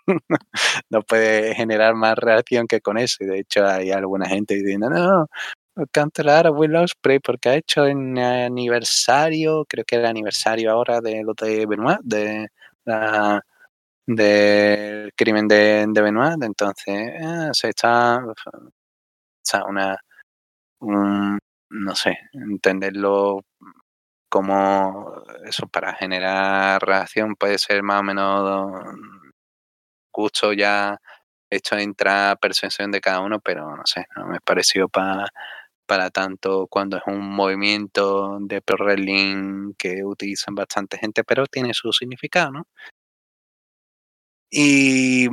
no 0.90 1.02
puede 1.02 1.54
generar 1.54 1.94
más 1.94 2.16
reacción 2.16 2.66
que 2.66 2.80
con 2.80 2.98
eso. 2.98 3.24
Y 3.24 3.26
de 3.26 3.40
hecho 3.40 3.66
hay 3.66 3.90
alguna 3.90 4.28
gente 4.28 4.54
diciendo, 4.54 4.90
no, 4.90 5.28
cancelar 5.92 6.46
a 6.46 6.50
Will 6.50 6.76
Ospreay 6.76 7.20
porque 7.20 7.48
ha 7.50 7.54
hecho 7.56 7.86
en 7.86 8.18
aniversario, 8.18 9.64
creo 9.68 9.84
que 9.84 9.96
era 9.96 10.08
aniversario 10.10 10.70
ahora 10.72 11.00
de 11.00 11.22
lo 11.24 11.34
de 11.34 11.66
Benoit, 11.66 12.00
de 12.02 12.48
la 12.84 13.42
del 14.06 15.12
crimen 15.16 15.48
de, 15.48 15.86
de, 15.88 16.02
Benoit, 16.02 16.40
entonces 16.42 16.86
eh, 16.88 17.50
se 17.52 17.70
está, 17.70 18.20
está 19.42 19.64
una 19.64 19.98
no 20.80 21.94
sé, 21.94 22.18
entenderlo 22.32 23.44
como 24.28 25.22
eso 25.44 25.66
para 25.68 25.94
generar 25.94 26.82
reacción 26.82 27.36
puede 27.36 27.58
ser 27.58 27.82
más 27.82 28.00
o 28.00 28.02
menos 28.02 28.84
gusto 30.16 30.52
ya 30.52 30.98
hecho 31.51 31.76
entra 31.76 32.36
percepción 32.40 32.90
de 32.90 33.01
cada 33.01 33.20
uno, 33.20 33.40
pero 33.40 33.76
no 33.76 33.82
sé, 33.86 34.06
no 34.16 34.26
me 34.26 34.40
pareció 34.40 34.88
para 34.88 35.28
para 35.86 36.10
tanto 36.10 36.66
cuando 36.68 36.97
es 36.98 37.05
un 37.06 37.20
movimiento 37.20 38.38
de 38.40 38.60
wrestling 38.78 39.74
que 39.78 40.05
utilizan 40.05 40.55
bastante 40.55 40.98
gente, 40.98 41.24
pero 41.24 41.47
tiene 41.47 41.72
su 41.74 41.93
significado, 41.93 42.52
¿no? 42.52 42.66
Y 44.51 45.28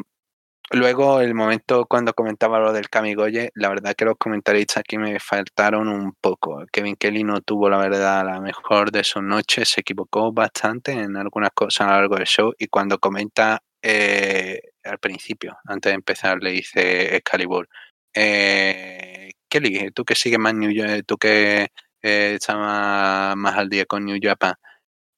luego 0.71 1.21
el 1.21 1.35
momento 1.35 1.85
cuando 1.87 2.13
comentaba 2.13 2.59
lo 2.59 2.73
del 2.73 2.89
Kamigoye, 2.89 3.51
la 3.55 3.69
verdad 3.69 3.95
que 3.95 4.05
los 4.05 4.17
comentaristas 4.17 4.77
aquí 4.77 4.97
me 4.97 5.19
faltaron 5.19 5.87
un 5.87 6.13
poco. 6.21 6.65
Kevin 6.71 6.95
Kelly 6.95 7.23
no 7.23 7.41
tuvo 7.41 7.69
la 7.69 7.77
verdad 7.77 8.25
la 8.25 8.41
mejor 8.41 8.91
de 8.91 9.03
sus 9.03 9.23
noches, 9.23 9.69
se 9.69 9.81
equivocó 9.81 10.31
bastante 10.33 10.93
en 10.93 11.17
algunas 11.17 11.51
cosas 11.53 11.87
a 11.87 11.91
lo 11.91 11.97
largo 12.01 12.15
del 12.17 12.27
show 12.27 12.53
y 12.57 12.67
cuando 12.67 12.99
comenta 12.99 13.61
eh, 13.81 14.72
al 14.83 14.99
principio, 14.99 15.57
antes 15.65 15.91
de 15.91 15.95
empezar, 15.95 16.41
le 16.41 16.51
dice 16.51 17.15
Excalibur, 17.15 17.67
eh, 18.13 19.31
Kelly, 19.49 19.91
tú 19.91 20.05
que 20.05 20.15
sigues 20.15 20.39
más 20.39 20.53
New 20.53 20.71
York, 20.71 21.03
tú 21.07 21.17
que 21.17 21.69
eh, 22.01 22.37
más, 22.49 23.55
al 23.55 23.69
día 23.69 23.85
con 23.85 24.05
New 24.05 24.19
Japan, 24.21 24.55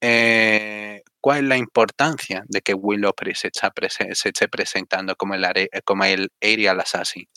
eh, 0.01 1.01
¿cuál 1.21 1.39
es 1.39 1.43
la 1.45 1.57
importancia 1.57 2.43
de 2.47 2.61
que 2.61 2.73
Will 2.73 3.05
Ospreay 3.05 3.35
se, 3.35 3.49
esté 4.29 4.47
presentando 4.47 5.15
como 5.15 5.35
el, 5.35 5.45
como 5.83 6.05
el 6.05 6.31
Aerial 6.41 6.79
Assassin? 6.79 7.27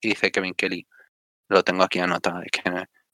Y 0.00 0.10
dice 0.10 0.30
Kevin 0.30 0.54
Kelly, 0.54 0.86
lo 1.48 1.62
tengo 1.64 1.84
aquí 1.84 1.98
anotado, 2.00 2.42
es 2.42 2.50
que 2.50 2.62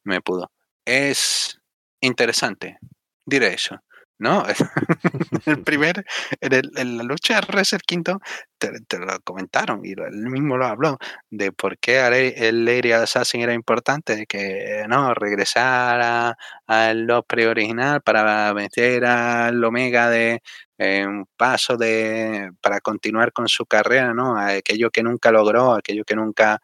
me 0.04 0.20
pudo. 0.20 0.52
Es 0.84 1.60
interesante, 2.00 2.78
diré 3.26 3.54
eso. 3.54 3.80
¿No? 4.18 4.44
el 5.46 5.62
primer, 5.62 6.04
en, 6.40 6.96
la 6.96 7.02
lucha 7.04 7.40
de 7.40 7.46
Wrestle 7.48 7.78
Quinto 7.86 8.20
te, 8.58 8.70
lo 8.98 9.20
comentaron 9.20 9.84
y 9.84 9.92
él 9.92 10.26
mismo 10.28 10.56
lo 10.56 10.66
habló 10.66 10.98
de 11.30 11.52
por 11.52 11.78
qué 11.78 12.34
el 12.36 12.64
Lady 12.64 12.92
Assassin 12.92 13.40
era 13.42 13.54
importante, 13.54 14.26
que 14.26 14.84
no, 14.88 15.14
regresar 15.14 16.36
al 16.66 17.10
Osprey 17.10 17.46
original 17.46 18.02
para 18.02 18.52
vencer 18.52 19.04
al 19.04 19.62
Omega 19.62 20.10
de 20.10 20.42
un 20.78 21.26
paso 21.36 21.76
de 21.76 22.50
para 22.60 22.80
continuar 22.80 23.32
con 23.32 23.48
su 23.48 23.66
carrera, 23.66 24.14
¿no? 24.14 24.38
Aquello 24.38 24.90
que 24.90 25.02
nunca 25.02 25.32
logró, 25.32 25.74
aquello 25.74 26.04
que 26.04 26.16
nunca 26.16 26.60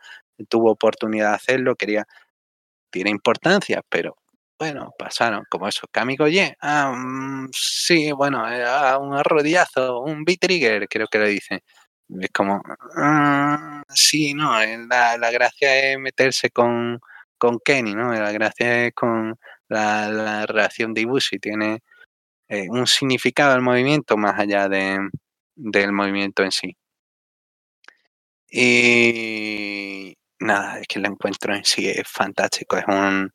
tuvo 0.49 0.71
oportunidad 0.73 1.31
de 1.31 1.37
hacerlo, 1.37 1.77
quería, 1.77 2.07
tiene 2.91 3.11
importancia, 3.11 3.83
pero 3.89 4.17
bueno, 4.59 4.95
pasaron 4.99 5.45
como 5.51 5.69
eso. 5.69 5.87
Kami 5.91 6.17
ah, 6.61 6.93
mm, 6.97 7.49
sí, 7.53 8.13
bueno, 8.13 8.43
ah, 8.45 8.99
un 8.99 9.15
arrodillazo, 9.15 10.01
un 10.01 10.25
B-trigger, 10.25 10.89
creo 10.89 11.07
que 11.09 11.19
le 11.19 11.29
dicen. 11.29 11.61
Es 12.21 12.31
como, 12.31 12.63
ah, 12.97 13.83
sí, 13.89 14.35
no, 14.35 14.61
eh, 14.61 14.79
la, 14.89 15.17
la, 15.19 15.31
gracia 15.31 15.93
es 15.93 15.99
meterse 15.99 16.51
con, 16.51 17.01
con 17.39 17.59
Kenny, 17.65 17.95
¿no? 17.95 18.13
La 18.13 18.33
gracia 18.33 18.87
es 18.87 18.95
con 18.95 19.39
la, 19.69 20.09
la 20.11 20.47
reacción 20.47 20.95
de 20.95 21.03
Ibushi, 21.03 21.39
tiene 21.39 21.81
eh, 22.49 22.69
un 22.71 22.87
significado 22.87 23.55
el 23.57 23.63
movimiento 23.63 24.17
más 24.17 24.39
allá 24.39 24.69
de, 24.69 24.99
del 25.57 25.93
movimiento 25.93 26.43
en 26.45 26.53
sí. 26.53 26.77
Y 28.51 30.17
nada, 30.41 30.79
es 30.81 30.87
que 30.87 30.99
el 30.99 31.07
encuentro 31.07 31.55
en 31.55 31.65
sí 31.65 31.89
es 31.89 32.07
fantástico, 32.09 32.77
es 32.77 32.85
un 32.87 33.31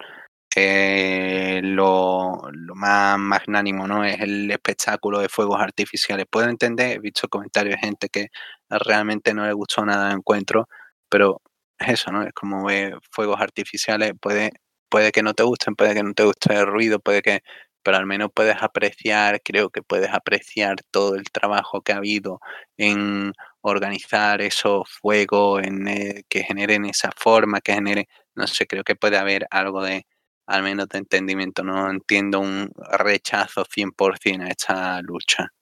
eh, 0.55 1.61
lo, 1.63 2.41
más 2.75 3.17
magnánimo, 3.19 3.87
¿no? 3.87 4.03
Es 4.03 4.19
el 4.21 4.49
espectáculo 4.51 5.19
de 5.19 5.29
fuegos 5.29 5.61
artificiales. 5.61 6.25
Puedo 6.29 6.49
entender, 6.49 6.97
he 6.97 6.99
visto 6.99 7.27
comentarios 7.27 7.75
de 7.75 7.87
gente 7.87 8.09
que 8.09 8.27
realmente 8.69 9.33
no 9.33 9.45
le 9.45 9.53
gustó 9.53 9.85
nada 9.85 10.09
el 10.09 10.17
encuentro, 10.17 10.67
pero 11.09 11.41
es 11.77 11.89
eso, 11.89 12.11
¿no? 12.11 12.23
Es 12.23 12.33
como 12.33 12.65
ver 12.65 12.97
fuegos 13.11 13.39
artificiales, 13.41 14.13
puede, 14.19 14.51
puede 14.89 15.11
que 15.11 15.23
no 15.23 15.33
te 15.33 15.43
gusten, 15.43 15.75
puede 15.75 15.93
que 15.93 16.03
no 16.03 16.13
te 16.13 16.23
guste 16.23 16.53
el 16.55 16.67
ruido, 16.67 16.99
puede 16.99 17.21
que, 17.21 17.41
pero 17.83 17.97
al 17.97 18.05
menos 18.05 18.29
puedes 18.33 18.61
apreciar, 18.61 19.41
creo 19.43 19.69
que 19.69 19.81
puedes 19.83 20.11
apreciar 20.13 20.77
todo 20.91 21.15
el 21.15 21.25
trabajo 21.31 21.81
que 21.81 21.93
ha 21.93 21.97
habido 21.97 22.39
en 22.77 23.33
organizar 23.61 24.41
esos 24.41 24.89
fuegos, 24.89 25.63
en 25.63 25.87
eh, 25.87 26.23
que 26.29 26.43
generen 26.43 26.85
esa 26.85 27.11
forma, 27.15 27.61
que 27.61 27.73
genere, 27.73 28.07
no 28.35 28.47
sé, 28.47 28.67
creo 28.67 28.83
que 28.83 28.95
puede 28.95 29.17
haber 29.17 29.47
algo 29.51 29.83
de 29.83 30.05
al 30.49 30.63
menos 30.63 30.89
de 30.89 30.97
entendimiento. 30.99 31.63
No 31.63 31.89
entiendo 31.89 32.39
un 32.39 32.71
rechazo 32.97 33.65
100% 33.65 34.43
a 34.45 34.47
esta 34.49 35.01
lucha. 35.01 35.53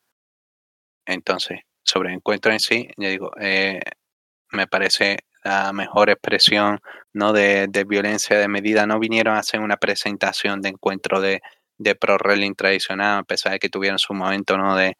Entonces, 1.05 1.59
sobre 1.83 2.09
el 2.09 2.15
encuentro 2.15 2.51
en 2.51 2.59
sí, 2.59 2.87
ya 2.97 3.09
digo, 3.09 3.31
eh, 3.39 3.79
me 4.51 4.67
parece 4.67 5.19
la 5.43 5.71
mejor 5.73 6.09
expresión 6.09 6.79
¿no? 7.13 7.33
de, 7.33 7.67
violencia 7.87 8.37
de 8.37 8.47
medida. 8.47 8.85
No 8.87 8.99
vinieron 8.99 9.35
a 9.35 9.39
hacer 9.39 9.59
una 9.59 9.77
presentación 9.77 10.61
de 10.61 10.69
encuentro 10.69 11.21
de, 11.21 11.41
pro 11.99 12.17
wrestling 12.17 12.55
tradicional, 12.55 13.19
a 13.19 13.23
pesar 13.23 13.53
de 13.53 13.59
que 13.59 13.69
tuvieron 13.69 13.99
su 13.99 14.13
momento 14.13 14.57
¿no? 14.57 14.75
de, 14.75 14.97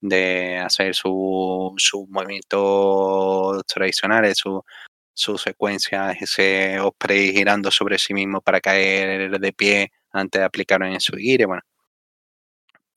de 0.00 0.58
hacer 0.58 0.94
su, 0.94 1.74
su 1.76 2.06
movimiento 2.08 3.62
tradicional, 3.66 4.32
su, 4.34 4.64
su 5.14 5.38
secuencia, 5.38 6.12
ese 6.12 6.80
Osprey 6.80 7.32
girando 7.32 7.70
sobre 7.70 7.98
sí 7.98 8.14
mismo 8.14 8.40
para 8.40 8.60
caer 8.60 9.40
de 9.40 9.52
pie 9.52 9.92
antes 10.12 10.40
de 10.40 10.44
aplicarlo 10.46 10.86
en 10.86 11.00
su 11.00 11.16
gire, 11.16 11.46
bueno. 11.46 11.62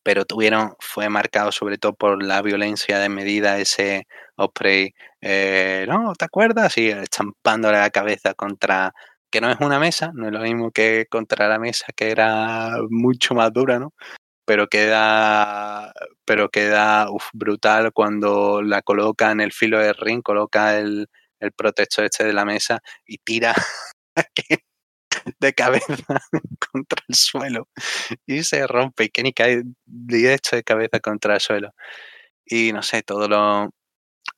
Pero 0.04 0.26
tuvieron, 0.26 0.74
fue 0.80 1.10
marcado 1.10 1.52
sobre 1.52 1.78
todo 1.78 1.94
por 1.94 2.24
la 2.24 2.42
violencia 2.42 3.00
de 3.00 3.10
medida 3.10 3.60
ese 3.60 4.08
Osprey, 4.36 4.94
eh, 5.22 5.86
¿no? 5.90 6.14
¿Te 6.16 6.26
acuerdas? 6.26 6.78
Y 6.78 6.90
estampándole 6.90 7.78
la 7.80 7.90
cabeza 7.90 8.34
contra, 8.34 8.94
que 9.30 9.42
no 9.42 9.52
es 9.52 9.60
una 9.60 9.80
mesa, 9.80 10.12
no 10.14 10.28
es 10.28 10.34
lo 10.34 10.40
mismo 10.42 10.72
que 10.72 11.08
contra 11.10 11.50
la 11.50 11.60
mesa, 11.60 11.88
que 11.96 12.10
era 12.12 12.72
mucho 12.90 13.36
más 13.36 13.52
dura, 13.52 13.80
¿no? 13.80 13.94
Pero 14.46 14.68
queda, 14.68 15.94
pero 16.26 16.50
queda 16.50 17.08
brutal 17.34 17.92
cuando 17.94 18.62
la 18.64 18.82
coloca 18.82 19.32
en 19.32 19.42
el 19.42 19.54
filo 19.54 19.80
del 19.80 19.96
ring, 19.96 20.22
coloca 20.24 20.80
el, 20.80 21.10
el 21.40 21.52
protector 21.52 22.06
este 22.06 22.26
de 22.26 22.34
la 22.34 22.46
mesa 22.46 22.82
y 23.06 23.18
tira 23.20 23.54
de 25.40 25.54
cabeza 25.54 25.86
contra 26.72 27.04
el 27.08 27.16
suelo 27.16 27.68
y 28.26 28.44
se 28.44 28.66
rompe 28.68 29.06
y 29.06 29.10
Kenny 29.10 29.34
cae 29.34 29.64
directo 29.86 30.56
de 30.56 30.64
cabeza 30.64 31.00
contra 31.00 31.36
el 31.36 31.42
suelo. 31.42 31.72
y 32.46 32.74
no 32.74 32.84
sé, 32.84 33.04
todo 33.04 33.28
lo, 33.28 33.70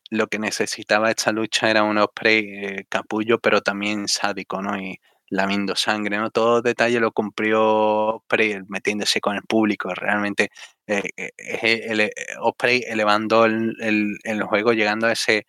lo 0.09 0.27
que 0.27 0.39
necesitaba 0.39 1.11
esta 1.11 1.31
lucha 1.31 1.69
era 1.69 1.83
un 1.83 1.97
Osprey 1.97 2.39
eh, 2.65 2.85
capullo, 2.89 3.39
pero 3.39 3.61
también 3.61 4.07
sádico, 4.07 4.61
¿no? 4.61 4.77
Y 4.77 4.99
lamiendo 5.29 5.75
sangre, 5.75 6.17
¿no? 6.17 6.31
Todo 6.31 6.61
detalle 6.61 6.99
lo 6.99 7.11
cumplió 7.11 8.15
Osprey 8.17 8.59
metiéndose 8.67 9.21
con 9.21 9.35
el 9.35 9.43
público, 9.43 9.93
realmente 9.93 10.49
eh, 10.87 11.03
eh, 11.17 11.31
el, 11.87 12.09
Osprey 12.41 12.83
elevando 12.87 13.45
el, 13.45 13.75
el, 14.23 14.43
juego, 14.43 14.73
llegando 14.73 15.07
a 15.07 15.11
ese, 15.11 15.45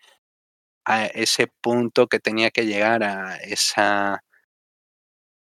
a 0.84 1.06
ese 1.06 1.48
punto 1.60 2.06
que 2.08 2.20
tenía 2.20 2.50
que 2.50 2.66
llegar 2.66 3.02
a 3.04 3.36
esa 3.38 4.22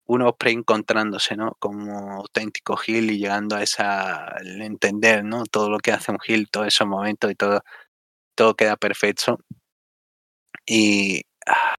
un 0.06 0.22
Osprey 0.22 0.55
encontrándose, 0.55 1.36
¿no? 1.36 1.56
Como 1.60 2.14
auténtico 2.16 2.76
Gil 2.76 3.10
y 3.12 3.18
llegando 3.18 3.56
a 3.56 3.62
esa 3.62 4.34
entender, 4.42 5.24
¿no? 5.24 5.44
Todo 5.44 5.70
lo 5.70 5.78
que 5.78 5.92
hace 5.92 6.10
un 6.12 6.18
Gil, 6.20 6.51
todos 6.51 6.66
esos 6.68 6.86
momentos 6.86 7.30
y 7.30 7.34
todo 7.36 7.62
todo 8.36 8.55
queda 8.56 8.76
perfecto. 8.76 9.38
Y 10.66 11.22
ah, 11.47 11.74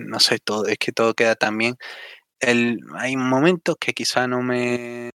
no 0.00 0.20
sé, 0.20 0.38
todo, 0.38 0.66
es 0.66 0.78
que 0.78 0.92
todo 0.92 1.14
queda 1.14 1.34
tan 1.36 1.58
bien. 1.58 1.76
El, 2.40 2.80
hay 2.96 3.16
momentos 3.16 3.76
que 3.80 3.92
quizá 3.94 4.26
no 4.28 4.42
me. 4.42 5.10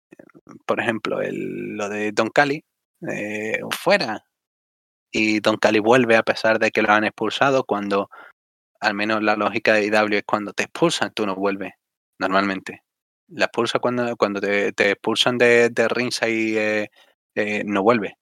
Por 0.66 0.80
ejemplo, 0.82 1.22
el, 1.22 1.78
lo 1.78 1.90
de 1.90 2.12
Don 2.14 2.30
Cali, 2.30 2.64
eh, 3.12 3.60
fuera. 3.72 4.24
Y 5.12 5.40
Don 5.40 5.58
Cali 5.58 5.80
vuelve 5.80 6.16
a 6.16 6.24
pesar 6.24 6.60
de 6.60 6.72
que 6.72 6.82
lo 6.82 6.92
han 6.92 7.04
expulsado, 7.04 7.64
cuando 7.64 8.10
al 8.80 8.94
menos 8.94 9.22
la 9.24 9.36
lógica 9.36 9.74
de 9.74 9.86
IW 9.86 10.18
es 10.18 10.24
cuando 10.26 10.54
te 10.54 10.64
expulsan, 10.64 11.12
tú 11.14 11.26
no 11.26 11.36
vuelves, 11.36 11.74
normalmente. 12.20 12.84
La 13.28 13.46
expulsa 13.46 13.80
cuando, 13.80 14.16
cuando 14.18 14.42
te, 14.42 14.70
expulsan 14.92 15.38
de, 15.38 15.70
de 15.70 16.12
y 16.28 16.58
eh, 16.58 16.92
eh, 17.36 17.64
no 17.66 17.84
vuelve. 17.84 18.18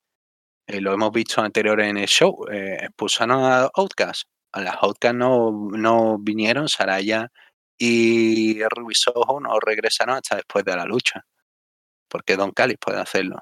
Eh, 0.68 0.82
lo 0.82 0.94
hemos 0.94 1.12
visto 1.12 1.42
anterior 1.42 1.80
en 1.82 1.98
el 1.98 2.08
show, 2.08 2.46
expulsaron 2.52 3.44
a 3.44 3.70
Outcast. 3.76 4.24
A 4.54 4.62
las 4.62 4.78
Outcast 4.82 5.16
no, 5.16 5.70
no 5.72 6.18
vinieron, 6.20 6.70
Saraya 6.70 7.30
y 7.78 8.62
Rubisojo 8.70 9.40
no 9.40 9.60
regresaron 9.60 10.18
hasta 10.18 10.38
después 10.38 10.66
de 10.66 10.76
la 10.76 10.86
lucha. 10.86 11.26
Porque 12.10 12.36
Don 12.36 12.52
Callis 12.52 12.78
puede 12.80 13.00
hacerlo. 13.00 13.38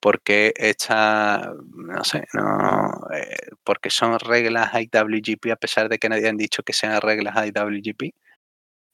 Porque 0.00 0.52
esta, 0.56 1.52
no 1.74 2.04
sé, 2.04 2.24
no, 2.34 2.90
eh, 3.14 3.36
porque 3.64 3.90
son 3.90 4.18
reglas 4.20 4.72
IWGP 4.74 5.52
a 5.52 5.56
pesar 5.56 5.88
de 5.88 5.98
que 5.98 6.08
nadie 6.08 6.28
han 6.28 6.36
dicho 6.36 6.62
que 6.62 6.72
sean 6.74 7.00
reglas 7.00 7.34
IWGP 7.46 8.12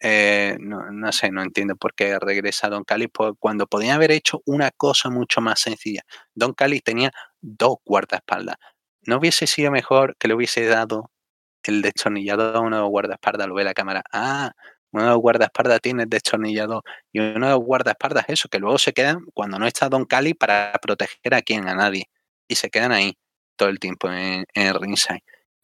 eh, 0.00 0.56
no, 0.60 0.90
no, 0.90 1.12
sé, 1.12 1.30
no 1.30 1.42
entiendo 1.42 1.76
por 1.76 1.94
qué 1.94 2.18
regresa 2.18 2.68
Don 2.68 2.82
Cali 2.84 3.08
cuando 3.38 3.66
podía 3.68 3.94
haber 3.94 4.10
hecho 4.10 4.42
una 4.46 4.70
cosa 4.72 5.10
mucho 5.10 5.40
más 5.40 5.60
sencilla. 5.60 6.02
Don 6.34 6.54
Cali 6.54 6.80
tenía 6.80 7.12
dos 7.40 7.76
guardaespaldas. 7.84 8.56
¿No 9.02 9.18
hubiese 9.18 9.46
sido 9.46 9.70
mejor 9.70 10.16
que 10.18 10.28
le 10.28 10.34
hubiese 10.34 10.66
dado 10.66 11.10
el 11.64 11.82
destornillador 11.82 12.56
a 12.56 12.60
uno 12.60 12.78
de 12.82 12.88
guardaespaldas? 12.88 13.48
Lo 13.48 13.54
ve 13.54 13.64
la 13.64 13.74
cámara. 13.74 14.02
Ah, 14.12 14.52
uno 14.92 15.04
de 15.04 15.10
los 15.10 15.18
guardaespaldas 15.18 15.80
tiene 15.80 16.04
el 16.04 16.08
destornillador 16.08 16.82
y 17.12 17.20
uno 17.20 17.46
de 17.46 17.52
los 17.52 17.62
guardaespaldas 17.64 18.26
eso, 18.28 18.48
que 18.48 18.58
luego 18.58 18.78
se 18.78 18.92
quedan 18.92 19.24
cuando 19.34 19.58
no 19.58 19.66
está 19.66 19.88
Don 19.88 20.04
Cali 20.04 20.34
para 20.34 20.72
proteger 20.82 21.34
a 21.34 21.42
quien, 21.42 21.68
a 21.68 21.74
nadie. 21.74 22.08
Y 22.48 22.56
se 22.56 22.70
quedan 22.70 22.92
ahí 22.92 23.16
todo 23.56 23.68
el 23.68 23.78
tiempo 23.78 24.10
en, 24.10 24.44
en 24.54 24.74
ringside 24.80 25.22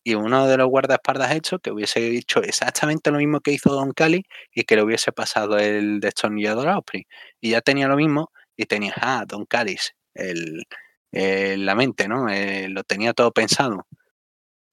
y 0.08 0.14
uno 0.14 0.46
de 0.46 0.56
los 0.56 0.68
guardaespaldas 0.68 1.32
hecho 1.32 1.58
que 1.58 1.70
hubiese 1.70 2.00
dicho 2.00 2.42
exactamente 2.42 3.10
lo 3.10 3.18
mismo 3.18 3.40
que 3.40 3.52
hizo 3.52 3.74
Don 3.74 3.92
Cali 3.92 4.24
y 4.54 4.64
que 4.64 4.76
le 4.76 4.82
hubiese 4.82 5.12
pasado 5.12 5.58
el 5.58 6.00
destornillador 6.00 6.68
a 6.68 6.78
Osprey. 6.78 7.06
Y 7.42 7.50
ya 7.50 7.60
tenía 7.60 7.88
lo 7.88 7.96
mismo 7.96 8.32
y 8.56 8.64
tenía, 8.64 8.94
ah, 8.96 9.24
Don 9.28 9.44
Calis, 9.44 9.94
el, 10.14 10.64
la 11.12 11.74
mente, 11.74 12.08
¿no? 12.08 12.30
Eh, 12.30 12.68
lo 12.70 12.84
tenía 12.84 13.12
todo 13.12 13.32
pensado. 13.32 13.86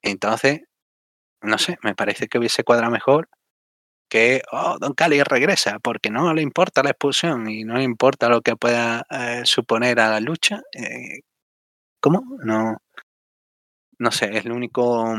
Entonces, 0.01 0.61
no 1.41 1.57
sé, 1.57 1.77
me 1.83 1.95
parece 1.95 2.27
que 2.27 2.39
hubiese 2.39 2.63
cuadrado 2.63 2.91
mejor 2.91 3.29
que, 4.09 4.41
oh, 4.51 4.77
Don 4.79 4.93
Cali 4.93 5.21
regresa, 5.23 5.79
porque 5.79 6.09
no 6.09 6.33
le 6.33 6.41
importa 6.41 6.83
la 6.83 6.91
expulsión 6.91 7.49
y 7.49 7.63
no 7.63 7.75
le 7.75 7.83
importa 7.83 8.29
lo 8.29 8.41
que 8.41 8.55
pueda 8.55 9.05
eh, 9.09 9.41
suponer 9.45 9.99
a 9.99 10.09
la 10.09 10.19
lucha. 10.19 10.61
Eh, 10.73 11.21
¿Cómo? 11.99 12.23
No, 12.43 12.77
no 13.99 14.11
sé, 14.11 14.37
es 14.37 14.45
el 14.45 14.51
único, 14.51 15.15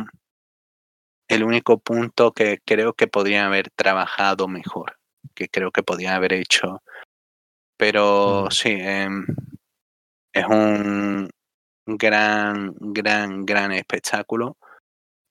el 1.28 1.42
único 1.44 1.78
punto 1.78 2.32
que 2.32 2.60
creo 2.64 2.92
que 2.94 3.08
podría 3.08 3.46
haber 3.46 3.70
trabajado 3.70 4.48
mejor, 4.48 4.98
que 5.34 5.48
creo 5.48 5.70
que 5.72 5.82
podría 5.82 6.14
haber 6.16 6.32
hecho. 6.34 6.82
Pero 7.76 8.48
sí, 8.50 8.70
em, 8.70 9.26
es 10.32 10.46
un 10.46 11.28
gran, 11.86 12.74
gran, 12.80 13.44
gran 13.46 13.72
espectáculo. 13.72 14.56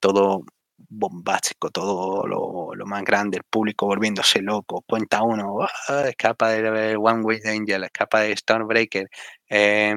Todo 0.00 0.44
bombástico, 0.78 1.70
todo 1.70 2.26
lo, 2.26 2.86
más 2.86 3.04
grande, 3.04 3.38
el 3.38 3.44
público 3.44 3.86
volviéndose 3.86 4.40
loco. 4.42 4.82
Cuenta 4.86 5.22
uno, 5.22 5.58
¡ah! 5.88 6.04
escapa 6.08 6.50
de 6.50 6.96
One 6.96 7.22
Way 7.22 7.40
Angel, 7.46 7.84
escapa 7.84 8.20
de 8.20 8.36
Stormbreaker. 8.36 9.08
Eh, 9.48 9.96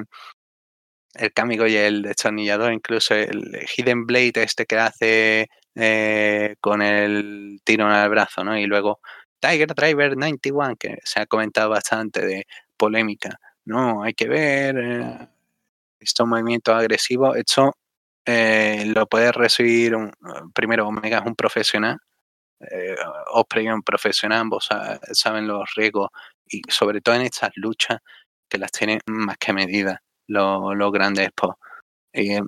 el 1.14 1.32
Camigo 1.32 1.66
y 1.66 1.76
el 1.76 2.02
destornillador, 2.02 2.72
incluso 2.72 3.14
el 3.14 3.66
Hidden 3.76 4.06
Blade 4.06 4.32
este 4.36 4.66
que 4.66 4.78
hace 4.78 5.48
eh, 5.74 6.56
con 6.60 6.82
el 6.82 7.60
tiro 7.64 7.86
en 7.86 7.96
el 7.96 8.08
brazo, 8.08 8.44
¿no? 8.44 8.56
Y 8.56 8.66
luego 8.66 9.00
Tiger 9.40 9.74
Driver 9.74 10.16
91, 10.16 10.76
que 10.76 10.98
se 11.04 11.20
ha 11.20 11.26
comentado 11.26 11.70
bastante 11.70 12.24
de 12.24 12.46
polémica. 12.76 13.38
No, 13.64 14.02
hay 14.02 14.14
que 14.14 14.28
ver 14.28 14.76
eh, 14.78 15.28
estos 16.00 16.26
movimientos 16.26 16.74
agresivos. 16.74 17.36
Eh, 18.26 18.84
lo 18.86 19.06
puede 19.06 19.32
recibir, 19.32 19.94
un, 19.96 20.12
primero 20.54 20.88
Omega 20.88 21.18
es 21.18 21.26
un 21.26 21.34
profesional, 21.34 21.98
eh, 22.60 22.96
Osprey 23.32 23.66
es 23.66 23.74
un 23.74 23.82
profesional, 23.82 24.40
ambos 24.40 24.68
saben 25.12 25.46
los 25.46 25.74
riesgos 25.74 26.10
y 26.46 26.62
sobre 26.68 27.00
todo 27.00 27.14
en 27.14 27.22
estas 27.22 27.50
luchas 27.56 28.00
que 28.48 28.58
las 28.58 28.72
tienen 28.72 29.00
más 29.06 29.38
que 29.38 29.52
medidas 29.52 29.98
los, 30.26 30.92
grandes 30.92 31.30
posts. 31.32 31.60
Y 32.12 32.38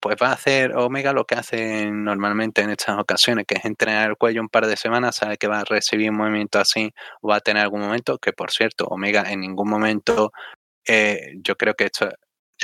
pues 0.00 0.16
va 0.20 0.28
a 0.28 0.32
hacer 0.32 0.74
Omega 0.76 1.12
lo 1.12 1.26
que 1.26 1.34
hace 1.34 1.90
normalmente 1.90 2.62
en 2.62 2.70
estas 2.70 2.98
ocasiones, 2.98 3.44
que 3.46 3.56
es 3.56 3.64
entrenar 3.66 4.10
el 4.10 4.16
cuello 4.16 4.40
un 4.40 4.48
par 4.48 4.66
de 4.66 4.76
semanas, 4.76 5.16
sabe 5.16 5.36
que 5.36 5.46
va 5.46 5.60
a 5.60 5.64
recibir 5.64 6.10
un 6.10 6.16
movimiento 6.16 6.58
así 6.58 6.92
o 7.20 7.28
va 7.28 7.36
a 7.36 7.40
tener 7.40 7.62
algún 7.62 7.80
momento, 7.80 8.18
que 8.18 8.32
por 8.32 8.50
cierto, 8.50 8.86
Omega 8.86 9.30
en 9.30 9.40
ningún 9.40 9.68
momento, 9.68 10.32
eh, 10.86 11.34
yo 11.42 11.56
creo 11.56 11.74
que 11.74 11.84
esto, 11.86 12.08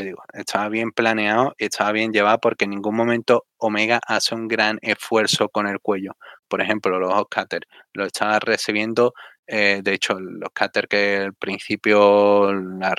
digo, 0.04 0.22
estaba 0.32 0.68
bien 0.68 0.92
planeado 0.92 1.54
y 1.58 1.66
estaba 1.66 1.92
bien 1.92 2.12
llevado 2.12 2.38
porque 2.40 2.64
en 2.64 2.70
ningún 2.72 2.96
momento 2.96 3.46
Omega 3.58 4.00
hace 4.06 4.34
un 4.34 4.48
gran 4.48 4.78
esfuerzo 4.82 5.48
con 5.48 5.66
el 5.66 5.80
cuello. 5.80 6.12
Por 6.48 6.60
ejemplo, 6.60 6.98
los 6.98 7.12
cutter 7.28 7.62
lo 7.92 8.04
estaba 8.06 8.38
recibiendo, 8.38 9.14
eh, 9.46 9.80
de 9.82 9.94
hecho, 9.94 10.18
los 10.20 10.50
cutter 10.50 10.88
que 10.88 11.18
al 11.18 11.34
principio, 11.34 12.52
la, 12.52 12.94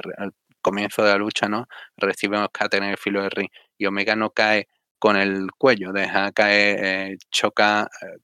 comienzo 0.61 1.03
de 1.03 1.11
la 1.11 1.17
lucha, 1.17 1.47
¿no? 1.47 1.67
Recibe 1.97 2.37
un 2.37 2.47
en 2.71 2.83
el 2.83 2.97
filo 2.97 3.21
de 3.23 3.29
ring 3.29 3.49
y 3.77 3.85
Omega 3.85 4.15
no 4.15 4.31
cae 4.31 4.67
con 4.99 5.15
el 5.15 5.47
cuello, 5.57 5.93
deja 5.93 6.31
caer, 6.31 6.79
eh, 7.13 7.17
choca, 7.31 7.87
eh, 8.01 8.17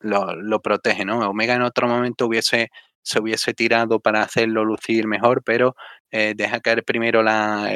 lo, 0.00 0.60
protege, 0.60 1.04
¿no? 1.04 1.20
Omega 1.30 1.54
en 1.54 1.62
otro 1.62 1.88
momento 1.88 2.26
hubiese 2.26 2.70
se 3.02 3.20
hubiese 3.20 3.54
tirado 3.54 4.00
para 4.00 4.22
hacerlo 4.22 4.64
lucir 4.64 5.06
mejor, 5.06 5.42
pero 5.44 5.76
eh, 6.10 6.34
deja 6.36 6.60
caer 6.60 6.84
primero 6.84 7.22
la, 7.22 7.68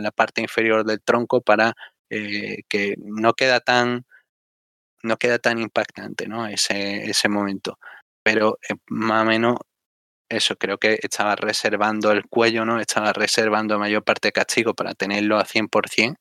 la, 0.00 0.10
parte 0.12 0.40
inferior 0.42 0.84
del 0.84 1.00
tronco 1.02 1.40
para 1.40 1.74
que 2.08 2.94
no 2.98 3.34
queda 3.34 3.60
tan 3.60 4.04
no 5.02 5.16
queda 5.16 5.38
tan 5.38 5.58
impactante, 5.58 6.26
¿no? 6.28 6.46
Ese, 6.46 7.04
ese 7.10 7.28
momento. 7.28 7.78
Pero 8.22 8.58
más 8.88 9.22
o 9.22 9.24
menos 9.26 9.56
eso, 10.30 10.56
creo 10.56 10.78
que 10.78 10.98
estaba 11.02 11.36
reservando 11.36 12.12
el 12.12 12.26
cuello, 12.28 12.64
¿no? 12.64 12.80
Estaba 12.80 13.12
reservando 13.12 13.78
mayor 13.78 14.04
parte 14.04 14.28
de 14.28 14.32
castigo 14.32 14.74
para 14.74 14.94
tenerlo 14.94 15.38
a 15.38 15.44
100%, 15.44 16.16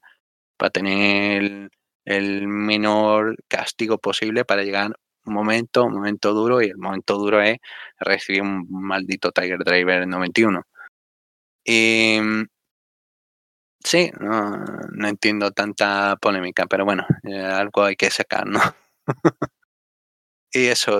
para 0.57 0.71
tener 0.71 1.69
el 2.05 2.47
menor 2.47 3.37
castigo 3.47 3.99
posible 3.99 4.45
para 4.45 4.63
llegar 4.63 4.95
un 5.25 5.33
momento, 5.35 5.85
un 5.85 5.93
momento 5.95 6.33
duro, 6.33 6.61
y 6.61 6.67
el 6.67 6.77
momento 6.77 7.17
duro 7.17 7.41
es 7.41 7.57
recibir 7.99 8.41
un 8.41 8.65
maldito 8.69 9.31
Tiger 9.31 9.59
Driver 9.59 10.03
en 10.03 10.09
91. 10.09 10.63
Y 11.71 12.19
sí, 13.83 14.11
no, 14.19 15.07
entiendo 15.07 15.51
tanta 15.51 16.15
polémica, 16.19 16.65
pero 16.65 16.83
bueno, 16.83 17.05
eh, 17.23 17.39
algo 17.39 17.83
hay 17.83 17.95
que 17.95 18.09
sacar, 18.09 18.47
¿no? 18.47 18.59
y 20.51 20.67
eso, 20.67 20.99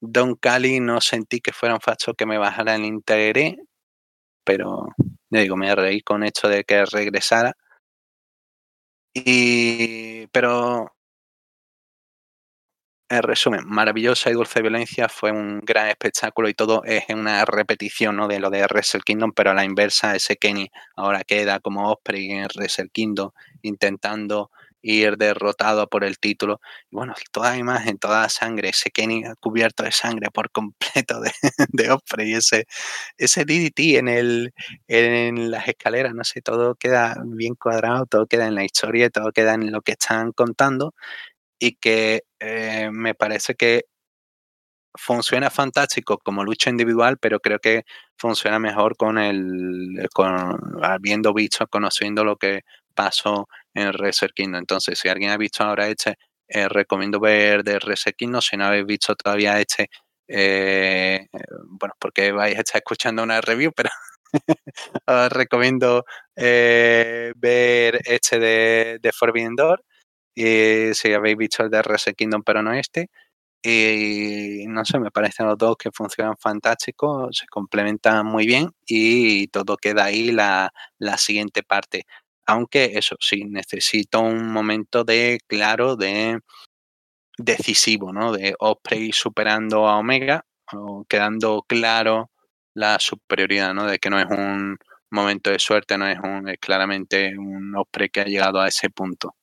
Don 0.00 0.36
Cali 0.36 0.80
no 0.80 1.00
sentí 1.02 1.40
que 1.40 1.52
fuera 1.52 1.74
un 1.74 1.82
factor 1.82 2.16
que 2.16 2.26
me 2.26 2.38
bajara 2.38 2.76
el 2.76 2.86
interés, 2.86 3.56
pero 4.44 4.88
ya 5.30 5.40
digo, 5.40 5.56
me 5.56 5.74
reí 5.74 6.02
con 6.02 6.24
esto 6.24 6.48
de 6.48 6.64
que 6.64 6.84
regresara. 6.86 7.54
Y 9.14 10.26
pero 10.28 10.92
en 13.10 13.22
resumen, 13.22 13.62
maravillosa 13.66 14.30
y 14.30 14.34
dulce 14.34 14.60
violencia, 14.60 15.08
fue 15.08 15.32
un 15.32 15.60
gran 15.60 15.88
espectáculo 15.88 16.48
y 16.48 16.54
todo 16.54 16.82
es 16.84 17.04
una 17.08 17.44
repetición 17.44 18.16
¿no? 18.16 18.28
de 18.28 18.38
lo 18.38 18.50
de 18.50 18.66
Wrestle 18.66 19.00
Kingdom, 19.00 19.32
pero 19.32 19.50
a 19.50 19.54
la 19.54 19.64
inversa, 19.64 20.14
ese 20.14 20.36
Kenny 20.36 20.68
ahora 20.96 21.24
queda 21.24 21.60
como 21.60 21.90
Osprey 21.90 22.30
en 22.30 22.46
Wrestle 22.54 22.90
Kingdom 22.90 23.30
intentando 23.62 24.50
ir 24.82 25.16
derrotado 25.16 25.88
por 25.88 26.04
el 26.04 26.18
título. 26.18 26.60
Y 26.90 26.96
bueno, 26.96 27.14
toda 27.32 27.56
imagen, 27.56 27.98
toda 27.98 28.28
sangre, 28.28 28.70
ese 28.70 28.90
Kenny 28.90 29.24
cubierto 29.40 29.82
de 29.82 29.92
sangre 29.92 30.30
por 30.30 30.50
completo 30.50 31.20
de, 31.20 31.32
de 31.70 31.90
Osprey, 31.90 32.34
ese, 32.34 32.66
ese 33.16 33.44
DDT 33.44 33.98
en, 33.98 34.08
el, 34.08 34.54
en 34.86 35.50
las 35.50 35.68
escaleras, 35.68 36.14
no 36.14 36.24
sé, 36.24 36.42
todo 36.42 36.74
queda 36.74 37.16
bien 37.26 37.54
cuadrado, 37.54 38.06
todo 38.06 38.26
queda 38.26 38.46
en 38.46 38.54
la 38.54 38.64
historia, 38.64 39.10
todo 39.10 39.32
queda 39.32 39.54
en 39.54 39.72
lo 39.72 39.82
que 39.82 39.92
están 39.92 40.32
contando 40.32 40.94
y 41.58 41.74
que 41.76 42.22
eh, 42.40 42.90
me 42.92 43.14
parece 43.14 43.54
que 43.54 43.84
funciona 44.94 45.50
fantástico 45.50 46.18
como 46.18 46.44
lucha 46.44 46.70
individual, 46.70 47.18
pero 47.18 47.40
creo 47.40 47.58
que 47.60 47.84
funciona 48.16 48.58
mejor 48.58 48.96
con 48.96 49.18
el, 49.18 50.08
con 50.12 50.58
habiendo 50.82 51.32
visto, 51.34 51.66
conociendo 51.68 52.24
lo 52.24 52.36
que 52.36 52.62
pasó 52.94 53.48
en 53.74 53.92
Reset. 53.92 54.32
Entonces, 54.36 54.98
si 54.98 55.08
alguien 55.08 55.30
ha 55.30 55.36
visto 55.36 55.62
ahora 55.64 55.88
este, 55.88 56.16
eh, 56.48 56.68
recomiendo 56.68 57.20
ver 57.20 57.62
de 57.64 57.78
Reset. 57.78 58.16
Si 58.40 58.56
no 58.56 58.66
habéis 58.66 58.86
visto 58.86 59.14
todavía 59.14 59.60
este, 59.60 59.88
eh, 60.28 61.26
bueno, 61.66 61.94
porque 62.00 62.32
vais 62.32 62.56
a 62.56 62.60
estar 62.60 62.78
escuchando 62.80 63.22
una 63.22 63.40
review, 63.40 63.72
pero 63.76 63.90
os 65.06 65.30
recomiendo 65.32 66.04
ver 66.36 68.00
este 68.04 68.38
de, 68.38 68.98
de 69.00 69.12
Forbidden 69.12 69.56
Door 69.56 69.82
y 70.38 70.94
si 70.94 71.12
habéis 71.12 71.36
visto 71.36 71.64
el 71.64 71.70
de 71.70 71.82
Reset 71.82 72.16
Kingdom, 72.16 72.42
pero 72.44 72.62
no 72.62 72.72
este. 72.72 73.10
Y 73.62 74.66
no 74.68 74.84
sé, 74.84 75.00
me 75.00 75.10
parecen 75.10 75.46
los 75.48 75.58
dos 75.58 75.76
que 75.76 75.90
funcionan 75.92 76.36
fantásticos, 76.38 77.36
se 77.38 77.46
complementan 77.48 78.26
muy 78.26 78.46
bien 78.46 78.70
y 78.86 79.48
todo 79.48 79.76
queda 79.76 80.04
ahí 80.06 80.32
la, 80.32 80.72
la 80.98 81.18
siguiente 81.18 81.62
parte. 81.64 82.04
Aunque 82.46 82.92
eso 82.94 83.16
sí, 83.20 83.44
necesito 83.46 84.20
un 84.20 84.52
momento 84.52 85.04
de 85.04 85.40
claro, 85.48 85.96
de 85.96 86.40
decisivo, 87.38 88.12
¿no? 88.12 88.32
De 88.32 88.54
Osprey 88.60 89.12
superando 89.12 89.88
a 89.88 89.98
Omega, 89.98 90.44
o 90.72 91.04
quedando 91.08 91.64
claro 91.68 92.30
la 92.74 92.98
superioridad, 93.00 93.74
¿no? 93.74 93.86
De 93.86 93.98
que 93.98 94.10
no 94.10 94.20
es 94.20 94.26
un 94.30 94.78
momento 95.10 95.50
de 95.50 95.58
suerte, 95.58 95.98
no 95.98 96.06
es 96.08 96.18
un 96.20 96.48
es 96.48 96.58
claramente 96.60 97.36
un 97.38 97.74
Osprey 97.76 98.08
que 98.10 98.20
ha 98.22 98.24
llegado 98.24 98.60
a 98.60 98.68
ese 98.68 98.90
punto. 98.90 99.34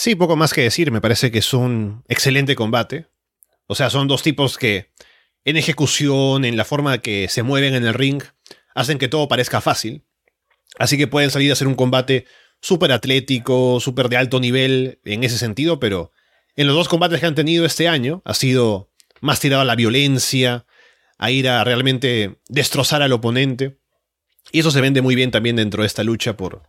Sí, 0.00 0.14
poco 0.14 0.36
más 0.36 0.54
que 0.54 0.60
decir, 0.60 0.92
me 0.92 1.00
parece 1.00 1.32
que 1.32 1.40
es 1.40 1.52
un 1.52 2.04
excelente 2.06 2.54
combate. 2.54 3.08
O 3.66 3.74
sea, 3.74 3.90
son 3.90 4.06
dos 4.06 4.22
tipos 4.22 4.56
que 4.56 4.92
en 5.44 5.56
ejecución, 5.56 6.44
en 6.44 6.56
la 6.56 6.64
forma 6.64 6.98
que 6.98 7.26
se 7.28 7.42
mueven 7.42 7.74
en 7.74 7.84
el 7.84 7.94
ring, 7.94 8.22
hacen 8.76 8.98
que 8.98 9.08
todo 9.08 9.26
parezca 9.26 9.60
fácil. 9.60 10.04
Así 10.78 10.96
que 10.96 11.08
pueden 11.08 11.32
salir 11.32 11.50
a 11.50 11.54
hacer 11.54 11.66
un 11.66 11.74
combate 11.74 12.26
súper 12.60 12.92
atlético, 12.92 13.80
súper 13.80 14.08
de 14.08 14.18
alto 14.18 14.38
nivel 14.38 15.00
en 15.04 15.24
ese 15.24 15.36
sentido, 15.36 15.80
pero 15.80 16.12
en 16.54 16.68
los 16.68 16.76
dos 16.76 16.88
combates 16.88 17.18
que 17.18 17.26
han 17.26 17.34
tenido 17.34 17.66
este 17.66 17.88
año 17.88 18.22
ha 18.24 18.34
sido 18.34 18.92
más 19.20 19.40
tirado 19.40 19.62
a 19.62 19.64
la 19.64 19.74
violencia, 19.74 20.64
a 21.18 21.32
ir 21.32 21.48
a 21.48 21.64
realmente 21.64 22.38
destrozar 22.46 23.02
al 23.02 23.10
oponente. 23.10 23.80
Y 24.52 24.60
eso 24.60 24.70
se 24.70 24.80
vende 24.80 25.02
muy 25.02 25.16
bien 25.16 25.32
también 25.32 25.56
dentro 25.56 25.82
de 25.82 25.88
esta 25.88 26.04
lucha 26.04 26.36
por 26.36 26.62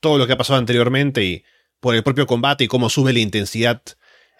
todo 0.00 0.18
lo 0.18 0.26
que 0.26 0.34
ha 0.34 0.38
pasado 0.38 0.58
anteriormente 0.58 1.24
y 1.24 1.44
por 1.84 1.94
el 1.94 2.02
propio 2.02 2.26
combate 2.26 2.64
y 2.64 2.66
cómo 2.66 2.88
sube 2.88 3.12
la 3.12 3.18
intensidad 3.18 3.82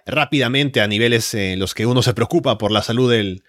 rápidamente 0.06 0.80
a 0.80 0.86
niveles 0.86 1.34
en 1.34 1.58
los 1.58 1.74
que 1.74 1.84
uno 1.84 2.02
se 2.02 2.14
preocupa 2.14 2.56
por 2.56 2.72
la 2.72 2.80
salud 2.80 3.12
del, 3.12 3.44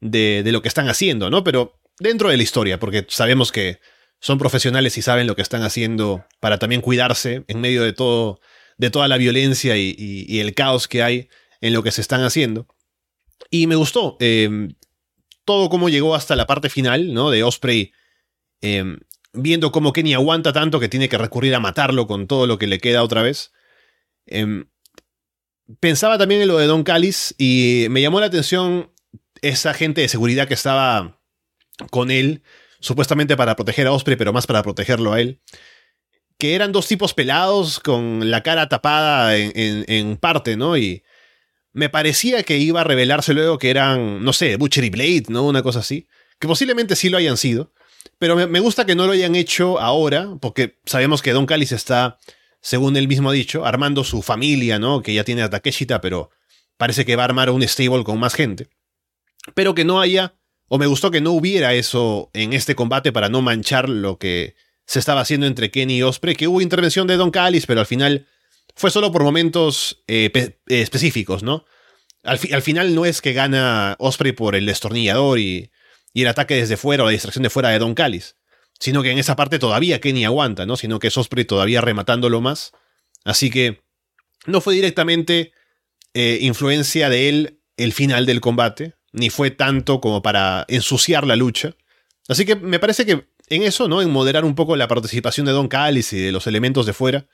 de, 0.00 0.42
lo 0.50 0.62
que 0.62 0.66
están 0.66 0.88
haciendo, 0.88 1.30
¿no? 1.30 1.44
Pero 1.44 1.80
dentro 2.00 2.28
de 2.28 2.38
la 2.38 2.42
historia, 2.42 2.80
porque 2.80 3.06
sabemos 3.08 3.52
que 3.52 3.78
son 4.18 4.38
profesionales 4.38 4.98
y 4.98 5.02
saben 5.02 5.28
lo 5.28 5.36
que 5.36 5.42
están 5.42 5.62
haciendo 5.62 6.26
para 6.40 6.58
también 6.58 6.80
cuidarse 6.80 7.44
en 7.46 7.60
medio 7.60 7.84
de 7.84 7.92
todo, 7.92 8.40
de 8.78 8.90
toda 8.90 9.06
la 9.06 9.16
violencia 9.16 9.76
y, 9.76 10.40
el 10.40 10.52
caos 10.52 10.88
que 10.88 11.04
hay 11.04 11.28
en 11.60 11.72
lo 11.72 11.84
que 11.84 11.92
se 11.92 12.00
están 12.00 12.24
haciendo. 12.24 12.66
Y 13.48 13.68
me 13.68 13.76
gustó 13.76 14.16
em, 14.18 14.74
todo 15.44 15.68
cómo 15.68 15.88
llegó 15.88 16.16
hasta 16.16 16.34
la 16.34 16.48
parte 16.48 16.68
final, 16.68 17.14
¿no? 17.14 17.30
De 17.30 17.44
Osprey 17.44 17.92
em, 18.60 18.98
viendo 19.36 19.70
cómo 19.70 19.92
Kenny 19.92 20.14
aguanta 20.14 20.52
tanto 20.52 20.80
que 20.80 20.88
tiene 20.88 21.08
que 21.08 21.18
recurrir 21.18 21.54
a 21.54 21.60
matarlo 21.60 22.06
con 22.06 22.26
todo 22.26 22.46
lo 22.46 22.58
que 22.58 22.66
le 22.66 22.78
queda 22.78 23.02
otra 23.02 23.22
vez. 23.22 23.52
Em, 24.26 24.68
pensaba 25.80 26.18
también 26.18 26.42
en 26.42 26.48
lo 26.48 26.58
de 26.58 26.66
Don 26.66 26.82
Callis 26.82 27.34
y 27.38 27.86
me 27.90 28.02
llamó 28.02 28.20
la 28.20 28.26
atención 28.26 28.90
esa 29.42 29.74
gente 29.74 30.00
de 30.00 30.08
seguridad 30.08 30.48
que 30.48 30.54
estaba 30.54 31.20
con 31.90 32.10
él, 32.10 32.42
supuestamente 32.80 33.36
para 33.36 33.56
proteger 33.56 33.86
a 33.86 33.92
Osprey, 33.92 34.16
pero 34.16 34.32
más 34.32 34.46
para 34.46 34.62
protegerlo 34.62 35.12
a 35.12 35.20
él. 35.20 35.40
Que 36.38 36.54
eran 36.54 36.72
dos 36.72 36.88
tipos 36.88 37.14
pelados 37.14 37.80
con 37.80 38.30
la 38.30 38.42
cara 38.42 38.68
tapada 38.68 39.36
en, 39.36 39.84
en 39.88 40.16
parte, 40.16 40.56
¿no? 40.56 40.76
Y 40.76 41.02
me 41.72 41.88
parecía 41.88 42.42
que 42.42 42.58
iba 42.58 42.80
a 42.80 42.84
revelarse 42.84 43.34
luego 43.34 43.58
que 43.58 43.70
eran, 43.70 44.24
no 44.24 44.32
sé, 44.32 44.56
Butchery 44.56 44.90
Blade, 44.90 45.24
¿no? 45.28 45.44
Una 45.44 45.62
cosa 45.62 45.80
así. 45.80 46.08
Que 46.38 46.48
posiblemente 46.48 46.96
sí 46.96 47.08
lo 47.08 47.18
hayan 47.18 47.36
sido. 47.36 47.72
Pero 48.18 48.48
me, 48.48 48.60
gusta 48.60 48.86
que 48.86 48.94
no 48.94 49.06
lo 49.06 49.12
hayan 49.12 49.34
hecho 49.34 49.78
ahora, 49.78 50.36
porque 50.40 50.78
sabemos 50.86 51.20
que 51.20 51.32
Don 51.32 51.44
Callis 51.44 51.72
está, 51.72 52.18
según 52.60 52.96
él 52.96 53.08
mismo 53.08 53.30
ha 53.30 53.32
dicho, 53.32 53.66
armando 53.66 54.04
su 54.04 54.22
familia, 54.22 54.78
¿no? 54.78 55.02
Que 55.02 55.12
ya 55.12 55.24
tiene 55.24 55.42
a 55.42 55.50
Takeshita, 55.50 56.00
pero 56.00 56.30
parece 56.78 57.04
que 57.04 57.16
va 57.16 57.24
a 57.24 57.26
armar 57.26 57.50
un 57.50 57.62
stable 57.62 58.04
con 58.04 58.18
más 58.18 58.34
gente. 58.34 58.68
Pero 59.54 59.74
que 59.74 59.84
no 59.84 60.00
haya, 60.00 60.34
o 60.68 60.78
me 60.78 60.86
gustó 60.86 61.10
que 61.10 61.20
no 61.20 61.32
hubiera 61.32 61.74
eso 61.74 62.30
en 62.32 62.54
este 62.54 62.74
combate 62.74 63.12
para 63.12 63.28
no 63.28 63.42
manchar 63.42 63.88
lo 63.88 64.18
que 64.18 64.54
se 64.86 64.98
estaba 64.98 65.20
haciendo 65.20 65.46
entre 65.46 65.70
Kenny 65.70 65.98
y 65.98 66.02
Osprey, 66.02 66.36
que 66.36 66.48
hubo 66.48 66.62
intervención 66.62 67.06
de 67.06 67.16
Don 67.16 67.30
Callis, 67.30 67.66
pero 67.66 67.80
al 67.80 67.86
final 67.86 68.26
fue 68.74 68.90
solo 68.90 69.12
por 69.12 69.24
momentos 69.24 70.02
eh, 70.06 70.30
eh, 70.34 70.58
específicos, 70.68 71.42
¿no? 71.42 71.66
Al, 72.22 72.40
al, 72.52 72.62
final 72.62 72.94
no 72.94 73.04
es 73.04 73.20
que 73.20 73.34
gana 73.34 73.94
Osprey 73.98 74.32
por 74.32 74.56
el 74.56 74.66
destornillador 74.66 75.38
y 75.38 75.70
y 76.16 76.22
el 76.22 76.28
ataque 76.28 76.54
desde 76.54 76.78
fuera 76.78 77.02
o 77.02 77.06
la 77.06 77.12
distracción 77.12 77.42
de 77.42 77.50
fuera 77.50 77.68
de 77.68 77.78
Don 77.78 77.94
Callis. 77.94 78.36
Sino 78.80 79.02
que 79.02 79.10
en 79.10 79.18
esa 79.18 79.36
parte 79.36 79.58
todavía 79.58 80.00
Kenny 80.00 80.24
aguanta, 80.24 80.64
¿no? 80.64 80.78
Sino 80.78 80.98
que 80.98 81.08
Osprey 81.08 81.44
todavía 81.44 81.82
rematándolo 81.82 82.40
más. 82.40 82.72
Así 83.26 83.50
que 83.50 83.82
no 84.46 84.62
fue 84.62 84.72
directamente 84.72 85.52
eh, 86.14 86.38
influencia 86.40 87.10
de 87.10 87.28
él 87.28 87.60
el 87.76 87.92
final 87.92 88.24
del 88.24 88.40
combate, 88.40 88.94
ni 89.12 89.28
fue 89.28 89.50
tanto 89.50 90.00
como 90.00 90.22
para 90.22 90.64
ensuciar 90.68 91.26
la 91.26 91.36
lucha. 91.36 91.76
Así 92.28 92.46
que 92.46 92.56
me 92.56 92.78
parece 92.78 93.04
que 93.04 93.28
en 93.48 93.62
eso, 93.62 93.86
¿no? 93.86 94.00
En 94.00 94.10
moderar 94.10 94.46
un 94.46 94.54
poco 94.54 94.74
la 94.74 94.88
participación 94.88 95.44
de 95.44 95.52
Don 95.52 95.68
Callis 95.68 96.14
y 96.14 96.18
de 96.18 96.32
los 96.32 96.46
elementos 96.46 96.86
de 96.86 96.94
fuera, 96.94 97.26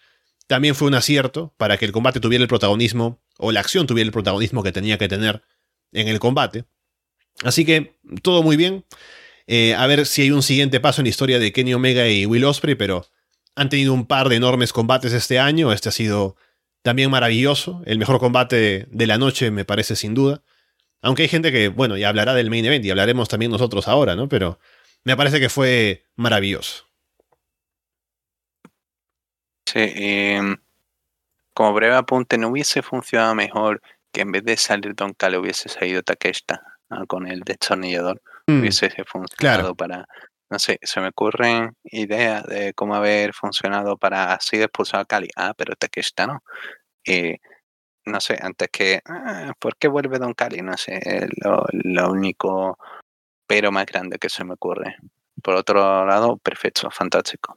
también 0.49 0.75
fue 0.75 0.89
un 0.89 0.95
acierto 0.95 1.55
para 1.57 1.77
que 1.77 1.85
el 1.85 1.93
combate 1.93 2.19
tuviera 2.19 2.43
el 2.43 2.49
protagonismo, 2.49 3.23
o 3.39 3.53
la 3.53 3.61
acción 3.61 3.87
tuviera 3.87 4.09
el 4.09 4.13
protagonismo 4.13 4.65
que 4.65 4.73
tenía 4.73 4.99
que 4.99 5.07
tener 5.07 5.45
en 5.93 6.09
el 6.09 6.19
combate. 6.19 6.65
Así 7.45 7.65
que 7.65 7.97
todo 8.23 8.43
muy 8.43 8.57
bien. 8.57 8.85
Eh, 9.47 9.75
a 9.75 9.87
ver 9.87 10.07
si 10.07 10.23
hay 10.23 10.31
un 10.31 10.43
siguiente 10.43 10.81
paso 10.81 11.01
en 11.01 11.07
la 11.07 11.11
historia 11.11 11.39
de 11.39 11.53
Kenny 11.53 11.75
Omega 11.75 12.09
y 12.09 12.27
Will 12.27 12.45
Osprey, 12.45 12.75
pero 12.75 13.07
han 13.57 13.69
tenido 13.69 13.93
un 13.93 14.07
par 14.07 14.29
de 14.29 14.37
enormes 14.37 14.73
combates 14.73 15.13
este 15.13 15.39
año. 15.39 15.73
Este 15.73 15.89
ha 15.89 15.93
sido 15.93 16.37
también 16.83 17.11
maravilloso. 17.11 17.83
El 17.87 17.99
mejor 17.99 18.19
combate 18.19 18.87
de 18.91 19.07
la 19.07 19.19
noche, 19.19 19.51
me 19.51 19.65
parece 19.65 19.97
sin 19.97 20.15
duda. 20.15 20.43
Aunque 21.03 21.23
hay 21.23 21.29
gente 21.29 21.51
que, 21.51 21.69
bueno, 21.69 21.97
ya 21.97 22.09
hablará 22.09 22.35
del 22.35 22.51
main 22.51 22.65
event 22.65 22.85
y 22.85 22.91
hablaremos 22.91 23.29
también 23.29 23.51
nosotros 23.51 23.89
ahora, 23.89 24.15
¿no? 24.15 24.29
Pero 24.29 24.59
me 25.05 25.17
parece 25.17 25.41
que 25.41 25.49
fue 25.49 26.05
maravilloso. 26.15 26.87
Sí, 29.67 29.81
em, 29.81 30.57
como 31.55 31.73
breve 31.75 31.97
apunte, 31.97 32.39
¿no 32.39 32.49
hubiese 32.49 32.83
funcionado 32.83 33.35
mejor 33.35 33.83
que 34.13 34.21
en 34.23 34.33
vez 34.33 34.45
de 34.45 34.57
salir 34.57 34.95
Don 34.95 35.15
Cale 35.15 35.39
hubiese 35.39 35.69
salido 35.69 36.03
Takeshita? 36.03 36.72
Con 37.07 37.27
el 37.27 37.41
destornillador 37.41 38.21
mm, 38.47 38.61
hubiese 38.61 38.91
funcionado 39.07 39.75
para, 39.75 40.07
no 40.51 40.59
sé, 40.59 40.79
se 40.83 41.01
me 41.01 41.09
ocurren 41.09 41.77
ideas 41.85 42.45
de 42.45 42.75
cómo 42.75 42.95
haber 42.95 43.33
funcionado 43.35 43.97
para 43.97 44.35
así 44.35 44.57
expulsar 44.57 45.01
a 45.01 45.05
Cali. 45.05 45.29
Ah, 45.37 45.55
pero 45.57 45.73
este 45.73 45.89
que 45.89 46.01
está, 46.01 46.27
¿no? 46.27 46.43
Y 47.05 47.37
no 48.05 48.21
sé, 48.21 48.39
antes 48.41 48.69
que, 48.71 49.01
ah, 49.07 49.53
¿por 49.59 49.77
qué 49.77 49.89
vuelve 49.89 50.19
Don 50.19 50.35
Cali? 50.35 50.61
No 50.63 50.77
sé, 50.77 51.01
lo, 51.43 51.65
lo 51.73 52.11
único 52.11 52.79
pero 53.47 53.71
más 53.71 53.85
grande 53.85 54.19
que 54.19 54.31
se 54.31 54.45
me 54.45 54.55
ocurre. 54.55 54.97
Por 55.43 55.57
otro 55.57 56.07
lado, 56.07 56.39
perfecto, 56.39 56.91
fantástico. 56.91 57.55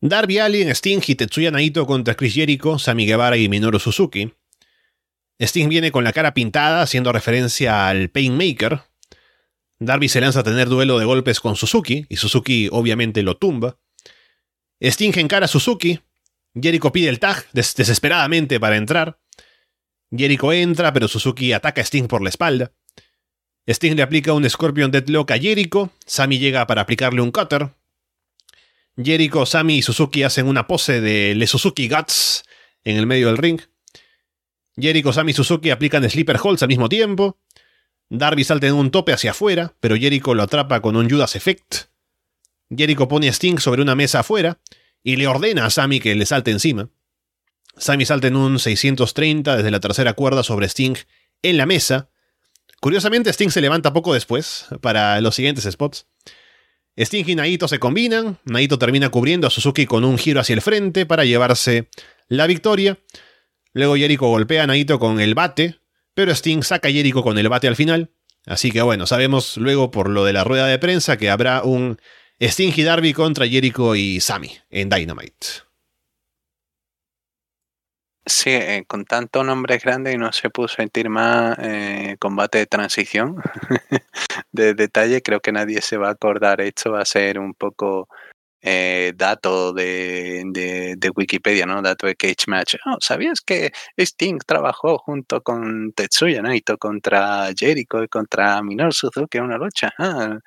Darby 0.00 0.38
Allin, 0.38 0.70
Sting 0.70 1.02
y 1.06 1.14
Tetsuya 1.16 1.50
Naito 1.50 1.86
contra 1.86 2.14
Chris 2.14 2.34
Jericho, 2.34 2.78
Sami 2.78 3.06
Guevara 3.06 3.36
y 3.36 3.48
Minoru 3.48 3.78
Suzuki. 3.78 4.32
Sting 5.38 5.68
viene 5.68 5.92
con 5.92 6.04
la 6.04 6.12
cara 6.12 6.34
pintada, 6.34 6.82
haciendo 6.82 7.12
referencia 7.12 7.88
al 7.88 8.08
Painmaker. 8.08 8.82
Darby 9.78 10.08
se 10.08 10.20
lanza 10.20 10.40
a 10.40 10.44
tener 10.44 10.68
duelo 10.68 10.98
de 10.98 11.04
golpes 11.04 11.40
con 11.40 11.56
Suzuki, 11.56 12.06
y 12.08 12.16
Suzuki 12.16 12.68
obviamente 12.72 13.22
lo 13.22 13.36
tumba. 13.36 13.78
Sting 14.80 15.12
encara 15.16 15.44
a 15.44 15.48
Suzuki, 15.48 16.00
Jericho 16.60 16.90
pide 16.90 17.08
el 17.08 17.18
tag 17.18 17.46
desesperadamente 17.52 18.58
para 18.58 18.76
entrar. 18.76 19.18
Jericho 20.10 20.52
entra, 20.52 20.92
pero 20.92 21.08
Suzuki 21.08 21.52
ataca 21.52 21.82
a 21.82 21.84
Sting 21.84 22.06
por 22.06 22.22
la 22.22 22.30
espalda. 22.30 22.72
Sting 23.66 23.96
le 23.96 24.02
aplica 24.02 24.32
un 24.32 24.48
Scorpion 24.48 24.90
Deadlock 24.90 25.32
a 25.32 25.38
Jericho. 25.38 25.90
Sammy 26.06 26.38
llega 26.38 26.66
para 26.66 26.82
aplicarle 26.82 27.20
un 27.20 27.30
cutter. 27.30 27.74
Jericho, 28.96 29.44
Sammy 29.44 29.78
y 29.78 29.82
Suzuki 29.82 30.22
hacen 30.22 30.46
una 30.46 30.66
pose 30.66 31.00
de 31.02 31.34
Le 31.34 31.46
Suzuki 31.46 31.88
Guts 31.88 32.44
en 32.84 32.96
el 32.96 33.06
medio 33.06 33.26
del 33.26 33.36
ring. 33.36 33.60
Jericho, 34.78 35.12
Sammy 35.12 35.30
y 35.30 35.34
Suzuki 35.34 35.70
aplican 35.70 36.08
Sleeper 36.08 36.38
Holds 36.42 36.62
al 36.62 36.68
mismo 36.68 36.88
tiempo. 36.88 37.38
Darby 38.08 38.44
salta 38.44 38.66
en 38.66 38.74
un 38.74 38.90
tope 38.90 39.12
hacia 39.12 39.32
afuera, 39.32 39.74
pero 39.80 39.96
Jericho 39.96 40.34
lo 40.34 40.42
atrapa 40.42 40.80
con 40.80 40.96
un 40.96 41.08
Judas 41.08 41.34
Effect. 41.34 41.86
Jericho 42.70 43.08
pone 43.08 43.28
a 43.28 43.32
Sting 43.32 43.58
sobre 43.58 43.82
una 43.82 43.94
mesa 43.94 44.20
afuera 44.20 44.60
y 45.02 45.16
le 45.16 45.26
ordena 45.26 45.66
a 45.66 45.70
Sammy 45.70 46.00
que 46.00 46.14
le 46.14 46.26
salte 46.26 46.50
encima. 46.50 46.90
Sammy 47.76 48.04
salta 48.04 48.28
en 48.28 48.36
un 48.36 48.58
630 48.58 49.56
desde 49.56 49.70
la 49.70 49.80
tercera 49.80 50.12
cuerda 50.14 50.42
sobre 50.42 50.68
Sting 50.68 50.96
en 51.42 51.56
la 51.56 51.66
mesa. 51.66 52.10
Curiosamente, 52.80 53.30
Sting 53.30 53.50
se 53.50 53.60
levanta 53.60 53.92
poco 53.92 54.14
después 54.14 54.66
para 54.80 55.20
los 55.20 55.34
siguientes 55.34 55.68
spots. 55.70 56.06
Sting 56.96 57.24
y 57.26 57.34
Naito 57.34 57.68
se 57.68 57.78
combinan, 57.78 58.38
Naito 58.44 58.78
termina 58.78 59.10
cubriendo 59.10 59.46
a 59.46 59.50
Suzuki 59.50 59.86
con 59.86 60.04
un 60.04 60.16
giro 60.16 60.40
hacia 60.40 60.54
el 60.54 60.62
frente 60.62 61.04
para 61.04 61.24
llevarse 61.24 61.88
la 62.28 62.46
victoria. 62.46 62.98
Luego 63.76 63.94
Jericho 63.94 64.28
golpea 64.28 64.62
a 64.62 64.66
Naito 64.66 64.98
con 64.98 65.20
el 65.20 65.34
bate, 65.34 65.78
pero 66.14 66.32
Sting 66.32 66.62
saca 66.62 66.88
a 66.88 66.90
Jericho 66.90 67.22
con 67.22 67.36
el 67.36 67.50
bate 67.50 67.68
al 67.68 67.76
final. 67.76 68.10
Así 68.46 68.70
que 68.72 68.80
bueno, 68.80 69.06
sabemos 69.06 69.58
luego 69.58 69.90
por 69.90 70.08
lo 70.08 70.24
de 70.24 70.32
la 70.32 70.44
rueda 70.44 70.66
de 70.66 70.78
prensa 70.78 71.18
que 71.18 71.28
habrá 71.28 71.62
un 71.62 72.00
Sting 72.40 72.72
y 72.74 72.82
Darby 72.84 73.12
contra 73.12 73.46
Jericho 73.46 73.94
y 73.94 74.18
Sammy 74.20 74.50
en 74.70 74.88
Dynamite. 74.88 75.46
Sí, 78.24 78.48
eh, 78.48 78.86
con 78.88 79.04
tanto 79.04 79.44
nombres 79.44 79.84
grandes 79.84 80.14
y 80.14 80.16
no 80.16 80.32
se 80.32 80.48
pudo 80.48 80.68
sentir 80.68 81.10
más 81.10 81.58
eh, 81.60 82.16
combate 82.18 82.56
de 82.56 82.66
transición 82.66 83.36
de 84.52 84.72
detalle. 84.72 85.20
Creo 85.20 85.40
que 85.40 85.52
nadie 85.52 85.82
se 85.82 85.98
va 85.98 86.08
a 86.08 86.12
acordar. 86.12 86.62
Esto 86.62 86.92
va 86.92 87.02
a 87.02 87.04
ser 87.04 87.38
un 87.38 87.52
poco 87.52 88.08
eh, 88.68 89.12
dato 89.14 89.72
de, 89.72 90.42
de, 90.98 91.10
Wikipedia, 91.14 91.66
¿no? 91.66 91.80
Dato 91.82 92.08
de 92.08 92.16
Cage 92.16 92.46
Match. 92.48 92.74
Oh, 92.84 92.96
¿Sabías 93.00 93.40
que 93.40 93.70
Sting 93.96 94.38
trabajó 94.44 94.98
junto 94.98 95.40
con 95.42 95.92
Tetsuya 95.92 96.42
Naito 96.42 96.76
contra 96.76 97.48
Jericho 97.56 98.02
y 98.02 98.08
contra 98.08 98.60
Minoru 98.62 98.90
Suzuki 98.90 99.38
en 99.38 99.44
una 99.44 99.58
lucha? 99.58 99.92
Ah, 99.98 100.38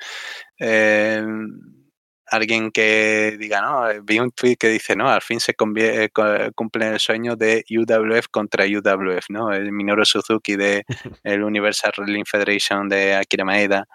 alguien 2.31 2.71
que 2.71 3.37
diga, 3.39 3.61
no, 3.61 3.89
eh, 3.89 4.01
vi 4.03 4.19
un 4.19 4.31
tweet 4.31 4.57
que 4.57 4.67
dice, 4.67 4.95
no, 4.95 5.09
al 5.09 5.21
fin 5.21 5.39
se 5.39 5.55
eh, 5.77 6.09
cumple 6.55 6.87
el 6.87 6.99
sueño 6.99 7.35
de 7.35 7.63
UWF 7.69 8.27
contra 8.29 8.65
UWF, 8.65 9.29
¿no? 9.29 9.51
El 9.51 9.71
Minoru 9.71 10.05
Suzuki 10.05 10.55
de 10.55 10.83
el 11.23 11.43
Universal 11.43 11.91
Wrestling 11.97 12.25
Federation 12.25 12.89
de 12.89 13.15
Akira 13.15 13.45
Maeda. 13.45 13.85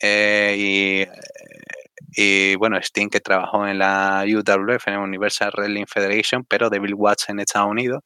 Eh, 0.00 0.54
y, 0.58 1.06
bueno, 2.58 2.76
Sting 2.78 3.08
que 3.08 3.20
trabajó 3.20 3.66
en 3.66 3.78
la 3.78 4.24
UWF, 4.26 4.88
en 4.88 4.98
Universal 4.98 5.52
Wrestling 5.56 5.86
Federation, 5.86 6.44
pero 6.44 6.70
de 6.70 6.78
Bill 6.78 6.94
Watts 6.94 7.28
en 7.28 7.40
Estados 7.40 7.70
Unidos. 7.70 8.02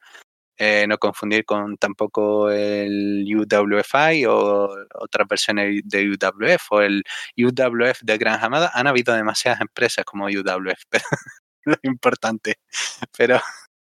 Eh, 0.61 0.85
no 0.89 0.97
confundir 0.97 1.45
con 1.45 1.77
tampoco 1.77 2.51
el 2.51 3.25
UWFI 3.33 4.25
o 4.25 4.69
otras 4.95 5.25
versiones 5.25 5.81
de 5.85 6.09
UWF 6.09 6.71
o 6.71 6.81
el 6.81 7.01
UWF 7.37 8.01
de 8.01 8.17
Gran 8.17 8.43
Hamada. 8.43 8.69
Han 8.73 8.87
habido 8.87 9.13
demasiadas 9.15 9.61
empresas 9.61 10.03
como 10.03 10.25
UWF, 10.25 10.83
pero 10.89 11.05
lo 11.65 11.77
importante. 11.83 12.55
Pero 13.17 13.39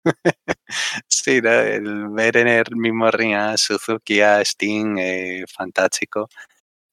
sí, 1.08 1.42
el 1.44 2.10
ver 2.10 2.38
en 2.38 2.48
el 2.48 2.76
mismo 2.76 3.10
ring 3.12 3.34
a 3.36 3.58
Suzuki, 3.58 4.22
a 4.22 4.42
Sting, 4.42 4.98
eh, 5.00 5.46
fantástico. 5.52 6.30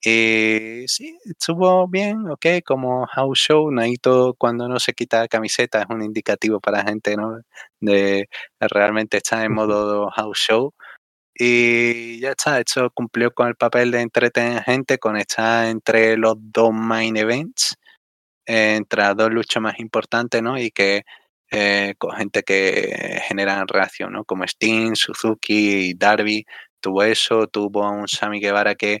Y 0.03 0.85
sí, 0.87 1.17
estuvo 1.25 1.87
bien, 1.87 2.29
ok, 2.29 2.45
como 2.65 3.07
house 3.07 3.39
show, 3.39 3.71
Naito 3.71 4.35
cuando 4.37 4.67
no 4.67 4.79
se 4.79 4.93
quita 4.93 5.27
camiseta 5.27 5.81
es 5.81 5.87
un 5.89 6.03
indicativo 6.03 6.59
para 6.59 6.79
la 6.79 6.89
gente, 6.89 7.15
¿no? 7.17 7.41
De 7.79 8.29
realmente 8.59 9.17
estar 9.17 9.43
en 9.43 9.53
modo 9.53 10.09
house 10.11 10.37
show. 10.39 10.73
Y 11.35 12.19
ya 12.21 12.31
está, 12.31 12.59
eso 12.59 12.91
cumplió 12.93 13.31
con 13.33 13.47
el 13.47 13.55
papel 13.55 13.91
de 13.91 14.01
entretener 14.01 14.63
gente, 14.63 14.99
con 14.99 15.17
estar 15.17 15.67
entre 15.67 16.17
los 16.17 16.35
dos 16.39 16.73
main 16.73 17.17
events, 17.17 17.75
entre 18.45 19.03
las 19.03 19.17
dos 19.17 19.31
luchas 19.31 19.61
más 19.63 19.79
importantes, 19.79 20.41
¿no? 20.43 20.59
Y 20.59 20.71
que 20.71 21.03
eh, 21.51 21.95
con 21.97 22.11
gente 22.17 22.43
que 22.43 23.21
genera 23.27 23.65
reacción, 23.67 24.13
¿no? 24.13 24.25
Como 24.25 24.43
Sting, 24.45 24.95
Suzuki 24.95 25.89
y 25.91 25.93
Darby, 25.95 26.45
tuvo 26.81 27.03
eso, 27.03 27.47
tuvo 27.47 27.89
un 27.91 28.07
Sammy 28.07 28.39
Guevara 28.39 28.75
que 28.75 28.99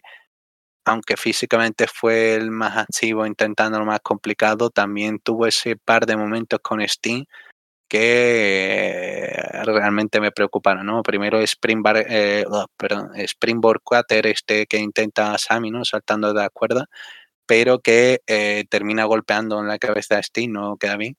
aunque 0.87 1.17
físicamente 1.17 1.85
fue 1.87 2.35
el 2.35 2.49
más 2.49 2.77
activo 2.77 3.25
intentando 3.25 3.77
lo 3.77 3.85
más 3.85 3.99
complicado, 4.01 4.69
también 4.69 5.19
tuvo 5.19 5.45
ese 5.45 5.75
par 5.75 6.05
de 6.05 6.15
momentos 6.15 6.59
con 6.61 6.79
Steam 6.87 7.25
que 7.89 9.33
realmente 9.65 10.21
me 10.21 10.31
preocuparon, 10.31 10.85
¿no? 10.85 11.03
Primero 11.03 11.41
Springboard, 11.41 12.05
eh, 12.09 12.45
oh, 12.49 12.67
perdón, 12.77 13.11
Springboard 13.15 13.81
Quater 13.83 14.27
este 14.27 14.65
que 14.67 14.77
intenta 14.77 15.37
Sammy, 15.37 15.71
¿no? 15.71 15.85
Saltando 15.85 16.29
de 16.33 16.41
la 16.41 16.49
cuerda, 16.49 16.85
pero 17.45 17.79
que 17.79 18.21
eh, 18.27 18.65
termina 18.69 19.05
golpeando 19.05 19.59
en 19.61 19.67
la 19.67 19.79
cabeza 19.79 20.17
de 20.17 20.23
Steam, 20.23 20.53
no 20.53 20.77
queda 20.77 20.97
bien. 20.97 21.17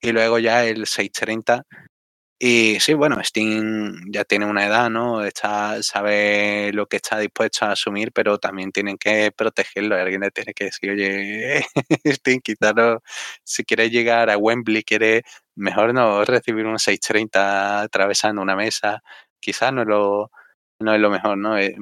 Y 0.00 0.12
luego 0.12 0.38
ya 0.40 0.64
el 0.66 0.86
630 0.86 1.64
y 2.38 2.78
sí, 2.80 2.92
bueno, 2.92 3.22
Steam 3.24 4.10
ya 4.10 4.24
tiene 4.24 4.44
una 4.44 4.66
edad, 4.66 4.90
¿no? 4.90 5.24
Está, 5.24 5.82
sabe 5.82 6.70
lo 6.74 6.86
que 6.86 6.96
está 6.96 7.18
dispuesto 7.18 7.64
a 7.64 7.72
asumir, 7.72 8.12
pero 8.12 8.38
también 8.38 8.72
tienen 8.72 8.98
que 8.98 9.32
protegerlo. 9.32 9.94
Alguien 9.96 10.20
le 10.20 10.30
tiene 10.30 10.52
que 10.52 10.64
decir, 10.64 10.90
oye, 10.90 11.64
Steam, 12.04 12.40
quizás 12.40 12.74
si 13.42 13.64
quiere 13.64 13.88
llegar 13.88 14.28
a 14.28 14.36
Wembley, 14.36 14.82
quiere 14.84 15.22
mejor 15.54 15.94
no 15.94 16.24
recibir 16.26 16.66
un 16.66 16.78
630 16.78 17.80
atravesando 17.82 18.42
una 18.42 18.54
mesa. 18.56 19.02
Quizás 19.40 19.72
no 19.72 19.82
es 19.82 19.88
lo, 19.88 20.30
no 20.78 20.94
es 20.94 21.00
lo 21.00 21.10
mejor, 21.10 21.38
¿no? 21.38 21.58
Eh, 21.58 21.74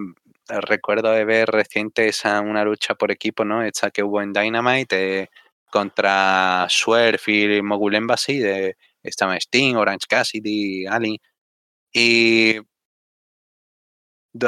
recuerdo 0.49 1.11
de 1.11 1.25
ver 1.25 1.49
reciente 1.49 2.09
esa, 2.09 2.41
una 2.41 2.65
lucha 2.65 2.95
por 2.95 3.11
equipo, 3.11 3.45
¿no? 3.45 3.63
Esta 3.65 3.91
que 3.91 4.03
hubo 4.05 4.23
en 4.23 4.33
Dynamite 4.33 5.23
eh, 5.23 5.31
contra 5.71 6.67
Swerve 6.69 7.21
y 7.27 7.63
Mogul 7.63 7.97
Embassy 7.97 8.39
de 8.39 8.77
estaba 9.05 9.37
Sting, 9.37 9.77
Orange 9.77 10.07
Cassidy, 10.09 10.87
Ali. 10.87 11.21
Y 11.93 12.57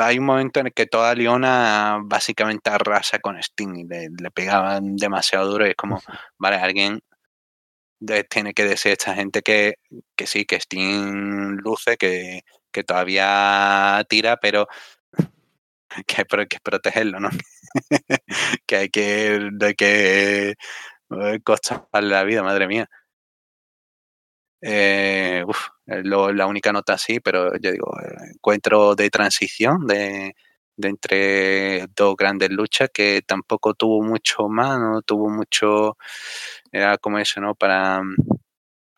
hay 0.01 0.19
un 0.19 0.25
momento 0.25 0.61
en 0.61 0.67
el 0.67 0.73
que 0.73 0.87
toda 0.87 1.15
Leona 1.15 2.01
básicamente 2.03 2.71
arrasa 2.71 3.19
con 3.21 3.39
Sting 3.39 3.77
y 3.77 3.85
le, 3.85 4.31
pegaban 4.33 4.97
demasiado 4.97 5.51
duro. 5.51 5.67
Y 5.67 5.71
es 5.71 5.77
como, 5.77 6.03
vale, 6.39 6.57
alguien 6.57 7.01
tiene 8.29 8.55
que 8.55 8.65
decir 8.65 8.91
a 8.91 8.93
esta 8.95 9.15
gente 9.15 9.43
que, 9.43 9.77
que 10.17 10.27
sí, 10.27 10.45
que 10.45 10.57
Sting 10.61 11.57
luce, 11.63 11.97
que, 11.97 12.43
que 12.73 12.85
todavía 12.85 14.05
tira, 14.09 14.37
pero 14.39 14.67
que 16.07 16.25
hay 16.39 16.47
que 16.47 16.61
protegerlo, 16.61 17.21
¿no? 17.21 17.31
que 18.67 18.77
hay 18.77 18.89
que, 18.91 19.51
hay 19.61 19.75
que 19.75 20.55
eh, 21.11 21.41
costarle 21.45 22.11
la 22.11 22.25
vida, 22.25 22.43
madre 22.43 22.67
mía. 22.67 22.89
Eh, 24.61 25.45
la 25.87 26.47
única 26.47 26.73
nota 26.73 26.95
así, 26.95 27.21
pero 27.21 27.57
yo 27.59 27.71
digo, 27.73 27.93
encuentro 28.35 28.95
de 28.95 29.11
transición 29.11 29.87
de, 29.87 30.35
entre 30.79 31.87
dos 31.97 32.17
grandes 32.17 32.51
luchas 32.51 32.91
que 32.93 33.23
tampoco 33.27 33.75
tuvo 33.75 34.03
mucho 34.03 34.49
más, 34.49 34.79
no 34.79 35.03
tuvo 35.03 35.29
mucho, 35.31 35.97
era 36.73 36.99
como 36.99 37.19
eso, 37.19 37.41
¿no? 37.41 37.55
Para 37.55 38.03
mm, 38.03 38.17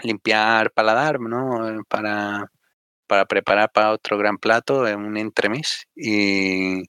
limpiar 0.05 0.73
paladar, 0.73 1.21
¿no? 1.21 1.83
Para, 1.89 2.51
para 3.07 3.27
preparar 3.27 3.71
para 3.73 3.93
otro 3.93 4.19
gran 4.19 4.39
plato, 4.39 4.83
un 4.83 5.17
entremés 5.19 5.87
y 5.97 6.83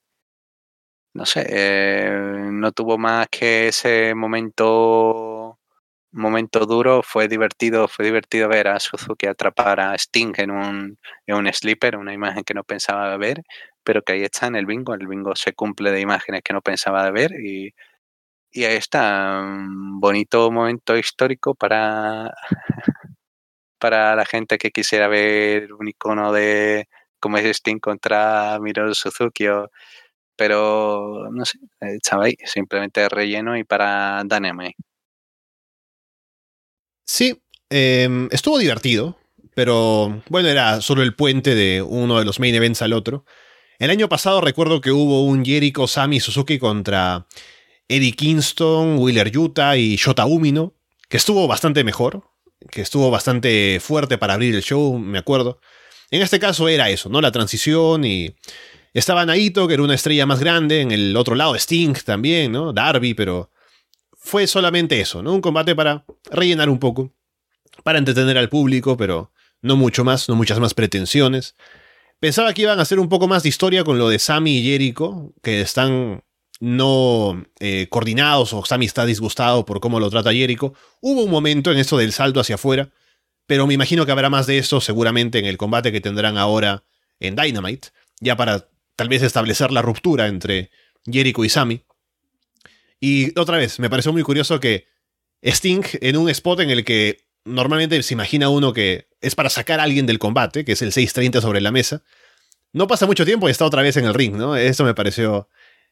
no 1.14 1.26
sé, 1.26 1.46
eh, 1.50 2.50
no 2.52 2.72
tuvo 2.72 2.98
más 2.98 3.28
que 3.30 3.70
ese 3.70 4.14
momento 4.16 5.59
momento 6.12 6.66
duro, 6.66 7.02
fue 7.04 7.28
divertido, 7.28 7.88
fue 7.88 8.06
divertido 8.06 8.50
ver 8.50 8.68
a 8.70 8.80
Suzuki 8.80 9.28
atrapar 9.28 9.80
a 9.80 9.96
Sting 9.96 10.34
en 10.38 10.52
un, 10.52 10.98
en 11.28 11.36
un 11.36 11.54
sleeper, 11.54 11.98
una 11.98 12.14
imagen 12.14 12.44
que 12.44 12.54
no 12.54 12.64
pensaba 12.64 13.16
ver, 13.18 13.44
pero 13.84 14.02
que 14.02 14.14
ahí 14.14 14.24
está 14.24 14.48
en 14.48 14.56
el 14.56 14.66
bingo, 14.66 14.94
el 14.96 15.08
bingo 15.08 15.36
se 15.36 15.54
cumple 15.54 15.92
de 15.92 16.02
imágenes 16.02 16.42
que 16.44 16.54
no 16.54 16.62
pensaba 16.62 17.10
ver 17.12 17.32
y, 17.44 17.74
y 18.52 18.66
ahí 18.66 18.76
está, 18.78 19.42
un 19.44 20.00
bonito 20.00 20.52
momento 20.52 20.98
histórico 20.98 21.56
para, 21.56 22.34
para 23.80 24.16
la 24.16 24.26
gente 24.26 24.58
que 24.58 24.72
quisiera 24.72 25.08
ver 25.08 25.74
un 25.74 25.88
icono 25.88 26.32
de 26.34 26.88
como 27.20 27.38
es 27.38 27.46
Sting 27.58 27.80
contra 27.80 28.60
Miro 28.62 28.94
Suzuki 28.94 29.48
pero 30.36 31.30
no 31.32 31.46
sé, 31.46 31.60
estaba 31.82 32.26
ahí, 32.26 32.36
simplemente 32.46 33.10
relleno 33.10 33.58
y 33.58 33.64
para 33.66 34.24
Dynamite. 34.26 34.76
Sí, 37.12 37.42
em, 37.72 38.30
estuvo 38.32 38.60
divertido. 38.60 39.18
pero 39.56 40.22
bueno, 40.30 40.48
era 40.48 40.80
solo 40.80 41.02
el 41.02 41.16
puente 41.16 41.56
de 41.56 41.82
uno 41.82 42.20
de 42.20 42.24
los 42.24 42.40
main 42.40 42.54
events 42.56 42.82
al 42.84 42.94
otro. 42.94 43.26
El 43.80 43.90
año 43.90 44.08
pasado 44.08 44.42
recuerdo 44.42 44.80
que 44.80 44.92
hubo 44.92 45.26
un 45.26 45.44
Jericho 45.44 45.88
Sami 45.88 46.20
Suzuki 46.20 46.60
contra 46.60 47.26
Eddie 47.90 48.14
Kingston, 48.14 49.00
Wheeler 49.00 49.32
Yuta 49.32 49.76
y 49.76 49.96
Shota 49.96 50.26
Umino, 50.28 50.76
que 51.10 51.18
estuvo 51.18 51.48
bastante 51.48 51.84
mejor, 51.84 52.24
que 52.72 52.82
estuvo 52.82 53.10
bastante 53.10 53.80
fuerte 53.82 54.18
para 54.20 54.36
abrir 54.36 54.56
el 54.56 54.64
show, 54.64 54.98
me 55.00 55.18
acuerdo. 55.18 55.60
En 56.12 56.22
este 56.22 56.40
caso 56.40 56.70
era 56.70 56.90
eso, 56.90 57.10
¿no? 57.10 57.22
La 57.22 57.32
transición 57.32 58.06
y 58.06 58.36
estaba 58.94 59.26
Naito, 59.26 59.68
que 59.68 59.74
era 59.74 59.84
una 59.84 59.96
estrella 59.96 60.26
más 60.28 60.40
grande, 60.40 60.82
en 60.82 60.92
el 60.92 61.18
otro 61.18 61.36
lado 61.36 61.56
Sting 61.56 61.96
también, 62.06 62.52
¿no? 62.52 62.72
Darby, 62.72 63.16
pero 63.16 63.50
fue 64.30 64.46
solamente 64.46 65.02
eso, 65.02 65.24
¿no? 65.24 65.34
Un 65.34 65.42
combate 65.42 65.76
para 65.76 66.06
rellenar 66.30 66.70
un 66.70 66.78
poco, 66.78 67.12
para 67.84 67.98
entretener 67.98 68.38
al 68.38 68.48
público, 68.48 68.96
pero 68.96 69.32
no 69.64 69.76
mucho 69.76 70.04
más, 70.04 70.30
no 70.30 70.36
muchas 70.36 70.60
más 70.60 70.76
pretensiones. 70.76 71.56
Pensaba 72.20 72.54
que 72.54 72.62
iban 72.62 72.78
a 72.78 72.84
hacer 72.84 73.00
un 73.00 73.10
poco 73.10 73.28
más 73.28 73.42
de 73.42 73.50
historia 73.50 73.84
con 73.84 73.98
lo 73.98 74.08
de 74.08 74.20
Sammy 74.20 74.60
y 74.60 74.64
Jericho, 74.64 75.34
que 75.42 75.62
están 75.62 76.24
no 76.60 77.44
eh, 77.60 77.88
coordinados 77.90 78.54
o 78.54 78.64
Sammy 78.64 78.86
está 78.86 79.08
disgustado 79.08 79.66
por 79.66 79.80
cómo 79.80 80.00
lo 80.00 80.12
trata 80.12 80.32
Jericho. 80.32 80.76
Hubo 81.02 81.24
un 81.24 81.32
momento 81.32 81.72
en 81.72 81.80
eso 81.80 81.98
del 81.98 82.14
salto 82.14 82.40
hacia 82.40 82.56
afuera, 82.56 82.92
pero 83.48 83.66
me 83.66 83.74
imagino 83.74 84.06
que 84.06 84.12
habrá 84.12 84.30
más 84.30 84.46
de 84.46 84.60
eso 84.60 84.80
seguramente 84.80 85.40
en 85.40 85.46
el 85.46 85.58
combate 85.58 85.92
que 85.92 86.02
tendrán 86.02 86.38
ahora 86.38 86.84
en 87.20 87.36
Dynamite, 87.36 87.88
ya 88.20 88.38
para 88.38 88.70
tal 88.96 89.10
vez 89.10 89.24
establecer 89.24 89.72
la 89.72 89.82
ruptura 89.82 90.28
entre 90.28 90.70
Jericho 91.04 91.44
y 91.44 91.50
Sammy. 91.50 91.84
Y 93.00 93.38
otra 93.40 93.58
vez, 93.58 93.80
me 93.80 93.90
pareció 93.90 94.12
muy 94.12 94.24
curioso 94.24 94.60
que 94.60 94.88
Sting, 95.42 95.84
en 96.02 96.18
un 96.18 96.30
spot 96.30 96.62
en 96.62 96.70
el 96.70 96.84
que 96.84 97.26
normalmente 97.46 98.02
se 98.04 98.14
imagina 98.14 98.50
uno 98.50 98.74
que 98.74 99.08
es 99.22 99.36
para 99.36 99.50
sacar 99.50 99.80
a 99.80 99.84
alguien 99.84 100.06
del 100.06 100.20
combate, 100.20 100.66
que 100.66 100.74
es 100.74 100.82
el 100.82 100.92
630 100.92 101.42
sobre 101.42 101.62
la 101.62 101.72
mesa, 101.72 102.04
no 102.74 102.88
pasa 102.88 103.06
mucho 103.06 103.26
tiempo 103.26 103.48
y 103.48 103.52
está 103.52 103.66
otra 103.66 103.82
vez 103.82 103.98
en 103.98 104.06
el 104.06 104.14
ring, 104.14 104.36
¿no? 104.36 104.56
Eso 104.56 104.84
me 104.84 104.94
pareció... 104.94 105.50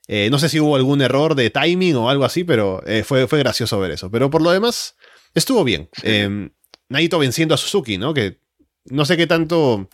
Eh, 0.10 0.30
no 0.30 0.40
sé 0.40 0.48
si 0.48 0.60
hubo 0.60 0.76
algún 0.76 1.02
error 1.02 1.36
de 1.36 1.50
timing 1.50 1.96
o 1.96 2.10
algo 2.10 2.24
así, 2.24 2.44
pero 2.46 2.82
eh, 2.86 3.04
fue, 3.04 3.28
fue 3.28 3.40
gracioso 3.40 3.78
ver 3.80 3.92
eso. 3.92 4.10
Pero 4.10 4.30
por 4.30 4.42
lo 4.42 4.52
demás, 4.52 4.96
estuvo 5.34 5.66
bien. 5.66 5.90
Eh, 6.04 6.50
Naito 6.88 7.20
venciendo 7.20 7.56
a 7.56 7.58
Suzuki, 7.58 7.98
¿no? 7.98 8.14
Que 8.14 8.40
no 8.86 9.04
sé 9.06 9.18
qué 9.18 9.28
tanto 9.28 9.90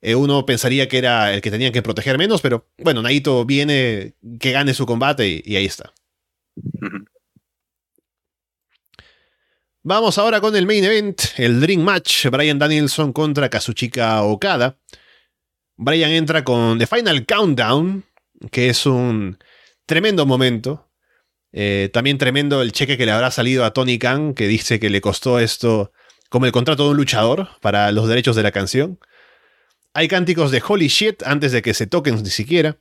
eh, 0.00 0.14
uno 0.14 0.46
pensaría 0.46 0.88
que 0.88 0.98
era 0.98 1.34
el 1.34 1.40
que 1.40 1.50
tenían 1.50 1.72
que 1.72 1.82
proteger 1.82 2.18
menos, 2.18 2.40
pero 2.40 2.68
bueno, 2.78 3.02
Naito 3.02 3.44
viene, 3.44 4.14
que 4.38 4.52
gane 4.52 4.74
su 4.74 4.86
combate 4.86 5.42
y 5.44 5.56
ahí 5.56 5.64
está. 5.66 5.92
Vamos 9.82 10.18
ahora 10.18 10.40
con 10.40 10.54
el 10.54 10.66
main 10.66 10.84
event, 10.84 11.20
el 11.36 11.60
Dream 11.60 11.80
Match, 11.80 12.26
Brian 12.26 12.58
Danielson 12.58 13.12
contra 13.12 13.48
Kazuchika 13.48 14.22
Okada. 14.22 14.76
Brian 15.76 16.10
entra 16.10 16.44
con 16.44 16.78
The 16.78 16.86
Final 16.86 17.24
Countdown, 17.24 18.04
que 18.50 18.68
es 18.68 18.84
un 18.84 19.38
tremendo 19.86 20.26
momento. 20.26 20.90
Eh, 21.52 21.88
también 21.92 22.18
tremendo 22.18 22.60
el 22.60 22.72
cheque 22.72 22.98
que 22.98 23.06
le 23.06 23.12
habrá 23.12 23.30
salido 23.30 23.64
a 23.64 23.72
Tony 23.72 23.98
Khan, 23.98 24.34
que 24.34 24.46
dice 24.46 24.78
que 24.78 24.90
le 24.90 25.00
costó 25.00 25.38
esto 25.38 25.92
como 26.28 26.46
el 26.46 26.52
contrato 26.52 26.84
de 26.84 26.90
un 26.90 26.96
luchador 26.96 27.48
para 27.60 27.90
los 27.92 28.08
derechos 28.08 28.36
de 28.36 28.42
la 28.42 28.52
canción. 28.52 28.98
Hay 29.94 30.08
cánticos 30.08 30.50
de 30.50 30.62
holy 30.66 30.88
shit 30.88 31.22
antes 31.22 31.52
de 31.52 31.62
que 31.62 31.72
se 31.72 31.86
toquen 31.86 32.22
ni 32.22 32.30
siquiera. 32.30 32.76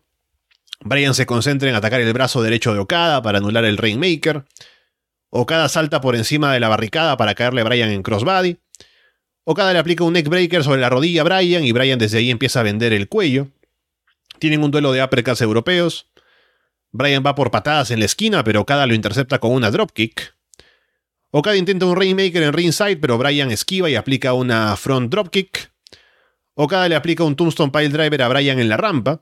Brian 0.79 1.13
se 1.13 1.25
concentra 1.25 1.69
en 1.69 1.75
atacar 1.75 2.01
el 2.01 2.13
brazo 2.13 2.41
derecho 2.41 2.73
de 2.73 2.79
Okada 2.79 3.21
para 3.21 3.39
anular 3.39 3.65
el 3.65 3.77
Rainmaker. 3.77 4.45
Okada 5.29 5.67
salta 5.69 6.01
por 6.01 6.15
encima 6.15 6.53
de 6.53 6.59
la 6.59 6.69
barricada 6.69 7.17
para 7.17 7.35
caerle 7.35 7.61
a 7.61 7.63
Brian 7.65 7.89
en 7.89 8.03
crossbody. 8.03 8.57
Okada 9.43 9.73
le 9.73 9.79
aplica 9.79 10.03
un 10.03 10.13
neckbreaker 10.13 10.63
sobre 10.63 10.81
la 10.81 10.89
rodilla 10.89 11.21
a 11.21 11.23
Brian 11.23 11.63
y 11.63 11.71
Brian 11.71 11.99
desde 11.99 12.19
ahí 12.19 12.29
empieza 12.29 12.59
a 12.59 12.63
vender 12.63 12.93
el 12.93 13.07
cuello. 13.07 13.47
Tienen 14.39 14.63
un 14.63 14.71
duelo 14.71 14.91
de 14.91 15.03
uppercuts 15.03 15.41
europeos. 15.41 16.07
Brian 16.91 17.23
va 17.25 17.35
por 17.35 17.51
patadas 17.51 17.91
en 17.91 17.99
la 17.99 18.05
esquina, 18.05 18.43
pero 18.43 18.61
Okada 18.61 18.87
lo 18.87 18.93
intercepta 18.93 19.39
con 19.39 19.51
una 19.51 19.71
dropkick. 19.71 20.35
Okada 21.31 21.57
intenta 21.57 21.85
un 21.85 21.95
Rainmaker 21.95 22.43
en 22.43 22.53
ringside, 22.53 22.97
pero 22.97 23.17
Brian 23.17 23.51
esquiva 23.51 23.89
y 23.89 23.95
aplica 23.95 24.33
una 24.33 24.75
front 24.77 25.11
dropkick. 25.11 25.71
Okada 26.55 26.87
le 26.89 26.95
aplica 26.95 27.23
un 27.23 27.35
Tombstone 27.35 27.71
Pile 27.71 27.89
Driver 27.89 28.21
a 28.21 28.27
Brian 28.29 28.59
en 28.59 28.69
la 28.69 28.77
rampa. 28.77 29.21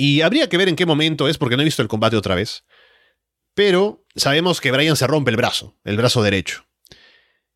Y 0.00 0.22
habría 0.22 0.48
que 0.48 0.56
ver 0.56 0.70
en 0.70 0.76
qué 0.76 0.86
momento 0.86 1.28
es, 1.28 1.36
porque 1.36 1.58
no 1.58 1.62
he 1.62 1.66
visto 1.66 1.82
el 1.82 1.88
combate 1.88 2.16
otra 2.16 2.34
vez. 2.34 2.64
Pero 3.52 4.06
sabemos 4.16 4.62
que 4.62 4.70
Brian 4.70 4.96
se 4.96 5.06
rompe 5.06 5.30
el 5.30 5.36
brazo, 5.36 5.76
el 5.84 5.98
brazo 5.98 6.22
derecho. 6.22 6.64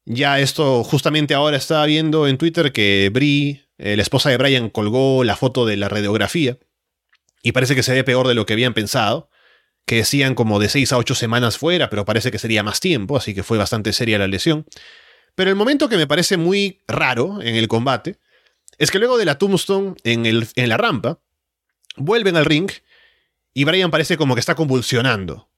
Ya 0.05 0.39
esto 0.39 0.85
justamente 0.85 1.33
ahora 1.33 1.57
estaba 1.57 1.87
viendo 1.87 2.29
en 2.29 2.37
Twitter 2.37 2.71
que 2.73 3.11
Brie, 3.11 3.67
eh, 3.79 3.97
la 3.97 4.03
esposa 4.03 4.29
de 4.29 4.37
Brian, 4.37 4.69
colgó 4.69 5.25
la 5.25 5.37
foto 5.37 5.65
de 5.65 5.79
la 5.79 5.89
radiografía. 5.89 6.59
Y 7.43 7.53
parece 7.53 7.75
que 7.75 7.83
se 7.83 7.95
ve 7.95 8.05
peor 8.05 8.29
de 8.29 8.35
lo 8.35 8.45
que 8.45 8.53
habían 8.53 8.75
pensado. 8.75 9.31
Que 9.87 9.97
decían 9.97 10.35
como 10.35 10.59
de 10.59 10.69
6 10.69 10.93
a 10.93 10.99
8 10.99 11.15
semanas 11.15 11.57
fuera, 11.57 11.89
pero 11.89 12.05
parece 12.05 12.31
que 12.31 12.39
sería 12.39 12.63
más 12.63 12.79
tiempo, 12.79 13.17
así 13.17 13.35
que 13.35 13.43
fue 13.43 13.57
bastante 13.57 13.95
seria 13.95 14.19
la 14.19 14.29
lesión. 14.29 14.67
Pero 15.35 15.49
el 15.49 15.57
momento 15.57 15.89
que 15.89 15.97
me 15.97 16.07
parece 16.07 16.37
muy 16.37 16.83
raro 16.89 17.41
en 17.41 17.55
el 17.55 17.69
combate 17.69 18.19
es 18.77 18.91
que 18.91 18.99
luego 18.99 19.17
de 19.17 19.25
la 19.25 19.39
Tombstone 19.39 19.95
en, 20.05 20.27
en 20.27 20.69
la 20.69 20.77
rampa, 20.77 21.24
vuelven 21.97 22.37
al 22.37 22.45
ring 22.45 22.71
y 23.53 23.65
Brian 23.65 23.91
parece 23.91 24.17
como 24.17 24.35
que 24.35 24.41
está 24.41 24.55
convulsionando, 24.55 25.49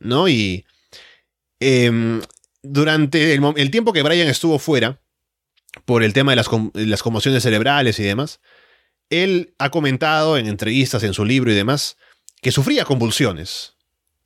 ¿no? 0.00 0.28
Y 0.28 0.64
em, 1.60 2.22
durante 2.62 3.34
el, 3.34 3.70
tiempo 3.70 3.92
que 3.92 4.02
Brian 4.02 4.28
estuvo 4.28 4.58
fuera, 4.58 5.00
por 5.84 6.02
el 6.02 6.12
tema 6.12 6.32
de 6.32 6.36
las, 6.86 7.02
conmociones 7.02 7.42
cerebrales 7.42 7.98
y 7.98 8.04
demás, 8.04 8.40
él 9.10 9.54
ha 9.58 9.70
comentado 9.70 10.38
en 10.38 10.46
entrevistas, 10.46 11.02
en 11.02 11.14
su 11.14 11.24
libro 11.24 11.50
y 11.50 11.54
demás, 11.54 11.96
que 12.40 12.52
sufría 12.52 12.84
convulsiones. 12.84 13.72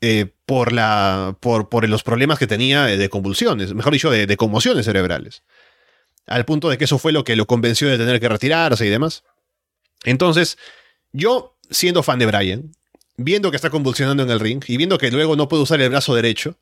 Eh, 0.01 0.33
por, 0.47 0.73
la, 0.73 1.37
por, 1.41 1.69
por, 1.69 1.89
los 1.89 2.05
problemas 2.05 2.39
que 2.39 2.47
tenía 2.47 2.85
de 2.85 3.09
convulsiones, 3.09 3.75
mejor 3.75 3.93
dicho, 3.93 4.13
de 4.13 4.37
conmociones 4.37 4.85
cerebrales 4.85 5.43
al 6.29 6.45
punto 6.45 6.69
de 6.69 6.79
que 6.79 6.85
eso 6.85 6.99
fue 6.99 7.13
lo 7.13 7.25
que 7.25 7.37
lo 7.37 7.47
convenció 7.47 7.89
de 7.89 7.99
tener 7.99 8.21
que 8.21 8.29
retirarse 8.29 8.87
y 8.87 8.91
demás. 8.91 9.25
Entonces, 10.05 10.59
yo, 11.19 11.59
siendo 11.69 12.03
fan 12.03 12.19
de 12.20 12.27
Brian, 12.27 12.73
viendo 13.16 13.51
que 13.51 13.57
está 13.57 13.70
convulsionando 13.70 14.23
en 14.23 14.31
el 14.31 14.39
ring 14.39 14.62
y 14.69 14.77
viendo 14.77 14.99
que 14.99 15.11
luego 15.11 15.35
no 15.35 15.49
puede 15.49 15.65
usar 15.65 15.81
el 15.81 15.90
brazo 15.90 16.15
derecho, 16.15 16.57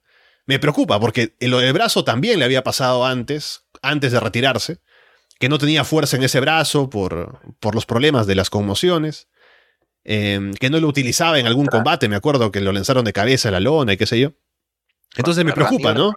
me 0.46 0.58
preocupa 0.58 0.98
porque 0.98 1.34
lo 1.40 1.58
del 1.58 1.74
brazo 1.74 2.04
también 2.04 2.38
le 2.38 2.46
había 2.46 2.64
pasado 2.64 3.04
antes, 3.04 3.64
antes 3.82 4.12
de 4.12 4.20
retirarse, 4.20 4.78
que 5.38 5.50
no 5.50 5.58
tenía 5.58 5.84
fuerza 5.84 6.16
en 6.16 6.22
ese 6.22 6.40
brazo 6.40 6.88
por, 6.88 7.40
por 7.60 7.74
los 7.74 7.84
problemas 7.84 8.26
de 8.26 8.34
las 8.34 8.48
conmociones, 8.48 9.28
em, 10.04 10.54
que 10.54 10.70
no 10.70 10.80
lo 10.80 10.88
utilizaba 10.88 11.38
en 11.38 11.46
algún 11.46 11.66
combate, 11.66 12.08
me 12.08 12.16
acuerdo 12.16 12.50
que 12.50 12.62
lo 12.62 12.72
lanzaron 12.72 13.04
de 13.04 13.12
cabeza 13.12 13.50
a 13.50 13.52
la 13.52 13.60
lona 13.60 13.92
y 13.92 13.96
qué 13.98 14.06
sé 14.06 14.18
yo. 14.18 14.32
Entonces 15.16 15.44
me 15.44 15.52
preocupa, 15.52 15.92
¿no? 15.92 16.14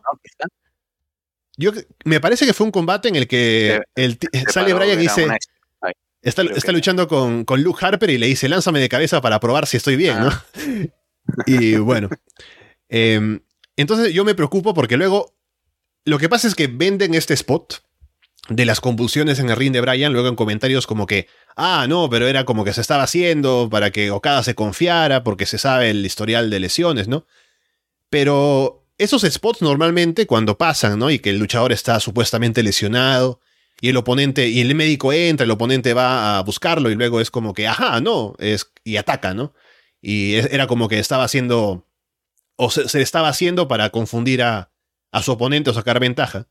Yo, 1.57 1.72
me 2.06 2.22
parece 2.22 2.45
que 2.45 2.53
fue 2.53 2.66
un 2.66 2.72
combate 2.72 3.10
en 3.10 3.18
el 3.18 3.28
que 3.28 3.82
el, 3.95 4.18
sale 4.48 4.74
Brian 4.74 4.98
y 4.98 5.02
dice. 5.02 5.28
Está, 6.22 6.72
luchando 6.72 7.08
con, 7.08 7.46
con, 7.46 7.64
Luke 7.64 7.86
Harper 7.86 8.10
y 8.10 8.18
le 8.18 8.28
dice: 8.28 8.50
lánzame 8.50 8.80
de 8.80 8.90
cabeza 8.90 9.22
para 9.22 9.40
probar 9.40 9.68
si 9.68 9.78
estoy 9.78 9.96
bien, 9.96 10.20
¿no? 10.20 10.28
Ah. 10.28 11.44
y 11.46 11.76
bueno. 11.76 12.10
Em, 12.88 13.41
entonces 13.76 14.14
yo 14.14 14.26
me 14.26 14.36
preocupo 14.36 14.74
porque 14.74 14.98
luego. 14.98 15.36
Lo 16.06 16.18
que 16.18 16.30
pasa 16.30 16.48
es 16.48 16.56
que 16.56 16.68
venden 16.68 17.14
este 17.14 17.34
spot 17.34 17.84
de 18.48 18.66
las 18.66 18.82
convulsiones 18.82 19.38
en 19.40 19.50
el 19.50 19.56
ring 19.56 19.74
de 19.74 19.82
Brian, 19.82 20.12
luego 20.12 20.28
en 20.28 20.36
comentarios 20.36 20.88
como 20.88 21.06
que, 21.06 21.28
ah, 21.56 21.86
no, 21.88 22.10
pero 22.10 22.28
era 22.28 22.46
como 22.46 22.64
que 22.64 22.74
se 22.74 22.82
estaba 22.82 23.04
haciendo 23.04 23.68
para 23.70 23.91
que 23.91 24.10
Okada 24.10 24.41
se 24.44 24.56
confiara, 24.56 25.24
porque 25.24 25.46
se 25.46 25.58
sabe 25.58 25.91
el 25.91 26.06
historial 26.06 26.50
de 26.50 26.60
lesiones, 26.60 27.08
¿no? 27.08 27.26
Pero 28.10 28.88
esos 28.98 29.22
spots 29.22 29.62
normalmente 29.62 30.26
cuando 30.26 30.58
pasan, 30.58 30.98
¿no? 30.98 31.12
Y 31.12 31.20
que 31.20 31.30
el 31.30 31.38
luchador 31.38 31.72
está 31.72 32.00
supuestamente 32.00 32.64
lesionado 32.64 33.40
y 33.82 33.90
el 33.90 33.98
oponente, 33.98 34.48
y 34.48 34.60
el 34.62 34.76
médico 34.76 35.14
entra, 35.14 35.46
el 35.46 35.52
oponente 35.52 35.94
va 35.94 36.38
a 36.38 36.44
buscarlo 36.44 36.90
y 36.90 36.96
luego 36.96 37.22
es 37.22 37.32
como 37.32 37.54
que, 37.54 37.68
ajá, 37.68 38.02
no, 38.02 38.36
es, 38.40 38.72
y 38.84 38.98
ataca, 38.98 39.34
¿no? 39.34 39.54
Y 40.02 40.36
era 40.36 40.68
como 40.68 40.88
que 40.88 41.00
estaba 41.00 41.24
haciendo, 41.24 41.88
o 42.56 42.70
se, 42.70 43.02
estaba 43.02 43.30
haciendo 43.30 43.68
para 43.68 43.90
confundir 43.90 44.44
a, 44.44 44.72
a 45.12 45.24
su 45.24 45.32
oponente 45.32 45.70
o 45.70 45.74
sacar 45.74 46.00
ventaja. 46.00 46.48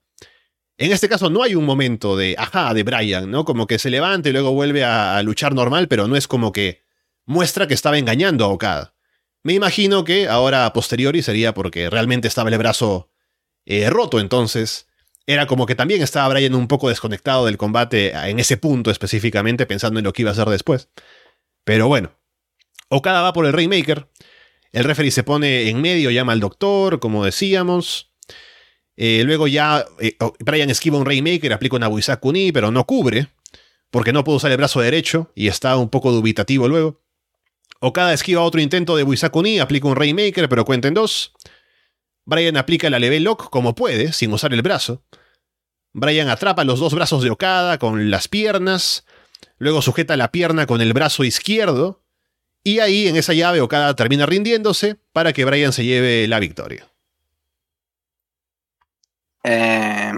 En 0.79 0.93
este 0.93 1.09
caso 1.09 1.29
no 1.29 1.43
hay 1.43 1.55
un 1.55 1.65
momento 1.65 2.17
de, 2.17 2.37
ajá, 2.39 2.73
de 2.73 2.83
Brian, 2.83 3.31
¿no? 3.31 3.45
Como 3.45 3.67
que 3.67 3.79
se 3.79 3.91
levanta 3.91 4.29
y 4.29 4.33
luego 4.33 4.53
vuelve 4.53 4.85
a, 4.85 5.17
a 5.17 5.23
luchar 5.23 5.55
normal, 5.55 5.89
pero 5.89 6.09
no 6.09 6.17
es 6.17 6.29
como 6.29 6.53
que 6.53 6.83
muestra 7.27 7.67
que 7.67 7.75
estaba 7.75 7.99
engañando 7.99 8.45
a 8.45 8.49
Okada. 8.49 8.95
Me 9.43 9.55
imagino 9.55 10.05
que 10.05 10.29
ahora 10.29 10.67
a 10.67 10.73
posteriori 10.73 11.23
sería 11.23 11.55
porque 11.55 11.91
realmente 11.91 12.29
estaba 12.29 12.51
el 12.51 12.59
brazo 12.59 13.11
eh, 13.65 13.89
roto, 13.91 14.19
entonces 14.19 14.88
era 15.29 15.47
como 15.47 15.67
que 15.67 15.75
también 15.75 16.01
estaba 16.01 16.33
Brian 16.33 16.55
un 16.55 16.69
poco 16.69 16.89
desconectado 16.89 17.45
del 17.45 17.59
combate 17.59 18.13
en 18.13 18.41
ese 18.41 18.57
punto 18.57 18.91
específicamente, 18.91 19.67
pensando 19.67 20.01
en 20.01 20.05
lo 20.05 20.15
que 20.15 20.23
iba 20.23 20.31
a 20.31 20.33
hacer 20.33 20.49
después. 20.49 20.89
Pero 21.65 21.87
bueno, 21.87 22.19
Okada 22.89 23.21
va 23.21 23.35
por 23.35 23.45
el 23.45 23.53
Rainmaker, 23.53 24.09
el 24.73 24.85
referee 24.85 25.11
se 25.11 25.25
pone 25.25 25.69
en 25.69 25.83
medio, 25.83 26.11
llama 26.11 26.33
al 26.33 26.41
doctor, 26.41 26.99
como 26.99 27.27
decíamos. 27.27 28.11
Eh, 28.97 29.23
luego 29.27 29.47
ya 29.49 29.85
eh, 30.01 30.17
Brian 30.39 30.71
esquiva 30.71 30.97
un 30.97 31.05
Rainmaker, 31.05 31.53
aplica 31.53 31.77
una 31.77 31.89
Buisakuni, 31.89 32.51
pero 32.51 32.71
no 32.71 32.87
cubre, 32.87 33.29
porque 33.91 34.15
no 34.15 34.25
puede 34.25 34.37
usar 34.37 34.51
el 34.51 34.57
brazo 34.57 34.81
derecho 34.81 35.31
y 35.35 35.49
está 35.49 35.77
un 35.77 35.91
poco 35.91 36.11
dubitativo 36.11 36.69
luego. 36.69 37.03
Okada 37.81 38.15
esquiva 38.15 38.41
otro 38.41 38.63
intento 38.63 38.97
de 38.97 39.03
Buisakuni, 39.03 39.59
aplica 39.59 39.89
un 39.89 39.97
Rainmaker, 39.97 40.49
pero 40.49 40.65
cuenta 40.65 40.89
en 40.89 40.95
dos. 40.95 41.35
Brian 42.29 42.59
aplica 42.59 42.91
la 42.91 42.99
level 42.99 43.25
lock 43.25 43.49
como 43.49 43.75
puede, 43.75 44.13
sin 44.13 44.31
usar 44.35 44.53
el 44.53 44.61
brazo. 44.61 45.03
Brian 45.95 46.29
atrapa 46.29 46.63
los 46.63 46.79
dos 46.79 46.95
brazos 46.95 47.23
de 47.23 47.31
Okada 47.31 47.79
con 47.79 48.11
las 48.11 48.29
piernas, 48.29 49.07
luego 49.57 49.81
sujeta 49.81 50.15
la 50.15 50.31
pierna 50.31 50.67
con 50.67 50.83
el 50.83 50.93
brazo 50.93 51.25
izquierdo, 51.25 52.03
y 52.63 52.81
ahí 52.81 53.09
en 53.09 53.17
esa 53.17 53.33
llave 53.33 53.63
Okada 53.63 53.97
termina 53.97 54.27
rindiéndose 54.27 54.97
para 55.15 55.33
que 55.33 55.47
Brian 55.47 55.73
se 55.73 55.87
lleve 55.87 56.29
la 56.29 56.39
victoria. 56.39 56.87
Eh, 59.43 60.13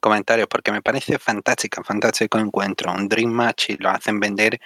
comentarios, 0.00 0.46
porque 0.46 0.72
me 0.72 0.82
parece 0.82 1.18
fantástica, 1.18 1.82
fantástico 1.82 2.38
encuentro, 2.38 2.92
un 2.92 3.08
Dream 3.08 3.30
Match 3.30 3.70
y 3.70 3.78
lo 3.78 3.88
hacen 3.88 4.20
vender 4.20 4.60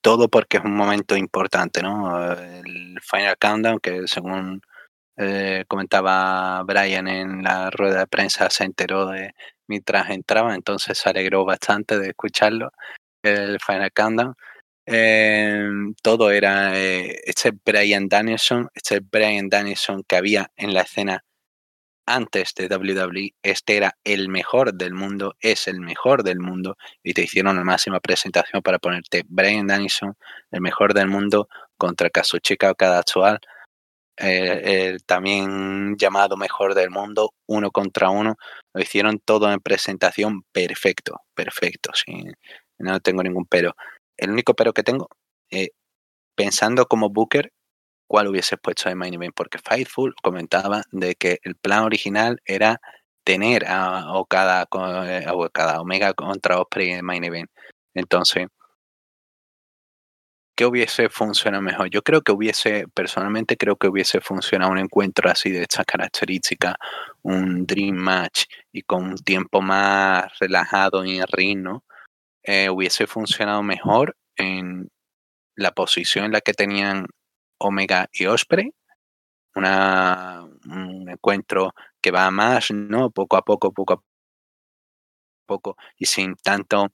todo 0.00 0.28
porque 0.28 0.56
es 0.56 0.64
un 0.64 0.74
momento 0.74 1.16
importante, 1.16 1.84
¿no? 1.84 2.32
El 2.32 2.98
Final 3.00 3.38
Countdown, 3.38 3.78
que 3.78 4.08
según 4.08 4.60
eh, 5.16 5.64
comentaba 5.68 6.62
Brian 6.64 7.08
en 7.08 7.42
la 7.42 7.70
rueda 7.70 8.00
de 8.00 8.06
prensa, 8.06 8.50
se 8.50 8.64
enteró 8.64 9.06
de 9.06 9.32
mientras 9.66 10.10
entraba, 10.10 10.54
entonces 10.54 10.98
se 10.98 11.08
alegró 11.08 11.44
bastante 11.44 11.98
de 11.98 12.08
escucharlo, 12.08 12.70
el 13.22 13.58
Final 13.60 13.92
Countdown. 13.92 14.34
Eh, 14.86 15.66
todo 16.02 16.30
era 16.30 16.78
eh, 16.78 17.20
este 17.24 17.52
Brian 17.64 18.08
Danielson, 18.08 18.68
este 18.74 19.00
Brian 19.00 19.48
Danielson 19.48 20.04
que 20.06 20.16
había 20.16 20.50
en 20.56 20.74
la 20.74 20.82
escena 20.82 21.24
antes 22.06 22.54
de 22.54 22.66
WWE, 22.68 23.34
este 23.42 23.76
era 23.76 23.96
el 24.04 24.28
mejor 24.28 24.74
del 24.74 24.94
mundo, 24.94 25.36
es 25.40 25.68
el 25.68 25.80
mejor 25.80 26.22
del 26.22 26.38
mundo, 26.38 26.76
y 27.02 27.14
te 27.14 27.22
hicieron 27.22 27.56
la 27.56 27.64
máxima 27.64 28.00
presentación 28.00 28.62
para 28.62 28.78
ponerte 28.78 29.24
Brian 29.26 29.66
Danielson, 29.66 30.14
el 30.50 30.60
mejor 30.60 30.94
del 30.94 31.08
mundo, 31.08 31.48
contra 31.76 32.10
Kazuchika 32.10 32.70
Okada 32.70 32.98
actual, 32.98 33.40
eh, 34.18 34.90
el 34.90 35.04
también 35.04 35.96
llamado 35.96 36.36
mejor 36.36 36.74
del 36.74 36.90
mundo, 36.90 37.32
uno 37.46 37.70
contra 37.70 38.10
uno, 38.10 38.36
lo 38.74 38.82
hicieron 38.82 39.18
todo 39.18 39.52
en 39.52 39.60
presentación 39.60 40.42
perfecto, 40.52 41.22
perfecto, 41.34 41.90
sin, 41.94 42.32
no 42.78 43.00
tengo 43.00 43.22
ningún 43.22 43.46
pero. 43.46 43.74
El 44.16 44.30
único 44.30 44.54
pero 44.54 44.72
que 44.72 44.82
tengo, 44.82 45.08
eh, 45.50 45.70
pensando 46.36 46.86
como 46.86 47.10
Booker, 47.10 47.52
¿cuál 48.08 48.28
hubiese 48.28 48.56
puesto 48.58 48.88
de 48.88 48.94
main 48.96 49.14
event? 49.14 49.34
Porque 49.36 49.58
Fightful 49.58 50.14
comentaba 50.22 50.82
de 50.92 51.14
que 51.16 51.38
el 51.44 51.56
plan 51.56 51.84
original 51.84 52.40
era 52.46 52.80
tener 53.24 53.66
a 53.66 54.14
Okada, 54.14 54.66
eh, 55.08 55.24
a 55.26 55.80
Omega 55.80 56.14
contra 56.14 56.60
Osprey 56.60 56.90
en 56.90 57.04
main 57.04 57.24
event. 57.24 57.50
Entonces, 57.94 58.48
¿qué 60.54 60.66
hubiese 60.66 61.08
funcionado 61.08 61.62
mejor? 61.62 61.90
Yo 61.90 62.02
creo 62.02 62.22
que 62.22 62.32
hubiese, 62.32 62.86
personalmente 62.94 63.56
creo 63.56 63.76
que 63.76 63.88
hubiese 63.88 64.20
funcionado 64.20 64.72
un 64.72 64.78
encuentro 64.78 65.30
así 65.30 65.50
de 65.50 65.62
estas 65.62 65.86
características, 65.86 66.74
un 67.22 67.66
Dream 67.66 67.96
Match 67.96 68.44
y 68.72 68.82
con 68.82 69.04
un 69.04 69.16
tiempo 69.16 69.60
más 69.62 70.26
relajado 70.40 71.04
en 71.04 71.20
el. 71.22 71.80
Eh, 72.44 72.70
hubiese 72.70 73.06
funcionado 73.06 73.62
mejor 73.62 74.16
en 74.36 74.90
la 75.56 75.72
posición 75.72 76.26
en 76.26 76.32
la 76.32 76.40
que 76.42 76.54
tenían 76.54 77.06
Omega 77.58 78.08
y 78.12 78.26
Osprey. 78.26 78.72
Una, 79.56 80.44
un 80.66 81.08
encuentro 81.10 81.74
que 82.02 82.10
va 82.12 82.30
más, 82.30 82.70
¿no? 82.72 83.10
Poco 83.10 83.36
a 83.36 83.42
poco, 83.42 83.72
poco 83.72 83.94
a 83.94 84.02
poco, 85.46 85.76
y 85.98 86.06
sin 86.06 86.34
tanto, 86.36 86.92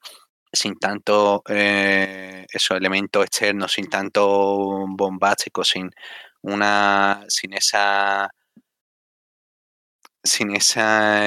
sin 0.52 0.78
tanto 0.78 1.42
eh, 1.48 2.46
esos 2.52 2.76
elementos 2.76 3.24
externos, 3.24 3.72
sin 3.72 3.88
tanto 3.88 4.86
bombástico, 4.88 5.64
sin 5.64 5.90
una, 6.42 7.24
sin 7.28 7.54
esa 7.54 8.30
sin 10.22 10.54
esa, 10.54 11.20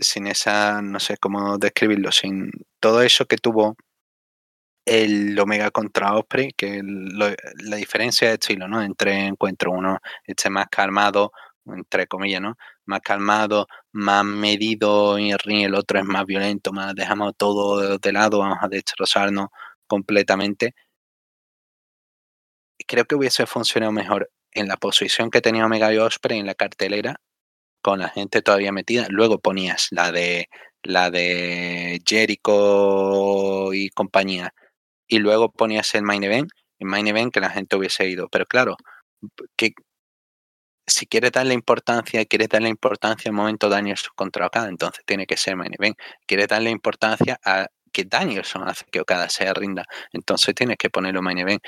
sin 0.00 0.26
esa, 0.26 0.80
no 0.82 0.98
sé 1.00 1.16
cómo 1.18 1.58
describirlo, 1.58 2.10
sin 2.12 2.50
todo 2.80 3.02
eso 3.02 3.26
que 3.26 3.36
tuvo 3.36 3.76
el 4.86 5.38
Omega 5.38 5.70
contra 5.70 6.14
Osprey, 6.16 6.52
que 6.56 6.80
la 6.82 7.76
diferencia 7.76 8.28
de 8.28 8.34
estilo, 8.34 8.66
¿no? 8.68 8.82
Entre 8.82 9.26
encuentro 9.26 9.72
uno 9.72 9.98
este 10.24 10.50
más 10.50 10.66
calmado, 10.70 11.32
entre 11.66 12.06
comillas, 12.06 12.40
¿no? 12.40 12.56
Más 12.90 13.00
calmado, 13.02 13.68
más 13.92 14.24
medido 14.24 15.16
y 15.18 15.30
el 15.30 15.74
otro 15.76 16.00
es 16.00 16.04
más 16.04 16.26
violento, 16.26 16.72
más 16.72 16.92
dejamos 16.96 17.34
todo 17.36 17.98
de 17.98 18.12
lado, 18.12 18.40
vamos 18.40 18.58
a 18.62 18.68
destrozarnos 18.68 19.48
completamente. 19.86 20.74
Creo 22.86 23.04
que 23.04 23.14
hubiese 23.14 23.46
funcionado 23.46 23.92
mejor 23.92 24.30
en 24.52 24.66
la 24.66 24.76
posición 24.76 25.30
que 25.30 25.40
tenía 25.40 25.66
Omega 25.66 25.92
y 25.94 25.98
Osprey 25.98 26.40
en 26.40 26.46
la 26.46 26.54
cartelera, 26.56 27.20
con 27.82 28.00
la 28.00 28.08
gente 28.08 28.42
todavía 28.42 28.72
metida. 28.72 29.06
Luego 29.08 29.38
ponías 29.38 29.86
la 29.92 30.10
de 30.10 30.48
la 30.82 31.10
de 31.12 32.00
Jericho 32.04 33.72
y 33.72 33.90
compañía 33.90 34.52
y 35.06 35.18
luego 35.18 35.52
ponías 35.52 35.94
el 35.94 36.02
main 36.02 36.24
event, 36.24 36.50
el 36.80 36.88
main 36.88 37.06
event 37.06 37.32
que 37.32 37.40
la 37.40 37.50
gente 37.50 37.76
hubiese 37.76 38.08
ido. 38.08 38.28
Pero 38.28 38.46
claro, 38.46 38.76
que 39.56 39.74
si 40.90 41.06
quieres 41.06 41.32
darle 41.32 41.54
importancia, 41.54 42.24
quieres 42.26 42.48
darle 42.48 42.68
importancia 42.68 43.30
al 43.30 43.34
momento 43.36 43.68
Danielson 43.68 44.12
contra 44.16 44.46
Okada, 44.46 44.68
entonces 44.68 45.04
tiene 45.06 45.26
que 45.26 45.36
ser 45.36 45.56
main 45.56 45.72
event. 45.78 45.96
Quieres 46.26 46.48
darle 46.48 46.70
importancia 46.70 47.38
a 47.44 47.66
que 47.92 48.04
Danielson 48.04 48.68
hace 48.68 48.84
que 48.92 49.00
Okada 49.00 49.28
se 49.28 49.52
rinda, 49.54 49.84
entonces 50.12 50.54
tienes 50.54 50.76
que 50.78 50.90
ponerlo 50.90 51.22
main 51.22 51.38
event. 51.38 51.62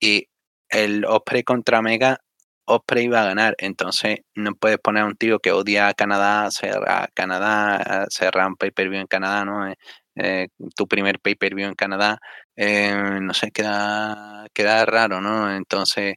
Y 0.00 0.28
el 0.70 1.04
Osprey 1.06 1.42
contra 1.44 1.82
Mega, 1.82 2.18
Osprey 2.66 3.04
iba 3.06 3.22
a 3.22 3.26
ganar, 3.26 3.54
entonces 3.58 4.20
no 4.34 4.54
puedes 4.54 4.78
poner 4.78 5.04
a 5.04 5.06
un 5.06 5.16
tío 5.16 5.38
que 5.40 5.52
odia 5.52 5.88
a 5.88 5.94
Canadá, 5.94 6.50
cerrar 6.50 7.10
Canadá, 7.14 8.06
cerrar 8.10 8.48
un 8.48 8.56
pay-per-view 8.56 9.00
en 9.00 9.06
Canadá, 9.06 9.44
¿no? 9.44 9.72
Eh, 10.16 10.48
tu 10.76 10.86
primer 10.88 11.20
pay-per-view 11.20 11.68
en 11.68 11.74
Canadá, 11.74 12.18
eh, 12.56 12.94
no 13.22 13.32
sé, 13.34 13.50
queda, 13.52 14.46
queda 14.52 14.84
raro, 14.84 15.20
¿no? 15.20 15.54
Entonces, 15.54 16.14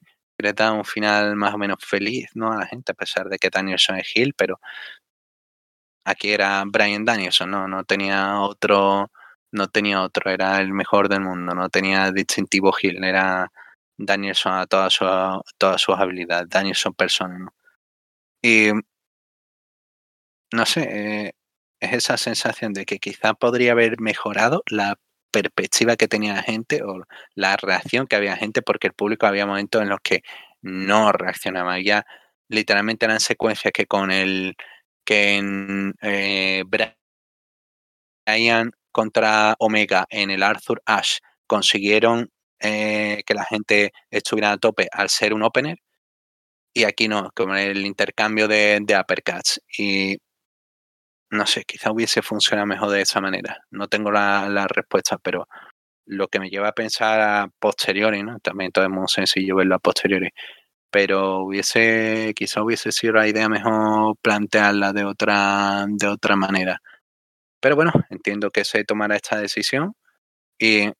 da 0.55 0.71
un 0.73 0.85
final 0.85 1.35
más 1.35 1.53
o 1.53 1.57
menos 1.57 1.77
feliz, 1.85 2.29
¿no? 2.35 2.51
A 2.51 2.57
la 2.57 2.67
gente, 2.67 2.91
a 2.91 2.95
pesar 2.95 3.29
de 3.29 3.37
que 3.39 3.49
Danielson 3.49 3.97
es 3.97 4.11
Hill, 4.15 4.33
pero 4.35 4.59
aquí 6.05 6.31
era 6.31 6.63
Brian 6.67 7.05
Danielson, 7.05 7.51
¿no? 7.51 7.67
No 7.67 7.83
tenía 7.83 8.41
otro, 8.41 9.11
no 9.51 9.67
tenía 9.69 10.01
otro, 10.01 10.31
era 10.31 10.59
el 10.61 10.73
mejor 10.73 11.09
del 11.09 11.21
mundo, 11.21 11.53
no 11.55 11.69
tenía 11.69 12.11
distintivo 12.11 12.73
Hill, 12.81 13.03
era 13.03 13.51
Danielson 13.97 14.53
a 14.53 14.67
todas 14.67 14.93
sus 14.93 15.07
todas 15.57 15.81
sus 15.81 15.95
habilidades, 15.97 16.49
Danielson 16.49 16.93
persona, 16.93 17.37
¿no? 17.39 17.53
Y 18.43 18.71
no 20.53 20.65
sé, 20.65 20.81
eh, 21.27 21.33
es 21.79 21.93
esa 21.93 22.17
sensación 22.17 22.73
de 22.73 22.85
que 22.85 22.99
quizá 22.99 23.33
podría 23.33 23.71
haber 23.73 23.99
mejorado 24.01 24.63
la 24.67 24.97
perspectiva 25.31 25.95
que 25.97 26.07
tenía 26.07 26.33
la 26.35 26.43
gente 26.43 26.83
o 26.83 27.03
la 27.35 27.57
reacción 27.57 28.07
que 28.07 28.15
había 28.15 28.37
gente, 28.37 28.61
porque 28.61 28.87
el 28.87 28.93
público 28.93 29.25
había 29.27 29.45
momentos 29.45 29.81
en 29.81 29.89
los 29.89 29.99
que 30.03 30.21
no 30.61 31.11
reaccionaba. 31.11 31.79
Ya 31.79 32.05
literalmente 32.49 33.05
eran 33.05 33.19
secuencias 33.19 33.73
que 33.73 33.87
con 33.87 34.11
el 34.11 34.55
que 35.05 35.37
en 35.37 35.95
eh, 36.01 36.63
Brian 38.25 38.71
contra 38.91 39.55
Omega 39.59 40.05
en 40.09 40.31
el 40.31 40.43
Arthur 40.43 40.81
Ash 40.85 41.19
consiguieron 41.47 42.29
eh, 42.59 43.23
que 43.25 43.33
la 43.33 43.45
gente 43.45 43.91
estuviera 44.11 44.51
a 44.51 44.57
tope 44.57 44.87
al 44.91 45.09
ser 45.09 45.33
un 45.33 45.43
opener 45.43 45.79
y 46.73 46.83
aquí 46.85 47.07
no, 47.07 47.31
con 47.35 47.55
el 47.57 47.85
intercambio 47.85 48.47
de, 48.47 48.79
de 48.81 48.99
uppercuts. 48.99 49.61
Y 49.77 50.17
no 51.31 51.45
sé, 51.47 51.63
quizá 51.65 51.91
hubiese 51.91 52.21
funcionado 52.21 52.67
mejor 52.67 52.91
de 52.91 53.01
esa 53.01 53.21
manera. 53.21 53.57
No 53.71 53.87
tengo 53.87 54.11
la, 54.11 54.67
respuesta, 54.67 55.17
pero 55.17 55.47
lo 56.05 56.27
que 56.27 56.39
me 56.39 56.49
lleva 56.49 56.69
a 56.69 56.73
pensar 56.73 57.21
a 57.21 57.49
posteriori, 57.59 58.23
¿no? 58.23 58.39
También 58.39 58.71
todo 58.71 58.85
es 58.85 58.91
muy 58.91 59.07
sencillo 59.07 59.55
verlo 59.55 59.75
a 59.75 59.79
posteriori. 59.79 60.29
Pero 60.91 61.39
hubiese, 61.45 62.33
quizá 62.35 62.63
hubiese 62.63 62.91
sido 62.91 63.13
la 63.13 63.27
idea 63.27 63.49
mejor 63.49 64.17
plantearla 64.21 64.93
de 64.93 65.05
otra, 65.05 65.85
de 65.89 66.07
otra 66.07 66.35
manera. 66.35 66.81
Pero 67.61 67.75
bueno, 67.75 67.93
entiendo 68.09 68.51
que 68.51 68.65
se 68.65 68.83
tomará 68.85 69.15
esta 69.15 69.37
decisión 69.39 69.93
y 70.59 70.91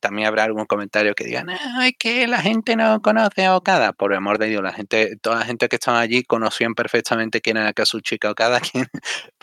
también 0.00 0.28
habrá 0.28 0.44
algún 0.44 0.66
comentario 0.66 1.14
que 1.14 1.24
digan, 1.24 1.48
es 1.50 1.92
que 1.98 2.26
la 2.26 2.40
gente 2.40 2.76
no 2.76 3.00
conoce 3.02 3.44
a 3.44 3.56
Okada. 3.56 3.92
Por 3.92 4.12
el 4.12 4.18
amor 4.18 4.38
de 4.38 4.46
Dios, 4.46 4.62
la 4.62 4.72
gente, 4.72 5.16
toda 5.16 5.40
la 5.40 5.44
gente 5.44 5.68
que 5.68 5.76
estaba 5.76 6.00
allí 6.00 6.22
conocían 6.24 6.74
perfectamente 6.74 7.40
quién 7.40 7.56
era 7.56 7.72
Kazuchika 7.72 8.30
Okada. 8.30 8.60
Quién, 8.72 8.88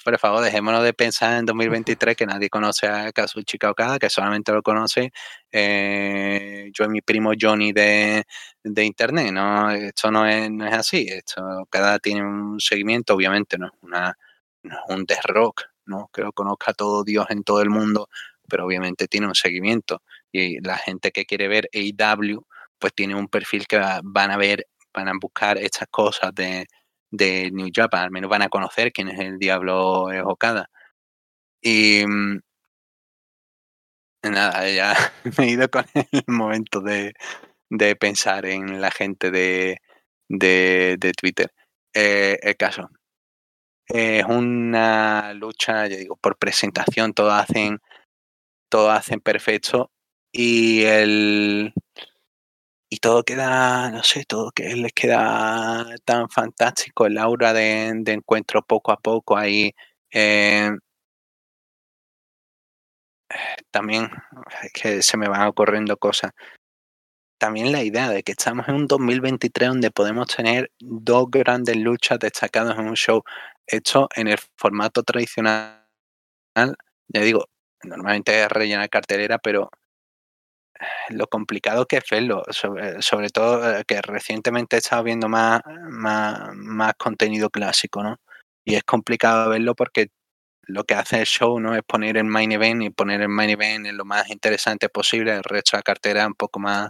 por 0.04 0.18
favor, 0.18 0.44
dejémonos 0.44 0.84
de 0.84 0.94
pensar 0.94 1.38
en 1.38 1.46
2023 1.46 2.16
que 2.16 2.26
nadie 2.26 2.50
conoce 2.50 2.88
a 2.88 3.12
Kazuchika 3.12 3.72
Okada, 3.72 4.00
que 4.00 4.10
solamente 4.10 4.52
lo 4.52 4.64
conoce 4.64 5.12
eh, 5.52 6.70
yo 6.74 6.86
y 6.86 6.90
mi 6.90 7.02
primo 7.02 7.32
Johnny 7.40 7.72
de, 7.72 8.26
de 8.64 8.84
internet. 8.86 9.32
¿no? 9.32 9.72
Esto 9.72 10.12
no 10.12 10.26
es, 10.26 10.50
no 10.50 10.66
es 10.66 10.74
así. 10.74 11.08
Esto, 11.08 11.44
Okada 11.62 12.00
tiene 12.00 12.24
un 12.24 12.60
seguimiento, 12.60 13.14
obviamente, 13.14 13.58
no 13.58 13.68
es 13.68 13.74
una 13.82 14.18
no 14.64 14.78
un 14.90 15.06
The 15.06 15.18
Rock, 15.24 15.64
¿no? 15.86 16.10
Que 16.14 16.22
lo 16.22 16.32
conozca 16.34 16.74
todo 16.74 17.04
Dios 17.04 17.28
en 17.30 17.44
todo 17.44 17.62
el 17.62 17.70
mundo, 17.70 18.10
pero 18.48 18.66
obviamente 18.66 19.08
tiene 19.08 19.28
un 19.28 19.36
seguimiento. 19.36 20.02
Y 20.32 20.62
la 20.62 20.78
gente 20.78 21.12
que 21.12 21.26
quiere 21.26 21.48
ver 21.48 21.70
AEW, 21.74 22.46
pues 22.80 22.94
tiene 22.94 23.16
un 23.16 23.28
perfil 23.28 23.68
que 23.68 23.80
van 24.04 24.32
a 24.32 24.38
ver, 24.38 24.68
van 24.94 25.08
a 25.10 25.14
buscar 25.20 25.58
estas 25.58 25.88
cosas 25.90 26.34
de, 26.36 26.68
de 27.12 27.52
New 27.52 27.70
Japan, 27.74 28.04
al 28.06 28.12
menos 28.12 28.30
van 28.30 28.42
a 28.44 28.50
conocer 28.50 28.92
quién 28.94 29.10
es 29.10 29.20
el 29.20 29.38
diablo 29.40 30.06
Okada. 30.26 30.70
Y 31.62 32.06
mm, 32.08 32.40
nada, 34.24 34.70
ya 34.70 34.96
me 35.38 35.46
he 35.46 35.52
ido 35.52 35.70
con 35.70 35.86
el 35.94 36.24
momento 36.28 36.82
de, 36.82 37.14
de 37.70 37.96
pensar 37.96 38.46
en 38.46 38.82
la 38.82 38.92
gente 38.92 39.32
de, 39.32 39.78
de, 40.30 40.98
de 41.00 41.14
Twitter. 41.14 41.52
Eh, 41.94 42.40
el 42.42 42.58
caso. 42.58 42.90
Es 43.88 44.24
una 44.26 45.34
lucha, 45.34 45.88
yo 45.88 45.98
digo, 45.98 46.16
por 46.18 46.38
presentación, 46.38 47.14
todo 47.14 47.32
hacen, 47.32 47.80
todo 48.70 48.92
hacen 48.92 49.22
perfecto. 49.22 49.92
Y 50.34 50.84
el 50.84 51.74
y 52.94 52.98
todo 52.98 53.24
queda, 53.24 53.90
no 53.90 54.04
sé, 54.04 54.26
todo 54.26 54.52
que 54.52 54.76
les 54.76 54.92
queda 54.94 55.86
tan 56.06 56.30
fantástico, 56.30 57.06
el 57.06 57.18
aura 57.18 57.54
de, 57.54 57.88
encuentro 58.06 58.62
poco 58.64 58.92
a 58.92 58.98
poco 59.00 59.38
ahí. 59.38 59.74
Eh, 60.12 60.72
también 63.72 64.10
que 64.74 65.02
se 65.02 65.18
me 65.18 65.30
van 65.30 65.48
ocurriendo 65.48 65.98
cosas. 65.98 66.32
También 67.40 67.72
la 67.72 67.84
idea 67.84 68.10
de 68.10 68.24
que 68.24 68.34
estamos 68.34 68.68
en 68.68 68.76
un 68.76 68.88
2023 68.88 69.70
donde 69.70 69.92
podemos 69.92 70.28
tener 70.28 70.72
dos 70.80 71.26
grandes 71.32 71.78
luchas 71.78 72.20
destacadas 72.20 72.78
en 72.78 72.88
un 72.88 72.96
show 72.96 73.24
hecho 73.68 74.10
en 74.16 74.28
el 74.28 74.38
formato 74.58 75.02
tradicional. 75.04 75.82
Ya 77.08 77.22
digo, 77.22 77.46
normalmente 77.84 78.44
es 78.44 78.50
rellenar 78.50 78.90
cartelera, 78.90 79.40
pero 79.40 79.72
lo 81.10 81.28
complicado 81.28 81.86
que 81.86 81.98
es 81.98 82.04
verlo, 82.10 82.44
sobre, 82.52 83.30
todo 83.30 83.80
eh, 83.80 83.84
que 83.86 84.02
recientemente 84.02 84.76
he 84.76 84.80
estado 84.80 85.04
viendo 85.04 85.30
más, 85.30 85.62
más, 85.90 86.54
más 86.56 86.94
contenido 86.98 87.50
clásico, 87.50 88.04
¿no? 88.04 88.18
Y 88.66 88.76
es 88.76 88.84
complicado 88.84 89.50
verlo 89.50 89.76
porque 89.76 90.10
lo 90.64 90.84
que 90.86 90.96
hace 90.96 91.20
el 91.20 91.26
show 91.26 91.60
no 91.60 91.76
es 91.76 91.84
poner 91.84 92.18
el 92.18 92.26
main 92.26 92.52
event 92.52 92.84
y 92.84 92.90
poner 92.90 93.22
el 93.22 93.30
main 93.30 93.50
event 93.50 93.88
en 93.88 93.98
lo 93.98 94.06
más 94.06 94.30
interesante 94.30 94.90
posible, 94.90 95.34
el 95.34 95.44
resto 95.44 95.76
de 95.76 95.80
la 95.80 95.84
cartera 95.84 96.28
un 96.28 96.36
poco 96.36 96.60
más 96.60 96.90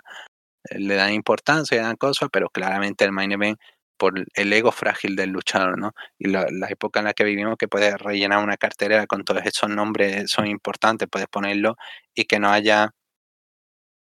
eh, 0.70 0.80
le 0.80 0.96
dan 0.96 1.14
importancia, 1.14 1.78
le 1.78 1.84
dan 1.84 1.96
cosas, 1.98 2.30
pero 2.32 2.50
claramente 2.50 3.06
el 3.06 3.12
main 3.12 3.32
event 3.32 3.60
por 3.98 4.14
el 4.34 4.54
ego 4.54 4.72
frágil 4.72 5.16
del 5.16 5.30
luchador, 5.30 5.78
¿no? 5.78 5.94
Y 6.18 6.28
la, 6.30 6.48
época 6.70 7.00
en 7.00 7.06
la 7.06 7.14
que 7.14 7.24
vivimos 7.24 7.56
que 7.58 7.68
puedes 7.68 7.94
rellenar 8.00 8.44
una 8.44 8.58
cartera 8.58 9.06
con 9.06 9.24
todos 9.24 9.46
estos 9.46 9.70
nombres 9.70 10.32
son 10.32 10.48
importantes, 10.48 11.08
puedes 11.08 11.28
ponerlo 11.28 11.76
y 12.16 12.26
que 12.26 12.40
no 12.40 12.50
haya 12.52 12.96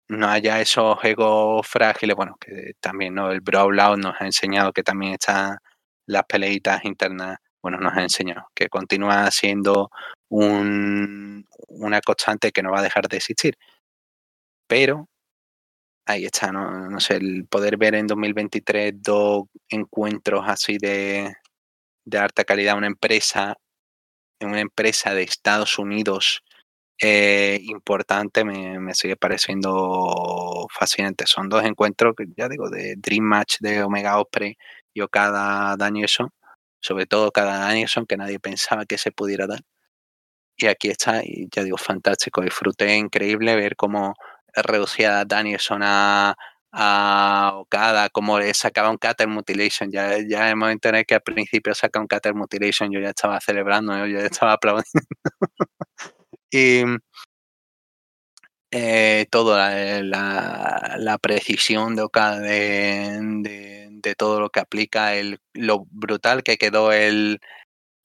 no 0.09 0.27
haya 0.27 0.61
esos 0.61 0.97
egos 1.03 1.67
frágiles, 1.67 2.15
bueno, 2.15 2.35
que 2.39 2.73
también 2.79 3.15
¿no? 3.15 3.31
el 3.31 3.41
Brawlout 3.41 3.97
nos 3.99 4.19
ha 4.19 4.25
enseñado 4.25 4.73
que 4.73 4.83
también 4.83 5.13
están 5.13 5.57
las 6.05 6.23
peleitas 6.25 6.83
internas 6.85 7.37
bueno, 7.63 7.79
nos 7.79 7.93
ha 7.95 8.01
enseñado 8.03 8.47
que 8.53 8.67
continúa 8.67 9.31
siendo 9.31 9.89
un, 10.29 11.47
una 11.69 12.01
constante 12.01 12.51
que 12.51 12.61
no 12.61 12.71
va 12.71 12.79
a 12.79 12.83
dejar 12.83 13.07
de 13.07 13.17
existir. 13.17 13.57
Pero 14.67 15.07
ahí 16.05 16.25
está, 16.25 16.51
¿no? 16.51 16.89
no 16.89 16.99
sé, 16.99 17.15
el 17.15 17.47
poder 17.47 17.77
ver 17.77 17.95
en 17.95 18.07
2023 18.07 18.93
dos 19.01 19.45
encuentros 19.69 20.43
así 20.47 20.77
de, 20.77 21.33
de 22.05 22.17
alta 22.17 22.43
calidad, 22.43 22.77
una 22.77 22.87
empresa, 22.87 23.57
una 24.41 24.59
empresa 24.59 25.13
de 25.13 25.23
Estados 25.23 25.79
Unidos 25.79 26.43
eh, 27.03 27.59
importante, 27.63 28.43
me, 28.45 28.79
me, 28.79 28.93
sigue 28.95 29.15
pareciendo 29.17 30.67
fascinante. 30.71 31.25
Son 31.27 31.49
dos 31.49 31.63
encuentros, 31.65 32.15
ya 32.37 32.47
digo, 32.49 32.69
de 32.69 32.95
Dream 32.97 33.23
Match 33.25 33.57
de 33.59 33.83
Omega 33.83 34.19
Opre 34.19 34.57
y 34.93 35.01
Okada 35.01 35.75
Danielson 35.77 36.29
sobre 36.83 37.05
todo 37.07 37.31
cada 37.31 37.59
Danielson, 37.59 38.05
que 38.05 38.17
nadie 38.17 38.39
pensaba 38.39 38.85
que 38.85 38.97
se 38.97 39.11
pudiera 39.11 39.47
dar. 39.47 39.61
Y 40.57 40.67
aquí 40.67 40.89
está, 40.89 41.23
y 41.23 41.47
ya 41.51 41.63
digo, 41.63 41.77
fantástico. 41.77 42.41
Disfruté 42.41 42.95
increíble 42.97 43.55
ver 43.55 43.75
cómo 43.75 44.15
reducía 44.55 45.25
Danielson 45.25 45.81
a, 45.83 46.35
a 46.71 47.51
Okada, 47.55 48.09
cómo 48.09 48.39
le 48.39 48.53
sacaba 48.53 48.89
un 48.89 48.97
Cutter 48.97 49.27
Mutilation. 49.27 49.91
Ya, 49.91 50.17
ya 50.27 50.49
el 50.49 50.57
momento 50.57 50.89
en 50.89 50.95
el 50.95 51.05
que 51.05 51.15
al 51.15 51.21
principio 51.23 51.73
saca 51.73 51.99
un 51.99 52.07
Cutter 52.07 52.35
Mutilation, 52.35 52.91
yo 52.91 52.99
ya 52.99 53.09
estaba 53.09 53.39
celebrando, 53.41 53.97
yo 54.07 54.19
ya 54.19 54.25
estaba 54.25 54.53
aplaudiendo. 54.53 54.83
y 56.53 56.83
eh, 58.71 59.27
toda 59.29 60.01
la, 60.01 60.95
la, 60.97 61.17
precisión 61.17 61.95
de 61.95 62.01
Okada 62.03 62.39
de 62.39 63.83
de 64.03 64.15
todo 64.15 64.39
lo 64.39 64.49
que 64.49 64.59
aplica, 64.59 65.15
el, 65.15 65.39
lo 65.53 65.85
brutal 65.89 66.43
que 66.43 66.57
quedó 66.57 66.91
el, 66.91 67.39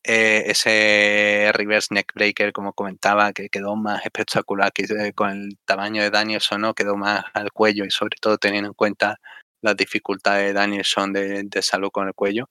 eh, 0.04 0.44
ese 0.46 1.50
reverse 1.54 1.94
neck 1.94 2.14
breaker, 2.14 2.52
como 2.52 2.72
comentaba, 2.72 3.32
que 3.32 3.50
quedó 3.50 3.76
más 3.76 4.04
espectacular, 4.06 4.72
que 4.72 4.84
eh, 4.84 5.12
con 5.14 5.30
el 5.30 5.58
tamaño 5.66 6.02
de 6.02 6.10
Danielson 6.10 6.62
no 6.62 6.74
quedó 6.74 6.96
más 6.96 7.24
al 7.34 7.52
cuello 7.52 7.84
y 7.84 7.90
sobre 7.90 8.16
todo 8.20 8.38
teniendo 8.38 8.68
en 8.70 8.74
cuenta 8.74 9.18
las 9.62 9.76
dificultades 9.76 10.46
de 10.48 10.52
Danielson 10.54 11.12
de, 11.12 11.42
de 11.44 11.62
salud 11.62 11.90
con 11.90 12.08
el 12.08 12.14
cuello. 12.14 12.48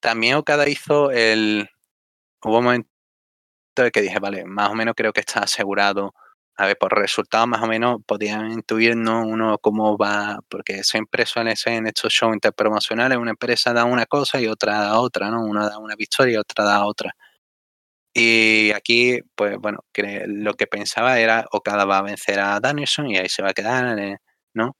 También 0.00 0.36
Okada 0.36 0.68
hizo 0.68 1.10
el... 1.10 1.68
Hubo 2.42 2.58
un 2.58 2.64
momento 2.64 2.90
de 3.82 3.90
que 3.90 4.02
dije, 4.02 4.18
vale, 4.20 4.44
más 4.44 4.70
o 4.70 4.74
menos 4.74 4.94
creo 4.96 5.12
que 5.12 5.20
está 5.20 5.40
asegurado 5.40 6.14
a 6.58 6.66
ver, 6.66 6.76
por 6.76 6.92
resultados 6.98 7.46
más 7.46 7.62
o 7.62 7.68
menos 7.68 7.98
podían 8.04 8.50
intuir 8.50 8.96
uno 8.96 9.58
cómo 9.58 9.96
va, 9.96 10.40
porque 10.48 10.82
siempre 10.82 11.24
suele 11.24 11.54
ser 11.54 11.74
en 11.74 11.86
estos 11.86 12.12
shows 12.12 12.34
interpromocionales, 12.34 13.16
una 13.16 13.30
empresa 13.30 13.72
da 13.72 13.84
una 13.84 14.06
cosa 14.06 14.40
y 14.40 14.48
otra 14.48 14.80
da 14.80 14.98
otra, 15.00 15.30
¿no? 15.30 15.44
Una 15.44 15.68
da 15.68 15.78
una 15.78 15.94
victoria 15.94 16.34
y 16.34 16.36
otra 16.36 16.64
da 16.64 16.84
otra. 16.84 17.14
Y 18.14 18.72
aquí, 18.72 19.20
pues 19.36 19.56
bueno, 19.58 19.84
que 19.92 20.24
lo 20.26 20.54
que 20.54 20.66
pensaba 20.66 21.18
era 21.20 21.46
Okada 21.52 21.84
va 21.84 21.98
a 21.98 22.02
vencer 22.02 22.40
a 22.40 22.58
Danielson 22.60 23.08
y 23.10 23.18
ahí 23.18 23.28
se 23.28 23.42
va 23.42 23.50
a 23.50 23.54
quedar, 23.54 23.96
¿no? 24.54 24.76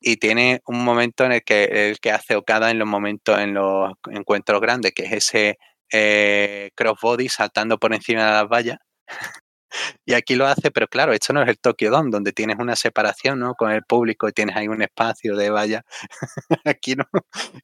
Y 0.00 0.18
tiene 0.18 0.62
un 0.66 0.84
momento 0.84 1.24
en 1.24 1.32
el 1.32 1.42
que, 1.44 1.64
el 1.90 2.00
que 2.00 2.12
hace 2.12 2.36
Okada 2.36 2.70
en 2.70 2.78
los 2.80 2.88
momentos, 2.88 3.38
en 3.40 3.54
los 3.54 3.92
encuentros 4.10 4.60
grandes, 4.60 4.92
que 4.94 5.04
es 5.04 5.12
ese 5.12 5.58
eh, 5.92 6.70
crossbody 6.74 7.28
saltando 7.28 7.78
por 7.78 7.94
encima 7.94 8.24
de 8.24 8.30
las 8.32 8.48
vallas. 8.48 8.78
Y 10.04 10.14
aquí 10.14 10.36
lo 10.36 10.46
hace, 10.46 10.70
pero 10.70 10.88
claro, 10.88 11.12
esto 11.12 11.32
no 11.32 11.42
es 11.42 11.48
el 11.48 11.58
Tokyo 11.58 11.90
Dome, 11.90 12.10
donde 12.10 12.32
tienes 12.32 12.56
una 12.58 12.76
separación 12.76 13.38
¿no? 13.38 13.54
con 13.54 13.70
el 13.70 13.82
público 13.82 14.28
y 14.28 14.32
tienes 14.32 14.56
ahí 14.56 14.68
un 14.68 14.82
espacio 14.82 15.36
de 15.36 15.50
valla. 15.50 15.84
aquí 16.64 16.94
no. 16.94 17.04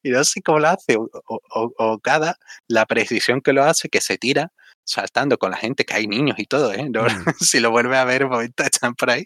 Y 0.02 0.10
no 0.10 0.24
sé 0.24 0.42
cómo 0.42 0.58
lo 0.58 0.68
hace. 0.68 0.96
O, 0.98 1.98
cada, 2.02 2.36
la 2.68 2.86
precisión 2.86 3.40
que 3.40 3.52
lo 3.52 3.64
hace, 3.64 3.88
que 3.88 4.00
se 4.00 4.18
tira 4.18 4.52
saltando 4.84 5.38
con 5.38 5.52
la 5.52 5.56
gente, 5.56 5.84
que 5.84 5.94
hay 5.94 6.06
niños 6.06 6.38
y 6.38 6.46
todo, 6.46 6.72
¿eh? 6.72 6.84
Mm. 6.84 6.92
si 7.40 7.60
lo 7.60 7.70
vuelve 7.70 7.96
a 7.96 8.04
ver, 8.04 8.24
un 8.24 8.32
momento 8.32 8.62
están 8.64 8.94
por 8.94 9.10
ahí. 9.10 9.24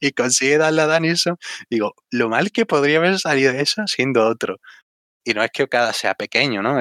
y 0.00 0.12
consigue 0.12 0.56
darle 0.56 0.82
a 0.82 0.86
Danielson. 0.86 1.36
Digo, 1.68 1.94
lo 2.10 2.28
mal 2.28 2.50
que 2.50 2.64
podría 2.64 2.98
haber 2.98 3.18
salido 3.18 3.52
de 3.52 3.60
eso 3.62 3.86
siendo 3.86 4.26
otro. 4.26 4.58
Y 5.24 5.34
no 5.34 5.42
es 5.42 5.50
que 5.52 5.64
Okada 5.64 5.92
sea 5.92 6.14
pequeño, 6.14 6.62
¿no? 6.62 6.80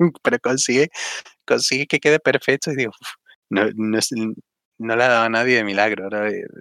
pero 0.22 0.38
consigue, 0.40 0.88
consigue 1.46 1.86
que 1.86 2.00
quede 2.00 2.20
perfecto 2.20 2.72
y 2.72 2.76
digo, 2.76 2.92
no, 3.50 3.64
no, 3.76 4.96
le 4.96 5.04
ha 5.04 5.08
dado 5.08 5.24
a 5.26 5.28
nadie 5.30 5.56
de 5.56 5.64
milagro. 5.64 6.08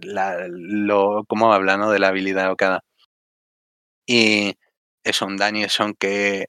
La, 0.03 0.48
lo, 0.49 1.26
como 1.28 1.53
hablando 1.53 1.91
de 1.91 1.99
la 1.99 2.10
habilidad 2.10 2.45
de 2.45 2.52
Okada. 2.52 2.82
Y 4.07 4.56
es 5.03 5.22
un 5.22 5.38
Danielson 5.38 5.94
que 5.94 6.45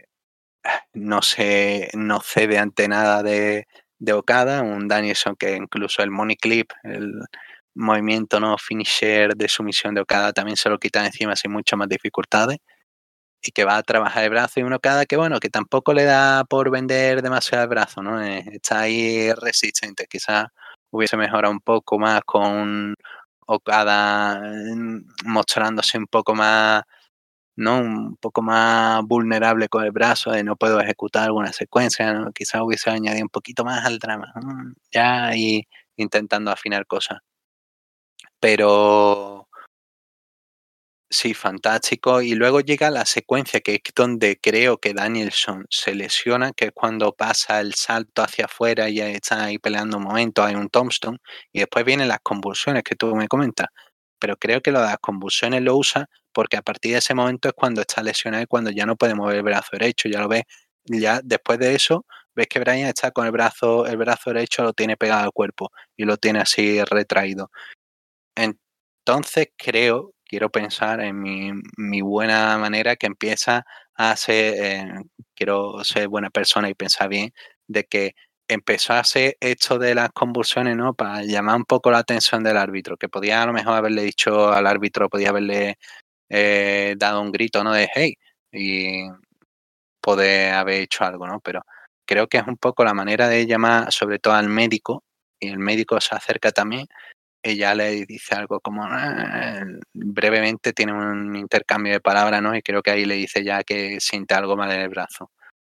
no 0.94 1.22
se 1.22 1.90
no 1.94 2.20
cede 2.22 2.58
ante 2.58 2.88
nada 2.88 3.22
de, 3.22 3.66
de 3.98 4.12
Okada, 4.14 4.62
un 4.62 4.88
Danielson 4.88 5.36
que 5.36 5.56
incluso 5.56 6.02
el 6.02 6.10
money 6.10 6.36
clip, 6.36 6.70
el 6.84 7.12
movimiento 7.74 8.40
no 8.40 8.58
finisher 8.58 9.36
de 9.36 9.48
sumisión 9.48 9.94
de 9.94 10.02
Okada 10.02 10.32
también 10.32 10.56
se 10.56 10.70
lo 10.70 10.78
quita 10.78 11.04
encima 11.06 11.36
sin 11.36 11.52
muchas 11.52 11.78
más 11.78 11.88
dificultades 11.88 12.58
y 13.42 13.52
que 13.52 13.64
va 13.64 13.76
a 13.78 13.82
trabajar 13.82 14.24
el 14.24 14.30
brazo 14.30 14.60
y 14.60 14.62
uno 14.62 14.78
cada 14.80 15.06
que 15.06 15.16
bueno, 15.16 15.40
que 15.40 15.48
tampoco 15.50 15.92
le 15.94 16.04
da 16.04 16.44
por 16.44 16.70
vender 16.70 17.22
demasiado 17.22 17.64
el 17.64 17.70
brazo, 17.70 18.02
¿no? 18.02 18.22
Eh, 18.22 18.44
está 18.52 18.80
ahí 18.80 19.32
resistente, 19.32 20.06
quizás 20.08 20.46
hubiese 20.90 21.16
mejorado 21.16 21.52
un 21.52 21.60
poco 21.60 21.98
más 21.98 22.20
con 22.24 22.94
Okada 23.46 24.40
mm, 24.74 25.00
mostrándose 25.26 25.98
un 25.98 26.06
poco 26.06 26.34
más, 26.34 26.82
¿no? 27.56 27.78
Un 27.80 28.16
poco 28.18 28.42
más 28.42 29.02
vulnerable 29.04 29.68
con 29.68 29.84
el 29.84 29.92
brazo, 29.92 30.32
de 30.32 30.44
no 30.44 30.56
puedo 30.56 30.80
ejecutar 30.80 31.24
alguna 31.24 31.52
secuencia, 31.52 32.12
¿no? 32.14 32.32
quizás 32.32 32.62
hubiese 32.62 32.90
añadido 32.90 33.24
un 33.24 33.30
poquito 33.30 33.64
más 33.64 33.84
al 33.86 33.98
drama, 33.98 34.32
ya 34.92 35.34
y 35.36 35.66
intentando 35.96 36.50
afinar 36.52 36.86
cosas. 36.86 37.18
Pero 38.40 39.29
Sí, 41.12 41.34
fantástico. 41.34 42.22
Y 42.22 42.34
luego 42.34 42.60
llega 42.60 42.88
la 42.90 43.04
secuencia 43.04 43.60
que 43.60 43.74
es 43.74 43.80
donde 43.96 44.38
creo 44.40 44.78
que 44.78 44.94
Danielson 44.94 45.66
se 45.68 45.92
lesiona, 45.96 46.52
que 46.52 46.66
es 46.66 46.70
cuando 46.72 47.12
pasa 47.12 47.60
el 47.60 47.74
salto 47.74 48.22
hacia 48.22 48.44
afuera 48.44 48.88
y 48.88 48.94
ya 48.96 49.08
está 49.08 49.44
ahí 49.46 49.58
peleando 49.58 49.96
un 49.96 50.04
momento, 50.04 50.44
hay 50.44 50.54
un 50.54 50.68
tombstone, 50.68 51.18
y 51.52 51.58
después 51.60 51.84
vienen 51.84 52.06
las 52.06 52.20
convulsiones 52.22 52.84
que 52.84 52.94
tú 52.94 53.12
me 53.16 53.26
comentas. 53.26 53.66
Pero 54.20 54.36
creo 54.36 54.60
que 54.60 54.70
lo 54.70 54.78
de 54.80 54.86
las 54.86 54.98
convulsiones 55.00 55.62
lo 55.62 55.76
usa 55.76 56.06
porque 56.32 56.56
a 56.56 56.62
partir 56.62 56.92
de 56.92 56.98
ese 56.98 57.14
momento 57.14 57.48
es 57.48 57.54
cuando 57.54 57.80
está 57.80 58.02
lesionado 58.04 58.44
y 58.44 58.46
cuando 58.46 58.70
ya 58.70 58.86
no 58.86 58.94
puede 58.94 59.14
mover 59.16 59.36
el 59.36 59.42
brazo 59.42 59.70
derecho, 59.72 60.08
ya 60.08 60.20
lo 60.20 60.28
ves. 60.28 60.44
Ya 60.84 61.20
después 61.24 61.58
de 61.58 61.74
eso, 61.74 62.06
ves 62.36 62.46
que 62.46 62.60
Brian 62.60 62.86
está 62.88 63.10
con 63.10 63.26
el 63.26 63.32
brazo, 63.32 63.84
el 63.86 63.96
brazo 63.96 64.30
derecho 64.30 64.62
lo 64.62 64.72
tiene 64.74 64.96
pegado 64.96 65.24
al 65.24 65.32
cuerpo 65.32 65.72
y 65.96 66.04
lo 66.04 66.16
tiene 66.18 66.38
así 66.40 66.80
retraído. 66.84 67.50
Entonces 68.36 69.48
creo 69.56 70.14
quiero 70.30 70.48
pensar 70.48 71.00
en 71.00 71.20
mi, 71.20 72.00
buena 72.02 72.56
manera 72.56 72.94
que 72.94 73.06
empieza 73.08 73.66
a 73.96 74.14
ser, 74.16 74.54
eh, 74.64 74.92
quiero 75.34 75.82
ser 75.82 76.06
buena 76.06 76.30
persona 76.30 76.70
y 76.70 76.74
pensar 76.74 77.08
bien, 77.08 77.32
de 77.66 77.84
que 77.84 78.14
empezó 78.46 78.92
a 78.92 79.00
hacer 79.00 79.36
esto 79.40 79.78
de 79.80 79.96
las 79.96 80.10
convulsiones, 80.12 80.76
¿no? 80.76 80.94
Para 80.94 81.24
llamar 81.24 81.56
un 81.56 81.64
poco 81.64 81.90
la 81.90 81.98
atención 81.98 82.44
del 82.44 82.58
árbitro, 82.58 82.96
que 82.96 83.08
podía 83.08 83.42
a 83.42 83.46
lo 83.46 83.52
mejor 83.52 83.74
haberle 83.74 84.02
dicho 84.02 84.52
al 84.52 84.68
árbitro, 84.68 85.08
podía 85.08 85.30
haberle 85.30 85.78
eh, 86.28 86.94
dado 86.96 87.22
un 87.22 87.32
grito, 87.32 87.64
¿no? 87.64 87.72
De 87.72 87.88
hey, 87.92 88.14
y 88.52 89.08
poder 90.00 90.54
haber 90.54 90.82
hecho 90.82 91.04
algo, 91.04 91.26
¿no? 91.26 91.40
Pero 91.40 91.62
creo 92.06 92.28
que 92.28 92.38
es 92.38 92.46
un 92.46 92.56
poco 92.56 92.84
la 92.84 92.94
manera 92.94 93.28
de 93.28 93.46
llamar 93.46 93.92
sobre 93.92 94.20
todo 94.20 94.34
al 94.34 94.48
médico, 94.48 95.02
y 95.40 95.48
el 95.48 95.58
médico 95.58 96.00
se 96.00 96.14
acerca 96.14 96.52
también 96.52 96.86
ella 97.42 97.74
le 97.74 98.06
dice 98.06 98.34
algo 98.34 98.60
como 98.60 98.84
ah", 98.84 99.62
brevemente 99.94 100.72
tiene 100.72 100.92
un 100.92 101.36
intercambio 101.36 101.92
de 101.92 102.00
palabras, 102.00 102.42
¿no? 102.42 102.54
Y 102.56 102.62
creo 102.62 102.82
que 102.82 102.90
ahí 102.92 103.04
le 103.06 103.14
dice 103.16 103.44
ya 103.44 103.62
que 103.64 104.00
siente 104.00 104.34
algo 104.34 104.56
mal 104.56 104.70
en 104.72 104.80
el 104.82 104.88
brazo. 104.88 105.30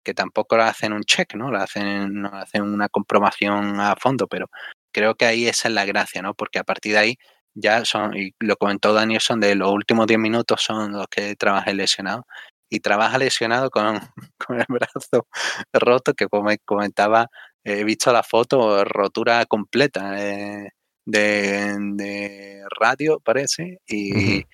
Que 0.04 0.14
tampoco 0.14 0.56
lo 0.56 0.64
hacen 0.64 0.92
un 0.92 1.02
check, 1.04 1.34
¿no? 1.34 1.50
Lo 1.50 1.58
hacen, 1.58 2.12
no 2.22 2.28
hacen 2.34 2.62
una 2.62 2.88
comprobación 2.90 3.80
a 3.80 3.96
fondo, 3.96 4.26
pero 4.28 4.48
creo 4.92 5.14
que 5.16 5.26
ahí 5.26 5.46
esa 5.48 5.68
es 5.68 5.74
la 5.74 5.84
gracia, 5.86 6.22
¿no? 6.22 6.34
Porque 6.34 6.58
a 6.58 6.64
partir 6.64 6.92
de 6.94 6.98
ahí 6.98 7.16
ya 7.54 7.84
son, 7.84 8.16
y 8.16 8.32
lo 8.40 8.56
comentó 8.56 8.92
Daniel, 8.92 9.20
son 9.20 9.40
de 9.40 9.54
los 9.54 9.70
últimos 9.72 10.06
10 10.06 10.18
minutos 10.20 10.62
son 10.62 10.92
los 10.92 11.06
que 11.08 11.36
trabaja 11.36 11.72
lesionado. 11.72 12.26
Y 12.70 12.80
trabaja 12.80 13.18
lesionado 13.18 13.70
con, 13.70 14.00
con 14.38 14.58
el 14.60 14.66
brazo 14.68 15.26
roto, 15.72 16.14
que 16.14 16.28
como 16.28 16.50
comentaba, 16.64 17.28
he 17.64 17.84
visto 17.84 18.12
la 18.12 18.22
foto, 18.22 18.84
rotura 18.84 19.44
completa. 19.46 20.16
Eh, 20.22 20.70
de, 21.04 22.62
radio, 22.80 23.20
parece, 23.20 23.78
y 23.86 24.44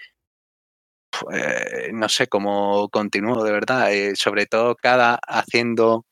pues, 1.10 1.92
no 1.92 2.08
sé 2.08 2.28
cómo 2.28 2.88
continúo 2.90 3.44
de 3.44 3.52
verdad, 3.52 3.92
eh, 3.92 4.16
sobre 4.16 4.46
todo 4.46 4.76
cada 4.76 5.18
haciendo, 5.26 6.06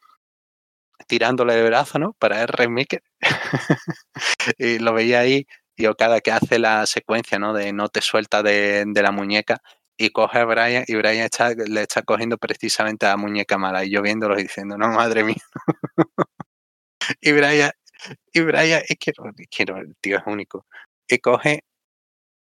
tirándole 1.07 1.55
de 1.57 1.65
brazo, 1.65 1.99
¿no? 1.99 2.15
Para 2.19 2.43
el 2.43 2.49
remake, 2.49 3.03
y 4.59 4.79
lo 4.79 4.93
veía 4.95 5.21
ahí, 5.21 5.47
y 5.77 5.87
cada 5.95 6.21
que 6.21 6.33
hace 6.33 6.59
la 6.59 6.87
secuencia, 6.87 7.39
¿no? 7.39 7.53
De 7.55 7.73
no 7.73 7.89
te 7.89 8.01
suelta 8.03 8.43
de, 8.43 8.85
la 8.95 9.13
muñeca, 9.13 9.59
y 9.97 10.11
coge 10.11 10.39
a 10.41 10.45
Brian 10.45 10.85
y 10.87 10.95
Brian 10.97 11.25
está, 11.25 11.51
le 11.55 11.83
está 11.83 12.03
cogiendo 12.03 12.39
precisamente 12.39 13.07
a 13.07 13.11
la 13.11 13.17
muñeca 13.17 13.59
mala 13.59 13.85
y 13.85 13.91
yo 13.91 14.03
viéndolo 14.03 14.39
y 14.39 14.43
diciendo, 14.45 14.77
no, 14.79 14.89
madre 14.89 15.25
mía. 15.25 15.37
y 17.21 17.33
Brian 17.33 17.73
y 18.33 18.41
Brian, 18.41 18.83
es 18.89 18.97
que, 18.99 19.13
el 19.65 19.97
tío 20.01 20.19
es 20.19 20.23
único. 20.27 20.67
Y 21.09 21.19
coge, 21.19 21.65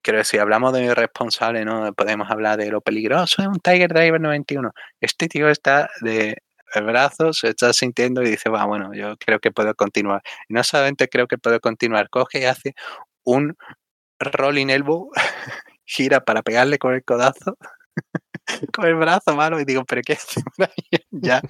creo 0.02 0.20
que 0.20 0.24
si 0.24 0.38
hablamos 0.38 0.72
de 0.72 0.84
irresponsable, 0.84 1.64
¿no? 1.64 1.92
Podemos 1.94 2.30
hablar 2.30 2.58
de 2.58 2.70
lo 2.70 2.80
peligroso 2.80 3.42
de 3.42 3.48
un 3.48 3.60
Tiger 3.60 3.92
Driver 3.92 4.20
91. 4.20 4.72
Este 5.00 5.28
tío 5.28 5.48
está 5.48 5.88
de 6.02 6.36
brazos, 6.76 7.44
está 7.44 7.72
sintiendo 7.72 8.22
y 8.22 8.30
dice, 8.30 8.50
va, 8.50 8.64
bueno, 8.66 8.92
yo 8.94 9.16
creo 9.18 9.40
que 9.40 9.50
puedo 9.50 9.74
continuar. 9.74 10.22
No 10.48 10.62
solamente 10.64 11.08
creo 11.08 11.26
que 11.26 11.38
puedo 11.38 11.60
continuar, 11.60 12.10
coge 12.10 12.40
y 12.40 12.44
hace 12.44 12.74
un 13.24 13.56
rolling 14.18 14.68
elbow, 14.68 15.10
gira 15.84 16.20
para 16.24 16.42
pegarle 16.42 16.78
con 16.78 16.94
el 16.94 17.04
codazo, 17.04 17.56
con 18.74 18.86
el 18.86 18.96
brazo 18.96 19.34
malo, 19.34 19.60
y 19.60 19.64
digo, 19.64 19.84
pero 19.84 20.02
¿qué 20.02 20.14
hace? 20.14 20.42
Ya 21.10 21.42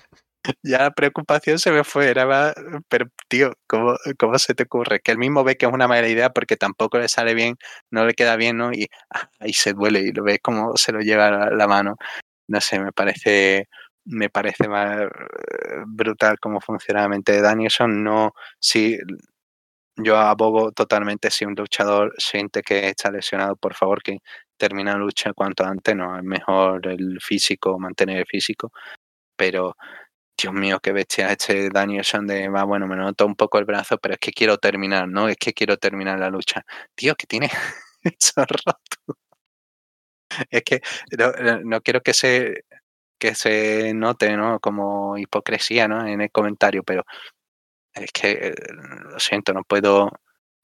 ya 0.63 0.79
la 0.79 0.91
preocupación 0.93 1.59
se 1.59 1.71
me 1.73 1.85
fue, 1.85 2.09
era 2.09 2.55
pero 2.89 3.07
tío, 3.29 3.53
¿cómo, 3.67 3.97
¿cómo, 4.19 4.39
se 4.39 4.55
te 4.55 4.65
ocurre? 4.65 5.01
Que 5.01 5.13
él 5.13 5.19
mismo 5.19 5.45
ve 5.45 5.57
que 5.57 5.67
es 5.67 5.73
una 5.73 5.89
mala 5.89 6.09
idea 6.09 6.31
porque 6.31 6.57
tampoco 6.57 6.99
le 6.99 7.09
sale 7.09 7.35
bien, 7.35 7.57
no 7.91 8.07
le 8.07 8.15
queda 8.15 8.37
bien, 8.37 8.57
¿no? 8.59 8.73
Y 8.73 8.89
ah, 9.11 9.31
ahí 9.41 9.53
se 9.53 9.73
duele 9.73 10.01
y 10.01 10.13
lo 10.13 10.25
ves 10.25 10.39
como 10.43 10.77
se 10.77 10.93
lo 10.93 11.01
lleva 11.01 11.51
la, 11.51 11.67
mano. 11.69 11.97
No 12.49 12.61
sé, 12.61 12.81
me 12.81 12.93
parece 12.93 13.69
me 14.07 14.31
parece 14.31 14.69
más 14.69 15.03
eh, 15.03 15.09
brutal 15.87 16.39
cómo 16.41 16.61
funciona 16.61 17.03
la 17.03 17.09
mente 17.09 17.33
de 17.33 17.43
Danielson. 17.43 18.03
No, 18.05 18.33
si 18.61 18.99
yo 19.97 20.17
abogo 20.17 20.73
totalmente 20.73 21.31
si 21.31 21.45
un 21.45 21.55
luchador 21.55 22.15
siente 22.19 22.63
que 22.63 22.89
está 22.89 23.11
lesionado, 23.11 23.57
por 23.57 23.75
favor 23.75 24.03
que 24.03 24.19
termine 24.57 24.93
la 24.93 24.99
lucha 24.99 25.33
cuanto 25.35 25.65
antes, 25.65 25.95
no, 25.97 26.17
es 26.17 26.25
mejor 26.25 26.87
el 26.89 27.19
físico, 27.21 27.79
mantener 27.79 28.19
el 28.19 28.27
físico, 28.27 28.73
pero 29.37 29.77
Dios 30.41 30.55
mío, 30.55 30.79
qué 30.81 30.93
bestia 30.93 31.33
este 31.33 31.69
Danielson 31.71 32.27
de, 32.27 32.49
va, 32.49 32.63
bueno, 32.65 32.87
me 32.87 32.97
noto 32.97 33.27
un 33.27 33.35
poco 33.35 33.59
el 33.59 33.65
brazo, 33.65 33.99
pero 33.99 34.15
es 34.15 34.21
que 34.21 34.33
quiero 34.33 34.57
terminar, 34.59 35.09
¿no? 35.09 35.29
Es 35.29 35.37
que 35.37 35.53
quiero 35.53 35.77
terminar 35.79 36.19
la 36.19 36.31
lucha. 36.31 36.65
Tío, 36.95 37.17
que 37.17 37.27
tiene 37.27 37.51
eso 38.03 38.45
roto. 38.47 39.19
Es 40.51 40.63
que 40.63 40.81
no, 41.65 41.81
quiero 41.81 42.01
que 42.03 42.15
se, 42.15 42.65
que 43.19 43.35
se 43.35 43.95
note, 43.95 44.37
¿no? 44.37 44.61
Como 44.61 45.19
hipocresía, 45.19 45.89
¿no? 45.89 46.07
En 46.07 46.21
el 46.21 46.31
comentario, 46.31 46.83
pero 46.85 47.05
es 47.95 48.13
que, 48.13 48.33
eh, 48.33 48.55
lo 49.13 49.19
siento, 49.21 49.53
no 49.55 49.65
puedo 49.65 50.11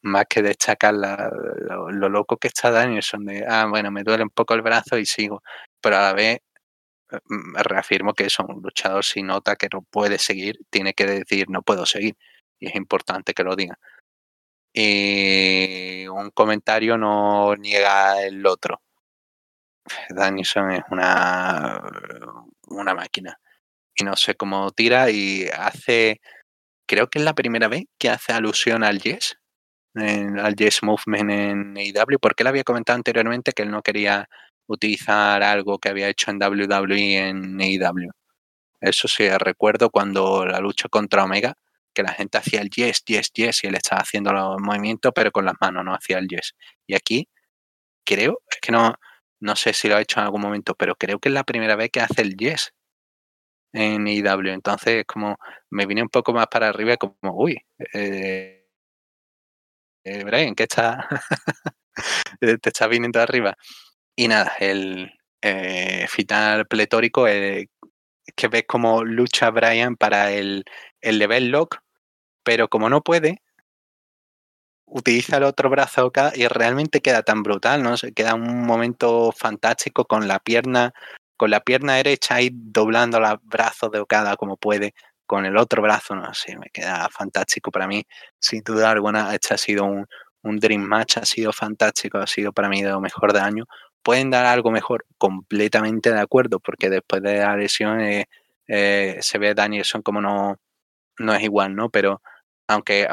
más 0.02 0.26
que 0.28 0.42
destacar 0.42 0.94
lo, 0.94 1.90
lo, 1.90 2.08
loco 2.08 2.36
que 2.38 2.48
está 2.48 2.70
Danielson 2.70 3.24
de, 3.26 3.44
ah, 3.48 3.66
bueno, 3.68 3.90
me 3.90 4.04
duele 4.04 4.24
un 4.24 4.30
poco 4.30 4.54
el 4.54 4.62
brazo 4.62 4.98
y 4.98 5.06
sigo, 5.06 5.42
pero 5.80 5.96
a 5.96 6.02
la 6.02 6.12
vez 6.14 6.40
reafirmo 7.54 8.14
que 8.14 8.26
eso, 8.26 8.44
un 8.48 8.62
luchador 8.62 9.04
si 9.04 9.22
nota 9.22 9.56
que 9.56 9.68
no 9.72 9.82
puede 9.82 10.18
seguir, 10.18 10.58
tiene 10.70 10.94
que 10.94 11.06
decir 11.06 11.46
no 11.48 11.62
puedo 11.62 11.86
seguir. 11.86 12.16
Y 12.58 12.68
es 12.68 12.74
importante 12.76 13.34
que 13.34 13.44
lo 13.44 13.56
diga. 13.56 13.78
Y 14.72 16.06
un 16.08 16.30
comentario 16.30 16.98
no 16.98 17.54
niega 17.56 18.22
el 18.22 18.44
otro. 18.46 18.82
Danielson 20.10 20.72
es 20.72 20.82
una, 20.90 21.80
una 22.68 22.94
máquina. 22.94 23.38
Y 23.96 24.04
no 24.04 24.16
sé 24.16 24.34
cómo 24.34 24.70
tira 24.72 25.10
y 25.10 25.46
hace, 25.56 26.20
creo 26.86 27.08
que 27.08 27.18
es 27.20 27.24
la 27.24 27.34
primera 27.34 27.68
vez 27.68 27.84
que 27.98 28.10
hace 28.10 28.32
alusión 28.32 28.82
al 28.82 29.00
Yes, 29.00 29.38
al 29.94 30.56
Yes 30.56 30.82
Movement 30.82 31.30
en 31.30 31.76
AEW, 31.76 32.18
porque 32.20 32.42
él 32.42 32.48
había 32.48 32.64
comentado 32.64 32.96
anteriormente 32.96 33.52
que 33.52 33.62
él 33.62 33.70
no 33.70 33.82
quería 33.82 34.28
utilizar 34.66 35.42
algo 35.42 35.78
que 35.78 35.88
había 35.90 36.08
hecho 36.08 36.30
en 36.30 36.38
WWE 36.42 37.28
en 37.28 37.60
AEW. 37.60 38.10
Eso 38.80 39.08
sí, 39.08 39.28
recuerdo 39.30 39.90
cuando 39.90 40.46
la 40.46 40.60
lucha 40.60 40.88
contra 40.88 41.24
Omega, 41.24 41.54
que 41.94 42.02
la 42.02 42.12
gente 42.12 42.38
hacía 42.38 42.60
el 42.60 42.70
yes, 42.70 43.02
yes, 43.06 43.30
yes, 43.34 43.64
y 43.64 43.68
él 43.68 43.76
estaba 43.76 44.02
haciendo 44.02 44.32
los 44.32 44.60
movimientos, 44.60 45.12
pero 45.14 45.32
con 45.32 45.44
las 45.46 45.54
manos, 45.60 45.84
no 45.84 45.94
hacía 45.94 46.18
el 46.18 46.28
yes. 46.28 46.54
Y 46.86 46.94
aquí, 46.94 47.28
creo, 48.04 48.40
es 48.50 48.58
que 48.60 48.72
no, 48.72 48.94
no 49.40 49.56
sé 49.56 49.72
si 49.74 49.88
lo 49.88 49.96
ha 49.96 50.00
hecho 50.02 50.20
en 50.20 50.26
algún 50.26 50.42
momento, 50.42 50.74
pero 50.74 50.96
creo 50.96 51.18
que 51.20 51.28
es 51.30 51.34
la 51.34 51.44
primera 51.44 51.76
vez 51.76 51.90
que 51.90 52.00
hace 52.00 52.22
el 52.22 52.36
yes 52.36 52.72
en 53.72 54.06
AEW. 54.06 54.52
Entonces, 54.52 55.04
como 55.06 55.36
me 55.70 55.86
vine 55.86 56.02
un 56.02 56.08
poco 56.08 56.32
más 56.32 56.46
para 56.48 56.68
arriba, 56.68 56.96
como, 56.96 57.14
uy, 57.34 57.56
eh, 57.94 58.66
eh 60.04 60.24
Brian, 60.24 60.54
¿qué 60.54 60.64
está? 60.64 61.08
te 62.40 62.68
está 62.70 62.86
viniendo 62.88 63.20
arriba. 63.20 63.56
Y 64.16 64.28
nada, 64.28 64.52
el 64.60 65.12
eh, 65.42 66.06
final 66.08 66.66
pletórico 66.66 67.26
eh, 67.26 67.68
que 68.36 68.48
ves 68.48 68.64
como 68.66 69.04
lucha 69.04 69.50
Brian 69.50 69.96
para 69.96 70.32
el, 70.32 70.64
el 71.00 71.18
level 71.18 71.50
lock, 71.50 71.78
pero 72.44 72.68
como 72.68 72.90
no 72.90 73.02
puede, 73.02 73.42
utiliza 74.86 75.38
el 75.38 75.44
otro 75.44 75.70
brazo 75.70 76.06
acá 76.06 76.32
y 76.34 76.46
realmente 76.46 77.00
queda 77.00 77.22
tan 77.22 77.42
brutal, 77.42 77.82
¿no? 77.82 77.96
Se 77.96 78.12
queda 78.12 78.34
un 78.34 78.64
momento 78.66 79.32
fantástico 79.32 80.04
con 80.04 80.28
la 80.28 80.38
pierna, 80.38 80.92
con 81.36 81.50
la 81.50 81.60
pierna 81.60 81.94
derecha 81.96 82.36
ahí 82.36 82.50
doblando 82.52 83.18
los 83.20 83.34
brazos 83.42 83.90
de 83.90 84.00
Okada 84.00 84.36
como 84.36 84.56
puede, 84.56 84.94
con 85.26 85.46
el 85.46 85.56
otro 85.56 85.82
brazo, 85.82 86.14
no 86.14 86.32
sé, 86.34 86.56
me 86.58 86.68
queda 86.70 87.08
fantástico 87.10 87.70
para 87.70 87.86
mí. 87.88 88.04
Sin 88.38 88.62
duda 88.62 88.90
alguna, 88.90 89.34
este 89.34 89.54
ha 89.54 89.58
sido 89.58 89.84
un, 89.84 90.06
un 90.42 90.58
Dream 90.58 90.82
Match, 90.82 91.18
ha 91.18 91.24
sido 91.24 91.52
fantástico, 91.52 92.18
ha 92.18 92.26
sido 92.26 92.52
para 92.52 92.68
mí 92.68 92.82
de 92.82 92.90
lo 92.90 93.00
mejor 93.00 93.32
de 93.32 93.40
año 93.40 93.64
pueden 94.04 94.30
dar 94.30 94.46
algo 94.46 94.70
mejor, 94.70 95.06
completamente 95.18 96.12
de 96.12 96.20
acuerdo, 96.20 96.60
porque 96.60 96.90
después 96.90 97.22
de 97.22 97.38
la 97.38 97.56
lesión 97.56 98.00
eh, 98.00 98.26
eh, 98.68 99.18
se 99.20 99.38
ve 99.38 99.54
Danielson 99.54 100.02
como 100.02 100.20
no, 100.20 100.58
no 101.18 101.34
es 101.34 101.42
igual, 101.42 101.74
¿no? 101.76 101.90
Pero 101.90 102.22
aunque 102.68 103.08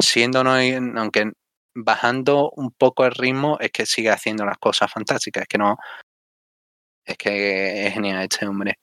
siendo 0.00 0.44
no, 0.44 0.52
aunque 1.00 1.32
bajando 1.74 2.50
un 2.56 2.72
poco 2.72 3.06
el 3.06 3.12
ritmo, 3.12 3.58
es 3.60 3.72
que 3.72 3.86
sigue 3.86 4.10
haciendo 4.10 4.44
las 4.46 4.58
cosas 4.58 4.92
fantásticas, 4.92 5.42
es 5.42 5.48
que 5.48 5.58
no, 5.58 5.78
Es 7.06 7.16
que 7.18 7.86
es 7.86 7.94
genial 7.94 8.22
este 8.22 8.46
hombre. 8.46 8.78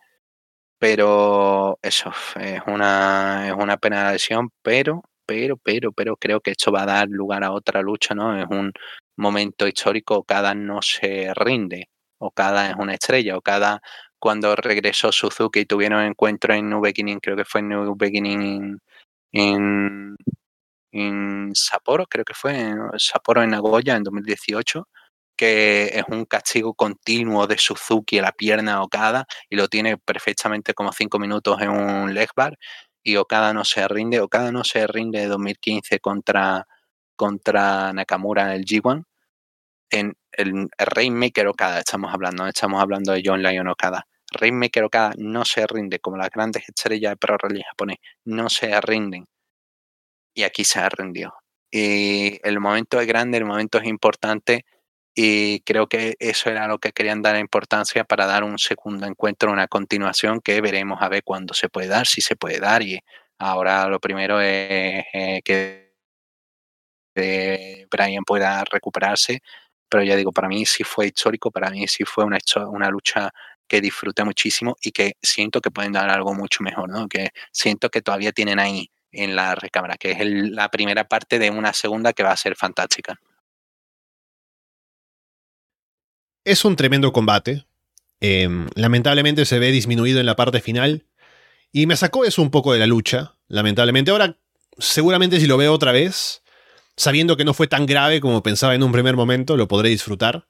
Pero 0.80 1.80
eso, 1.84 2.12
es 2.40 2.62
una, 2.68 3.48
es 3.50 3.54
una 3.54 3.78
pena 3.78 4.08
de 4.08 4.14
lesión, 4.14 4.52
pero, 4.64 5.04
pero, 5.26 5.58
pero, 5.58 5.92
pero 5.94 6.18
creo 6.18 6.42
que 6.42 6.52
esto 6.52 6.72
va 6.72 6.84
a 6.84 6.86
dar 6.88 7.08
lugar 7.10 7.44
a 7.44 7.52
otra 7.52 7.82
lucha, 7.82 8.16
¿no? 8.16 8.38
Es 8.40 8.48
un 8.50 8.74
momento 9.22 9.68
histórico, 9.68 10.24
cada 10.24 10.54
no 10.54 10.82
se 10.82 11.34
rinde, 11.36 11.90
o 12.20 12.32
cada 12.32 12.72
es 12.72 12.76
una 12.78 12.94
estrella, 12.96 13.38
o 13.38 13.42
cada 13.42 13.82
cuando 14.20 14.56
regresó 14.56 15.12
Suzuki 15.12 15.62
y 15.62 15.66
tuvieron 15.66 16.04
encuentro 16.04 16.54
en 16.54 16.70
New 16.70 16.82
Beginning, 16.82 17.20
creo 17.20 17.36
que 17.36 17.46
fue 17.46 17.62
en 17.62 17.70
New 17.70 17.96
Beginning 17.98 18.80
en, 19.32 20.16
en, 20.92 21.52
Sapporo, 21.56 22.06
creo 22.08 22.26
que 22.26 22.34
fue 22.36 22.60
en 22.60 22.78
Sapporo 22.98 23.42
en 23.44 23.52
Nagoya 23.52 23.96
en 23.96 24.04
2018, 24.04 24.88
que 25.36 25.86
es 25.94 26.04
un 26.10 26.26
castigo 26.26 26.76
continuo 26.76 27.48
de 27.48 27.58
Suzuki 27.58 28.20
a 28.20 28.24
la 28.24 28.32
pierna 28.32 28.84
Okada 28.84 29.26
y 29.50 29.56
lo 29.56 29.68
tiene 29.70 29.98
perfectamente 29.98 30.74
como 30.76 30.92
cinco 30.94 31.20
minutos 31.20 31.62
en 31.62 31.70
un 31.72 32.14
leg 32.14 32.30
bar 32.36 32.58
y 33.04 33.16
Okada 33.18 33.54
no 33.54 33.66
se 33.66 33.88
rinde, 33.88 34.20
Okada 34.20 34.52
no 34.52 34.64
se 34.64 34.86
rinde 34.88 35.22
de 35.22 35.28
2015 35.28 36.00
contra, 36.00 36.68
contra 37.16 37.94
Nakamura 37.94 38.44
en 38.44 38.52
el 38.52 38.66
G1 38.66 39.06
en 39.92 40.16
el, 40.32 40.70
Rainmaker 40.78 41.48
Okada 41.48 41.80
estamos 41.80 42.14
hablando, 42.14 42.48
estamos 42.48 42.82
hablando 42.82 43.14
de 43.14 43.22
John 43.24 43.44
Lyon 43.44 43.68
Okada. 43.68 44.08
Rainmaker 44.32 44.86
Okada 44.86 45.14
no 45.18 45.46
se 45.46 45.68
rinde, 45.68 46.00
como 46.00 46.18
las 46.18 46.30
grandes 46.30 46.68
estrellas 46.68 47.12
de 47.12 47.18
Pro 47.18 47.38
Rally 47.38 47.62
japonés, 47.64 47.98
no 48.26 48.50
se 48.50 48.80
rinden. 48.82 49.28
Y 50.34 50.44
aquí 50.44 50.64
se 50.64 50.80
ha 50.80 50.90
rendido. 50.90 51.34
Y 51.70 52.40
el 52.48 52.60
momento 52.60 53.00
es 53.00 53.08
grande, 53.08 53.38
el 53.38 53.46
momento 53.46 53.78
es 53.78 53.86
importante 53.86 54.66
y 55.14 55.62
creo 55.62 55.88
que 55.88 56.16
eso 56.20 56.50
era 56.50 56.68
lo 56.68 56.80
que 56.80 56.94
querían 56.94 57.22
dar 57.22 57.38
importancia 57.38 58.04
para 58.06 58.26
dar 58.26 58.44
un 58.44 58.58
segundo 58.58 59.06
encuentro, 59.08 59.52
una 59.52 59.68
continuación 59.68 60.40
que 60.42 60.62
veremos 60.62 61.02
a 61.02 61.10
ver 61.10 61.24
cuándo 61.24 61.54
se 61.54 61.70
puede 61.70 61.88
dar, 61.88 62.08
si 62.08 62.22
se 62.22 62.36
puede 62.36 62.60
dar 62.60 62.82
y 62.82 63.00
ahora 63.38 63.88
lo 63.88 64.00
primero 64.00 64.40
es 64.42 65.04
eh, 65.14 65.42
que 65.44 65.92
Brian 67.16 68.24
pueda 68.26 68.64
recuperarse, 68.64 69.42
pero 69.92 70.06
ya 70.06 70.16
digo, 70.16 70.32
para 70.32 70.48
mí 70.48 70.66
sí 70.66 70.86
fue 70.86 71.08
histórico, 71.08 71.52
para 71.52 71.70
mí 71.70 71.86
sí 71.86 72.06
fue 72.06 72.24
una, 72.24 72.38
una 72.70 72.90
lucha 72.90 73.30
que 73.68 73.82
disfruté 73.82 74.24
muchísimo 74.24 74.78
y 74.82 74.92
que 74.92 75.18
siento 75.22 75.60
que 75.60 75.70
pueden 75.70 75.92
dar 75.92 76.10
algo 76.10 76.34
mucho 76.34 76.64
mejor, 76.64 76.90
¿no? 76.90 77.10
Que 77.10 77.32
siento 77.52 77.90
que 77.90 78.02
todavía 78.02 78.32
tienen 78.32 78.58
ahí 78.58 78.90
en 79.12 79.36
la 79.36 79.54
recámara, 79.54 79.98
que 79.98 80.12
es 80.12 80.20
la 80.22 80.70
primera 80.70 81.04
parte 81.10 81.40
de 81.40 81.50
una 81.50 81.74
segunda 81.74 82.14
que 82.14 82.24
va 82.24 82.32
a 82.32 82.38
ser 82.38 82.56
fantástica. 82.56 83.20
Es 86.46 86.64
un 86.64 86.78
tremendo 86.78 87.12
combate. 87.12 87.66
Em, 88.22 88.70
lamentablemente 88.76 89.46
se 89.46 89.60
ve 89.60 89.74
disminuido 89.74 90.22
en 90.22 90.26
la 90.26 90.38
parte 90.38 90.62
final. 90.62 91.06
Y 91.74 91.86
me 91.86 91.98
sacó 91.98 92.24
eso 92.24 92.42
un 92.42 92.50
poco 92.50 92.72
de 92.72 92.80
la 92.80 92.88
lucha. 92.88 93.36
Lamentablemente. 93.50 94.12
Ahora, 94.12 94.38
seguramente 94.78 95.40
si 95.42 95.48
lo 95.48 95.58
veo 95.58 95.74
otra 95.74 95.92
vez, 95.92 96.41
sabiendo 97.02 97.36
que 97.36 97.46
no 97.46 97.54
fue 97.54 97.68
tan 97.68 97.86
grave 97.86 98.22
como 98.22 98.44
pensaba 98.44 98.76
en 98.76 98.84
un 98.84 98.92
primer 98.92 99.16
momento, 99.16 99.58
lo 99.58 99.68
podré 99.68 99.90
disfrutar. 99.90 100.48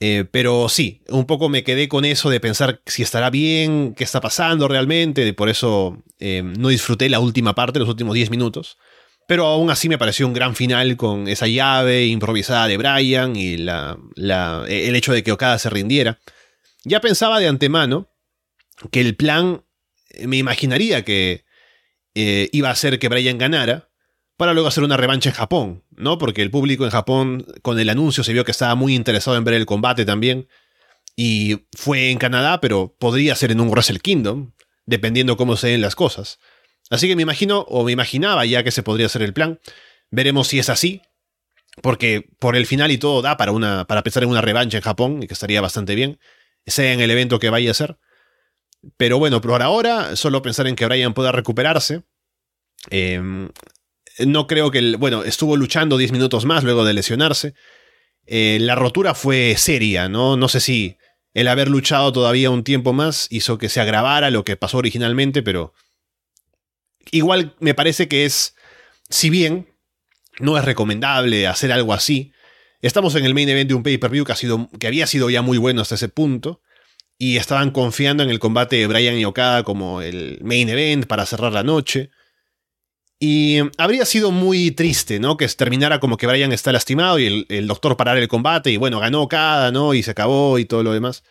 Eh, 0.00 0.24
pero 0.30 0.68
sí, 0.68 1.02
un 1.08 1.26
poco 1.26 1.48
me 1.48 1.64
quedé 1.64 1.88
con 1.88 2.04
eso 2.04 2.30
de 2.30 2.38
pensar 2.38 2.80
si 2.86 3.02
estará 3.02 3.30
bien, 3.30 3.94
qué 3.96 4.04
está 4.04 4.20
pasando 4.20 4.68
realmente, 4.68 5.32
por 5.34 5.48
eso 5.48 6.04
eh, 6.20 6.42
no 6.44 6.68
disfruté 6.68 7.08
la 7.08 7.18
última 7.18 7.56
parte, 7.56 7.80
los 7.80 7.88
últimos 7.88 8.14
10 8.14 8.30
minutos. 8.30 8.78
Pero 9.26 9.46
aún 9.46 9.70
así 9.70 9.88
me 9.88 9.98
pareció 9.98 10.26
un 10.26 10.32
gran 10.32 10.54
final 10.54 10.96
con 10.96 11.26
esa 11.26 11.48
llave 11.48 12.06
improvisada 12.06 12.68
de 12.68 12.76
Brian 12.76 13.34
y 13.36 13.54
el 13.54 14.96
hecho 14.96 15.12
de 15.12 15.22
que 15.22 15.32
Okada 15.32 15.58
se 15.58 15.68
rindiera. 15.68 16.18
Ya 16.84 17.00
pensaba 17.00 17.40
de 17.40 17.48
antemano 17.48 18.08
que 18.90 19.00
el 19.00 19.16
plan, 19.16 19.64
me 20.24 20.36
imaginaría 20.36 21.04
que 21.04 21.44
eh, 22.14 22.48
iba 22.52 22.70
a 22.70 22.76
ser 22.76 22.98
que 22.98 23.08
Brian 23.08 23.36
ganara, 23.36 23.87
para 24.38 24.54
luego 24.54 24.68
hacer 24.68 24.84
una 24.84 24.96
revancha 24.96 25.30
en 25.30 25.34
Japón, 25.34 25.82
¿no? 25.90 26.16
Porque 26.16 26.42
el 26.42 26.50
público 26.52 26.84
en 26.84 26.90
Japón 26.90 27.44
con 27.60 27.78
el 27.80 27.88
anuncio 27.90 28.22
se 28.22 28.32
vio 28.32 28.44
que 28.44 28.52
estaba 28.52 28.76
muy 28.76 28.94
interesado 28.94 29.36
en 29.36 29.42
ver 29.42 29.54
el 29.54 29.66
combate 29.66 30.04
también. 30.04 30.48
Y 31.16 31.66
fue 31.76 32.12
en 32.12 32.18
Canadá, 32.18 32.60
pero 32.60 32.94
podría 33.00 33.34
ser 33.34 33.50
en 33.50 33.60
un 33.60 33.68
Wrestle 33.68 33.98
Kingdom, 33.98 34.52
dependiendo 34.86 35.36
cómo 35.36 35.56
se 35.56 35.66
den 35.66 35.80
las 35.80 35.96
cosas. 35.96 36.38
Así 36.88 37.08
que 37.08 37.16
me 37.16 37.22
imagino, 37.22 37.62
o 37.62 37.82
me 37.82 37.90
imaginaba 37.90 38.46
ya 38.46 38.62
que 38.62 38.70
se 38.70 38.84
podría 38.84 39.06
hacer 39.06 39.22
el 39.22 39.34
plan. 39.34 39.58
Veremos 40.12 40.46
si 40.46 40.60
es 40.60 40.68
así, 40.68 41.02
porque 41.82 42.30
por 42.38 42.54
el 42.54 42.66
final 42.66 42.92
y 42.92 42.98
todo 42.98 43.20
da 43.22 43.36
para, 43.36 43.50
una, 43.50 43.86
para 43.86 44.04
pensar 44.04 44.22
en 44.22 44.28
una 44.28 44.40
revancha 44.40 44.78
en 44.78 44.84
Japón, 44.84 45.20
y 45.20 45.26
que 45.26 45.34
estaría 45.34 45.60
bastante 45.60 45.96
bien, 45.96 46.20
sea 46.64 46.92
en 46.92 47.00
el 47.00 47.10
evento 47.10 47.40
que 47.40 47.50
vaya 47.50 47.72
a 47.72 47.74
ser. 47.74 47.98
Pero 48.96 49.18
bueno, 49.18 49.40
por 49.40 49.60
ahora, 49.62 50.14
solo 50.14 50.42
pensar 50.42 50.68
en 50.68 50.76
que 50.76 50.86
Brian 50.86 51.12
pueda 51.12 51.32
recuperarse. 51.32 52.04
Eh, 52.90 53.20
no 54.26 54.46
creo 54.46 54.70
que, 54.70 54.78
el, 54.78 54.96
bueno, 54.96 55.24
estuvo 55.24 55.56
luchando 55.56 55.96
10 55.96 56.12
minutos 56.12 56.44
más 56.44 56.64
luego 56.64 56.84
de 56.84 56.94
lesionarse. 56.94 57.54
Eh, 58.26 58.58
la 58.60 58.74
rotura 58.74 59.14
fue 59.14 59.54
seria, 59.56 60.08
¿no? 60.08 60.36
No 60.36 60.48
sé 60.48 60.60
si 60.60 60.96
el 61.34 61.48
haber 61.48 61.68
luchado 61.68 62.12
todavía 62.12 62.50
un 62.50 62.64
tiempo 62.64 62.92
más 62.92 63.26
hizo 63.30 63.58
que 63.58 63.68
se 63.68 63.80
agravara 63.80 64.30
lo 64.30 64.44
que 64.44 64.56
pasó 64.56 64.78
originalmente, 64.78 65.42
pero 65.42 65.72
igual 67.10 67.54
me 67.60 67.74
parece 67.74 68.08
que 68.08 68.24
es, 68.24 68.54
si 69.08 69.30
bien 69.30 69.68
no 70.40 70.58
es 70.58 70.64
recomendable 70.64 71.46
hacer 71.46 71.72
algo 71.72 71.92
así, 71.92 72.32
estamos 72.82 73.14
en 73.14 73.24
el 73.24 73.34
main 73.34 73.48
event 73.48 73.68
de 73.68 73.74
un 73.74 73.82
pay-per-view 73.82 74.24
que, 74.24 74.34
que 74.78 74.86
había 74.86 75.06
sido 75.06 75.30
ya 75.30 75.42
muy 75.42 75.58
bueno 75.58 75.82
hasta 75.82 75.94
ese 75.94 76.08
punto, 76.08 76.60
y 77.18 77.36
estaban 77.36 77.72
confiando 77.72 78.22
en 78.22 78.30
el 78.30 78.38
combate 78.38 78.76
de 78.76 78.86
Brian 78.86 79.18
y 79.18 79.24
Okada 79.24 79.64
como 79.64 80.00
el 80.00 80.38
main 80.42 80.68
event 80.68 81.06
para 81.06 81.26
cerrar 81.26 81.52
la 81.52 81.64
noche. 81.64 82.10
Y 83.20 83.58
habría 83.78 84.04
sido 84.04 84.30
muy 84.30 84.70
triste, 84.70 85.18
¿no? 85.18 85.36
Que 85.36 85.48
terminara 85.48 85.98
como 85.98 86.16
que 86.16 86.28
Brian 86.28 86.52
está 86.52 86.70
lastimado 86.70 87.18
y 87.18 87.46
el, 87.48 87.66
doctor 87.66 87.96
parara 87.96 88.20
el 88.20 88.28
combate 88.28 88.70
y 88.70 88.76
bueno, 88.76 89.00
ganó 89.00 89.26
cada, 89.26 89.72
¿no? 89.72 89.94
Y 89.94 90.04
se 90.04 90.12
acabó 90.12 90.58
y 90.58 90.64
todo 90.64 90.84
lo 90.84 90.92
demás. 90.92 91.24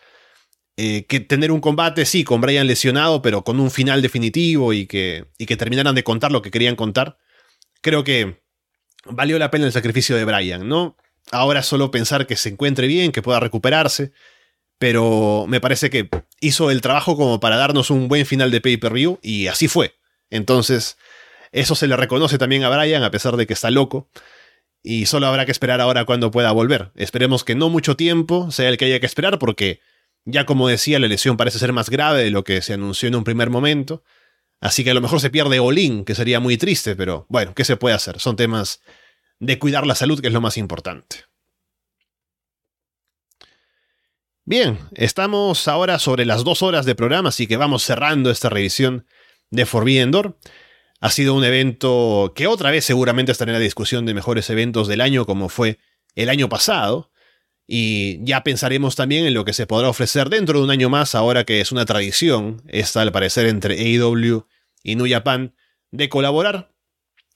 Eh, 0.76 1.06
que 1.06 1.20
tener 1.20 1.50
un 1.50 1.60
combate, 1.60 2.04
sí, 2.04 2.24
con 2.24 2.40
Brian 2.40 2.66
lesionado, 2.66 3.22
pero 3.22 3.42
con 3.42 3.58
un 3.58 3.70
final 3.70 4.02
definitivo 4.02 4.72
y 4.72 4.86
que, 4.86 5.24
y 5.38 5.46
que 5.46 5.56
terminaran 5.56 5.94
de 5.94 6.04
contar 6.04 6.30
lo 6.30 6.42
que 6.42 6.50
querían 6.50 6.76
contar. 6.76 7.16
Creo 7.80 8.04
que 8.04 8.42
valió 9.06 9.38
la 9.38 9.50
pena 9.50 9.66
el 9.66 9.72
sacrificio 9.72 10.14
de 10.14 10.24
Brian, 10.24 10.68
¿no? 10.68 10.96
Ahora 11.30 11.62
solo 11.62 11.90
pensar 11.90 12.26
que 12.26 12.36
se 12.36 12.50
encuentre 12.50 12.86
bien, 12.86 13.12
que 13.12 13.22
pueda 13.22 13.40
recuperarse, 13.40 14.12
pero 14.78 15.46
me 15.48 15.60
parece 15.60 15.90
que 15.90 16.08
hizo 16.40 16.70
el 16.70 16.82
trabajo 16.82 17.16
como 17.16 17.40
para 17.40 17.56
darnos 17.56 17.90
un 17.90 18.08
buen 18.08 18.26
final 18.26 18.50
de 18.50 18.60
pay-per-view 18.60 19.18
y 19.22 19.46
así 19.48 19.68
fue. 19.68 19.94
Entonces, 20.30 20.96
eso 21.52 21.74
se 21.74 21.86
le 21.86 21.96
reconoce 21.96 22.38
también 22.38 22.64
a 22.64 22.68
Brian, 22.68 23.02
a 23.02 23.10
pesar 23.10 23.36
de 23.36 23.46
que 23.46 23.54
está 23.54 23.70
loco. 23.70 24.08
Y 24.82 25.06
solo 25.06 25.26
habrá 25.26 25.44
que 25.44 25.52
esperar 25.52 25.80
ahora 25.80 26.04
cuando 26.04 26.30
pueda 26.30 26.52
volver. 26.52 26.92
Esperemos 26.94 27.44
que 27.44 27.54
no 27.54 27.68
mucho 27.68 27.96
tiempo 27.96 28.50
sea 28.50 28.68
el 28.68 28.76
que 28.78 28.86
haya 28.86 29.00
que 29.00 29.06
esperar, 29.06 29.38
porque 29.38 29.80
ya 30.24 30.46
como 30.46 30.68
decía, 30.68 30.98
la 30.98 31.08
lesión 31.08 31.36
parece 31.36 31.58
ser 31.58 31.72
más 31.72 31.90
grave 31.90 32.24
de 32.24 32.30
lo 32.30 32.44
que 32.44 32.62
se 32.62 32.74
anunció 32.74 33.08
en 33.08 33.16
un 33.16 33.24
primer 33.24 33.50
momento. 33.50 34.02
Así 34.60 34.84
que 34.84 34.90
a 34.90 34.94
lo 34.94 35.00
mejor 35.00 35.20
se 35.20 35.30
pierde 35.30 35.60
Olin, 35.60 36.04
que 36.04 36.14
sería 36.14 36.40
muy 36.40 36.56
triste, 36.56 36.96
pero 36.96 37.26
bueno, 37.28 37.54
¿qué 37.54 37.64
se 37.64 37.76
puede 37.76 37.94
hacer? 37.94 38.18
Son 38.18 38.36
temas 38.36 38.80
de 39.38 39.58
cuidar 39.58 39.86
la 39.86 39.94
salud, 39.94 40.20
que 40.20 40.26
es 40.26 40.32
lo 40.32 40.40
más 40.40 40.56
importante. 40.56 41.24
Bien, 44.44 44.78
estamos 44.94 45.68
ahora 45.68 45.98
sobre 45.98 46.24
las 46.24 46.42
dos 46.42 46.62
horas 46.62 46.86
de 46.86 46.94
programa, 46.94 47.28
así 47.28 47.46
que 47.46 47.56
vamos 47.56 47.82
cerrando 47.82 48.30
esta 48.30 48.48
revisión 48.48 49.06
de 49.50 49.66
Forbidden 49.66 50.10
Door. 50.10 50.38
Ha 51.00 51.10
sido 51.10 51.34
un 51.34 51.44
evento 51.44 52.32
que 52.34 52.46
otra 52.46 52.70
vez 52.70 52.84
seguramente 52.84 53.30
estará 53.32 53.50
en 53.50 53.58
la 53.58 53.60
discusión 53.60 54.04
de 54.04 54.14
mejores 54.14 54.50
eventos 54.50 54.88
del 54.88 55.00
año 55.00 55.26
como 55.26 55.48
fue 55.48 55.78
el 56.14 56.28
año 56.28 56.48
pasado. 56.48 57.10
Y 57.66 58.24
ya 58.24 58.42
pensaremos 58.42 58.96
también 58.96 59.26
en 59.26 59.34
lo 59.34 59.44
que 59.44 59.52
se 59.52 59.66
podrá 59.66 59.90
ofrecer 59.90 60.30
dentro 60.30 60.58
de 60.58 60.64
un 60.64 60.70
año 60.70 60.88
más, 60.88 61.14
ahora 61.14 61.44
que 61.44 61.60
es 61.60 61.70
una 61.70 61.84
tradición, 61.84 62.62
esta 62.66 63.02
al 63.02 63.12
parecer 63.12 63.46
entre 63.46 63.78
AEW 63.78 64.46
y 64.82 64.96
New 64.96 65.06
Japan, 65.08 65.54
de 65.90 66.08
colaborar. 66.08 66.72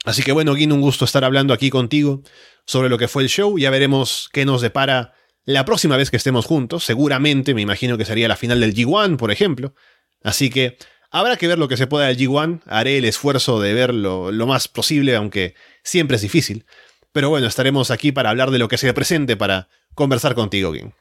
Así 0.04 0.22
que 0.22 0.32
bueno, 0.32 0.56
Gin, 0.56 0.72
un 0.72 0.80
gusto 0.80 1.04
estar 1.04 1.22
hablando 1.22 1.54
aquí 1.54 1.70
contigo 1.70 2.22
sobre 2.66 2.88
lo 2.88 2.98
que 2.98 3.08
fue 3.08 3.22
el 3.22 3.28
show. 3.28 3.58
Ya 3.58 3.70
veremos 3.70 4.30
qué 4.32 4.44
nos 4.44 4.62
depara 4.62 5.14
la 5.44 5.64
próxima 5.64 5.96
vez 5.96 6.10
que 6.10 6.16
estemos 6.16 6.46
juntos. 6.46 6.84
Seguramente, 6.84 7.54
me 7.54 7.60
imagino 7.60 7.98
que 7.98 8.04
sería 8.04 8.26
la 8.26 8.36
final 8.36 8.60
del 8.60 8.74
G1, 8.74 9.16
por 9.16 9.30
ejemplo. 9.30 9.74
Así 10.22 10.50
que 10.50 10.78
Habrá 11.14 11.36
que 11.36 11.46
ver 11.46 11.58
lo 11.58 11.68
que 11.68 11.76
se 11.76 11.86
pueda 11.86 12.06
del 12.06 12.16
G1. 12.16 12.62
Haré 12.64 12.96
el 12.96 13.04
esfuerzo 13.04 13.60
de 13.60 13.74
verlo 13.74 14.32
lo 14.32 14.46
más 14.46 14.66
posible, 14.66 15.14
aunque 15.14 15.54
siempre 15.82 16.16
es 16.16 16.22
difícil. 16.22 16.64
Pero 17.12 17.28
bueno, 17.28 17.46
estaremos 17.46 17.90
aquí 17.90 18.12
para 18.12 18.30
hablar 18.30 18.50
de 18.50 18.58
lo 18.58 18.66
que 18.66 18.78
se 18.78 18.94
presente, 18.94 19.36
para 19.36 19.68
conversar 19.94 20.34
contigo, 20.34 20.72
Gin. 20.72 20.94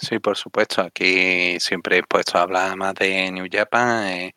Sí, 0.00 0.18
por 0.18 0.36
supuesto. 0.36 0.82
Aquí 0.82 1.60
siempre 1.60 1.98
he 1.98 2.02
puesto 2.02 2.38
a 2.38 2.42
hablar 2.42 2.76
más 2.76 2.94
de 2.94 3.30
New 3.30 3.46
Japan. 3.48 4.32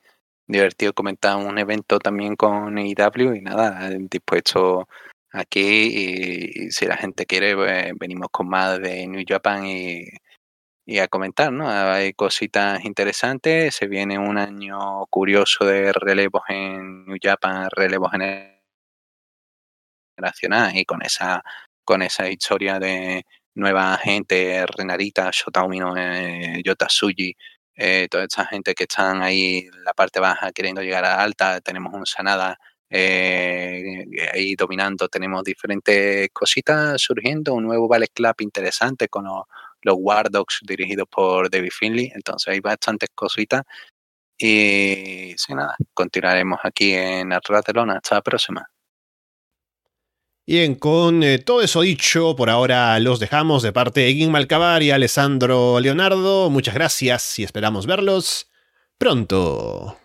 Divertido 0.46 0.94
comentar 0.94 1.38
un 1.38 1.58
evento 1.58 1.98
también 1.98 2.36
con 2.36 2.78
IW 2.78 3.34
y 3.34 3.42
nada, 3.42 3.90
dispuesto 3.90 4.88
aquí 5.32 6.60
y, 6.68 6.72
si 6.72 6.86
la 6.86 6.98
gente 6.98 7.26
quiere, 7.26 7.56
pues, 7.56 7.94
venimos 7.98 8.28
con 8.32 8.48
más 8.48 8.80
de 8.80 9.08
New 9.08 9.24
Japan 9.28 9.66
y 9.66 10.06
y 10.86 11.00
a 11.00 11.08
comentar, 11.08 11.52
¿no? 11.52 11.70
Hay 11.70 12.14
cositas 12.14 12.84
interesantes, 12.86 13.76
se 13.76 13.88
viene 13.88 14.20
un 14.20 14.38
año 14.38 15.06
curioso 15.10 15.66
de 15.66 15.92
relevos 15.94 16.44
en 16.50 17.06
New 17.06 17.18
Japan, 17.22 17.68
relevos 17.72 18.12
generacional 18.12 18.56
y 20.76 20.86
con 20.86 21.02
esa 21.02 21.44
con 21.84 22.02
esa 22.02 22.30
historia 22.30 22.80
de 22.80 23.26
nueva 23.56 23.98
gente, 23.98 24.66
Renarita, 24.68 25.30
Shotaumino, 25.32 25.96
eh, 25.98 26.62
Yotasuji, 26.64 27.36
eh, 27.76 28.08
toda 28.10 28.24
esta 28.24 28.46
gente 28.46 28.74
que 28.74 28.84
están 28.86 29.22
ahí 29.22 29.68
en 29.72 29.84
la 29.84 29.94
parte 29.94 30.20
baja 30.20 30.52
queriendo 30.52 30.82
llegar 30.82 31.06
a 31.06 31.22
alta, 31.22 31.62
tenemos 31.62 31.94
un 31.94 32.06
Sanada 32.06 32.58
eh, 32.90 34.06
ahí 34.34 34.56
dominando, 34.56 35.08
tenemos 35.10 35.44
diferentes 35.44 36.30
cositas 36.34 37.02
surgiendo, 37.02 37.54
un 37.54 37.66
nuevo 37.66 37.88
Ballet 37.88 38.12
Club 38.14 38.36
interesante 38.40 39.10
con 39.10 39.26
los, 39.26 39.44
los 39.86 39.96
War 40.00 40.30
Dogs 40.30 40.60
dirigidos 40.64 41.08
por 41.10 41.50
David 41.50 41.72
Finley, 41.72 42.12
entonces 42.14 42.52
hay 42.52 42.60
bastantes 42.60 43.10
cositas 43.16 43.64
y 44.38 45.34
sin 45.38 45.58
nada, 45.58 45.76
continuaremos 45.94 46.60
aquí 46.64 46.94
en 46.94 47.32
Arratelona, 47.32 47.96
hasta 47.96 48.16
la 48.16 48.22
próxima. 48.22 48.70
Bien, 50.48 50.76
con 50.76 51.24
eh, 51.24 51.40
todo 51.40 51.62
eso 51.62 51.82
dicho, 51.82 52.36
por 52.36 52.52
ahora 52.52 53.00
los 53.00 53.20
dejamos 53.20 53.64
de 53.64 53.72
parte 53.72 54.02
de 54.02 54.14
Gin 54.14 54.32
Malcabar 54.32 54.84
y 54.84 54.92
Alessandro 54.92 55.80
Leonardo. 55.80 56.52
Muchas 56.52 56.76
gracias 56.76 57.40
y 57.40 57.44
esperamos 57.44 57.88
verlos 57.88 58.52
pronto. 59.00 59.98